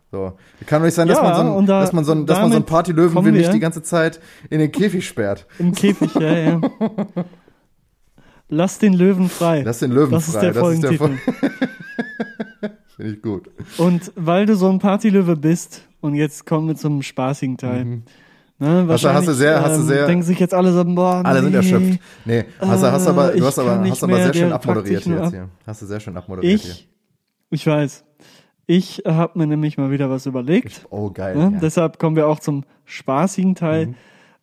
So. 0.09 0.33
Kann 0.65 0.79
doch 0.81 0.85
nicht 0.85 0.93
sein, 0.95 1.09
dass 1.09 1.17
Ja, 1.17 1.23
man 1.23 1.35
so 1.35 1.57
ein, 1.59 1.65
da- 1.65 1.81
dass 1.81 1.91
man 1.93 2.05
so 2.05 2.11
ein, 2.13 2.25
dass 2.25 2.37
man 2.37 2.43
so 2.43 2.55
ein 2.55 2.61
damit 2.61 2.69
Partylöwen 2.69 3.13
kommen 3.13 3.25
will 3.25 3.33
nicht 3.33 3.51
die 3.53 3.59
ganze 3.59 3.83
Zeit 3.83 4.21
in 4.49 4.59
den 4.59 4.71
Käfig 4.71 5.05
sperrt. 5.05 5.47
Im 5.59 5.73
Käfig, 5.73 6.13
ja, 6.15 6.31
ja. 6.37 6.61
Lass 8.47 8.79
den 8.79 8.93
Löwen 8.93 9.29
frei. 9.29 9.63
Lass 9.65 9.79
den 9.79 9.91
Löwen 9.91 10.11
Das 10.11 10.27
ist 10.27 10.33
frei. 10.35 10.41
der 10.51 10.53
Folgentitel. 10.55 11.09
Finde 12.95 13.13
ich 13.13 13.21
gut. 13.21 13.49
Und 13.77 14.11
weil 14.15 14.45
du 14.45 14.55
so 14.55 14.69
ein 14.69 14.79
Partylöwe 14.79 15.35
bist, 15.35 15.87
und 16.01 16.15
jetzt 16.15 16.45
kommen 16.45 16.67
wir 16.67 16.75
zum 16.75 17.01
spaßigen 17.01 17.57
Teil. 17.57 17.85
Ne, 17.85 18.01
Mhm. 18.83 18.89
Hast 18.89 19.03
du- 19.03 19.09
hast 19.13 19.27
du 19.27 19.33
sehr- 19.33 19.61
hast 19.61 19.75
du 19.77 19.81
ähm, 19.81 19.87
sehr- 19.87 20.05
denken 20.07 20.23
sich 20.23 20.39
jetzt 20.39 20.53
alle 20.53 20.71
so, 20.71 20.83
boah, 20.85 21.21
Alle 21.25 21.41
sind 21.41 21.49
nee, 21.51 21.57
erschöpft. 21.57 21.99
Nee, 22.25 22.45
hast, 22.59 22.83
du- 22.83 22.91
hast 22.91 23.07
aber, 23.07 23.33
Äh, 23.33 23.37
du 23.39 23.45
hast 23.45 23.57
ich 23.57 23.63
aber, 23.63 23.89
hast 23.89 24.03
aber 24.03 24.15
sehr 24.21 24.33
schön 24.35 24.51
abmoderiert 24.53 25.05
jetzt 25.05 25.19
ab. 25.19 25.31
hier. 25.31 25.49
Hast 25.65 25.81
du 25.81 25.85
sehr 25.87 25.99
schön 25.99 26.15
abmoderiert 26.15 26.61
hier. 26.61 26.71
Ich, 26.71 26.87
ich 27.49 27.65
weiß. 27.67 28.03
Ich 28.67 29.01
habe 29.05 29.37
mir 29.39 29.47
nämlich 29.47 29.77
mal 29.79 29.89
wieder 29.89 30.09
was 30.11 30.27
überlegt. 30.27 30.85
Oh, 30.91 31.09
geil. 31.09 31.35
Ne? 31.35 31.51
ja. 31.53 31.59
Deshalb 31.59 31.97
kommen 31.97 32.15
wir 32.15 32.27
auch 32.27 32.39
zum 32.39 32.63
spaßigen 32.85 33.55
Teil. 33.55 33.87
Mhm. 33.87 33.95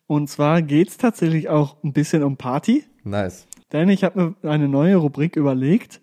Und 0.07 0.29
zwar 0.29 0.61
geht's 0.61 0.97
tatsächlich 0.97 1.47
auch 1.49 1.77
ein 1.83 1.93
bisschen 1.93 2.23
um 2.23 2.35
Party. 2.35 2.83
Nice. 3.05 3.47
Denn 3.71 3.87
ich 3.89 4.03
habe 4.03 4.35
mir 4.41 4.49
eine 4.49 4.67
neue 4.67 4.97
Rubrik 4.97 5.35
überlegt. 5.37 6.01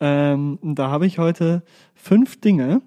Ähm, 0.00 0.58
da 0.62 0.90
habe 0.90 1.06
ich 1.06 1.18
heute 1.18 1.62
fünf 1.94 2.40
Dinge. 2.40 2.82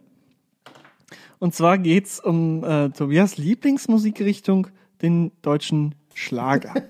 Und 1.39 1.53
zwar 1.53 1.77
geht's 1.77 2.19
um 2.19 2.63
äh, 2.63 2.89
Tobias 2.89 3.37
Lieblingsmusikrichtung, 3.37 4.67
den 5.01 5.31
deutschen 5.41 5.95
Schlager. 6.13 6.73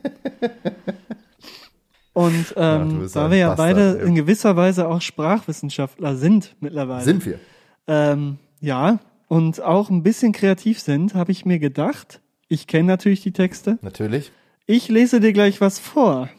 Und 2.13 2.55
Ja, 2.55 2.81
ähm, 2.81 2.99
bist 3.01 3.15
da 3.15 3.29
wir 3.29 3.37
ja 3.37 3.49
Bastard, 3.49 3.75
beide 3.75 3.99
ey. 4.01 4.07
in 4.07 4.15
gewisser 4.15 4.55
Weise 4.55 4.87
auch 4.87 5.01
Sprachwissenschaftler 5.01 6.15
sind 6.15 6.55
mittlerweile. 6.61 7.03
Sind 7.03 7.25
wir. 7.25 7.39
Ähm, 7.85 8.37
ja, 8.59 8.99
und 9.27 9.61
auch 9.61 9.89
ein 9.91 10.01
bisschen 10.01 10.31
kreativ 10.31 10.79
sind, 10.79 11.13
habe 11.13 11.31
ich 11.31 11.45
mir 11.45 11.59
gedacht, 11.59 12.21
ich 12.47 12.65
kenne 12.65 12.87
natürlich 12.87 13.21
die 13.21 13.33
Texte, 13.33 13.77
Natürlich. 13.81 14.31
ich 14.65 14.89
lese 14.89 15.19
dir 15.19 15.31
gleich 15.33 15.61
was 15.61 15.77
vor 15.79 16.29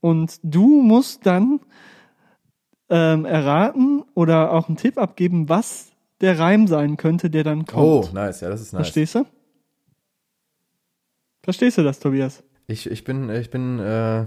und 0.00 0.38
du 0.44 0.80
musst 0.82 1.26
dann 1.26 1.58
ähm, 2.88 3.24
erraten 3.24 4.04
oder 4.14 4.52
auch 4.52 4.68
einen 4.68 4.76
Tipp 4.76 4.98
abgeben, 4.98 5.48
was 5.48 5.90
der 6.20 6.38
Reim 6.38 6.66
sein 6.66 6.96
könnte, 6.96 7.30
der 7.30 7.44
dann 7.44 7.64
Oh, 7.74 8.00
kommt. 8.02 8.14
nice. 8.14 8.40
Ja, 8.40 8.48
das 8.48 8.60
ist 8.60 8.72
nice. 8.72 8.82
Verstehst 8.86 9.14
du? 9.16 9.24
Verstehst 11.42 11.78
du 11.78 11.82
das, 11.82 12.00
Tobias? 12.00 12.42
Ich, 12.66 12.90
ich 12.90 13.04
bin, 13.04 13.30
ich 13.30 13.50
bin, 13.50 13.78
äh, 13.78 14.20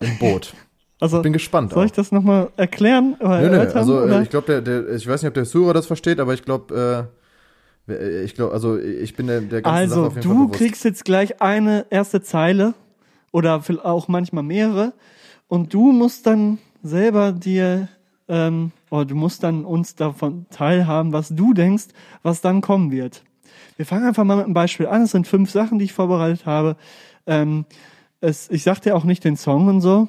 im 0.00 0.18
Boot. 0.18 0.54
Also, 1.02 1.22
Bin 1.22 1.32
gespannt. 1.32 1.72
soll 1.72 1.80
auch. 1.80 1.86
ich 1.86 1.92
das 1.92 2.12
nochmal 2.12 2.50
erklären? 2.58 3.14
Oder 3.20 3.40
Nö, 3.40 3.48
nö, 3.48 3.58
also 3.72 4.00
äh, 4.00 4.04
oder? 4.04 4.20
ich 4.20 4.28
glaube, 4.28 4.46
der, 4.48 4.60
der, 4.60 4.94
ich 4.94 5.08
weiß 5.08 5.22
nicht, 5.22 5.28
ob 5.28 5.32
der 5.34 5.46
Zuhörer 5.46 5.72
das 5.72 5.86
versteht, 5.86 6.20
aber 6.20 6.34
ich 6.34 6.42
glaube, 6.42 7.10
äh, 7.90 8.22
ich 8.22 8.34
glaube, 8.34 8.52
also 8.52 8.78
ich 8.78 9.16
bin 9.16 9.26
der, 9.26 9.40
der 9.40 9.62
ganzen 9.62 9.88
Sache 9.88 10.00
Also, 10.02 10.06
auf 10.08 10.16
jeden 10.16 10.28
Fall 10.28 10.36
du 10.36 10.44
bewusst. 10.44 10.58
kriegst 10.58 10.84
jetzt 10.84 11.06
gleich 11.06 11.40
eine 11.40 11.86
erste 11.88 12.20
Zeile 12.20 12.74
oder 13.32 13.62
auch 13.82 14.08
manchmal 14.08 14.42
mehrere 14.44 14.92
und 15.48 15.72
du 15.72 15.90
musst 15.90 16.26
dann 16.26 16.58
selber 16.82 17.32
dir, 17.32 17.88
ähm, 18.28 18.72
oder 18.90 19.04
du 19.04 19.14
musst 19.14 19.42
dann 19.42 19.64
uns 19.64 19.94
davon 19.96 20.46
teilhaben, 20.50 21.12
was 21.12 21.28
du 21.28 21.52
denkst, 21.54 21.86
was 22.22 22.40
dann 22.40 22.60
kommen 22.60 22.90
wird. 22.90 23.22
Wir 23.76 23.86
fangen 23.86 24.04
einfach 24.06 24.24
mal 24.24 24.36
mit 24.36 24.44
einem 24.44 24.54
Beispiel 24.54 24.86
an. 24.86 25.02
Es 25.02 25.12
sind 25.12 25.26
fünf 25.26 25.50
Sachen, 25.50 25.78
die 25.78 25.86
ich 25.86 25.92
vorbereitet 25.92 26.46
habe. 26.46 26.76
Ähm, 27.26 27.64
es, 28.20 28.50
ich 28.50 28.62
sag 28.62 28.80
dir 28.80 28.94
auch 28.94 29.04
nicht 29.04 29.24
den 29.24 29.36
Song 29.36 29.68
und 29.68 29.80
so. 29.80 30.08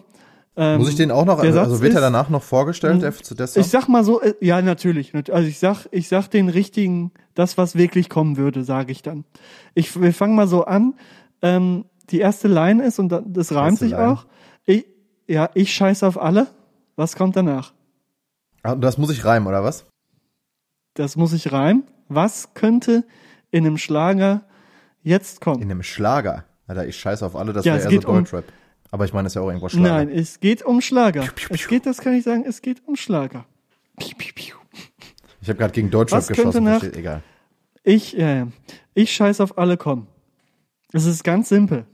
Ähm, 0.57 0.79
Muss 0.79 0.89
ich 0.89 0.95
den 0.95 1.11
auch 1.11 1.23
noch, 1.23 1.39
also, 1.39 1.59
also 1.61 1.81
wird 1.81 1.93
er 1.93 1.99
ist- 1.99 2.03
danach 2.03 2.29
noch 2.29 2.43
vorgestellt, 2.43 3.01
der, 3.01 3.13
zu 3.15 3.33
der 3.35 3.47
Song? 3.47 3.61
ich 3.61 3.69
sag 3.69 3.87
mal 3.87 4.03
so, 4.03 4.19
äh, 4.21 4.33
ja, 4.41 4.61
natürlich. 4.61 5.13
nat- 5.13 5.29
Also 5.29 5.47
ich 5.47 5.59
sag, 5.59 5.85
ich 5.91 6.09
sag 6.09 6.27
den 6.27 6.49
richtigen, 6.49 7.11
das, 7.35 7.57
was 7.57 7.75
wirklich 7.75 8.09
kommen 8.09 8.35
würde, 8.35 8.65
sage 8.65 8.91
ich 8.91 9.01
dann. 9.01 9.23
Ich, 9.75 9.99
wir 9.99 10.13
fangen 10.13 10.35
mal 10.35 10.49
so 10.49 10.65
an. 10.65 10.93
Ähm, 11.41 11.85
die 12.09 12.19
erste 12.19 12.49
Line 12.49 12.83
ist, 12.83 12.99
und 12.99 13.09
da- 13.09 13.23
das 13.25 13.53
reimt 13.55 13.79
sich 13.79 13.91
Line. 13.91 14.09
auch. 14.11 14.25
Ich, 14.65 14.85
ja, 15.27 15.49
ich 15.53 15.73
scheiß 15.73 16.03
auf 16.03 16.21
alle. 16.21 16.47
Was 16.95 17.15
kommt 17.15 17.35
danach? 17.35 17.73
Ah, 18.63 18.75
das 18.75 18.97
muss 18.97 19.11
ich 19.11 19.23
reimen, 19.25 19.47
oder 19.47 19.63
was? 19.63 19.85
Das 20.93 21.15
muss 21.15 21.33
ich 21.33 21.51
reimen. 21.51 21.83
Was 22.09 22.53
könnte 22.53 23.05
in 23.49 23.65
einem 23.65 23.77
Schlager 23.77 24.43
jetzt 25.03 25.41
kommen? 25.41 25.61
In 25.61 25.71
einem 25.71 25.83
Schlager. 25.83 26.45
Alter, 26.67 26.85
ich 26.87 26.97
scheiße 26.97 27.25
auf 27.25 27.35
alle, 27.35 27.53
das 27.53 27.65
Ja, 27.65 27.73
wäre 27.73 27.79
es 27.79 27.85
eher 27.85 27.91
so 27.91 27.97
geht 27.97 28.05
um- 28.05 28.15
Deutschrap. 28.17 28.45
Aber 28.91 29.05
ich 29.05 29.13
meine, 29.13 29.23
das 29.25 29.31
ist 29.31 29.35
ja 29.35 29.41
auch 29.41 29.47
irgendwo 29.47 29.69
Schlager. 29.69 29.87
Nein, 29.89 30.09
es 30.09 30.39
geht 30.41 30.63
um 30.63 30.81
Schlager. 30.81 31.21
Piu, 31.21 31.31
piu, 31.33 31.47
Es 31.51 31.61
piu. 31.61 31.69
geht, 31.69 31.85
das 31.85 31.99
kann 31.99 32.13
ich 32.13 32.23
sagen, 32.25 32.43
es 32.45 32.61
geht 32.61 32.85
um 32.87 32.95
Schlager. 32.97 33.45
Ich 33.97 35.47
habe 35.49 35.55
gerade 35.57 35.73
gegen 35.73 35.89
Deutschrap 35.89 36.19
Was 36.19 36.27
geschossen, 36.27 36.63
nach- 36.65 36.83
egal. 36.83 37.23
Ich, 37.83 38.17
äh, 38.17 38.45
ich 38.93 39.11
scheiß 39.13 39.41
auf 39.41 39.57
alle 39.57 39.77
kommen. 39.77 40.07
Es 40.93 41.05
ist 41.05 41.23
ganz 41.23 41.49
simpel. 41.49 41.85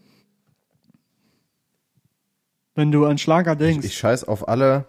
Wenn 2.78 2.92
du 2.92 3.08
an 3.08 3.18
Schlager 3.18 3.56
denkst. 3.56 3.88
Ich 3.88 3.98
scheiß 3.98 4.26
auf 4.26 4.48
alle. 4.48 4.86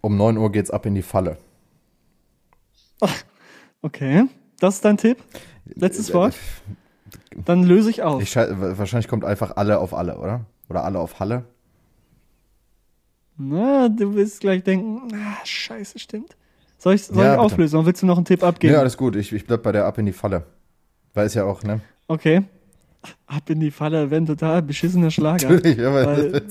Um 0.00 0.16
9 0.16 0.36
Uhr 0.36 0.50
geht's 0.50 0.72
ab 0.72 0.86
in 0.86 0.96
die 0.96 1.02
Falle. 1.02 1.36
okay, 3.82 4.24
das 4.58 4.74
ist 4.74 4.84
dein 4.84 4.96
Tipp. 4.96 5.18
Letztes 5.66 6.12
Wort. 6.12 6.34
Dann 7.44 7.62
löse 7.62 7.90
ich 7.90 8.02
auf. 8.02 8.20
Ich 8.20 8.30
scheiß, 8.30 8.50
wahrscheinlich 8.58 9.06
kommt 9.06 9.24
einfach 9.24 9.56
alle 9.56 9.78
auf 9.78 9.94
alle, 9.94 10.18
oder? 10.18 10.46
Oder 10.68 10.82
alle 10.82 10.98
auf 10.98 11.20
Halle. 11.20 11.44
Na, 13.36 13.88
du 13.88 14.16
wirst 14.16 14.40
gleich 14.40 14.64
denken, 14.64 15.14
ah, 15.14 15.36
scheiße, 15.44 16.00
stimmt. 16.00 16.36
Soll 16.76 16.94
ich, 16.94 17.04
soll 17.04 17.24
Ja, 17.24 17.34
ich 17.34 17.38
auflösen 17.38 17.76
oder 17.76 17.86
willst 17.86 18.02
du 18.02 18.06
noch 18.06 18.16
einen 18.16 18.24
Tipp 18.24 18.42
abgeben? 18.42 18.74
Ja, 18.74 18.80
alles 18.80 18.96
gut. 18.96 19.14
Ich, 19.14 19.32
ich 19.32 19.46
bleib 19.46 19.62
bei 19.62 19.70
der 19.70 19.84
ab 19.84 19.96
in 19.98 20.06
die 20.06 20.12
Falle. 20.12 20.42
Weil 21.14 21.26
ist 21.26 21.34
ja 21.34 21.44
auch, 21.44 21.62
ne? 21.62 21.80
Okay. 22.08 22.42
Ab 23.26 23.48
in 23.48 23.60
die 23.60 23.70
Falle, 23.70 24.10
wenn 24.10 24.26
total 24.26 24.62
beschissener 24.62 25.10
Schlager. 25.10 25.50
Natürlich, 25.50 25.80
aber 25.80 26.06
Weil 26.06 26.42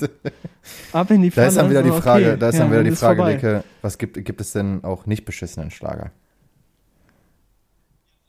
ab 0.93 1.11
in 1.11 1.21
die 1.21 1.29
da 1.29 1.35
Falle. 1.35 1.47
ist 1.47 1.57
dann 1.57 1.69
wieder 1.69 1.83
die 1.83 1.91
okay, 1.91 2.01
Frage, 2.01 2.37
da 2.37 2.49
ist 2.49 2.55
ja, 2.55 2.61
dann 2.61 2.71
wieder 2.71 2.83
die 2.83 2.91
Frage. 2.91 3.23
Leke, 3.23 3.63
was 3.81 3.97
gibt, 3.97 4.23
gibt 4.23 4.39
es 4.39 4.53
denn 4.53 4.83
auch 4.83 5.05
nicht 5.05 5.25
beschissenen 5.25 5.71
Schlager? 5.71 6.11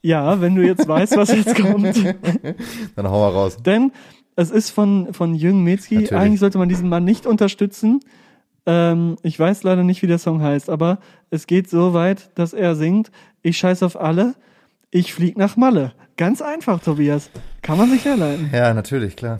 Ja, 0.01 0.39
wenn 0.41 0.55
du 0.55 0.65
jetzt 0.65 0.87
weißt, 0.87 1.17
was 1.17 1.29
jetzt 1.29 1.55
kommt. 1.55 1.95
Dann 2.95 3.09
hau 3.09 3.19
mal 3.19 3.31
raus. 3.31 3.57
Denn 3.57 3.91
es 4.35 4.49
ist 4.49 4.69
von, 4.69 5.13
von 5.13 5.35
Jürgen 5.35 5.63
Metzki. 5.63 5.95
Natürlich. 5.95 6.13
Eigentlich 6.13 6.39
sollte 6.39 6.57
man 6.57 6.69
diesen 6.69 6.87
Mann 6.87 7.03
nicht 7.03 7.25
unterstützen. 7.25 7.99
Ähm, 8.65 9.17
ich 9.23 9.37
weiß 9.37 9.63
leider 9.63 9.83
nicht, 9.83 10.01
wie 10.01 10.07
der 10.07 10.17
Song 10.17 10.41
heißt, 10.41 10.69
aber 10.69 10.99
es 11.29 11.47
geht 11.47 11.69
so 11.69 11.93
weit, 11.93 12.29
dass 12.35 12.53
er 12.53 12.75
singt, 12.75 13.11
ich 13.41 13.57
scheiß 13.57 13.83
auf 13.83 13.99
alle, 13.99 14.35
ich 14.91 15.13
flieg 15.13 15.37
nach 15.37 15.55
Malle. 15.57 15.93
Ganz 16.17 16.41
einfach, 16.41 16.81
Tobias. 16.81 17.29
Kann 17.61 17.77
man 17.77 17.89
sich 17.91 18.03
herleiten. 18.05 18.49
Ja, 18.53 18.73
natürlich, 18.73 19.15
klar. 19.15 19.39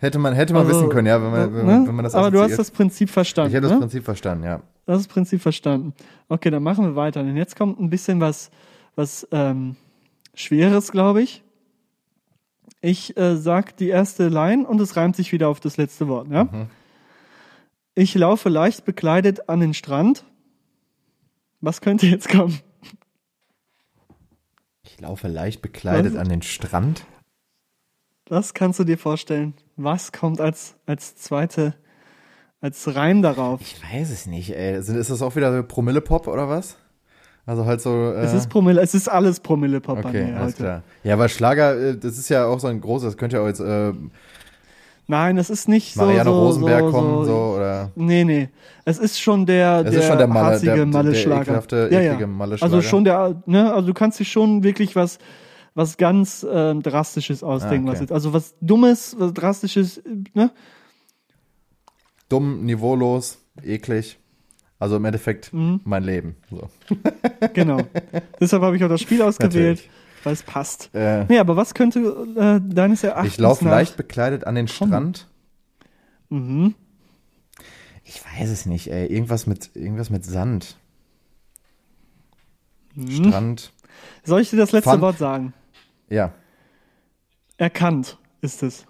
Hätte 0.00 0.18
man, 0.18 0.32
hätte 0.34 0.52
man 0.52 0.66
Also, 0.66 0.78
wissen 0.80 0.90
können, 0.90 1.06
ja, 1.08 1.20
wenn 1.22 1.30
man, 1.30 1.54
wenn, 1.54 1.66
ne? 1.66 1.72
man- 1.72 1.88
wenn 1.88 1.94
man 1.96 2.04
das 2.04 2.14
Aber 2.14 2.30
du 2.30 2.38
hast 2.38 2.46
assoziiert. 2.52 2.58
das 2.60 2.70
Prinzip 2.70 3.10
verstanden. 3.10 3.48
Ich 3.50 3.54
hätte 3.54 3.62
das 3.66 3.72
ne? 3.72 3.78
Prinzip 3.80 4.04
verstanden, 4.04 4.44
ja. 4.44 4.58
Du 4.86 4.92
hast 4.92 5.00
das 5.00 5.08
Prinzip 5.08 5.42
verstanden. 5.42 5.92
Okay, 6.28 6.50
dann 6.50 6.62
machen 6.62 6.84
wir 6.84 6.96
weiter. 6.96 7.22
Denn 7.22 7.36
jetzt 7.36 7.56
kommt 7.56 7.80
ein 7.80 7.90
bisschen 7.90 8.20
was, 8.20 8.50
was 8.94 9.26
ähm, 9.32 9.76
Schweres, 10.34 10.92
glaube 10.92 11.22
ich. 11.22 11.42
Ich 12.80 13.16
äh, 13.16 13.36
sag 13.36 13.76
die 13.76 13.88
erste 13.88 14.28
Line 14.28 14.66
und 14.66 14.80
es 14.80 14.96
reimt 14.96 15.16
sich 15.16 15.32
wieder 15.32 15.48
auf 15.48 15.58
das 15.58 15.76
letzte 15.76 16.06
Wort. 16.06 16.28
Ja? 16.30 16.44
Mhm. 16.44 16.66
Ich 17.96 18.14
laufe 18.14 18.48
leicht 18.48 18.84
bekleidet 18.84 19.48
an 19.48 19.58
den 19.58 19.74
Strand. 19.74 20.24
Was 21.60 21.80
könnte 21.80 22.06
jetzt 22.06 22.28
kommen? 22.28 22.60
Ich 24.98 25.02
laufe 25.02 25.28
leicht 25.28 25.62
bekleidet 25.62 26.14
Was? 26.14 26.20
an 26.20 26.28
den 26.28 26.42
Strand. 26.42 27.06
Was 28.28 28.52
kannst 28.52 28.80
du 28.80 28.84
dir 28.84 28.98
vorstellen? 28.98 29.54
Was 29.76 30.10
kommt 30.10 30.40
als, 30.40 30.74
als 30.86 31.14
zweite, 31.14 31.74
als 32.60 32.96
Reim 32.96 33.22
darauf? 33.22 33.60
Ich 33.60 33.76
weiß 33.80 34.10
es 34.10 34.26
nicht, 34.26 34.56
ey. 34.56 34.76
Ist 34.76 34.88
das 35.08 35.22
auch 35.22 35.36
wieder 35.36 35.56
so 35.56 35.62
Promille-Pop 35.62 36.26
oder 36.26 36.48
was? 36.48 36.78
Also 37.46 37.64
halt 37.64 37.80
so. 37.80 37.90
Äh, 38.12 38.24
Es 38.24 38.34
ist 38.34 38.48
Promille, 38.50 38.80
es 38.80 38.92
ist 38.92 39.06
alles 39.08 39.38
Promille-Pop 39.38 39.98
Okay, 40.04 40.24
mir 40.32 40.36
alles 40.36 40.54
heute. 40.54 40.62
klar. 40.64 40.82
Ja, 41.04 41.14
aber 41.14 41.28
Schlager, 41.28 41.78
äh, 41.80 41.96
das 41.96 42.18
ist 42.18 42.28
ja 42.28 42.46
auch 42.46 42.58
so 42.58 42.66
ein 42.66 42.80
großes, 42.80 43.10
das 43.10 43.16
könnte 43.16 43.36
ja 43.36 43.42
auch 43.44 43.46
jetzt 43.46 43.60
äh, 43.60 43.92
Nein, 45.10 45.38
es 45.38 45.48
ist 45.48 45.68
nicht 45.68 45.96
Marianne 45.96 46.24
so, 46.30 46.34
so, 46.36 46.46
Rosenberg 46.46 46.84
so, 46.84 46.90
kommen, 46.90 47.24
so, 47.24 47.32
oder. 47.56 47.90
Nee, 47.96 48.24
nee. 48.24 48.48
Es 48.84 48.98
ist 48.98 49.18
schon 49.18 49.46
der, 49.46 49.82
Es 49.84 49.90
der 49.90 50.00
ist 50.00 50.06
schon 50.06 50.18
der 50.18 50.26
Malle, 50.26 50.46
harzige 50.46 50.66
der- 50.66 50.76
der 50.76 50.86
Malle-Schlager. 50.86 51.42
ekelhafte, 51.42 51.88
ja, 51.90 52.00
eklige 52.00 52.20
ja. 52.20 52.26
Malle-Schlager. 52.26 52.74
Also 52.74 52.86
schon 52.86 53.04
der, 53.04 53.42
ne, 53.46 53.72
also 53.72 53.86
du 53.88 53.94
kannst 53.94 54.20
dich 54.20 54.30
schon 54.30 54.62
wirklich 54.62 54.94
was, 54.96 55.18
was 55.74 55.96
ganz 55.96 56.46
ähm, 56.50 56.82
Drastisches 56.82 57.42
ausdenken, 57.42 57.88
Ah, 57.88 57.92
okay. 57.92 58.02
was 58.02 58.12
also 58.12 58.32
was 58.34 58.54
Dummes, 58.60 59.16
was 59.18 59.32
Drastisches, 59.32 60.02
ne? 60.34 60.50
Dumm, 62.28 62.64
niveaulos, 62.64 63.38
eklig. 63.62 64.18
Also 64.78 64.96
im 64.96 65.04
Endeffekt 65.06 65.52
Mhm. 65.52 65.80
mein 65.84 66.04
Leben. 66.04 66.36
So. 66.50 66.68
Genau. 67.54 67.78
Deshalb 68.40 68.62
habe 68.62 68.76
ich 68.76 68.84
auch 68.84 68.88
das 68.88 69.00
Spiel 69.00 69.22
ausgewählt, 69.22 69.78
Natürlich. 69.78 69.90
Weil 70.24 70.32
es 70.32 70.42
passt. 70.42 70.90
Äh, 70.94 71.24
Nee, 71.28 71.38
aber 71.38 71.56
was 71.56 71.74
könnte 71.74 72.00
äh, 72.36 72.60
deines 72.74 73.02
Erachtens 73.04 73.32
ich 73.34 73.38
laufe 73.38 73.64
leicht 73.64 73.96
bekleidet 73.96 74.44
an 74.44 74.54
den 74.54 74.68
Strand. 74.68 75.28
Mhm. 76.28 76.74
Ich 78.04 78.22
weiß 78.24 78.48
es 78.50 78.66
nicht, 78.66 78.90
ey. 78.90 79.06
Irgendwas 79.06 79.46
mit, 79.46 79.70
irgendwas 79.74 80.10
mit 80.10 80.24
Sand. 80.24 80.78
Mhm. 82.94 83.10
Strand. 83.28 83.72
Soll 84.24 84.40
ich 84.40 84.50
dir 84.50 84.56
das 84.56 84.72
letzte 84.72 84.90
Fun- 84.90 85.00
Wort 85.00 85.18
sagen? 85.18 85.52
Ja. 86.08 86.32
Erkannt 87.56 88.18
ist 88.40 88.62
es. 88.62 88.86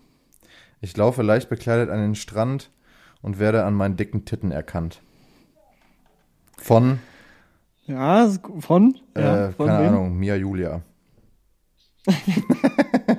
Ich 0.81 0.97
laufe 0.97 1.23
leicht 1.23 1.49
bekleidet 1.49 1.91
an 1.91 1.99
den 2.01 2.15
Strand 2.15 2.71
und 3.23 3.39
werde 3.39 3.65
an 3.65 3.75
meinen 3.75 3.97
dicken 3.97 4.25
Titten 4.25 4.53
erkannt. 4.53 5.01
Von, 6.57 6.99
Ja, 7.87 8.29
von? 8.61 8.97
ja, 9.17 9.47
äh, 9.49 9.53
von 9.53 9.67
keine 9.67 9.81
wem? 9.85 9.89
Ahnung, 9.89 10.17
Mia 10.19 10.37
Julia. 10.37 10.83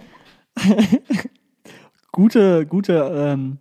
gute, 2.12 2.66
gute 2.66 3.12
ähm, 3.14 3.58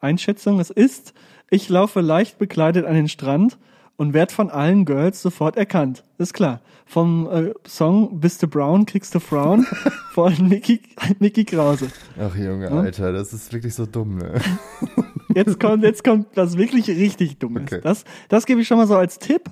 Einschätzung. 0.00 0.60
Es 0.60 0.70
ist, 0.70 1.14
ich 1.50 1.68
laufe 1.68 2.00
leicht 2.00 2.38
bekleidet 2.38 2.86
an 2.86 2.94
den 2.94 3.08
Strand 3.08 3.58
und 3.96 4.14
werd 4.14 4.32
von 4.32 4.50
allen 4.50 4.84
Girls 4.84 5.20
sofort 5.20 5.56
erkannt. 5.56 6.04
Ist 6.18 6.32
klar. 6.34 6.60
Vom 6.86 7.28
äh, 7.30 7.52
Song 7.66 8.18
Bist 8.20 8.42
du 8.42 8.48
Brown, 8.48 8.86
kriegst 8.86 9.14
du 9.14 9.20
Frauen 9.20 9.64
von 10.12 10.48
Mickey, 10.48 10.80
Mickey 11.18 11.44
Krause. 11.44 11.88
Ach 12.18 12.34
Junge, 12.34 12.70
Hm? 12.70 12.78
Alter, 12.78 13.12
das 13.12 13.32
ist 13.32 13.52
wirklich 13.52 13.74
so 13.74 13.86
dumm, 13.86 14.16
ne? 14.18 14.40
Jetzt 15.34 15.60
kommt, 15.60 15.84
jetzt 15.84 16.02
kommt 16.02 16.26
was 16.34 16.56
wirklich 16.56 16.88
richtig 16.88 17.38
Dummes. 17.38 17.62
Okay. 17.62 17.80
Das, 17.84 18.04
das 18.28 18.46
gebe 18.46 18.62
ich 18.62 18.66
schon 18.66 18.78
mal 18.78 18.88
so 18.88 18.96
als 18.96 19.20
Tipp. 19.20 19.42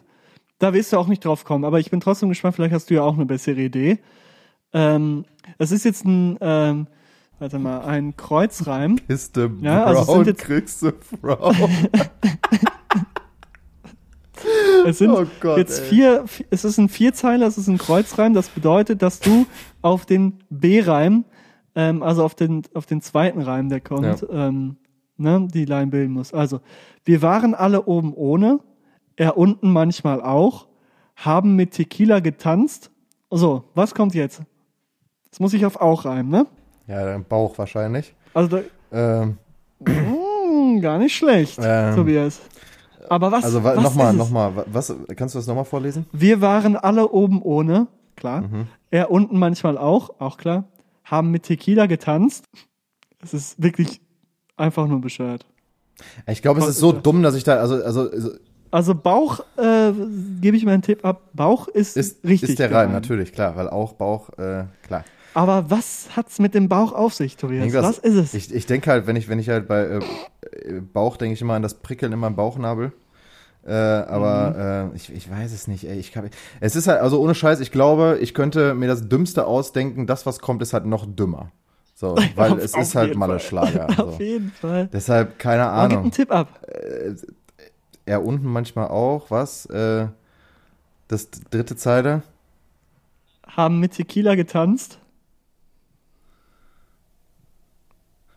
Da 0.58 0.74
wirst 0.74 0.92
du 0.92 0.96
auch 0.96 1.06
nicht 1.06 1.24
drauf 1.24 1.44
kommen. 1.44 1.64
Aber 1.64 1.78
ich 1.78 1.88
bin 1.88 2.00
trotzdem 2.00 2.28
gespannt, 2.30 2.56
vielleicht 2.56 2.74
hast 2.74 2.90
du 2.90 2.94
ja 2.94 3.02
auch 3.02 3.14
eine 3.14 3.26
bessere 3.26 3.60
Idee. 3.60 4.00
Ähm, 4.72 5.24
es 5.58 5.72
ist 5.72 5.84
jetzt 5.84 6.04
ein, 6.04 6.36
ähm, 6.40 6.86
warte 7.38 7.58
mal, 7.58 7.80
ein 7.80 8.16
Kreuzreim. 8.16 8.96
Kiste 9.06 9.50
Ja, 9.60 9.84
also 9.84 10.00
es 10.00 10.06
Brown 10.06 10.16
sind 10.24 10.26
jetzt- 10.36 10.40
kriegst 10.46 10.82
du 10.82 10.92
Frau. 11.20 11.52
Es 14.86 14.98
sind 14.98 15.10
Oh 15.10 15.26
Gott, 15.40 15.58
jetzt 15.58 15.80
ey. 15.80 15.86
vier, 15.88 16.24
es 16.50 16.64
ist 16.64 16.78
ein 16.78 16.88
Vierzeiler, 16.88 17.46
es 17.46 17.58
ist 17.58 17.66
ein 17.66 17.76
Kreuzreim. 17.78 18.34
Das 18.34 18.48
bedeutet, 18.48 19.02
dass 19.02 19.18
du 19.18 19.46
auf 19.82 20.06
den 20.06 20.38
B-Reim, 20.48 21.24
ähm, 21.74 22.02
also 22.04 22.24
auf 22.24 22.36
den, 22.36 22.62
auf 22.74 22.86
den 22.86 23.02
zweiten 23.02 23.42
Reim, 23.42 23.68
der 23.68 23.80
kommt, 23.80 24.24
ähm, 24.30 24.76
ne, 25.16 25.48
die 25.52 25.64
Line 25.64 25.88
bilden 25.88 26.12
musst. 26.12 26.32
Also, 26.34 26.60
wir 27.04 27.20
waren 27.20 27.54
alle 27.54 27.84
oben 27.86 28.14
ohne, 28.14 28.60
er 29.16 29.36
unten 29.36 29.72
manchmal 29.72 30.22
auch, 30.22 30.68
haben 31.16 31.56
mit 31.56 31.72
Tequila 31.72 32.20
getanzt. 32.20 32.92
So, 33.30 33.64
was 33.74 33.92
kommt 33.94 34.14
jetzt? 34.14 34.42
Das 35.30 35.40
muss 35.40 35.52
ich 35.54 35.64
auf 35.66 35.76
auch 35.80 36.04
reimen, 36.04 36.30
ne? 36.30 36.46
ja, 36.86 37.04
dein 37.04 37.24
Bauch 37.24 37.56
wahrscheinlich. 37.58 38.14
Also, 38.34 38.58
da, 38.58 38.62
Ähm, 38.90 39.36
mm, 39.80 39.86
schon 39.86 40.80
gar 40.80 40.98
nicht 40.98 41.14
schlecht, 41.16 41.58
Ähm, 41.62 41.94
Tobias. 41.94 42.40
Aber 43.10 43.30
was, 43.32 43.44
Also 43.44 43.62
wa- 43.64 43.76
was 43.76 43.82
nochmal, 43.84 44.12
nochmal, 44.14 44.56
wa- 44.56 44.64
was, 44.66 44.94
kannst 45.16 45.34
du 45.34 45.38
das 45.38 45.46
nochmal 45.46 45.64
vorlesen? 45.64 46.06
Wir 46.12 46.40
waren 46.40 46.76
alle 46.76 47.08
oben 47.10 47.42
ohne, 47.42 47.86
klar. 48.16 48.42
Mhm. 48.42 48.66
Er 48.90 49.10
unten 49.10 49.38
manchmal 49.38 49.76
auch, 49.78 50.10
auch 50.20 50.36
klar. 50.38 50.64
Haben 51.04 51.30
mit 51.30 51.44
Tequila 51.44 51.86
getanzt. 51.86 52.44
Es 53.22 53.32
ist 53.34 53.62
wirklich 53.62 54.00
einfach 54.56 54.86
nur 54.86 55.00
bescheuert. 55.00 55.46
Ich 56.26 56.42
glaube, 56.42 56.60
es 56.60 56.68
ist 56.68 56.78
so 56.78 56.92
dumm, 56.92 57.22
dass 57.22 57.34
ich 57.34 57.44
da, 57.44 57.56
also, 57.56 57.82
also, 57.82 58.10
also 58.10 58.30
Also 58.70 58.94
Bauch, 58.94 59.40
äh, 59.56 59.92
gebe 60.40 60.56
ich 60.56 60.64
meinen 60.64 60.82
Tipp 60.82 61.04
ab. 61.04 61.22
Bauch 61.32 61.68
ist, 61.68 61.96
ist, 61.96 62.24
richtig. 62.24 62.50
ist 62.50 62.58
der. 62.58 62.70
Reim, 62.70 62.92
natürlich, 62.92 63.32
klar, 63.32 63.56
weil 63.56 63.68
auch 63.68 63.94
Bauch, 63.94 64.28
äh, 64.38 64.64
klar. 64.86 65.04
Aber 65.38 65.70
was 65.70 66.08
hat's 66.16 66.40
mit 66.40 66.52
dem 66.54 66.68
Bauch 66.68 66.92
auf 66.92 67.14
sich, 67.14 67.36
Tobias? 67.36 67.60
Irgendwas- 67.66 67.84
Was 67.84 67.98
ist 67.98 68.14
es? 68.16 68.34
Ich, 68.34 68.52
ich 68.52 68.66
denke 68.66 68.90
halt, 68.90 69.06
wenn 69.06 69.14
ich, 69.14 69.28
wenn 69.28 69.38
ich 69.38 69.48
halt 69.48 69.68
bei 69.68 69.82
äh, 69.82 69.98
äh, 70.50 70.80
Bauch 70.80 71.16
denke 71.16 71.34
ich 71.34 71.40
immer 71.40 71.54
an 71.54 71.62
das 71.62 71.74
Prickeln 71.74 72.12
in 72.12 72.18
meinem 72.18 72.34
Bauchnabel. 72.34 72.90
Äh, 73.64 73.72
aber 73.72 74.90
äh, 74.92 74.96
ich, 74.96 75.12
ich 75.12 75.30
weiß 75.30 75.52
es 75.52 75.68
nicht, 75.68 75.84
ey. 75.84 75.96
Ich 75.98 76.10
kann, 76.10 76.28
es 76.58 76.74
ist 76.74 76.88
halt, 76.88 77.00
also 77.00 77.20
ohne 77.20 77.36
Scheiß, 77.36 77.60
ich 77.60 77.70
glaube, 77.70 78.18
ich 78.20 78.34
könnte 78.34 78.74
mir 78.74 78.88
das 78.88 79.08
Dümmste 79.08 79.46
ausdenken. 79.46 80.08
Das, 80.08 80.26
was 80.26 80.40
kommt, 80.40 80.60
ist 80.60 80.72
halt 80.72 80.86
noch 80.86 81.06
dümmer. 81.06 81.52
So, 81.94 82.16
weil 82.34 82.52
Auf- 82.54 82.58
es 82.58 82.74
auf 82.74 82.80
ist 82.82 82.94
halt 82.96 83.14
Malle. 83.14 83.38
Schlager. 83.38 83.86
Auf 84.04 84.16
So. 84.16 84.22
jeden 84.22 84.50
Fall. 84.50 84.88
Deshalb, 84.92 85.38
keine 85.38 85.66
Aber 85.68 85.88
gib 85.88 85.98
einen 85.98 85.98
Ahnung. 86.00 86.10
Tipp 86.12 86.32
ab. 86.32 86.48
Er 88.06 88.24
unten 88.24 88.46
manchmal 88.48 88.88
auch, 88.88 89.30
was? 89.30 89.66
Äh, 89.66 90.08
das 91.06 91.28
dritte 91.50 91.76
Zeile. 91.76 92.22
Haben 93.46 93.78
mit 93.78 93.92
Tequila 93.92 94.34
getanzt. 94.34 94.97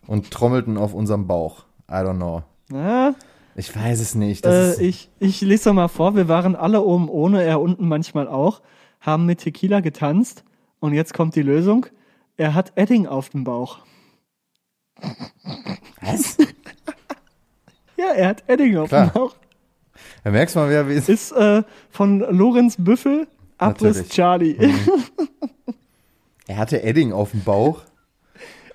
Und 0.07 0.31
trommelten 0.31 0.77
auf 0.77 0.93
unserem 0.93 1.27
Bauch. 1.27 1.63
I 1.89 1.93
don't 1.95 2.15
know. 2.17 2.43
Na, 2.69 3.13
Ich 3.55 3.75
weiß 3.75 3.99
es 3.99 4.15
nicht. 4.15 4.45
Äh, 4.45 4.71
ist, 4.71 4.81
ich, 4.81 5.09
ich 5.19 5.41
lese 5.41 5.65
doch 5.69 5.73
mal 5.73 5.87
vor. 5.87 6.15
Wir 6.15 6.27
waren 6.27 6.55
alle 6.55 6.81
oben 6.81 7.09
ohne, 7.09 7.43
er 7.43 7.61
unten 7.61 7.87
manchmal 7.87 8.27
auch. 8.27 8.61
Haben 8.99 9.25
mit 9.25 9.39
Tequila 9.39 9.79
getanzt. 9.79 10.43
Und 10.79 10.93
jetzt 10.93 11.13
kommt 11.13 11.35
die 11.35 11.41
Lösung. 11.43 11.85
Er 12.37 12.53
hat 12.55 12.71
Edding 12.75 13.07
auf 13.07 13.29
dem 13.29 13.43
Bauch. 13.43 13.79
was? 16.01 16.37
Ja, 17.97 18.13
er 18.13 18.29
hat 18.29 18.43
Edding 18.47 18.77
auf 18.77 18.89
Klar. 18.89 19.07
dem 19.07 19.13
Bauch. 19.13 19.35
Da 20.23 20.31
merkst 20.31 20.55
du 20.55 20.59
mal 20.59 20.69
wieder, 20.71 20.89
wie 20.89 20.93
es 20.95 21.07
Ist 21.07 21.31
äh, 21.33 21.61
von 21.91 22.19
Lorenz 22.19 22.75
Büffel, 22.79 23.27
Abriss. 23.59 24.07
Charlie. 24.09 24.57
Er 26.47 26.57
hatte 26.57 26.81
Edding 26.83 27.13
auf 27.13 27.31
dem 27.31 27.43
Bauch. 27.43 27.81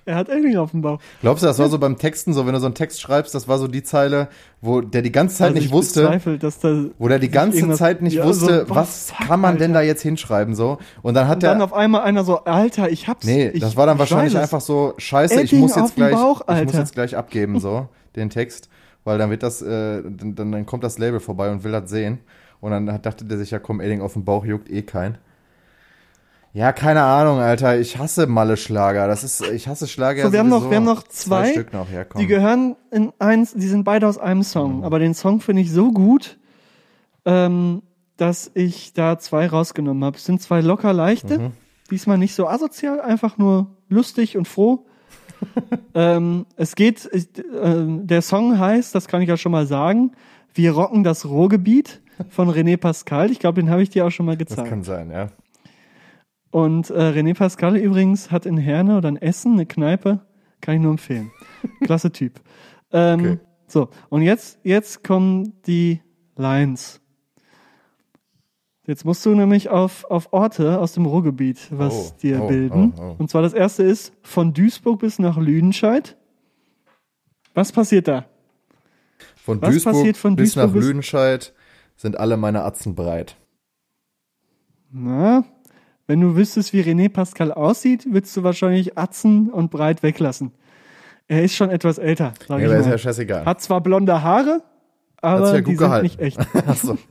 Er 0.07 0.17
hat 0.17 0.29
Edding 0.29 0.57
auf 0.57 0.71
dem 0.71 0.81
Bauch. 0.83 1.01
Glaubst 1.21 1.43
du, 1.43 1.47
das 1.47 1.59
war 1.59 1.69
so 1.69 1.79
beim 1.79 1.99
Texten, 1.99 2.33
so 2.33 2.47
wenn 2.47 2.55
du 2.55 2.61
so 2.61 2.67
einen 2.67 2.75
Text 2.75 3.01
schreibst, 3.01 3.35
das 3.35 3.49
war 3.49 3.59
so 3.59 3.67
die 3.67 3.83
Zeile, 3.83 4.29
wo 4.61 4.81
der 4.81 5.03
die 5.03 5.13
ganze 5.13 5.37
Zeit 5.37 5.47
Also 5.49 5.55
nicht 5.57 5.67
ich 5.67 5.73
wusste, 5.73 6.39
dass 6.39 6.61
da 6.61 6.85
wo 6.99 7.09
der 7.09 7.19
die 7.19 7.31
ganze 7.31 7.71
Zeit 7.73 8.03
nicht 8.03 8.15
Ja, 8.15 8.25
wusste, 8.25 8.61
so, 8.61 8.67
boah, 8.67 8.77
was 8.77 9.11
fuck, 9.11 9.27
kann 9.27 9.41
man 9.41 9.59
denn 9.59 9.73
Alter. 9.73 9.81
da 9.81 9.87
jetzt 9.87 10.03
hinschreiben 10.03 10.55
so? 10.55 10.79
Und 11.03 11.15
dann 11.15 11.29
hat 11.29 11.37
Und 11.39 11.43
dann 11.43 11.61
auf 11.61 11.73
einmal 11.73 12.03
einer 12.03 12.25
so, 12.25 12.45
Alter, 12.45 12.91
ich 12.91 13.09
hab's. 13.09 13.27
Nee, 13.27 13.49
ich, 13.49 13.61
das 13.61 13.77
war 13.77 13.87
dann 13.87 13.97
ich 13.97 14.01
wahrscheinlich 14.01 14.35
weiß 14.35 14.43
einfach 14.43 14.61
so, 14.61 14.95
scheiße, 14.97 15.43
ich 15.43 15.53
muss 15.53 15.75
jetzt 15.77 15.97
gleich 15.97 16.15
Bauch, 16.15 16.43
ich 16.49 16.65
muss 16.65 16.75
jetzt 16.75 16.95
gleich 16.95 17.17
abgeben 17.17 17.59
so, 17.61 17.89
den 18.15 18.31
Text, 18.31 18.69
weil 19.05 19.19
dann 19.19 19.31
wird 19.31 19.43
das 19.43 19.61
äh, 19.61 20.03
dann, 20.03 20.53
dann 20.53 20.67
kommt 20.67 20.85
das 20.85 20.99
Label 20.99 21.21
vorbei 21.21 21.51
und 21.51 21.65
will 21.65 21.73
das 21.73 21.91
sehen 21.91 22.21
und 22.61 22.71
dann 22.71 22.87
dachte 22.87 23.25
der 23.25 23.39
sich 23.39 23.51
ja, 23.51 23.59
komm, 23.59 23.81
Edding 23.81 24.01
auf 24.01 24.13
dem 24.13 24.25
Bauch 24.25 24.45
juckt 24.45 24.71
eh 24.71 24.83
kein. 24.83 25.19
Ja, 26.57 26.73
keine 26.73 27.03
Ahnung, 27.03 27.39
Alter. 27.39 27.79
Ich 27.79 27.99
hasse 27.99 28.27
Malle 28.27 28.57
Schlager. 28.57 29.07
Das 29.09 29.25
ist, 29.25 29.43
ich 29.51 29.69
hasse 29.69 29.87
Schlager. 29.87 30.23
So, 30.23 30.33
wir 30.33 30.39
haben 30.39 30.49
noch- 30.49 30.71
wir 30.71 30.79
haben 30.79 30.85
noch 30.85 31.03
zwei, 31.03 31.51
Stück 31.53 31.75
noch. 31.75 31.91
Ja, 31.93 32.05
komm. 32.05 32.19
Die 32.21 32.27
gehören 32.27 32.77
in 32.91 33.13
eins, 33.19 33.53
die 33.53 33.67
sind 33.69 33.85
beide 33.85 34.09
aus 34.09 34.17
einem 34.17 34.39
Mhm. 34.39 34.43
Song, 34.45 34.85
aber 34.85 34.99
den 34.99 35.13
Song 35.13 35.41
finde 35.43 35.61
ich 35.61 35.71
so 35.71 35.93
gut, 35.93 36.39
ähm, 37.27 37.83
dass 38.17 38.51
ich 38.55 38.95
da 38.95 39.19
zwei 39.19 39.47
rausgenommen 39.47 40.03
habe. 40.03 40.17
Es 40.17 40.25
sind 40.25 40.41
zwei 40.41 40.63
locker 40.63 40.95
leichte, 40.95 41.39
Mhm. 41.39 41.53
diesmal 41.91 42.17
nicht 42.17 42.35
so 42.35 42.49
asozial, 42.49 43.03
einfach 43.03 43.37
nur 43.37 43.67
lustig 43.91 44.39
und 44.39 44.49
froh. 44.49 44.87
ähm, 45.95 46.47
es 46.57 46.75
geht, 46.75 47.07
ich, 47.13 47.29
ähm, 47.63 48.07
der 48.07 48.23
Song 48.23 48.59
heißt, 48.59 48.95
das 48.95 49.09
kann 49.09 49.21
ich 49.21 49.29
ja 49.29 49.37
schon 49.37 49.53
mal 49.53 49.67
sagen, 49.67 50.13
Wir 50.55 50.73
rocken 50.73 51.05
das 51.05 51.27
Ruhrgebiet 51.27 52.01
von 52.31 52.49
René 52.49 52.79
Pascal. 52.79 53.31
Ich 53.31 53.41
glaube, 53.41 53.61
den 53.61 53.69
habe 53.69 53.83
ich 53.83 53.91
dir 53.91 54.07
auch 54.07 54.11
schon 54.11 54.25
mal 54.25 54.39
das 54.39 54.49
gezeigt. 54.49 54.71
kann 54.71 54.83
sein, 54.85 55.11
ja. 55.11 55.29
Und 56.57 56.89
äh, 56.89 56.95
René 56.95 57.35
Pascal 57.35 57.77
übrigens 57.77 58.31
hat 58.31 58.47
in 58.47 58.57
Herne 58.57 58.97
oder 58.97 59.11
in 59.11 59.19
Essen 59.19 59.53
eine 59.53 59.67
Kneipe, 59.67 60.21
kann 60.63 60.77
ich 60.77 60.81
nur 60.81 60.93
empfehlen. 60.93 61.31
Klasse 61.85 62.11
Typ. 62.13 62.41
Ähm, 62.93 63.21
Okay. 63.21 63.39
So, 63.67 63.89
und 64.11 64.23
jetzt, 64.23 64.59
jetzt 64.63 65.03
kommen 65.05 65.53
die 65.67 66.01
Lines. 66.37 67.01
Jetzt 68.87 69.05
musst 69.05 69.27
du 69.27 69.35
nämlich 69.35 69.69
auf, 69.71 70.05
auf 70.05 70.33
Orte 70.33 70.79
aus 70.81 70.93
dem 70.93 71.05
Ruhrgebiet 71.05 71.59
was 71.73 72.13
Oh, 72.15 72.17
dir 72.23 72.43
oh, 72.45 72.47
bilden. 72.47 72.95
oh, 72.97 73.03
oh. 73.03 73.17
Und 73.19 73.29
zwar 73.29 73.43
das 73.43 73.53
erste 73.55 73.83
ist 73.83 74.13
von 74.23 74.55
Duisburg 74.55 75.01
bis 75.01 75.19
nach 75.19 75.37
Lüdenscheid. 75.37 76.17
Was 77.55 77.73
passiert 77.73 78.07
da? 78.07 78.25
Von 79.35 79.61
Was 79.61 79.71
Duisburg, 79.73 79.93
passiert 79.95 80.17
von 80.17 80.37
bis 80.37 80.55
Duisburg 80.55 80.67
nach 80.69 80.73
bis- 80.73 80.85
Lüdenscheid 80.87 81.53
sind 81.97 82.17
alle 82.19 82.37
meine 82.37 82.63
Atzen 82.63 82.95
breit. 82.95 83.37
Na, 84.93 85.45
wenn 86.07 86.21
du 86.21 86.37
wüsstest, 86.37 86.73
wie 86.73 86.81
René 86.83 87.09
Pascal 87.09 87.53
aussieht, 87.53 88.07
würdest 88.11 88.37
du 88.37 88.43
wahrscheinlich 88.43 88.97
Atzen 88.99 89.51
und 89.51 89.71
Breit 89.71 90.03
weglassen. 90.03 90.53
Er 91.29 91.43
ist 91.43 91.55
schon 91.57 91.71
etwas 91.71 91.99
älter, 91.99 92.35
sag 92.47 92.59
Ja, 92.61 92.67
ich 92.67 92.71
aber 92.71 92.77
ist 92.81 92.87
mal. 92.87 92.93
ja 92.93 92.99
scheißegal. 92.99 93.45
Hat 93.45 93.61
zwar 93.61 93.81
blonde 93.81 94.23
Haare, 94.23 94.63
aber 95.21 95.55
ja 95.55 95.61
die 95.61 95.67
sind 95.67 95.79
gehalten. 95.79 96.05
nicht 96.05 96.21
echt. 96.21 96.39
Achso. 96.69 96.97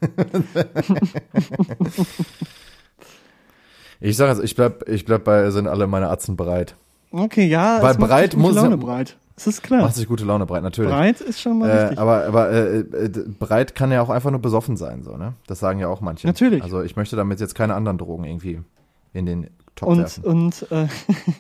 ich 4.00 4.16
sag 4.18 4.30
also, 4.30 4.44
ich 4.44 4.56
bleib, 4.56 4.88
ich 4.90 5.06
bleib 5.06 5.24
bei, 5.24 5.50
sind 5.52 5.68
alle 5.68 5.88
meine 5.88 6.10
Atzen 6.10 6.36
breit. 6.36 6.76
Okay, 7.12 7.46
ja, 7.46 7.82
Weil 7.82 7.96
breit 7.96 8.32
sich 8.32 8.40
gute 8.42 8.54
muss- 8.54 8.56
Laune 8.56 8.78
breit. 8.78 9.18
Das 9.36 9.48
ist 9.48 9.64
klar. 9.64 9.82
Macht 9.82 9.96
sich 9.96 10.08
gute 10.08 10.24
Laune 10.24 10.46
breit, 10.46 10.64
natürlich. 10.64 10.92
Breit 10.92 11.20
ist 11.20 11.42
schon 11.42 11.60
mal 11.60 11.70
Äh, 11.70 11.78
richtig. 11.82 12.00
aber 12.00 12.24
aber 12.26 12.52
äh, 12.52 12.80
äh, 12.80 13.10
breit 13.38 13.76
kann 13.76 13.92
ja 13.92 14.02
auch 14.02 14.10
einfach 14.10 14.32
nur 14.32 14.40
besoffen 14.42 14.78
sein, 14.78 15.04
so, 15.04 15.18
ne? 15.18 15.34
Das 15.48 15.60
sagen 15.60 15.80
ja 15.80 15.90
auch 15.90 16.00
manche. 16.00 16.26
Natürlich. 16.26 16.64
Also 16.64 16.82
ich 16.84 16.96
möchte 16.96 17.18
damit 17.18 17.42
jetzt 17.42 17.54
keine 17.54 17.74
anderen 17.76 17.98
Drogen 17.98 18.24
irgendwie 18.24 18.62
in 19.16 19.26
den 19.26 19.50
Top 19.76 19.90
und 19.90 20.00
werfen. 20.00 20.24
und 20.24 20.72
äh, 20.72 20.88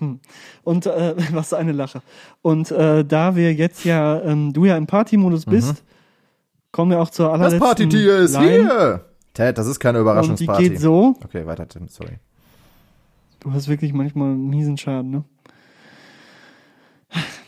und 0.63 0.85
äh, 0.85 1.15
was 1.31 1.53
eine 1.53 1.71
Lache. 1.71 2.01
Und 2.41 2.71
äh, 2.71 3.05
da 3.05 3.35
wir 3.35 3.53
jetzt 3.53 3.85
ja 3.85 4.21
ähm, 4.21 4.53
du 4.53 4.65
ja 4.65 4.77
im 4.77 4.87
Partymodus 4.87 5.45
bist, 5.45 5.83
kommen 6.71 6.91
wir 6.91 6.99
auch 6.99 7.09
zur 7.09 7.27
Mhm. 7.27 7.31
Das 7.31 7.53
allerletzten 7.53 7.67
Partytier 7.67 8.17
ist 8.17 8.33
Line. 8.33 8.67
hier! 8.67 9.05
Ted, 9.33 9.57
das 9.57 9.67
ist 9.67 9.79
keine 9.79 9.99
Und 9.99 10.05
die 10.05 10.11
Überraschungsparty. 10.11 10.69
geht 10.69 10.79
so. 10.79 11.15
Okay, 11.23 11.45
weiter, 11.45 11.67
Tim, 11.67 11.87
sorry. 11.89 12.19
Du 13.41 13.51
hast 13.51 13.67
wirklich 13.67 13.93
manchmal 13.93 14.31
einen 14.31 14.49
miesen 14.49 14.77
Schaden, 14.77 15.11
ne? 15.11 15.23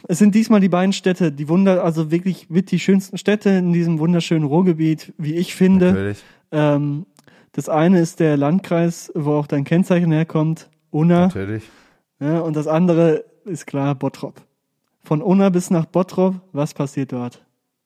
Es 0.07 0.19
sind 0.19 0.35
diesmal 0.35 0.59
die 0.61 0.69
beiden 0.69 0.93
Städte, 0.93 1.31
die 1.31 1.49
Wunder, 1.49 1.83
also 1.83 2.11
wirklich 2.11 2.49
mit 2.49 2.71
die 2.71 2.79
schönsten 2.79 3.17
Städte 3.17 3.49
in 3.49 3.73
diesem 3.73 3.99
wunderschönen 3.99 4.45
Ruhrgebiet, 4.45 5.13
wie 5.17 5.35
ich 5.35 5.55
finde. 5.55 5.87
Natürlich. 5.87 6.23
Ähm, 6.51 7.05
das 7.57 7.67
eine 7.69 7.99
ist 7.99 8.19
der 8.19 8.37
Landkreis, 8.37 9.11
wo 9.15 9.33
auch 9.33 9.47
dein 9.47 9.63
Kennzeichen 9.63 10.11
herkommt, 10.11 10.69
Unna. 10.91 11.21
Natürlich. 11.21 11.67
Ja, 12.19 12.41
und 12.41 12.55
das 12.55 12.67
andere 12.67 13.25
ist 13.45 13.65
klar 13.65 13.95
Bottrop. 13.95 14.39
Von 15.03 15.23
Unna 15.23 15.49
bis 15.49 15.71
nach 15.71 15.85
Bottrop, 15.85 16.35
was 16.51 16.75
passiert 16.75 17.13
dort? 17.13 17.43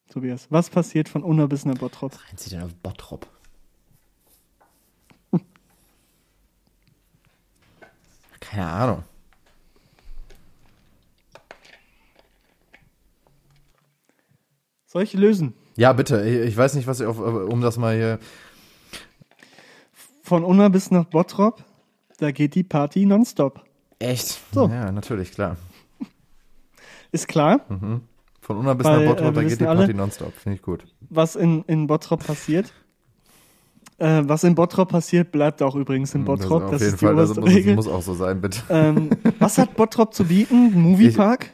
Tobias, 0.10 0.48
was 0.50 0.70
passiert 0.70 1.08
von 1.08 1.24
Unna 1.24 1.46
bis 1.46 1.64
nach 1.64 1.78
Bottrop? 1.78 2.12
Rein 2.12 2.36
sie 2.36 2.50
denn 2.50 2.64
auf 2.64 2.74
Bottrop? 2.84 3.26
Keine 8.42 8.68
Ahnung. 8.68 9.04
Soll 14.86 15.04
ich 15.04 15.14
lösen? 15.14 15.54
Ja, 15.78 15.94
bitte. 15.94 16.28
Ich 16.28 16.50
ich 16.50 16.58
weiß 16.58 16.74
nicht, 16.74 16.88
was 16.88 17.00
ich 17.00 17.08
auf, 17.08 17.20
um 17.20 17.62
das 17.62 17.78
mal 17.78 17.96
hier. 17.96 18.20
Von 20.32 20.46
Unna 20.46 20.70
bis 20.70 20.92
nach 20.92 21.04
Bottrop, 21.04 21.62
da 22.18 22.32
geht 22.32 22.56
die 22.56 22.64
Party 22.64 23.06
nonstop. 23.06 23.66
Echt? 24.00 24.40
So. 24.54 24.70
Ja, 24.70 24.90
natürlich, 24.90 25.34
klar. 25.34 25.58
Ist 27.12 27.28
klar, 27.28 27.66
Von 27.68 28.58
Unna 28.58 28.74
bis 28.76 28.88
Weil, 28.88 29.00
nach 29.04 29.12
Bottrop, 29.14 29.32
äh, 29.32 29.34
da 29.34 29.44
geht 29.44 29.60
die 29.60 29.66
alle- 29.68 29.80
Party 29.80 29.94
nonstop. 29.94 30.32
Finde 30.38 30.56
ich 30.56 30.62
gut. 30.62 30.86
was 31.10 31.36
in, 31.36 31.64
in 31.64 31.86
Bottrop 31.86 32.26
passiert. 32.26 32.72
Äh, 33.98 34.22
was 34.26 34.46
in 34.46 34.56
Bottrop 34.56 34.88
passiert, 34.88 35.34
bleibt 35.34 35.62
auch 35.62 35.76
übrigens 35.76 36.16
in 36.16 36.24
Bottrop. 36.24 36.64
auf 36.64 36.72
Das, 36.72 36.80
jeden 36.80 36.94
ist 36.94 37.02
die 37.02 37.06
Fall, 37.08 37.16
das 37.18 37.32
oberste 37.32 37.42
muss, 37.42 37.50
Regel. 37.54 37.76
muss 37.76 37.88
auch 37.90 38.02
so 38.02 38.14
sein, 38.14 38.40
bitte. 38.40 38.62
Ähm, 38.70 39.10
was 39.40 39.58
hat 39.58 39.76
Bottrop 39.76 40.14
zu 40.14 40.24
bieten? 40.24 40.72
Moviepark? 40.82 41.50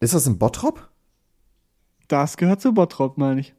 Ist 0.00 0.12
das 0.12 0.26
in 0.26 0.36
Bottrop? 0.36 0.86
Das 2.08 2.36
gehört 2.36 2.60
zu 2.60 2.74
Bottrop, 2.74 3.16
meine 3.16 3.40
ich. 3.40 3.54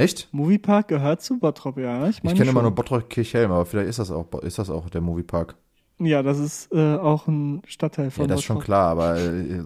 Echt? 0.00 0.28
Moviepark 0.32 0.88
gehört 0.88 1.20
zu 1.20 1.38
Bottrop, 1.38 1.76
ja. 1.76 2.08
Ich, 2.08 2.24
Ich 2.24 2.34
kenne 2.34 2.50
immer 2.50 2.62
nur 2.62 2.70
Bottrop 2.70 3.10
Kirchhelm, 3.10 3.52
aber 3.52 3.66
vielleicht 3.66 3.90
ist 3.90 3.98
das 3.98 4.10
auch, 4.10 4.32
ist 4.42 4.58
das 4.58 4.70
auch 4.70 4.88
der 4.88 5.02
Moviepark. 5.02 5.56
Ja, 5.98 6.22
das 6.22 6.38
ist 6.38 6.72
äh, 6.72 6.96
auch 6.96 7.26
ein 7.26 7.60
Stadtteil 7.66 8.10
von 8.10 8.22
Ja, 8.24 8.28
das 8.28 8.40
ist 8.40 8.46
schon 8.46 8.56
Bottrop. 8.56 8.64
klar, 8.64 8.90
aber 8.90 9.18
äh, 9.18 9.62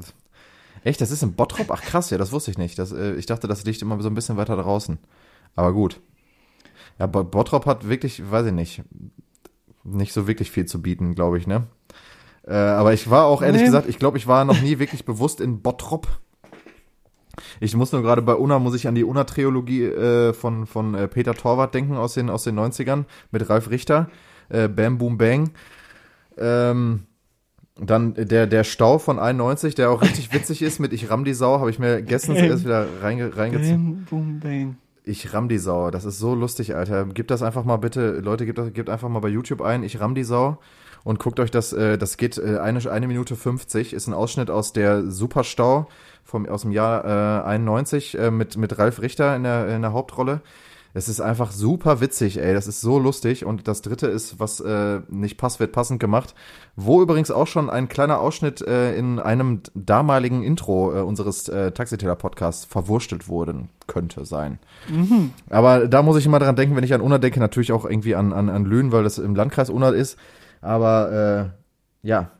Echt, 0.82 1.00
das 1.00 1.12
ist 1.12 1.22
in 1.22 1.34
Bottrop? 1.34 1.70
Ach 1.70 1.80
krass, 1.80 2.10
ja, 2.10 2.18
das 2.18 2.32
wusste 2.32 2.50
ich 2.50 2.58
nicht. 2.58 2.78
Das, 2.80 2.90
äh, 2.90 3.14
ich 3.14 3.26
dachte, 3.26 3.46
das 3.46 3.64
liegt 3.64 3.80
immer 3.80 4.00
so 4.02 4.08
ein 4.08 4.14
bisschen 4.14 4.36
weiter 4.36 4.56
draußen. 4.56 4.98
Aber 5.54 5.72
gut. 5.72 6.00
Ja, 6.98 7.06
Bottrop 7.06 7.64
hat 7.66 7.88
wirklich, 7.88 8.28
weiß 8.28 8.46
ich 8.46 8.52
nicht, 8.52 8.82
nicht 9.84 10.12
so 10.12 10.26
wirklich 10.26 10.50
viel 10.50 10.66
zu 10.66 10.82
bieten, 10.82 11.14
glaube 11.14 11.38
ich, 11.38 11.46
ne? 11.46 11.68
Äh, 12.46 12.54
aber 12.54 12.92
ich 12.92 13.08
war 13.08 13.26
auch 13.26 13.40
ehrlich 13.40 13.62
nee. 13.62 13.66
gesagt, 13.66 13.88
ich 13.88 13.98
glaube, 13.98 14.18
ich 14.18 14.26
war 14.26 14.44
noch 14.44 14.60
nie 14.60 14.78
wirklich 14.80 15.04
bewusst 15.04 15.40
in 15.40 15.62
Bottrop. 15.62 16.08
Ich 17.60 17.74
muss 17.76 17.92
nur 17.92 18.02
gerade 18.02 18.22
bei 18.22 18.34
Una, 18.34 18.58
muss 18.58 18.74
ich 18.74 18.86
an 18.88 18.94
die 18.94 19.04
Una-Triologie 19.04 19.84
äh, 19.84 20.32
von, 20.32 20.66
von 20.66 20.94
äh, 20.94 21.08
Peter 21.08 21.34
Torwart 21.34 21.74
denken 21.74 21.96
aus 21.96 22.14
den, 22.14 22.30
aus 22.30 22.44
den 22.44 22.58
90ern 22.58 23.04
mit 23.30 23.48
Ralf 23.48 23.70
Richter. 23.70 24.08
Äh, 24.48 24.68
Bam 24.68 24.98
Boom 24.98 25.18
Bang. 25.18 25.50
Ähm, 26.36 27.04
dann 27.76 28.14
der, 28.14 28.46
der 28.46 28.64
Stau 28.64 28.98
von 28.98 29.18
91, 29.18 29.74
der 29.74 29.90
auch 29.90 30.02
richtig 30.02 30.32
witzig 30.32 30.62
ist 30.62 30.78
mit 30.78 30.92
Ich 30.92 31.10
ramm 31.10 31.24
die 31.24 31.34
Sau, 31.34 31.58
habe 31.58 31.70
ich 31.70 31.78
mir 31.78 32.02
gestern 32.02 32.36
erst 32.36 32.64
wieder 32.64 32.86
reinge, 33.02 33.36
reingezogen. 33.36 33.94
Bam 33.94 34.04
Boom 34.04 34.40
Bang. 34.40 34.76
Ich 35.06 35.34
ramm 35.34 35.48
die 35.48 35.58
Sau. 35.58 35.90
Das 35.90 36.04
ist 36.04 36.18
so 36.18 36.34
lustig, 36.34 36.74
Alter. 36.74 37.04
Gib 37.06 37.28
das 37.28 37.42
einfach 37.42 37.64
mal 37.64 37.76
bitte, 37.76 38.20
Leute, 38.20 38.46
gebt, 38.46 38.58
das, 38.58 38.72
gebt 38.72 38.88
einfach 38.88 39.08
mal 39.08 39.20
bei 39.20 39.28
YouTube 39.28 39.60
ein. 39.60 39.82
Ich 39.82 40.00
ramm 40.00 40.14
die 40.14 40.24
Sau 40.24 40.58
und 41.04 41.18
guckt 41.18 41.38
euch 41.40 41.50
das, 41.50 41.72
äh, 41.72 41.98
das 41.98 42.16
geht 42.16 42.38
äh, 42.38 42.58
eine, 42.58 42.90
eine 42.90 43.06
Minute 43.06 43.36
50, 43.36 43.92
ist 43.92 44.06
ein 44.06 44.14
Ausschnitt 44.14 44.50
aus 44.50 44.72
der 44.72 45.10
Superstau 45.10 45.88
vom, 46.34 46.48
aus 46.48 46.62
dem 46.62 46.72
Jahr 46.72 47.44
äh, 47.44 47.48
91 47.48 48.18
äh, 48.18 48.30
mit, 48.32 48.56
mit 48.56 48.76
Ralf 48.76 49.00
Richter 49.00 49.36
in 49.36 49.44
der, 49.44 49.68
in 49.68 49.82
der 49.82 49.92
Hauptrolle. 49.92 50.40
Es 50.96 51.08
ist 51.08 51.20
einfach 51.20 51.52
super 51.52 52.00
witzig, 52.00 52.40
ey. 52.40 52.54
Das 52.54 52.66
ist 52.66 52.80
so 52.80 52.98
lustig. 52.98 53.44
Und 53.44 53.68
das 53.68 53.82
dritte 53.82 54.08
ist, 54.08 54.40
was 54.40 54.60
äh, 54.60 55.00
nicht 55.08 55.38
passt, 55.38 55.60
wird 55.60 55.70
passend 55.72 56.00
gemacht. 56.00 56.34
Wo 56.74 57.02
übrigens 57.02 57.30
auch 57.30 57.46
schon 57.46 57.70
ein 57.70 57.88
kleiner 57.88 58.20
Ausschnitt 58.20 58.62
äh, 58.62 58.96
in 58.96 59.20
einem 59.20 59.60
damaligen 59.74 60.42
Intro 60.42 60.92
äh, 60.92 61.00
unseres 61.02 61.48
äh, 61.48 61.70
Taxiteller-Podcasts 61.70 62.64
verwurstelt 62.64 63.28
worden 63.28 63.70
könnte 63.86 64.24
sein. 64.24 64.58
Mhm. 64.88 65.32
Aber 65.50 65.86
da 65.86 66.02
muss 66.02 66.16
ich 66.16 66.26
immer 66.26 66.38
dran 66.40 66.56
denken, 66.56 66.74
wenn 66.74 66.84
ich 66.84 66.94
an 66.94 67.00
Unna 67.00 67.18
denke, 67.18 67.40
natürlich 67.40 67.72
auch 67.72 67.84
irgendwie 67.84 68.14
an, 68.14 68.32
an, 68.32 68.48
an 68.48 68.64
Lünen, 68.64 68.90
weil 68.92 69.04
das 69.04 69.18
im 69.18 69.34
Landkreis 69.36 69.70
Unna 69.70 69.90
ist. 69.90 70.16
Aber 70.60 71.52
äh, 72.02 72.08
ja, 72.08 72.30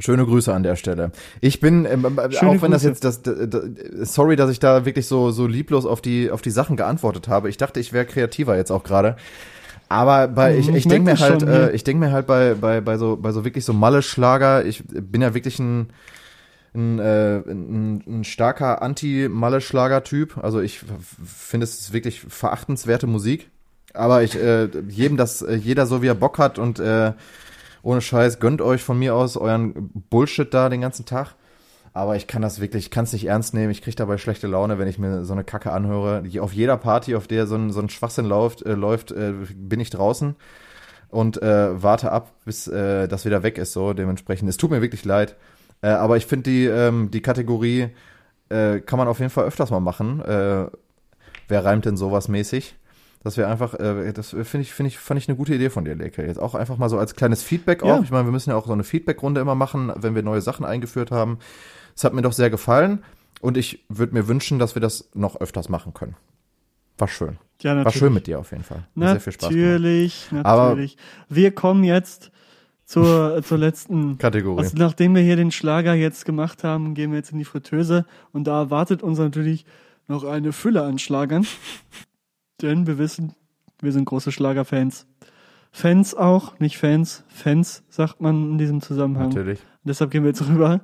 Schöne 0.00 0.24
Grüße 0.24 0.52
an 0.52 0.62
der 0.62 0.76
Stelle. 0.76 1.12
Ich 1.40 1.60
bin, 1.60 1.84
ähm, 1.84 2.04
äh, 2.04 2.32
Schöne 2.32 2.50
auch 2.50 2.62
wenn 2.62 2.70
Grüße. 2.70 2.70
das 2.70 2.82
jetzt 2.82 3.04
das, 3.04 3.22
das, 3.22 4.12
sorry, 4.12 4.36
dass 4.36 4.50
ich 4.50 4.58
da 4.58 4.84
wirklich 4.84 5.06
so 5.06 5.30
so 5.30 5.46
lieblos 5.46 5.86
auf 5.86 6.00
die 6.00 6.30
auf 6.30 6.42
die 6.42 6.50
Sachen 6.50 6.76
geantwortet 6.76 7.28
habe. 7.28 7.48
Ich 7.48 7.56
dachte, 7.56 7.80
ich 7.80 7.92
wäre 7.92 8.06
kreativer 8.06 8.56
jetzt 8.56 8.70
auch 8.70 8.82
gerade. 8.82 9.16
Aber 9.88 10.28
bei 10.28 10.56
ich, 10.56 10.68
ich, 10.68 10.74
ich 10.76 10.88
denke 10.88 11.10
mir 11.10 11.18
halt, 11.18 11.40
schon, 11.42 11.48
äh, 11.48 11.70
ich 11.72 11.84
denke 11.84 12.06
mir 12.06 12.12
halt 12.12 12.26
bei 12.26 12.54
bei 12.54 12.80
bei 12.80 12.96
so 12.96 13.16
bei 13.16 13.32
so 13.32 13.44
wirklich 13.44 13.64
so 13.64 13.72
Malle 13.72 14.02
Schlager. 14.02 14.64
Ich 14.64 14.84
bin 14.86 15.22
ja 15.22 15.34
wirklich 15.34 15.58
ein 15.58 15.88
ein, 16.74 16.98
äh, 16.98 17.38
ein, 17.38 18.02
ein 18.06 18.24
starker 18.24 18.82
Anti-Malle-Schlager-Typ. 18.82 20.38
Also 20.42 20.60
ich 20.60 20.80
finde 21.24 21.64
es 21.64 21.92
wirklich 21.92 22.20
verachtenswerte 22.20 23.06
Musik. 23.06 23.50
Aber 23.92 24.22
ich 24.22 24.36
äh, 24.36 24.68
jedem 24.88 25.16
das 25.16 25.42
äh, 25.42 25.56
jeder 25.56 25.86
so 25.86 26.00
wie 26.00 26.06
er 26.06 26.14
Bock 26.14 26.38
hat 26.38 26.58
und 26.58 26.78
äh, 26.78 27.12
ohne 27.82 28.00
Scheiß, 28.00 28.40
gönnt 28.40 28.62
euch 28.62 28.82
von 28.82 28.98
mir 28.98 29.14
aus 29.14 29.36
euren 29.36 29.90
Bullshit 30.10 30.52
da 30.52 30.68
den 30.68 30.80
ganzen 30.80 31.06
Tag. 31.06 31.34
Aber 31.92 32.14
ich 32.14 32.26
kann 32.26 32.42
das 32.42 32.60
wirklich, 32.60 32.86
ich 32.86 32.90
kann 32.90 33.04
es 33.04 33.12
nicht 33.12 33.26
ernst 33.26 33.52
nehmen. 33.52 33.70
Ich 33.70 33.82
kriege 33.82 33.96
dabei 33.96 34.16
schlechte 34.16 34.46
Laune, 34.46 34.78
wenn 34.78 34.86
ich 34.86 34.98
mir 34.98 35.24
so 35.24 35.32
eine 35.32 35.42
Kacke 35.42 35.72
anhöre. 35.72 36.22
Auf 36.40 36.52
jeder 36.52 36.76
Party, 36.76 37.16
auf 37.16 37.26
der 37.26 37.46
so 37.46 37.56
ein, 37.56 37.70
so 37.72 37.80
ein 37.80 37.88
Schwachsinn 37.88 38.26
läuft, 38.26 38.62
äh, 38.62 38.74
läuft 38.74 39.10
äh, 39.10 39.32
bin 39.54 39.80
ich 39.80 39.90
draußen 39.90 40.36
und 41.08 41.42
äh, 41.42 41.82
warte 41.82 42.12
ab, 42.12 42.32
bis 42.44 42.68
äh, 42.68 43.08
das 43.08 43.24
wieder 43.24 43.42
weg 43.42 43.58
ist. 43.58 43.72
So 43.72 43.92
dementsprechend. 43.92 44.48
Es 44.48 44.56
tut 44.56 44.70
mir 44.70 44.82
wirklich 44.82 45.04
leid. 45.04 45.36
Äh, 45.82 45.88
aber 45.88 46.16
ich 46.16 46.26
finde 46.26 46.50
die, 46.50 46.66
ähm, 46.66 47.10
die 47.10 47.22
Kategorie 47.22 47.88
äh, 48.50 48.80
kann 48.80 48.98
man 48.98 49.08
auf 49.08 49.18
jeden 49.18 49.30
Fall 49.30 49.46
öfters 49.46 49.70
mal 49.70 49.80
machen. 49.80 50.20
Äh, 50.20 50.66
wer 51.48 51.64
reimt 51.64 51.86
denn 51.86 51.96
sowas 51.96 52.28
mäßig? 52.28 52.76
Das 53.22 53.36
wäre 53.36 53.48
einfach, 53.48 53.74
äh, 53.74 54.12
das 54.12 54.30
finde 54.30 54.60
ich, 54.60 54.72
finde 54.72 54.88
ich, 54.88 54.98
fand 54.98 55.20
ich 55.20 55.28
eine 55.28 55.36
gute 55.36 55.54
Idee 55.54 55.68
von 55.68 55.84
dir, 55.84 55.94
Leke. 55.94 56.26
Jetzt 56.26 56.40
auch 56.40 56.54
einfach 56.54 56.78
mal 56.78 56.88
so 56.88 56.98
als 56.98 57.14
kleines 57.14 57.42
Feedback 57.42 57.84
ja. 57.84 57.96
auch. 57.96 58.02
Ich 58.02 58.10
meine, 58.10 58.24
wir 58.24 58.32
müssen 58.32 58.50
ja 58.50 58.56
auch 58.56 58.66
so 58.66 58.72
eine 58.72 58.84
Feedback-Runde 58.84 59.40
immer 59.40 59.54
machen, 59.54 59.92
wenn 59.96 60.14
wir 60.14 60.22
neue 60.22 60.40
Sachen 60.40 60.64
eingeführt 60.64 61.10
haben. 61.10 61.38
Es 61.94 62.02
hat 62.02 62.14
mir 62.14 62.22
doch 62.22 62.32
sehr 62.32 62.48
gefallen 62.48 63.04
und 63.42 63.58
ich 63.58 63.84
würde 63.88 64.14
mir 64.14 64.26
wünschen, 64.26 64.58
dass 64.58 64.74
wir 64.74 64.80
das 64.80 65.10
noch 65.12 65.36
öfters 65.36 65.68
machen 65.68 65.92
können. 65.92 66.16
War 66.96 67.08
schön. 67.08 67.38
Ja, 67.60 67.74
natürlich. 67.74 67.84
War 67.84 67.92
schön 67.92 68.14
mit 68.14 68.26
dir 68.26 68.38
auf 68.38 68.52
jeden 68.52 68.64
Fall. 68.64 68.86
Hat 68.98 69.10
sehr 69.10 69.20
viel 69.20 69.32
Spaß 69.34 69.50
natürlich, 69.50 70.32
natürlich. 70.32 70.46
Aber 70.46 70.78
wir 71.28 71.54
kommen 71.54 71.84
jetzt 71.84 72.30
zur, 72.86 73.42
zur 73.44 73.58
letzten 73.58 74.16
Kategorie. 74.16 74.60
Also 74.60 74.78
nachdem 74.78 75.14
wir 75.14 75.22
hier 75.22 75.36
den 75.36 75.50
Schlager 75.50 75.92
jetzt 75.92 76.24
gemacht 76.24 76.64
haben, 76.64 76.94
gehen 76.94 77.10
wir 77.10 77.18
jetzt 77.18 77.32
in 77.32 77.38
die 77.38 77.44
Fritteuse 77.44 78.06
und 78.32 78.44
da 78.44 78.60
erwartet 78.60 79.02
uns 79.02 79.18
natürlich 79.18 79.66
noch 80.08 80.24
eine 80.24 80.52
Fülle 80.52 80.82
an 80.82 80.98
Schlagern. 80.98 81.46
Denn 82.62 82.86
wir 82.86 82.98
wissen, 82.98 83.34
wir 83.80 83.92
sind 83.92 84.04
große 84.04 84.32
Schlagerfans. 84.32 85.06
Fans 85.72 86.14
auch, 86.14 86.58
nicht 86.58 86.78
Fans. 86.78 87.24
Fans 87.28 87.82
sagt 87.88 88.20
man 88.20 88.52
in 88.52 88.58
diesem 88.58 88.80
Zusammenhang. 88.80 89.28
Natürlich. 89.28 89.60
Und 89.60 89.88
deshalb 89.88 90.10
gehen 90.10 90.24
wir 90.24 90.30
jetzt 90.30 90.46
rüber 90.46 90.80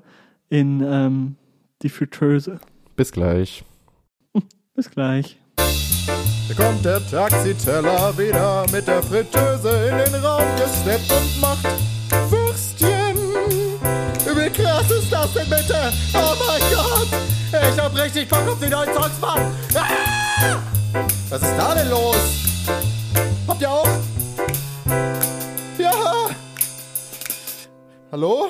in 0.48 0.80
ähm, 0.82 1.36
die 1.82 1.88
Fritteuse. 1.88 2.60
Bis 2.94 3.12
gleich. 3.12 3.64
Bis 4.74 4.90
gleich. 4.90 5.38
Da 5.56 6.54
kommt 6.54 6.84
der 6.84 7.04
Taxiteller 7.06 8.16
wieder 8.16 8.64
mit 8.70 8.86
der 8.86 9.02
Fritteuse 9.02 9.88
in 9.88 10.12
den 10.12 10.24
Raum 10.24 10.46
gesteppt 10.56 11.12
und 11.12 11.40
macht 11.40 11.66
Würstchen. 12.30 13.16
Wie 14.24 14.50
krass 14.50 14.90
ist 14.90 15.12
das 15.12 15.32
denn 15.34 15.48
bitte? 15.48 15.92
Oh 16.14 16.34
mein 16.46 16.60
Gott! 16.72 17.08
Ich 17.52 17.80
hab 17.80 17.96
richtig 17.96 18.28
Bock 18.28 18.46
auf 18.46 18.60
die 18.60 18.68
neuen 18.68 18.92
Songs, 18.94 19.20
Mann! 19.20 19.40
Ah! 19.74 20.75
Was 21.28 21.42
ist 21.42 21.56
da 21.58 21.74
denn 21.74 21.90
los? 21.90 22.64
Habt 23.46 23.60
ihr 23.60 23.70
auch? 23.70 23.88
Ja. 25.78 25.92
Hallo? 28.10 28.48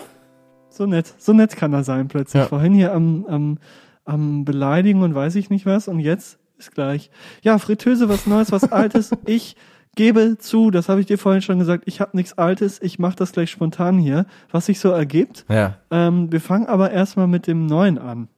So 0.70 0.86
nett, 0.86 1.12
so 1.18 1.32
nett 1.32 1.56
kann 1.56 1.72
er 1.72 1.82
sein 1.82 2.06
plötzlich. 2.08 2.42
Ja. 2.42 2.48
Vorhin 2.48 2.74
hier 2.74 2.92
am, 2.92 3.26
am, 3.26 3.58
am 4.04 4.44
Beleidigen 4.44 5.02
und 5.02 5.14
weiß 5.14 5.34
ich 5.36 5.50
nicht 5.50 5.66
was 5.66 5.88
und 5.88 5.98
jetzt 5.98 6.38
ist 6.58 6.72
gleich. 6.72 7.10
Ja, 7.42 7.58
Fritteuse, 7.58 8.08
was 8.08 8.26
Neues, 8.26 8.52
was 8.52 8.70
Altes. 8.70 9.10
Ich 9.26 9.56
gebe 9.96 10.36
zu, 10.38 10.70
das 10.70 10.88
habe 10.88 11.00
ich 11.00 11.06
dir 11.06 11.18
vorhin 11.18 11.42
schon 11.42 11.58
gesagt, 11.58 11.84
ich 11.86 12.00
habe 12.00 12.16
nichts 12.16 12.36
Altes, 12.38 12.80
ich 12.80 12.98
mache 12.98 13.16
das 13.16 13.32
gleich 13.32 13.50
spontan 13.50 13.98
hier, 13.98 14.26
was 14.52 14.66
sich 14.66 14.78
so 14.78 14.90
ergibt. 14.90 15.46
Ja. 15.48 15.78
Ähm, 15.90 16.30
wir 16.30 16.40
fangen 16.40 16.66
aber 16.66 16.90
erstmal 16.90 17.26
mit 17.26 17.46
dem 17.46 17.66
Neuen 17.66 17.98
an. 17.98 18.28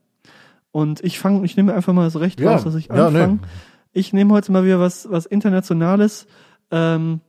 Und 0.71 1.03
ich 1.03 1.19
fange, 1.19 1.45
ich 1.45 1.57
nehme 1.57 1.75
einfach 1.75 1.93
mal 1.93 2.09
so 2.09 2.21
recht 2.21 2.41
ja. 2.41 2.53
raus, 2.53 2.65
dass 2.65 2.75
ich 2.75 2.91
anfange. 2.91 3.19
Ja, 3.19 3.27
nee. 3.27 3.39
Ich 3.93 4.13
nehme 4.13 4.33
heute 4.35 4.53
mal 4.53 4.65
wieder 4.65 4.81
was, 4.81 5.11
was 5.11 5.27
Internationales. 5.27 6.27
Ähm, 6.71 7.21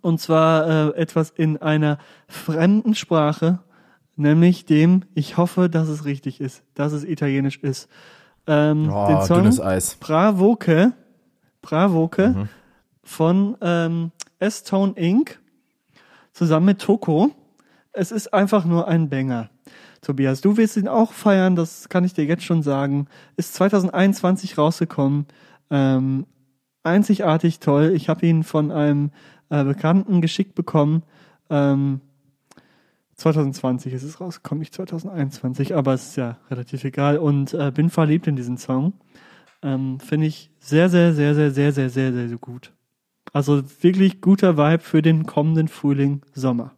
und 0.00 0.20
zwar 0.20 0.94
äh, 0.94 0.96
etwas 0.96 1.30
in 1.30 1.58
einer 1.58 1.98
fremden 2.26 2.94
Sprache, 2.94 3.60
nämlich 4.16 4.64
dem, 4.64 5.04
ich 5.14 5.36
hoffe, 5.36 5.68
dass 5.68 5.88
es 5.88 6.04
richtig 6.04 6.40
ist, 6.40 6.62
dass 6.74 6.92
es 6.92 7.04
italienisch 7.04 7.58
ist. 7.58 7.88
Ähm, 8.46 8.90
oh, 8.92 9.06
den 9.06 9.22
Song 9.22 9.64
Eis. 9.64 9.96
Bravoke, 9.96 10.92
Bravoke 11.62 12.28
mhm. 12.28 12.48
von 13.02 13.56
ähm, 13.60 14.12
S-Tone 14.38 14.92
Inc. 14.96 15.40
zusammen 16.32 16.66
mit 16.66 16.80
Toko. 16.80 17.30
Es 17.92 18.10
ist 18.10 18.34
einfach 18.34 18.64
nur 18.64 18.88
ein 18.88 19.08
Banger. 19.08 19.50
Tobias, 20.02 20.42
du 20.42 20.56
willst 20.56 20.76
ihn 20.76 20.88
auch 20.88 21.12
feiern, 21.12 21.56
das 21.56 21.88
kann 21.88 22.04
ich 22.04 22.12
dir 22.12 22.24
jetzt 22.26 22.44
schon 22.44 22.62
sagen. 22.62 23.06
Ist 23.36 23.54
2021 23.54 24.58
rausgekommen. 24.58 25.26
Ähm, 25.70 26.26
einzigartig 26.82 27.60
toll. 27.60 27.92
Ich 27.94 28.08
habe 28.08 28.26
ihn 28.26 28.42
von 28.44 28.70
einem 28.70 29.10
äh, 29.50 29.64
Bekannten 29.64 30.20
geschickt 30.20 30.54
bekommen. 30.54 31.02
Ähm, 31.50 32.00
2020 33.16 33.92
ist 33.92 34.02
es 34.02 34.20
rausgekommen, 34.20 34.60
nicht 34.60 34.74
2021, 34.74 35.74
aber 35.74 35.94
es 35.94 36.08
ist 36.08 36.16
ja 36.16 36.38
relativ 36.50 36.84
egal 36.84 37.18
und 37.18 37.54
äh, 37.54 37.70
bin 37.70 37.90
verliebt 37.90 38.26
in 38.26 38.36
diesen 38.36 38.58
Song. 38.58 38.94
Ähm, 39.62 40.00
Finde 40.00 40.26
ich 40.26 40.50
sehr, 40.58 40.88
sehr, 40.88 41.14
sehr, 41.14 41.34
sehr, 41.34 41.50
sehr, 41.50 41.72
sehr, 41.72 41.90
sehr, 41.90 42.12
sehr, 42.12 42.28
sehr 42.28 42.38
gut. 42.38 42.72
Also 43.32 43.62
wirklich 43.82 44.20
guter 44.20 44.56
Vibe 44.56 44.82
für 44.82 45.02
den 45.02 45.26
kommenden 45.26 45.68
Frühling, 45.68 46.22
Sommer. 46.34 46.72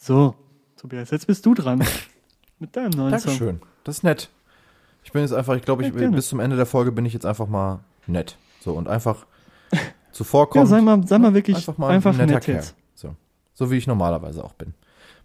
So, 0.00 0.34
Tobias, 0.76 1.10
jetzt 1.10 1.26
bist 1.26 1.44
du 1.46 1.54
dran 1.54 1.84
mit 2.58 2.76
deinem 2.76 2.90
neuen 2.90 3.10
Dankeschön. 3.10 3.38
Song. 3.38 3.46
Dankeschön, 3.48 3.60
das 3.84 3.96
ist 3.98 4.02
nett. 4.04 4.30
Ich 5.04 5.12
bin 5.12 5.22
jetzt 5.22 5.32
einfach, 5.32 5.56
ich 5.56 5.62
glaube, 5.62 5.84
ich, 5.84 5.94
ja, 5.94 6.08
bis 6.10 6.28
zum 6.28 6.40
Ende 6.40 6.56
der 6.56 6.66
Folge 6.66 6.92
bin 6.92 7.04
ich 7.04 7.12
jetzt 7.12 7.26
einfach 7.26 7.46
mal 7.46 7.80
nett. 8.06 8.36
So 8.60 8.72
und 8.72 8.88
einfach 8.88 9.26
zuvorkommen. 10.12 10.66
Ja, 10.66 10.70
sei 10.70 10.80
mal, 10.80 11.06
sei 11.06 11.18
mal 11.18 11.34
wirklich 11.34 11.56
einfach, 11.56 11.78
mal 11.78 11.90
einfach 11.90 12.18
ein 12.18 12.28
nett 12.28 12.46
jetzt. 12.46 12.74
So. 12.94 13.16
so 13.52 13.70
wie 13.70 13.76
ich 13.76 13.86
normalerweise 13.86 14.44
auch 14.44 14.54
bin. 14.54 14.74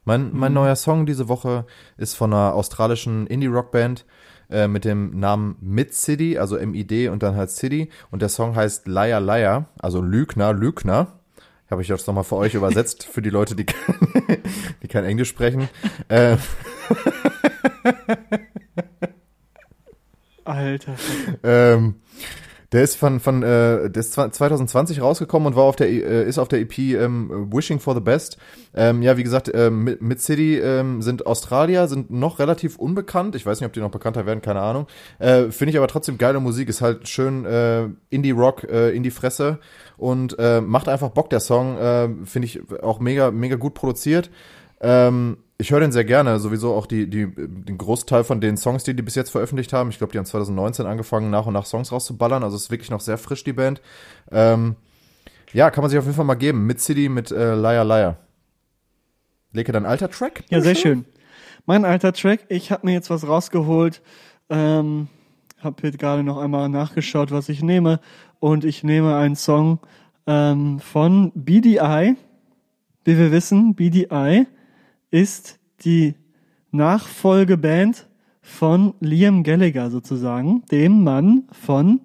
Mein, 0.05 0.31
mein 0.33 0.53
mhm. 0.53 0.55
neuer 0.55 0.75
Song 0.75 1.05
diese 1.05 1.27
Woche 1.27 1.65
ist 1.97 2.15
von 2.15 2.33
einer 2.33 2.53
australischen 2.53 3.27
Indie-Rock-Band 3.27 4.05
äh, 4.49 4.69
mit 4.69 4.85
dem 4.85 5.19
Namen 5.19 5.57
Mid 5.59 5.93
City, 5.93 6.37
also 6.37 6.55
M-I-D 6.55 7.09
und 7.09 7.23
dann 7.23 7.35
halt 7.35 7.51
City. 7.51 7.89
Und 8.09 8.21
der 8.21 8.29
Song 8.29 8.55
heißt 8.55 8.87
Liar 8.87 9.19
Liar, 9.19 9.65
also 9.79 10.01
Lügner, 10.01 10.53
Lügner. 10.53 11.19
Habe 11.69 11.81
ich 11.81 11.89
das 11.89 12.07
nochmal 12.07 12.23
für 12.23 12.37
euch 12.37 12.53
übersetzt, 12.53 13.03
für 13.03 13.21
die 13.21 13.29
Leute, 13.29 13.53
die, 13.53 13.65
die 14.81 14.87
kein 14.87 15.03
Englisch 15.03 15.27
sprechen. 15.27 15.67
Äh, 16.07 16.37
Alter. 20.47 20.95
Ähm, 21.43 21.95
der 22.73 22.83
ist 22.83 22.95
von, 22.95 23.21
von 23.21 23.43
äh, 23.43 23.89
der 23.89 23.99
ist 24.01 24.13
2020 24.13 25.01
rausgekommen 25.01 25.47
und 25.47 25.55
war 25.55 25.63
auf 25.63 25.77
der 25.77 25.87
äh, 25.87 26.27
ist 26.27 26.37
auf 26.37 26.49
der 26.49 26.59
EP 26.59 26.77
ähm, 26.77 27.49
Wishing 27.51 27.79
for 27.79 27.93
the 27.93 28.01
Best. 28.01 28.37
Ähm, 28.73 29.01
ja, 29.01 29.15
wie 29.15 29.23
gesagt, 29.23 29.49
ähm, 29.53 29.97
Mid 29.99 30.21
City 30.21 30.59
ähm, 30.59 31.01
sind 31.01 31.25
Australier, 31.25 31.87
sind 31.87 32.11
noch 32.11 32.39
relativ 32.39 32.75
unbekannt. 32.77 33.35
Ich 33.35 33.45
weiß 33.45 33.61
nicht, 33.61 33.67
ob 33.67 33.73
die 33.73 33.79
noch 33.79 33.91
bekannter 33.91 34.25
werden, 34.25 34.41
keine 34.41 34.59
Ahnung. 34.59 34.87
Äh, 35.19 35.49
Finde 35.51 35.71
ich 35.71 35.77
aber 35.77 35.87
trotzdem 35.87 36.17
geile 36.17 36.41
Musik. 36.41 36.67
Ist 36.67 36.81
halt 36.81 37.07
schön 37.07 37.45
äh, 37.45 37.87
Indie 38.09 38.31
Rock 38.31 38.65
äh, 38.65 38.89
in 38.89 39.03
die 39.03 39.11
Fresse 39.11 39.59
und 39.95 40.37
äh, 40.37 40.59
macht 40.59 40.89
einfach 40.89 41.09
Bock. 41.09 41.29
Der 41.29 41.39
Song 41.39 41.77
äh, 41.77 42.09
finde 42.25 42.47
ich 42.47 42.59
auch 42.83 42.99
mega 42.99 43.31
mega 43.31 43.55
gut 43.55 43.75
produziert. 43.75 44.29
Ähm, 44.81 45.37
ich 45.59 45.71
höre 45.71 45.79
den 45.79 45.91
sehr 45.91 46.05
gerne, 46.05 46.39
sowieso 46.39 46.73
auch 46.75 46.85
die, 46.85 47.09
die, 47.09 47.33
den 47.35 47.77
Großteil 47.77 48.23
von 48.23 48.39
den 48.39 48.57
Songs, 48.57 48.83
die 48.83 48.95
die 48.95 49.01
bis 49.01 49.15
jetzt 49.15 49.31
veröffentlicht 49.31 49.73
haben. 49.73 49.89
Ich 49.89 49.97
glaube, 49.97 50.11
die 50.11 50.19
haben 50.19 50.25
2019 50.25 50.85
angefangen, 50.85 51.31
nach 51.31 51.47
und 51.47 51.53
nach 51.53 51.65
Songs 51.65 51.91
rauszuballern. 51.91 52.43
Also 52.43 52.55
es 52.55 52.63
ist 52.63 52.71
wirklich 52.71 52.91
noch 52.91 52.99
sehr 52.99 53.17
frisch, 53.17 53.43
die 53.43 53.53
Band. 53.53 53.81
Ähm, 54.31 54.75
ja, 55.53 55.71
kann 55.71 55.81
man 55.81 55.89
sich 55.89 55.97
auf 55.97 56.05
jeden 56.05 56.15
Fall 56.15 56.25
mal 56.25 56.35
geben. 56.35 56.67
Mid 56.67 56.79
City 56.79 57.09
mit 57.09 57.31
äh, 57.31 57.55
Liar 57.55 57.85
Liar. 57.85 58.17
Leke 59.51 59.71
dein 59.71 59.87
alter 59.87 60.11
Track? 60.11 60.43
Ja, 60.49 60.61
sehr 60.61 60.75
schön. 60.75 61.05
Mein 61.65 61.85
alter 61.85 62.13
Track, 62.13 62.45
ich 62.49 62.71
habe 62.71 62.85
mir 62.85 62.93
jetzt 62.93 63.09
was 63.09 63.27
rausgeholt. 63.27 64.03
Ähm, 64.49 65.07
habe 65.59 65.81
hier 65.81 65.91
gerade 65.91 66.23
noch 66.23 66.37
einmal 66.37 66.69
nachgeschaut, 66.69 67.31
was 67.31 67.49
ich 67.49 67.63
nehme. 67.63 67.99
Und 68.39 68.63
ich 68.63 68.83
nehme 68.83 69.15
einen 69.15 69.35
Song 69.35 69.79
ähm, 70.27 70.79
von 70.79 71.31
BDI. 71.33 72.15
Wie 73.05 73.17
wir 73.17 73.31
wissen, 73.31 73.73
BDI 73.73 74.45
ist 75.11 75.59
die 75.83 76.15
Nachfolgeband 76.71 78.07
von 78.41 78.93
Liam 78.99 79.43
Gallagher 79.43 79.89
sozusagen, 79.91 80.63
dem 80.71 81.03
Mann 81.03 81.43
von 81.51 82.01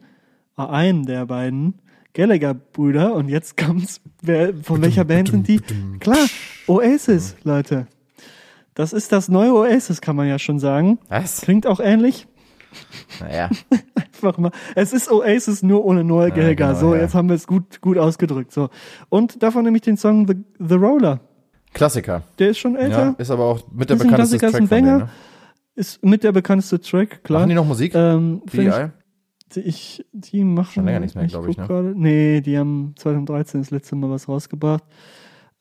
einem 0.56 1.06
der 1.06 1.26
beiden 1.26 1.74
Gallagher-Brüder. 2.14 3.14
Und 3.14 3.28
jetzt 3.28 3.56
kommt's, 3.62 4.00
wer, 4.22 4.54
von 4.54 4.82
welcher 4.82 5.04
Band 5.04 5.28
sind 5.28 5.48
die? 5.48 5.60
Klar, 6.00 6.26
Oasis, 6.66 7.36
Leute. 7.44 7.86
Das 8.74 8.92
ist 8.92 9.12
das 9.12 9.28
neue 9.28 9.52
Oasis, 9.54 10.00
kann 10.00 10.16
man 10.16 10.28
ja 10.28 10.38
schon 10.38 10.58
sagen. 10.58 10.98
Was? 11.08 11.42
Klingt 11.42 11.66
auch 11.66 11.78
ähnlich. 11.80 12.26
Naja. 13.20 13.50
Einfach 13.94 14.38
mal. 14.38 14.50
Es 14.74 14.92
ist 14.92 15.10
Oasis 15.12 15.62
nur 15.62 15.84
ohne 15.84 16.04
Noel 16.04 16.30
Ja, 16.30 16.34
Gallagher. 16.36 16.54
genau, 16.54 16.74
so, 16.78 16.94
ja. 16.94 17.02
jetzt 17.02 17.14
haben 17.14 17.28
wir 17.28 17.36
es 17.36 17.46
gut, 17.46 17.80
gut 17.82 17.98
ausgedrückt. 17.98 18.52
So. 18.52 18.70
Und 19.10 19.42
davon 19.42 19.64
nehme 19.64 19.76
ich 19.76 19.82
den 19.82 19.96
Song 19.98 20.26
The, 20.26 20.34
The 20.58 20.74
Roller. 20.74 21.20
Klassiker. 21.72 22.22
Der 22.38 22.50
ist 22.50 22.58
schon 22.58 22.76
älter. 22.76 22.98
Ja, 22.98 23.14
ist 23.18 23.30
aber 23.30 23.44
auch 23.44 23.60
mit 23.72 23.90
der 23.90 23.96
bekannteste 23.96 24.38
Klassiker, 24.38 24.50
Track 24.50 24.54
ist 24.54 24.60
ein 24.60 24.68
von 24.68 24.76
denen. 24.76 24.98
Banger. 24.98 25.04
Ne? 25.04 25.10
Ist 25.74 26.04
mit 26.04 26.22
der 26.22 26.32
bekannteste 26.32 26.80
Track, 26.80 27.24
klar. 27.24 27.40
Machen 27.40 27.48
die 27.48 27.54
noch 27.54 27.66
Musik? 27.66 27.94
ähm, 27.94 28.42
ich, 28.52 29.56
ich, 29.56 30.06
die 30.12 30.44
machen. 30.44 30.72
Schon 30.72 30.84
länger 30.84 31.00
nicht 31.00 31.14
mehr, 31.14 31.26
glaub 31.26 31.48
ich, 31.48 31.56
guck 31.56 31.68
ne? 31.68 31.74
Gerade, 31.74 31.94
nee, 31.96 32.40
die 32.40 32.58
haben 32.58 32.94
2013 32.96 33.62
das 33.62 33.70
letzte 33.70 33.96
Mal 33.96 34.10
was 34.10 34.28
rausgebracht. 34.28 34.84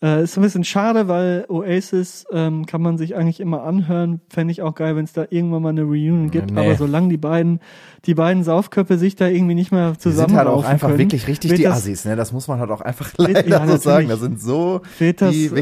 Äh, 0.04 0.24
ist 0.24 0.36
ein 0.36 0.42
bisschen 0.42 0.64
schade, 0.64 1.08
weil 1.08 1.46
Oasis 1.48 2.26
ähm, 2.32 2.66
kann 2.66 2.82
man 2.82 2.98
sich 2.98 3.16
eigentlich 3.16 3.40
immer 3.40 3.64
anhören. 3.64 4.20
Fände 4.30 4.52
ich 4.52 4.64
auch 4.64 4.74
geil, 4.74 4.96
wenn 4.96 5.06
es 5.06 5.14
da 5.14 5.26
irgendwann 5.30 5.62
mal 5.62 5.70
eine 5.70 5.84
Reunion 5.84 6.32
gibt. 6.32 6.50
Nee. 6.50 6.60
Aber 6.60 6.76
solange 6.76 7.10
die 7.10 7.18
beiden, 7.18 7.60
die 8.06 8.16
beiden 8.16 8.44
Saufköpfe 8.44 8.98
sich 8.98 9.16
da 9.16 9.28
irgendwie 9.28 9.54
nicht 9.54 9.72
mehr 9.72 9.92
Die 9.92 10.00
zusammen 10.00 10.30
sind 10.30 10.38
halt 10.40 10.48
auch 10.48 10.66
einfach 10.66 10.88
können, 10.88 10.98
wirklich 10.98 11.28
richtig 11.28 11.54
die 11.54 11.64
das, 11.64 11.78
Assis, 11.78 12.06
ne? 12.06 12.16
Das 12.16 12.32
muss 12.32 12.48
man 12.48 12.60
halt 12.60 12.72
auch 12.72 12.82
einfach 12.82 13.12
leider 13.18 13.48
ja, 13.48 13.68
so 13.68 13.78
sagen. 13.78 14.08
Das 14.08 14.22
sind 14.22 14.42
so, 14.42 14.82
Wird 14.98 15.22
das 15.22 15.32
die 15.34 15.46
äh, 15.46 15.62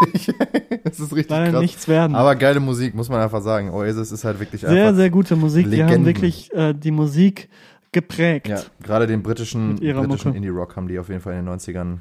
wirklich, 0.00 0.30
das 0.84 1.00
ist 1.00 1.12
richtig 1.14 1.30
leider 1.30 1.50
krass. 1.52 1.60
nichts 1.62 1.88
werden. 1.88 2.14
Aber 2.16 2.34
geile 2.36 2.60
Musik, 2.60 2.94
muss 2.94 3.08
man 3.08 3.20
einfach 3.20 3.42
sagen. 3.42 3.70
Oasis 3.70 4.12
ist 4.12 4.24
halt 4.24 4.40
wirklich 4.40 4.60
sehr, 4.62 4.70
einfach. 4.70 4.94
sehr 4.96 5.10
gute 5.10 5.36
Musik. 5.36 5.70
Die 5.70 5.82
haben 5.82 5.88
Legenden. 5.88 6.06
wirklich 6.06 6.52
äh, 6.54 6.72
die 6.74 6.90
Musik 6.90 7.48
geprägt. 7.92 8.48
Ja, 8.48 8.60
gerade 8.82 9.06
den 9.06 9.22
britischen, 9.22 9.76
britischen. 9.76 10.34
Indie-Rock 10.34 10.76
haben 10.76 10.88
die 10.88 10.98
auf 10.98 11.08
jeden 11.08 11.20
Fall 11.20 11.34
in 11.34 11.46
den 11.46 11.54
90ern 11.54 11.98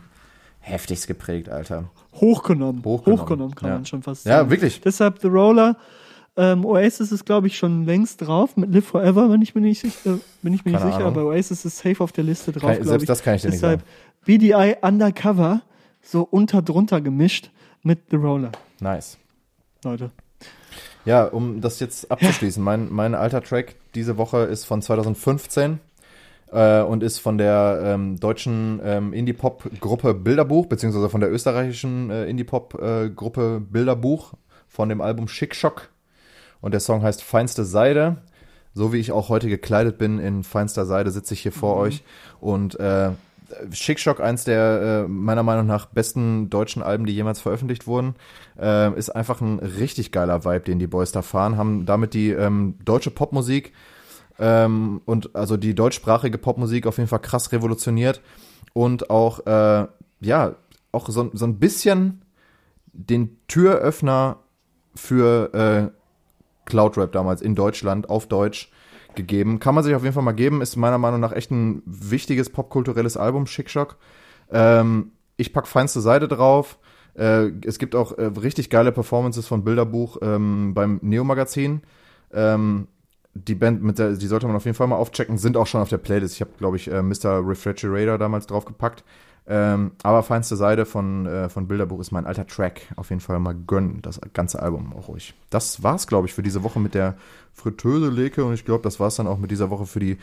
heftigst 0.60 1.08
geprägt, 1.08 1.50
Alter. 1.50 1.86
Hochgenommen. 2.16 2.84
Hochgenommen. 2.86 3.22
Hochgenommen, 3.22 3.56
kann 3.56 3.70
Ja. 3.70 3.76
man 3.76 3.86
schon 3.86 4.02
fast 4.02 4.26
Ja, 4.26 4.38
sagen. 4.40 4.50
wirklich. 4.50 4.82
Deshalb 4.82 5.20
The 5.20 5.28
Roller. 5.28 5.76
Ähm, 6.36 6.66
Oasis 6.66 7.12
ist, 7.12 7.26
glaube 7.28 7.46
ich, 7.46 7.58
schon 7.58 7.86
längst 7.86 8.26
drauf 8.26 8.58
mit 8.58 8.74
Live 8.74 8.86
Forever, 8.88 9.30
wenn 9.30 9.44
ich 9.44 9.54
mir 9.54 9.62
nicht 9.62 9.82
sicher, 9.82 10.18
bin 10.42 10.54
ich 10.54 10.66
mir 10.66 10.72
nicht 10.72 10.82
sicher, 10.82 10.96
Ahnung. 10.96 11.08
aber 11.10 11.26
Oasis 11.26 11.64
ist 11.64 11.78
safe 11.78 12.04
auf 12.04 12.12
der 12.12 12.24
Liste 12.24 12.52
drauf, 12.52 12.72
Kann- 12.76 12.84
selbst 12.84 13.04
ich. 13.04 13.08
das 13.08 13.22
kann 13.22 13.36
ich 13.36 13.44
dir 13.44 13.50
nicht 13.50 13.62
Deshalb 13.62 13.84
BDI 14.26 14.78
Undercover, 14.82 15.62
so 16.02 16.24
unter 16.24 16.64
drunter 16.64 17.02
gemischt 17.02 17.52
mit 17.84 18.00
The 18.10 18.16
Roller, 18.16 18.52
Nice. 18.80 19.18
Leute. 19.84 20.12
Ja, 21.06 21.26
um 21.26 21.60
das 21.62 21.80
jetzt 21.80 22.10
abzuschließen, 22.10 22.64
mein, 22.64 22.92
mein 22.92 23.14
alter 23.14 23.42
Track 23.42 23.76
diese 23.94 24.18
Woche 24.18 24.40
ist 24.40 24.64
von 24.64 24.82
2015 24.82 25.80
äh, 26.52 26.82
und 26.82 27.04
ist 27.04 27.20
von 27.20 27.38
der 27.38 27.82
ähm, 27.84 28.20
deutschen 28.20 28.80
ähm, 28.84 29.12
Indie-Pop-Gruppe 29.12 30.14
Bilderbuch, 30.14 30.68
beziehungsweise 30.68 31.10
von 31.10 31.20
der 31.20 31.32
österreichischen 31.32 32.10
äh, 32.10 32.26
Indie-Pop-Gruppe 32.26 33.62
Bilderbuch 33.70 34.34
von 34.70 34.88
dem 34.88 35.02
Album 35.02 35.28
Schick 35.28 35.54
Schock. 35.54 35.90
Und 36.62 36.72
der 36.72 36.80
Song 36.80 37.04
heißt 37.04 37.22
Feinste 37.22 37.66
Seide. 37.66 38.18
So 38.74 38.92
wie 38.94 38.98
ich 38.98 39.12
auch 39.12 39.30
heute 39.30 39.50
gekleidet 39.50 39.98
bin 39.98 40.18
in 40.18 40.44
feinster 40.44 40.86
Seide, 40.86 41.12
sitze 41.12 41.36
ich 41.36 41.42
hier 41.42 41.52
vor 41.52 41.76
euch. 41.76 42.04
Und 42.40 42.80
äh, 42.80 43.12
Schick 43.72 44.00
Schock, 44.00 44.20
eins 44.20 44.44
der 44.44 45.04
äh, 45.06 45.08
meiner 45.08 45.44
Meinung 45.44 45.66
nach 45.68 45.86
besten 45.88 46.50
deutschen 46.50 46.84
Alben, 46.84 47.06
die 47.06 47.14
jemals 47.14 47.40
veröffentlicht 47.40 47.88
wurden, 47.88 48.16
äh, 48.60 48.98
ist 48.98 49.10
einfach 49.10 49.42
ein 49.42 49.60
richtig 49.60 50.12
geiler 50.12 50.46
Vibe, 50.46 50.62
den 50.62 50.80
die 50.80 50.88
Boys 50.88 51.12
da 51.12 51.22
fahren. 51.22 51.58
Haben 51.58 51.86
damit 51.86 52.14
die 52.14 52.32
ähm, 52.32 52.76
deutsche 52.84 53.12
Popmusik 53.12 53.74
ähm, 54.40 55.02
und 55.06 55.36
also 55.36 55.58
die 55.58 55.76
deutschsprachige 55.76 56.38
Popmusik 56.38 56.88
auf 56.88 56.98
jeden 56.98 57.10
Fall 57.10 57.20
krass 57.20 57.52
revolutioniert 57.52 58.22
und 58.74 59.10
auch 59.10 59.46
äh, 59.46 59.88
ja 60.22 60.56
auch 60.92 61.10
so, 61.10 61.32
so 61.34 61.46
ein 61.46 61.60
bisschen 61.60 62.22
den 62.94 63.38
Türöffner 63.48 64.38
für 64.96 65.54
äh, 65.54 66.00
Cloudrap 66.66 67.12
damals 67.12 67.42
in 67.42 67.56
Deutschland 67.56 68.10
auf 68.10 68.28
Deutsch 68.28 68.72
gegeben. 69.16 69.60
Kann 69.60 69.76
man 69.76 69.84
sich 69.84 69.96
auf 69.96 70.04
jeden 70.04 70.14
Fall 70.14 70.24
mal 70.24 70.32
geben. 70.34 70.62
Ist 70.62 70.76
meiner 70.76 70.98
Meinung 70.98 71.20
nach 71.20 71.32
echt 71.32 71.52
ein 71.52 71.82
wichtiges 71.86 72.50
popkulturelles 72.50 73.18
Album, 73.18 73.48
Schickschock. 73.48 73.98
Ähm, 74.52 75.12
ich 75.38 75.54
pack 75.54 75.68
feinste 75.68 76.02
Seite 76.02 76.28
drauf. 76.28 76.78
Äh, 77.16 77.52
es 77.66 77.80
gibt 77.80 77.96
auch 77.96 78.18
äh, 78.18 78.26
richtig 78.26 78.70
geile 78.70 78.92
Performances 78.92 79.48
von 79.48 79.64
Bilderbuch 79.64 80.18
ähm, 80.22 80.74
beim 80.74 81.00
Neo-Magazin. 81.02 81.82
Ähm, 82.34 82.88
die 83.36 83.56
Band, 83.56 83.82
mit 83.84 84.00
der, 84.00 84.14
die 84.14 84.28
sollte 84.28 84.48
man 84.48 84.56
auf 84.56 84.66
jeden 84.66 84.76
Fall 84.76 84.88
mal 84.88 84.96
aufchecken, 84.96 85.38
sind 85.38 85.58
auch 85.58 85.68
schon 85.68 85.82
auf 85.82 85.90
der 85.90 85.98
Playlist. 85.98 86.36
Ich 86.36 86.42
habe, 86.42 86.52
glaube 86.58 86.78
ich, 86.78 86.90
äh, 86.90 87.02
Mr. 87.02 87.48
Refrigerator 87.48 88.18
damals 88.18 88.48
draufgepackt. 88.48 89.04
Ähm, 89.46 89.92
aber 90.04 90.24
feinste 90.24 90.56
Seite 90.56 90.86
von, 90.86 91.26
äh, 91.26 91.50
von 91.50 91.68
Bilderbuch 91.68 92.00
ist 92.00 92.12
mein 92.12 92.26
alter 92.26 92.48
Track. 92.48 92.82
Auf 92.96 93.10
jeden 93.10 93.20
Fall 93.20 93.40
mal 93.40 93.56
gönnen, 93.56 94.02
das 94.02 94.22
ganze 94.34 94.62
Album 94.62 94.94
auch 94.94 95.10
ruhig. 95.10 95.34
Das 95.50 95.84
war's, 95.84 96.08
glaube 96.08 96.28
ich, 96.28 96.34
für 96.34 96.44
diese 96.44 96.64
Woche 96.64 96.80
mit 96.80 96.94
der 96.94 97.16
Fritteuse-Leke 97.54 98.46
und 98.46 98.54
ich 98.54 98.64
glaube, 98.64 98.84
das 98.84 99.00
war's 99.00 99.16
dann 99.16 99.28
auch 99.28 99.38
mit 99.38 99.52
dieser 99.52 99.70
Woche 99.70 99.86
für 99.86 100.00
die, 100.00 100.18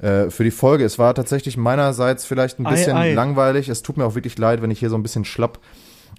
äh, 0.00 0.30
für 0.30 0.44
die 0.44 0.52
Folge. 0.52 0.84
Es 0.84 1.00
war 1.00 1.14
tatsächlich 1.14 1.56
meinerseits 1.56 2.24
vielleicht 2.24 2.60
ein 2.60 2.66
Ei, 2.66 2.70
bisschen 2.70 2.96
ei. 2.96 3.12
langweilig. 3.12 3.68
Es 3.68 3.82
tut 3.82 3.96
mir 3.96 4.04
auch 4.04 4.14
wirklich 4.14 4.38
leid, 4.38 4.62
wenn 4.62 4.70
ich 4.70 4.78
hier 4.78 4.90
so 4.90 4.96
ein 4.96 5.02
bisschen 5.02 5.24
schlapp 5.24 5.58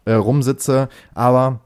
äh, 0.04 0.14
rumsitze, 0.14 0.90
aber 1.14 1.62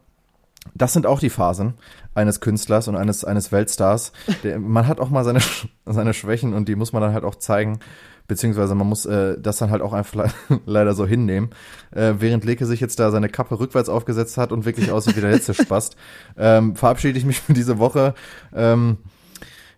das 0.73 0.93
sind 0.93 1.05
auch 1.05 1.19
die 1.19 1.29
Phasen 1.29 1.75
eines 2.13 2.39
Künstlers 2.39 2.87
und 2.87 2.95
eines, 2.95 3.23
eines 3.23 3.51
Weltstars. 3.51 4.11
Der, 4.43 4.59
man 4.59 4.87
hat 4.87 4.99
auch 4.99 5.09
mal 5.09 5.23
seine, 5.23 5.39
seine 5.85 6.13
Schwächen 6.13 6.53
und 6.53 6.67
die 6.67 6.75
muss 6.75 6.93
man 6.93 7.01
dann 7.01 7.13
halt 7.13 7.23
auch 7.23 7.35
zeigen. 7.35 7.79
Beziehungsweise 8.27 8.73
man 8.73 8.87
muss 8.87 9.05
äh, 9.05 9.37
das 9.39 9.57
dann 9.57 9.69
halt 9.69 9.83
auch 9.83 9.93
einfach 9.93 10.15
le- 10.49 10.59
leider 10.65 10.95
so 10.95 11.05
hinnehmen. 11.05 11.51
Äh, 11.91 12.13
während 12.17 12.43
Leke 12.43 12.65
sich 12.65 12.79
jetzt 12.79 12.99
da 12.99 13.11
seine 13.11 13.29
Kappe 13.29 13.59
rückwärts 13.59 13.87
aufgesetzt 13.87 14.37
hat 14.37 14.51
und 14.51 14.65
wirklich 14.65 14.91
aussieht 14.91 15.15
wie 15.15 15.21
der 15.21 15.31
letzte 15.31 15.53
Spast, 15.61 15.95
ähm, 16.35 16.75
verabschiede 16.75 17.19
ich 17.19 17.25
mich 17.25 17.39
für 17.39 17.53
diese 17.53 17.77
Woche. 17.77 18.15
Ähm, 18.53 18.97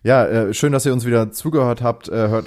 ja, 0.02 0.24
äh, 0.24 0.54
schön, 0.54 0.72
dass 0.72 0.86
ihr 0.86 0.94
uns 0.94 1.04
wieder 1.04 1.30
zugehört 1.30 1.82
habt. 1.82 2.08
Äh, 2.08 2.28
hört, 2.28 2.46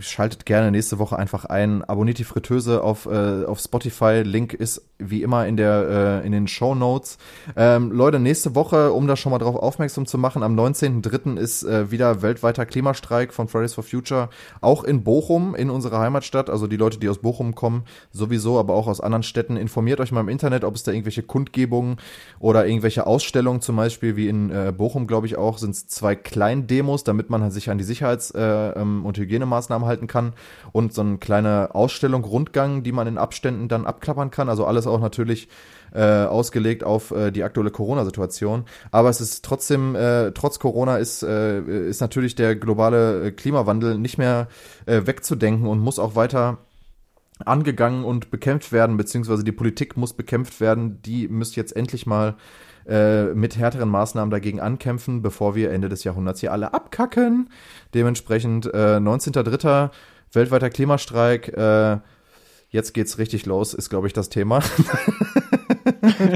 schaltet 0.00 0.46
gerne 0.46 0.70
nächste 0.70 0.98
Woche 0.98 1.18
einfach 1.18 1.44
ein. 1.44 1.84
Abonniert 1.84 2.18
die 2.18 2.24
Fritteuse 2.24 2.82
auf, 2.82 3.06
äh, 3.06 3.44
auf 3.44 3.60
Spotify. 3.60 4.22
Link 4.24 4.54
ist 4.54 4.82
wie 4.98 5.22
immer 5.22 5.46
in, 5.46 5.58
der, 5.58 6.22
äh, 6.22 6.26
in 6.26 6.32
den 6.32 6.48
Show 6.48 6.74
Notes. 6.74 7.18
Ähm, 7.56 7.92
Leute, 7.92 8.18
nächste 8.18 8.54
Woche, 8.54 8.92
um 8.92 9.06
da 9.06 9.16
schon 9.16 9.32
mal 9.32 9.38
drauf 9.38 9.56
aufmerksam 9.56 10.06
zu 10.06 10.16
machen, 10.16 10.42
am 10.42 10.58
19.03. 10.58 11.36
ist 11.36 11.62
äh, 11.64 11.90
wieder 11.90 12.22
weltweiter 12.22 12.64
Klimastreik 12.64 13.34
von 13.34 13.48
Fridays 13.48 13.74
for 13.74 13.84
Future. 13.84 14.30
Auch 14.62 14.82
in 14.82 15.04
Bochum, 15.04 15.54
in 15.54 15.68
unserer 15.68 15.98
Heimatstadt. 15.98 16.48
Also 16.48 16.66
die 16.66 16.78
Leute, 16.78 16.98
die 16.98 17.10
aus 17.10 17.18
Bochum 17.18 17.54
kommen, 17.54 17.84
sowieso, 18.12 18.58
aber 18.58 18.72
auch 18.72 18.86
aus 18.86 19.02
anderen 19.02 19.22
Städten. 19.22 19.56
Informiert 19.56 20.00
euch 20.00 20.10
mal 20.10 20.20
im 20.20 20.30
Internet, 20.30 20.64
ob 20.64 20.74
es 20.74 20.84
da 20.84 20.92
irgendwelche 20.92 21.22
Kundgebungen 21.22 21.96
oder 22.38 22.66
irgendwelche 22.66 23.06
Ausstellungen, 23.06 23.60
zum 23.60 23.76
Beispiel 23.76 24.16
wie 24.16 24.28
in 24.28 24.50
äh, 24.50 24.72
Bochum, 24.74 25.06
glaube 25.06 25.26
ich 25.26 25.36
auch, 25.36 25.58
sind 25.58 25.72
es 25.72 25.86
zwei 25.86 26.16
Kleindemos, 26.16 27.04
damit 27.04 27.28
man 27.28 27.50
sich 27.50 27.68
an 27.68 27.76
die 27.76 27.84
Sicherheits- 27.84 28.34
äh, 28.34 28.70
ähm, 28.70 29.04
und 29.04 29.18
Hygienemaßnahmen 29.18 29.65
Hygienesemaßnahmen 29.66 29.86
halten 29.86 30.06
kann 30.06 30.32
und 30.72 30.92
so 30.92 31.02
eine 31.02 31.18
kleine 31.18 31.74
Ausstellung, 31.74 32.24
Rundgang, 32.24 32.82
die 32.82 32.92
man 32.92 33.06
in 33.06 33.18
Abständen 33.18 33.68
dann 33.68 33.86
abklappern 33.86 34.30
kann. 34.30 34.48
Also 34.48 34.64
alles 34.64 34.86
auch 34.86 35.00
natürlich 35.00 35.48
äh, 35.94 36.24
ausgelegt 36.24 36.84
auf 36.84 37.10
äh, 37.10 37.30
die 37.30 37.42
aktuelle 37.42 37.70
Corona-Situation. 37.70 38.64
Aber 38.90 39.08
es 39.08 39.20
ist 39.20 39.44
trotzdem, 39.44 39.94
äh, 39.94 40.32
trotz 40.32 40.58
Corona 40.58 40.96
ist, 40.98 41.22
äh, 41.22 41.60
ist 41.88 42.00
natürlich 42.00 42.34
der 42.34 42.56
globale 42.56 43.32
Klimawandel 43.32 43.98
nicht 43.98 44.18
mehr 44.18 44.48
äh, 44.86 45.02
wegzudenken 45.06 45.66
und 45.66 45.80
muss 45.80 45.98
auch 45.98 46.14
weiter 46.14 46.58
angegangen 47.44 48.04
und 48.04 48.30
bekämpft 48.30 48.72
werden, 48.72 48.96
beziehungsweise 48.96 49.44
die 49.44 49.52
Politik 49.52 49.96
muss 49.96 50.14
bekämpft 50.14 50.60
werden. 50.60 51.02
Die 51.02 51.28
müsste 51.28 51.60
jetzt 51.60 51.76
endlich 51.76 52.06
mal 52.06 52.36
äh, 52.88 53.24
mit 53.34 53.56
härteren 53.58 53.88
Maßnahmen 53.88 54.30
dagegen 54.30 54.60
ankämpfen, 54.60 55.22
bevor 55.22 55.54
wir 55.54 55.70
Ende 55.72 55.88
des 55.88 56.04
Jahrhunderts 56.04 56.40
hier 56.40 56.52
alle 56.52 56.72
abkacken. 56.74 57.50
Dementsprechend 57.94 58.66
äh, 58.66 58.96
19.03. 58.98 59.90
weltweiter 60.32 60.70
Klimastreik. 60.70 61.48
Äh, 61.56 61.98
jetzt 62.70 62.94
geht's 62.94 63.18
richtig 63.18 63.46
los, 63.46 63.74
ist 63.74 63.90
glaube 63.90 64.06
ich 64.06 64.12
das 64.12 64.28
Thema. 64.28 64.60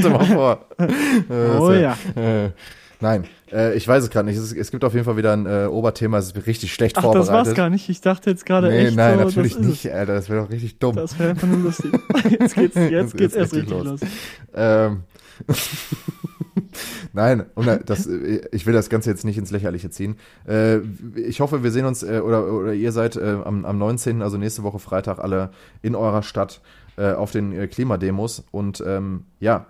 Mal 0.03 0.24
vor. 0.26 0.66
Äh, 0.78 1.59
Oh 1.59 1.72
ja. 1.72 1.96
Äh, 2.16 2.51
nein, 3.01 3.24
äh, 3.53 3.74
ich 3.74 3.86
weiß 3.86 4.05
es 4.05 4.11
gerade 4.11 4.26
nicht. 4.28 4.36
Es, 4.38 4.53
es 4.53 4.70
gibt 4.70 4.84
auf 4.84 4.92
jeden 4.94 5.05
Fall 5.05 5.16
wieder 5.16 5.32
ein 5.32 5.46
äh, 5.46 5.66
Oberthema, 5.66 6.18
es 6.18 6.32
ist 6.32 6.46
richtig 6.46 6.72
schlecht 6.72 6.96
Ach, 6.98 7.03
vorbereitet. 7.03 7.28
das 7.30 7.46
war's 7.46 7.55
gar 7.55 7.70
nicht. 7.70 7.88
Ich 7.88 8.01
dachte 8.01 8.30
jetzt 8.30 8.46
gerade 8.46 8.68
Nee, 8.68 8.86
echt 8.86 8.96
nein, 8.96 9.18
so, 9.18 9.24
natürlich 9.24 9.59
nicht, 9.59 9.90
Alter. 9.92 10.14
Das 10.14 10.28
wäre 10.28 10.42
doch 10.42 10.51
richtig 10.51 10.78
dumm. 10.78 10.96
Das 10.96 11.18
wäre 11.18 11.30
einfach 11.30 11.46
nur 11.48 11.59
lustig. 11.59 11.92
Jetzt 12.40 12.55
geht's, 12.55 12.74
jetzt 12.76 13.16
geht's 13.16 13.34
erst 13.34 13.55
richtig 13.55 13.72
richtig 13.72 13.84
los. 13.84 14.01
los. 14.01 14.11
Ähm. 14.55 15.03
Nein, 17.12 17.47
das, 17.86 18.07
ich 18.07 18.66
will 18.66 18.72
das 18.72 18.88
Ganze 18.88 19.11
jetzt 19.11 19.24
nicht 19.24 19.38
ins 19.38 19.51
Lächerliche 19.51 19.91
ziehen. 19.91 20.16
Äh, 20.47 20.78
ich 21.16 21.41
hoffe, 21.41 21.62
wir 21.62 21.70
sehen 21.70 21.86
uns 21.86 22.03
äh, 22.03 22.20
oder, 22.20 22.53
oder 22.53 22.72
ihr 22.72 22.93
seid 22.93 23.16
äh, 23.16 23.38
am, 23.45 23.64
am 23.64 23.78
19., 23.78 24.22
also 24.22 24.36
nächste 24.36 24.62
Woche 24.62 24.78
Freitag, 24.78 25.18
alle 25.18 25.51
in 25.82 25.95
eurer 25.95 26.22
Stadt 26.22 26.61
auf 26.97 27.30
den 27.30 27.70
Klimademos. 27.70 28.45
Und 28.51 28.84
ähm, 28.86 29.24
ja, 29.38 29.64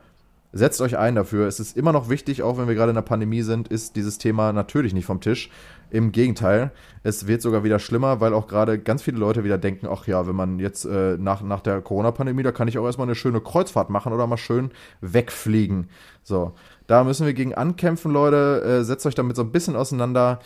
setzt 0.52 0.80
euch 0.80 0.98
ein 0.98 1.14
dafür. 1.14 1.46
Es 1.46 1.60
ist 1.60 1.76
immer 1.76 1.92
noch 1.92 2.08
wichtig, 2.08 2.42
auch 2.42 2.58
wenn 2.58 2.68
wir 2.68 2.74
gerade 2.74 2.90
in 2.90 2.96
der 2.96 3.02
Pandemie 3.02 3.42
sind, 3.42 3.68
ist 3.68 3.96
dieses 3.96 4.18
Thema 4.18 4.52
natürlich 4.52 4.94
nicht 4.94 5.06
vom 5.06 5.20
Tisch. 5.20 5.50
Im 5.92 6.12
Gegenteil, 6.12 6.70
es 7.02 7.26
wird 7.26 7.42
sogar 7.42 7.64
wieder 7.64 7.80
schlimmer, 7.80 8.20
weil 8.20 8.32
auch 8.32 8.46
gerade 8.46 8.78
ganz 8.78 9.02
viele 9.02 9.18
Leute 9.18 9.42
wieder 9.42 9.58
denken, 9.58 9.88
ach 9.90 10.06
ja, 10.06 10.26
wenn 10.28 10.36
man 10.36 10.60
jetzt 10.60 10.84
äh, 10.84 11.16
nach, 11.18 11.42
nach 11.42 11.60
der 11.60 11.80
Corona-Pandemie, 11.80 12.44
da 12.44 12.52
kann 12.52 12.68
ich 12.68 12.78
auch 12.78 12.84
erstmal 12.86 13.08
eine 13.08 13.16
schöne 13.16 13.40
Kreuzfahrt 13.40 13.90
machen 13.90 14.12
oder 14.12 14.28
mal 14.28 14.36
schön 14.36 14.70
wegfliegen. 15.00 15.88
So, 16.22 16.52
da 16.86 17.02
müssen 17.02 17.26
wir 17.26 17.34
gegen 17.34 17.54
ankämpfen, 17.54 18.12
Leute. 18.12 18.62
Äh, 18.64 18.84
setzt 18.84 19.04
euch 19.06 19.16
damit 19.16 19.34
so 19.34 19.42
ein 19.42 19.50
bisschen 19.50 19.74
auseinander. 19.74 20.38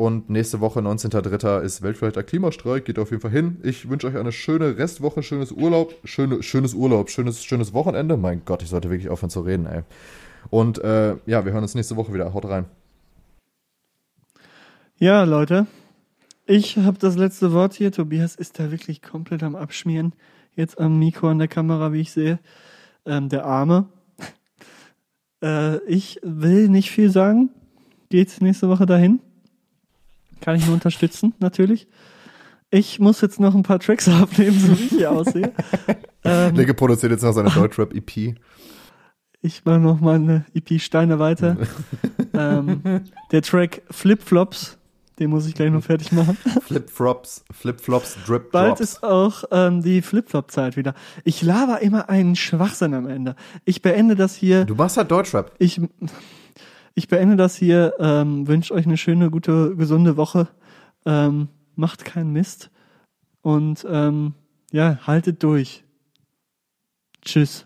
Und 0.00 0.30
nächste 0.30 0.60
Woche, 0.60 0.80
19.03. 0.80 1.60
ist 1.60 1.82
weltweiter 1.82 2.22
Klimastreik. 2.22 2.86
Geht 2.86 2.98
auf 2.98 3.10
jeden 3.10 3.20
Fall 3.20 3.32
hin. 3.32 3.58
Ich 3.62 3.90
wünsche 3.90 4.06
euch 4.06 4.16
eine 4.16 4.32
schöne 4.32 4.78
Restwoche, 4.78 5.22
schönes 5.22 5.52
Urlaub, 5.52 5.94
schöne, 6.04 6.42
schönes 6.42 6.72
Urlaub, 6.72 7.10
schönes, 7.10 7.44
schönes 7.44 7.74
Wochenende. 7.74 8.16
Mein 8.16 8.40
Gott, 8.46 8.62
ich 8.62 8.70
sollte 8.70 8.88
wirklich 8.88 9.10
aufhören 9.10 9.28
zu 9.28 9.42
reden, 9.42 9.66
ey. 9.66 9.82
Und 10.48 10.78
äh, 10.78 11.16
ja, 11.26 11.44
wir 11.44 11.52
hören 11.52 11.64
uns 11.64 11.74
nächste 11.74 11.96
Woche 11.96 12.14
wieder. 12.14 12.32
Haut 12.32 12.46
rein. 12.46 12.64
Ja, 14.96 15.24
Leute. 15.24 15.66
Ich 16.46 16.78
habe 16.78 16.96
das 16.96 17.16
letzte 17.16 17.52
Wort 17.52 17.74
hier. 17.74 17.92
Tobias 17.92 18.36
ist 18.36 18.58
da 18.58 18.70
wirklich 18.70 19.02
komplett 19.02 19.42
am 19.42 19.54
Abschmieren. 19.54 20.14
Jetzt 20.56 20.80
am 20.80 20.98
Mikro 20.98 21.28
an 21.28 21.40
der 21.40 21.48
Kamera, 21.48 21.92
wie 21.92 22.00
ich 22.00 22.12
sehe. 22.12 22.38
Ähm, 23.04 23.28
der 23.28 23.44
Arme. 23.44 23.90
äh, 25.44 25.76
ich 25.84 26.20
will 26.22 26.70
nicht 26.70 26.90
viel 26.90 27.10
sagen. 27.10 27.50
Geht 28.08 28.40
nächste 28.40 28.70
Woche 28.70 28.86
dahin. 28.86 29.20
Kann 30.40 30.56
ich 30.56 30.64
nur 30.66 30.74
unterstützen, 30.74 31.34
natürlich. 31.38 31.86
Ich 32.70 33.00
muss 33.00 33.20
jetzt 33.20 33.40
noch 33.40 33.54
ein 33.54 33.62
paar 33.62 33.80
Tracks 33.80 34.08
aufnehmen, 34.22 34.58
so 34.58 34.78
wie 34.78 34.84
ich 34.84 34.90
hier 34.90 35.10
aussehe. 35.10 35.52
ähm, 36.24 36.54
Lege 36.54 36.74
produziert 36.74 37.12
jetzt 37.12 37.22
noch 37.22 37.32
seine 37.32 37.50
Deutschrap-EP. 37.50 38.36
ich 39.42 39.64
mache 39.64 39.78
noch 39.78 40.00
mal 40.00 40.16
eine 40.16 40.44
EP 40.54 40.80
Steine 40.80 41.18
weiter. 41.18 41.56
ähm, 42.34 43.02
der 43.32 43.42
Track 43.42 43.82
Flip 43.90 44.22
Flops, 44.22 44.78
den 45.18 45.30
muss 45.30 45.46
ich 45.46 45.54
gleich 45.54 45.70
noch 45.70 45.82
fertig 45.82 46.12
machen. 46.12 46.36
Flip-Flops, 46.66 47.44
Flip-Flops, 47.50 48.18
Drip-Drops. 48.26 48.52
Bald 48.52 48.80
ist 48.80 49.02
auch 49.02 49.44
ähm, 49.50 49.82
die 49.82 50.00
Flip-Flop-Zeit 50.00 50.76
wieder. 50.76 50.94
Ich 51.24 51.42
laber 51.42 51.80
immer 51.82 52.08
einen 52.08 52.36
Schwachsinn 52.36 52.94
am 52.94 53.06
Ende. 53.06 53.36
Ich 53.64 53.82
beende 53.82 54.14
das 54.14 54.34
hier. 54.34 54.64
Du 54.64 54.74
machst 54.74 54.96
halt 54.96 55.10
Deutschrap. 55.10 55.52
Ich, 55.58 55.80
ich 57.00 57.08
beende 57.08 57.36
das 57.36 57.56
hier. 57.56 57.94
Ähm, 57.98 58.46
Wünsche 58.46 58.74
euch 58.74 58.84
eine 58.84 58.98
schöne, 58.98 59.30
gute, 59.30 59.74
gesunde 59.74 60.18
Woche. 60.18 60.48
Ähm, 61.06 61.48
macht 61.74 62.04
keinen 62.04 62.30
Mist. 62.30 62.70
Und 63.40 63.86
ähm, 63.88 64.34
ja, 64.70 64.98
haltet 65.06 65.42
durch. 65.42 65.82
Tschüss. 67.22 67.64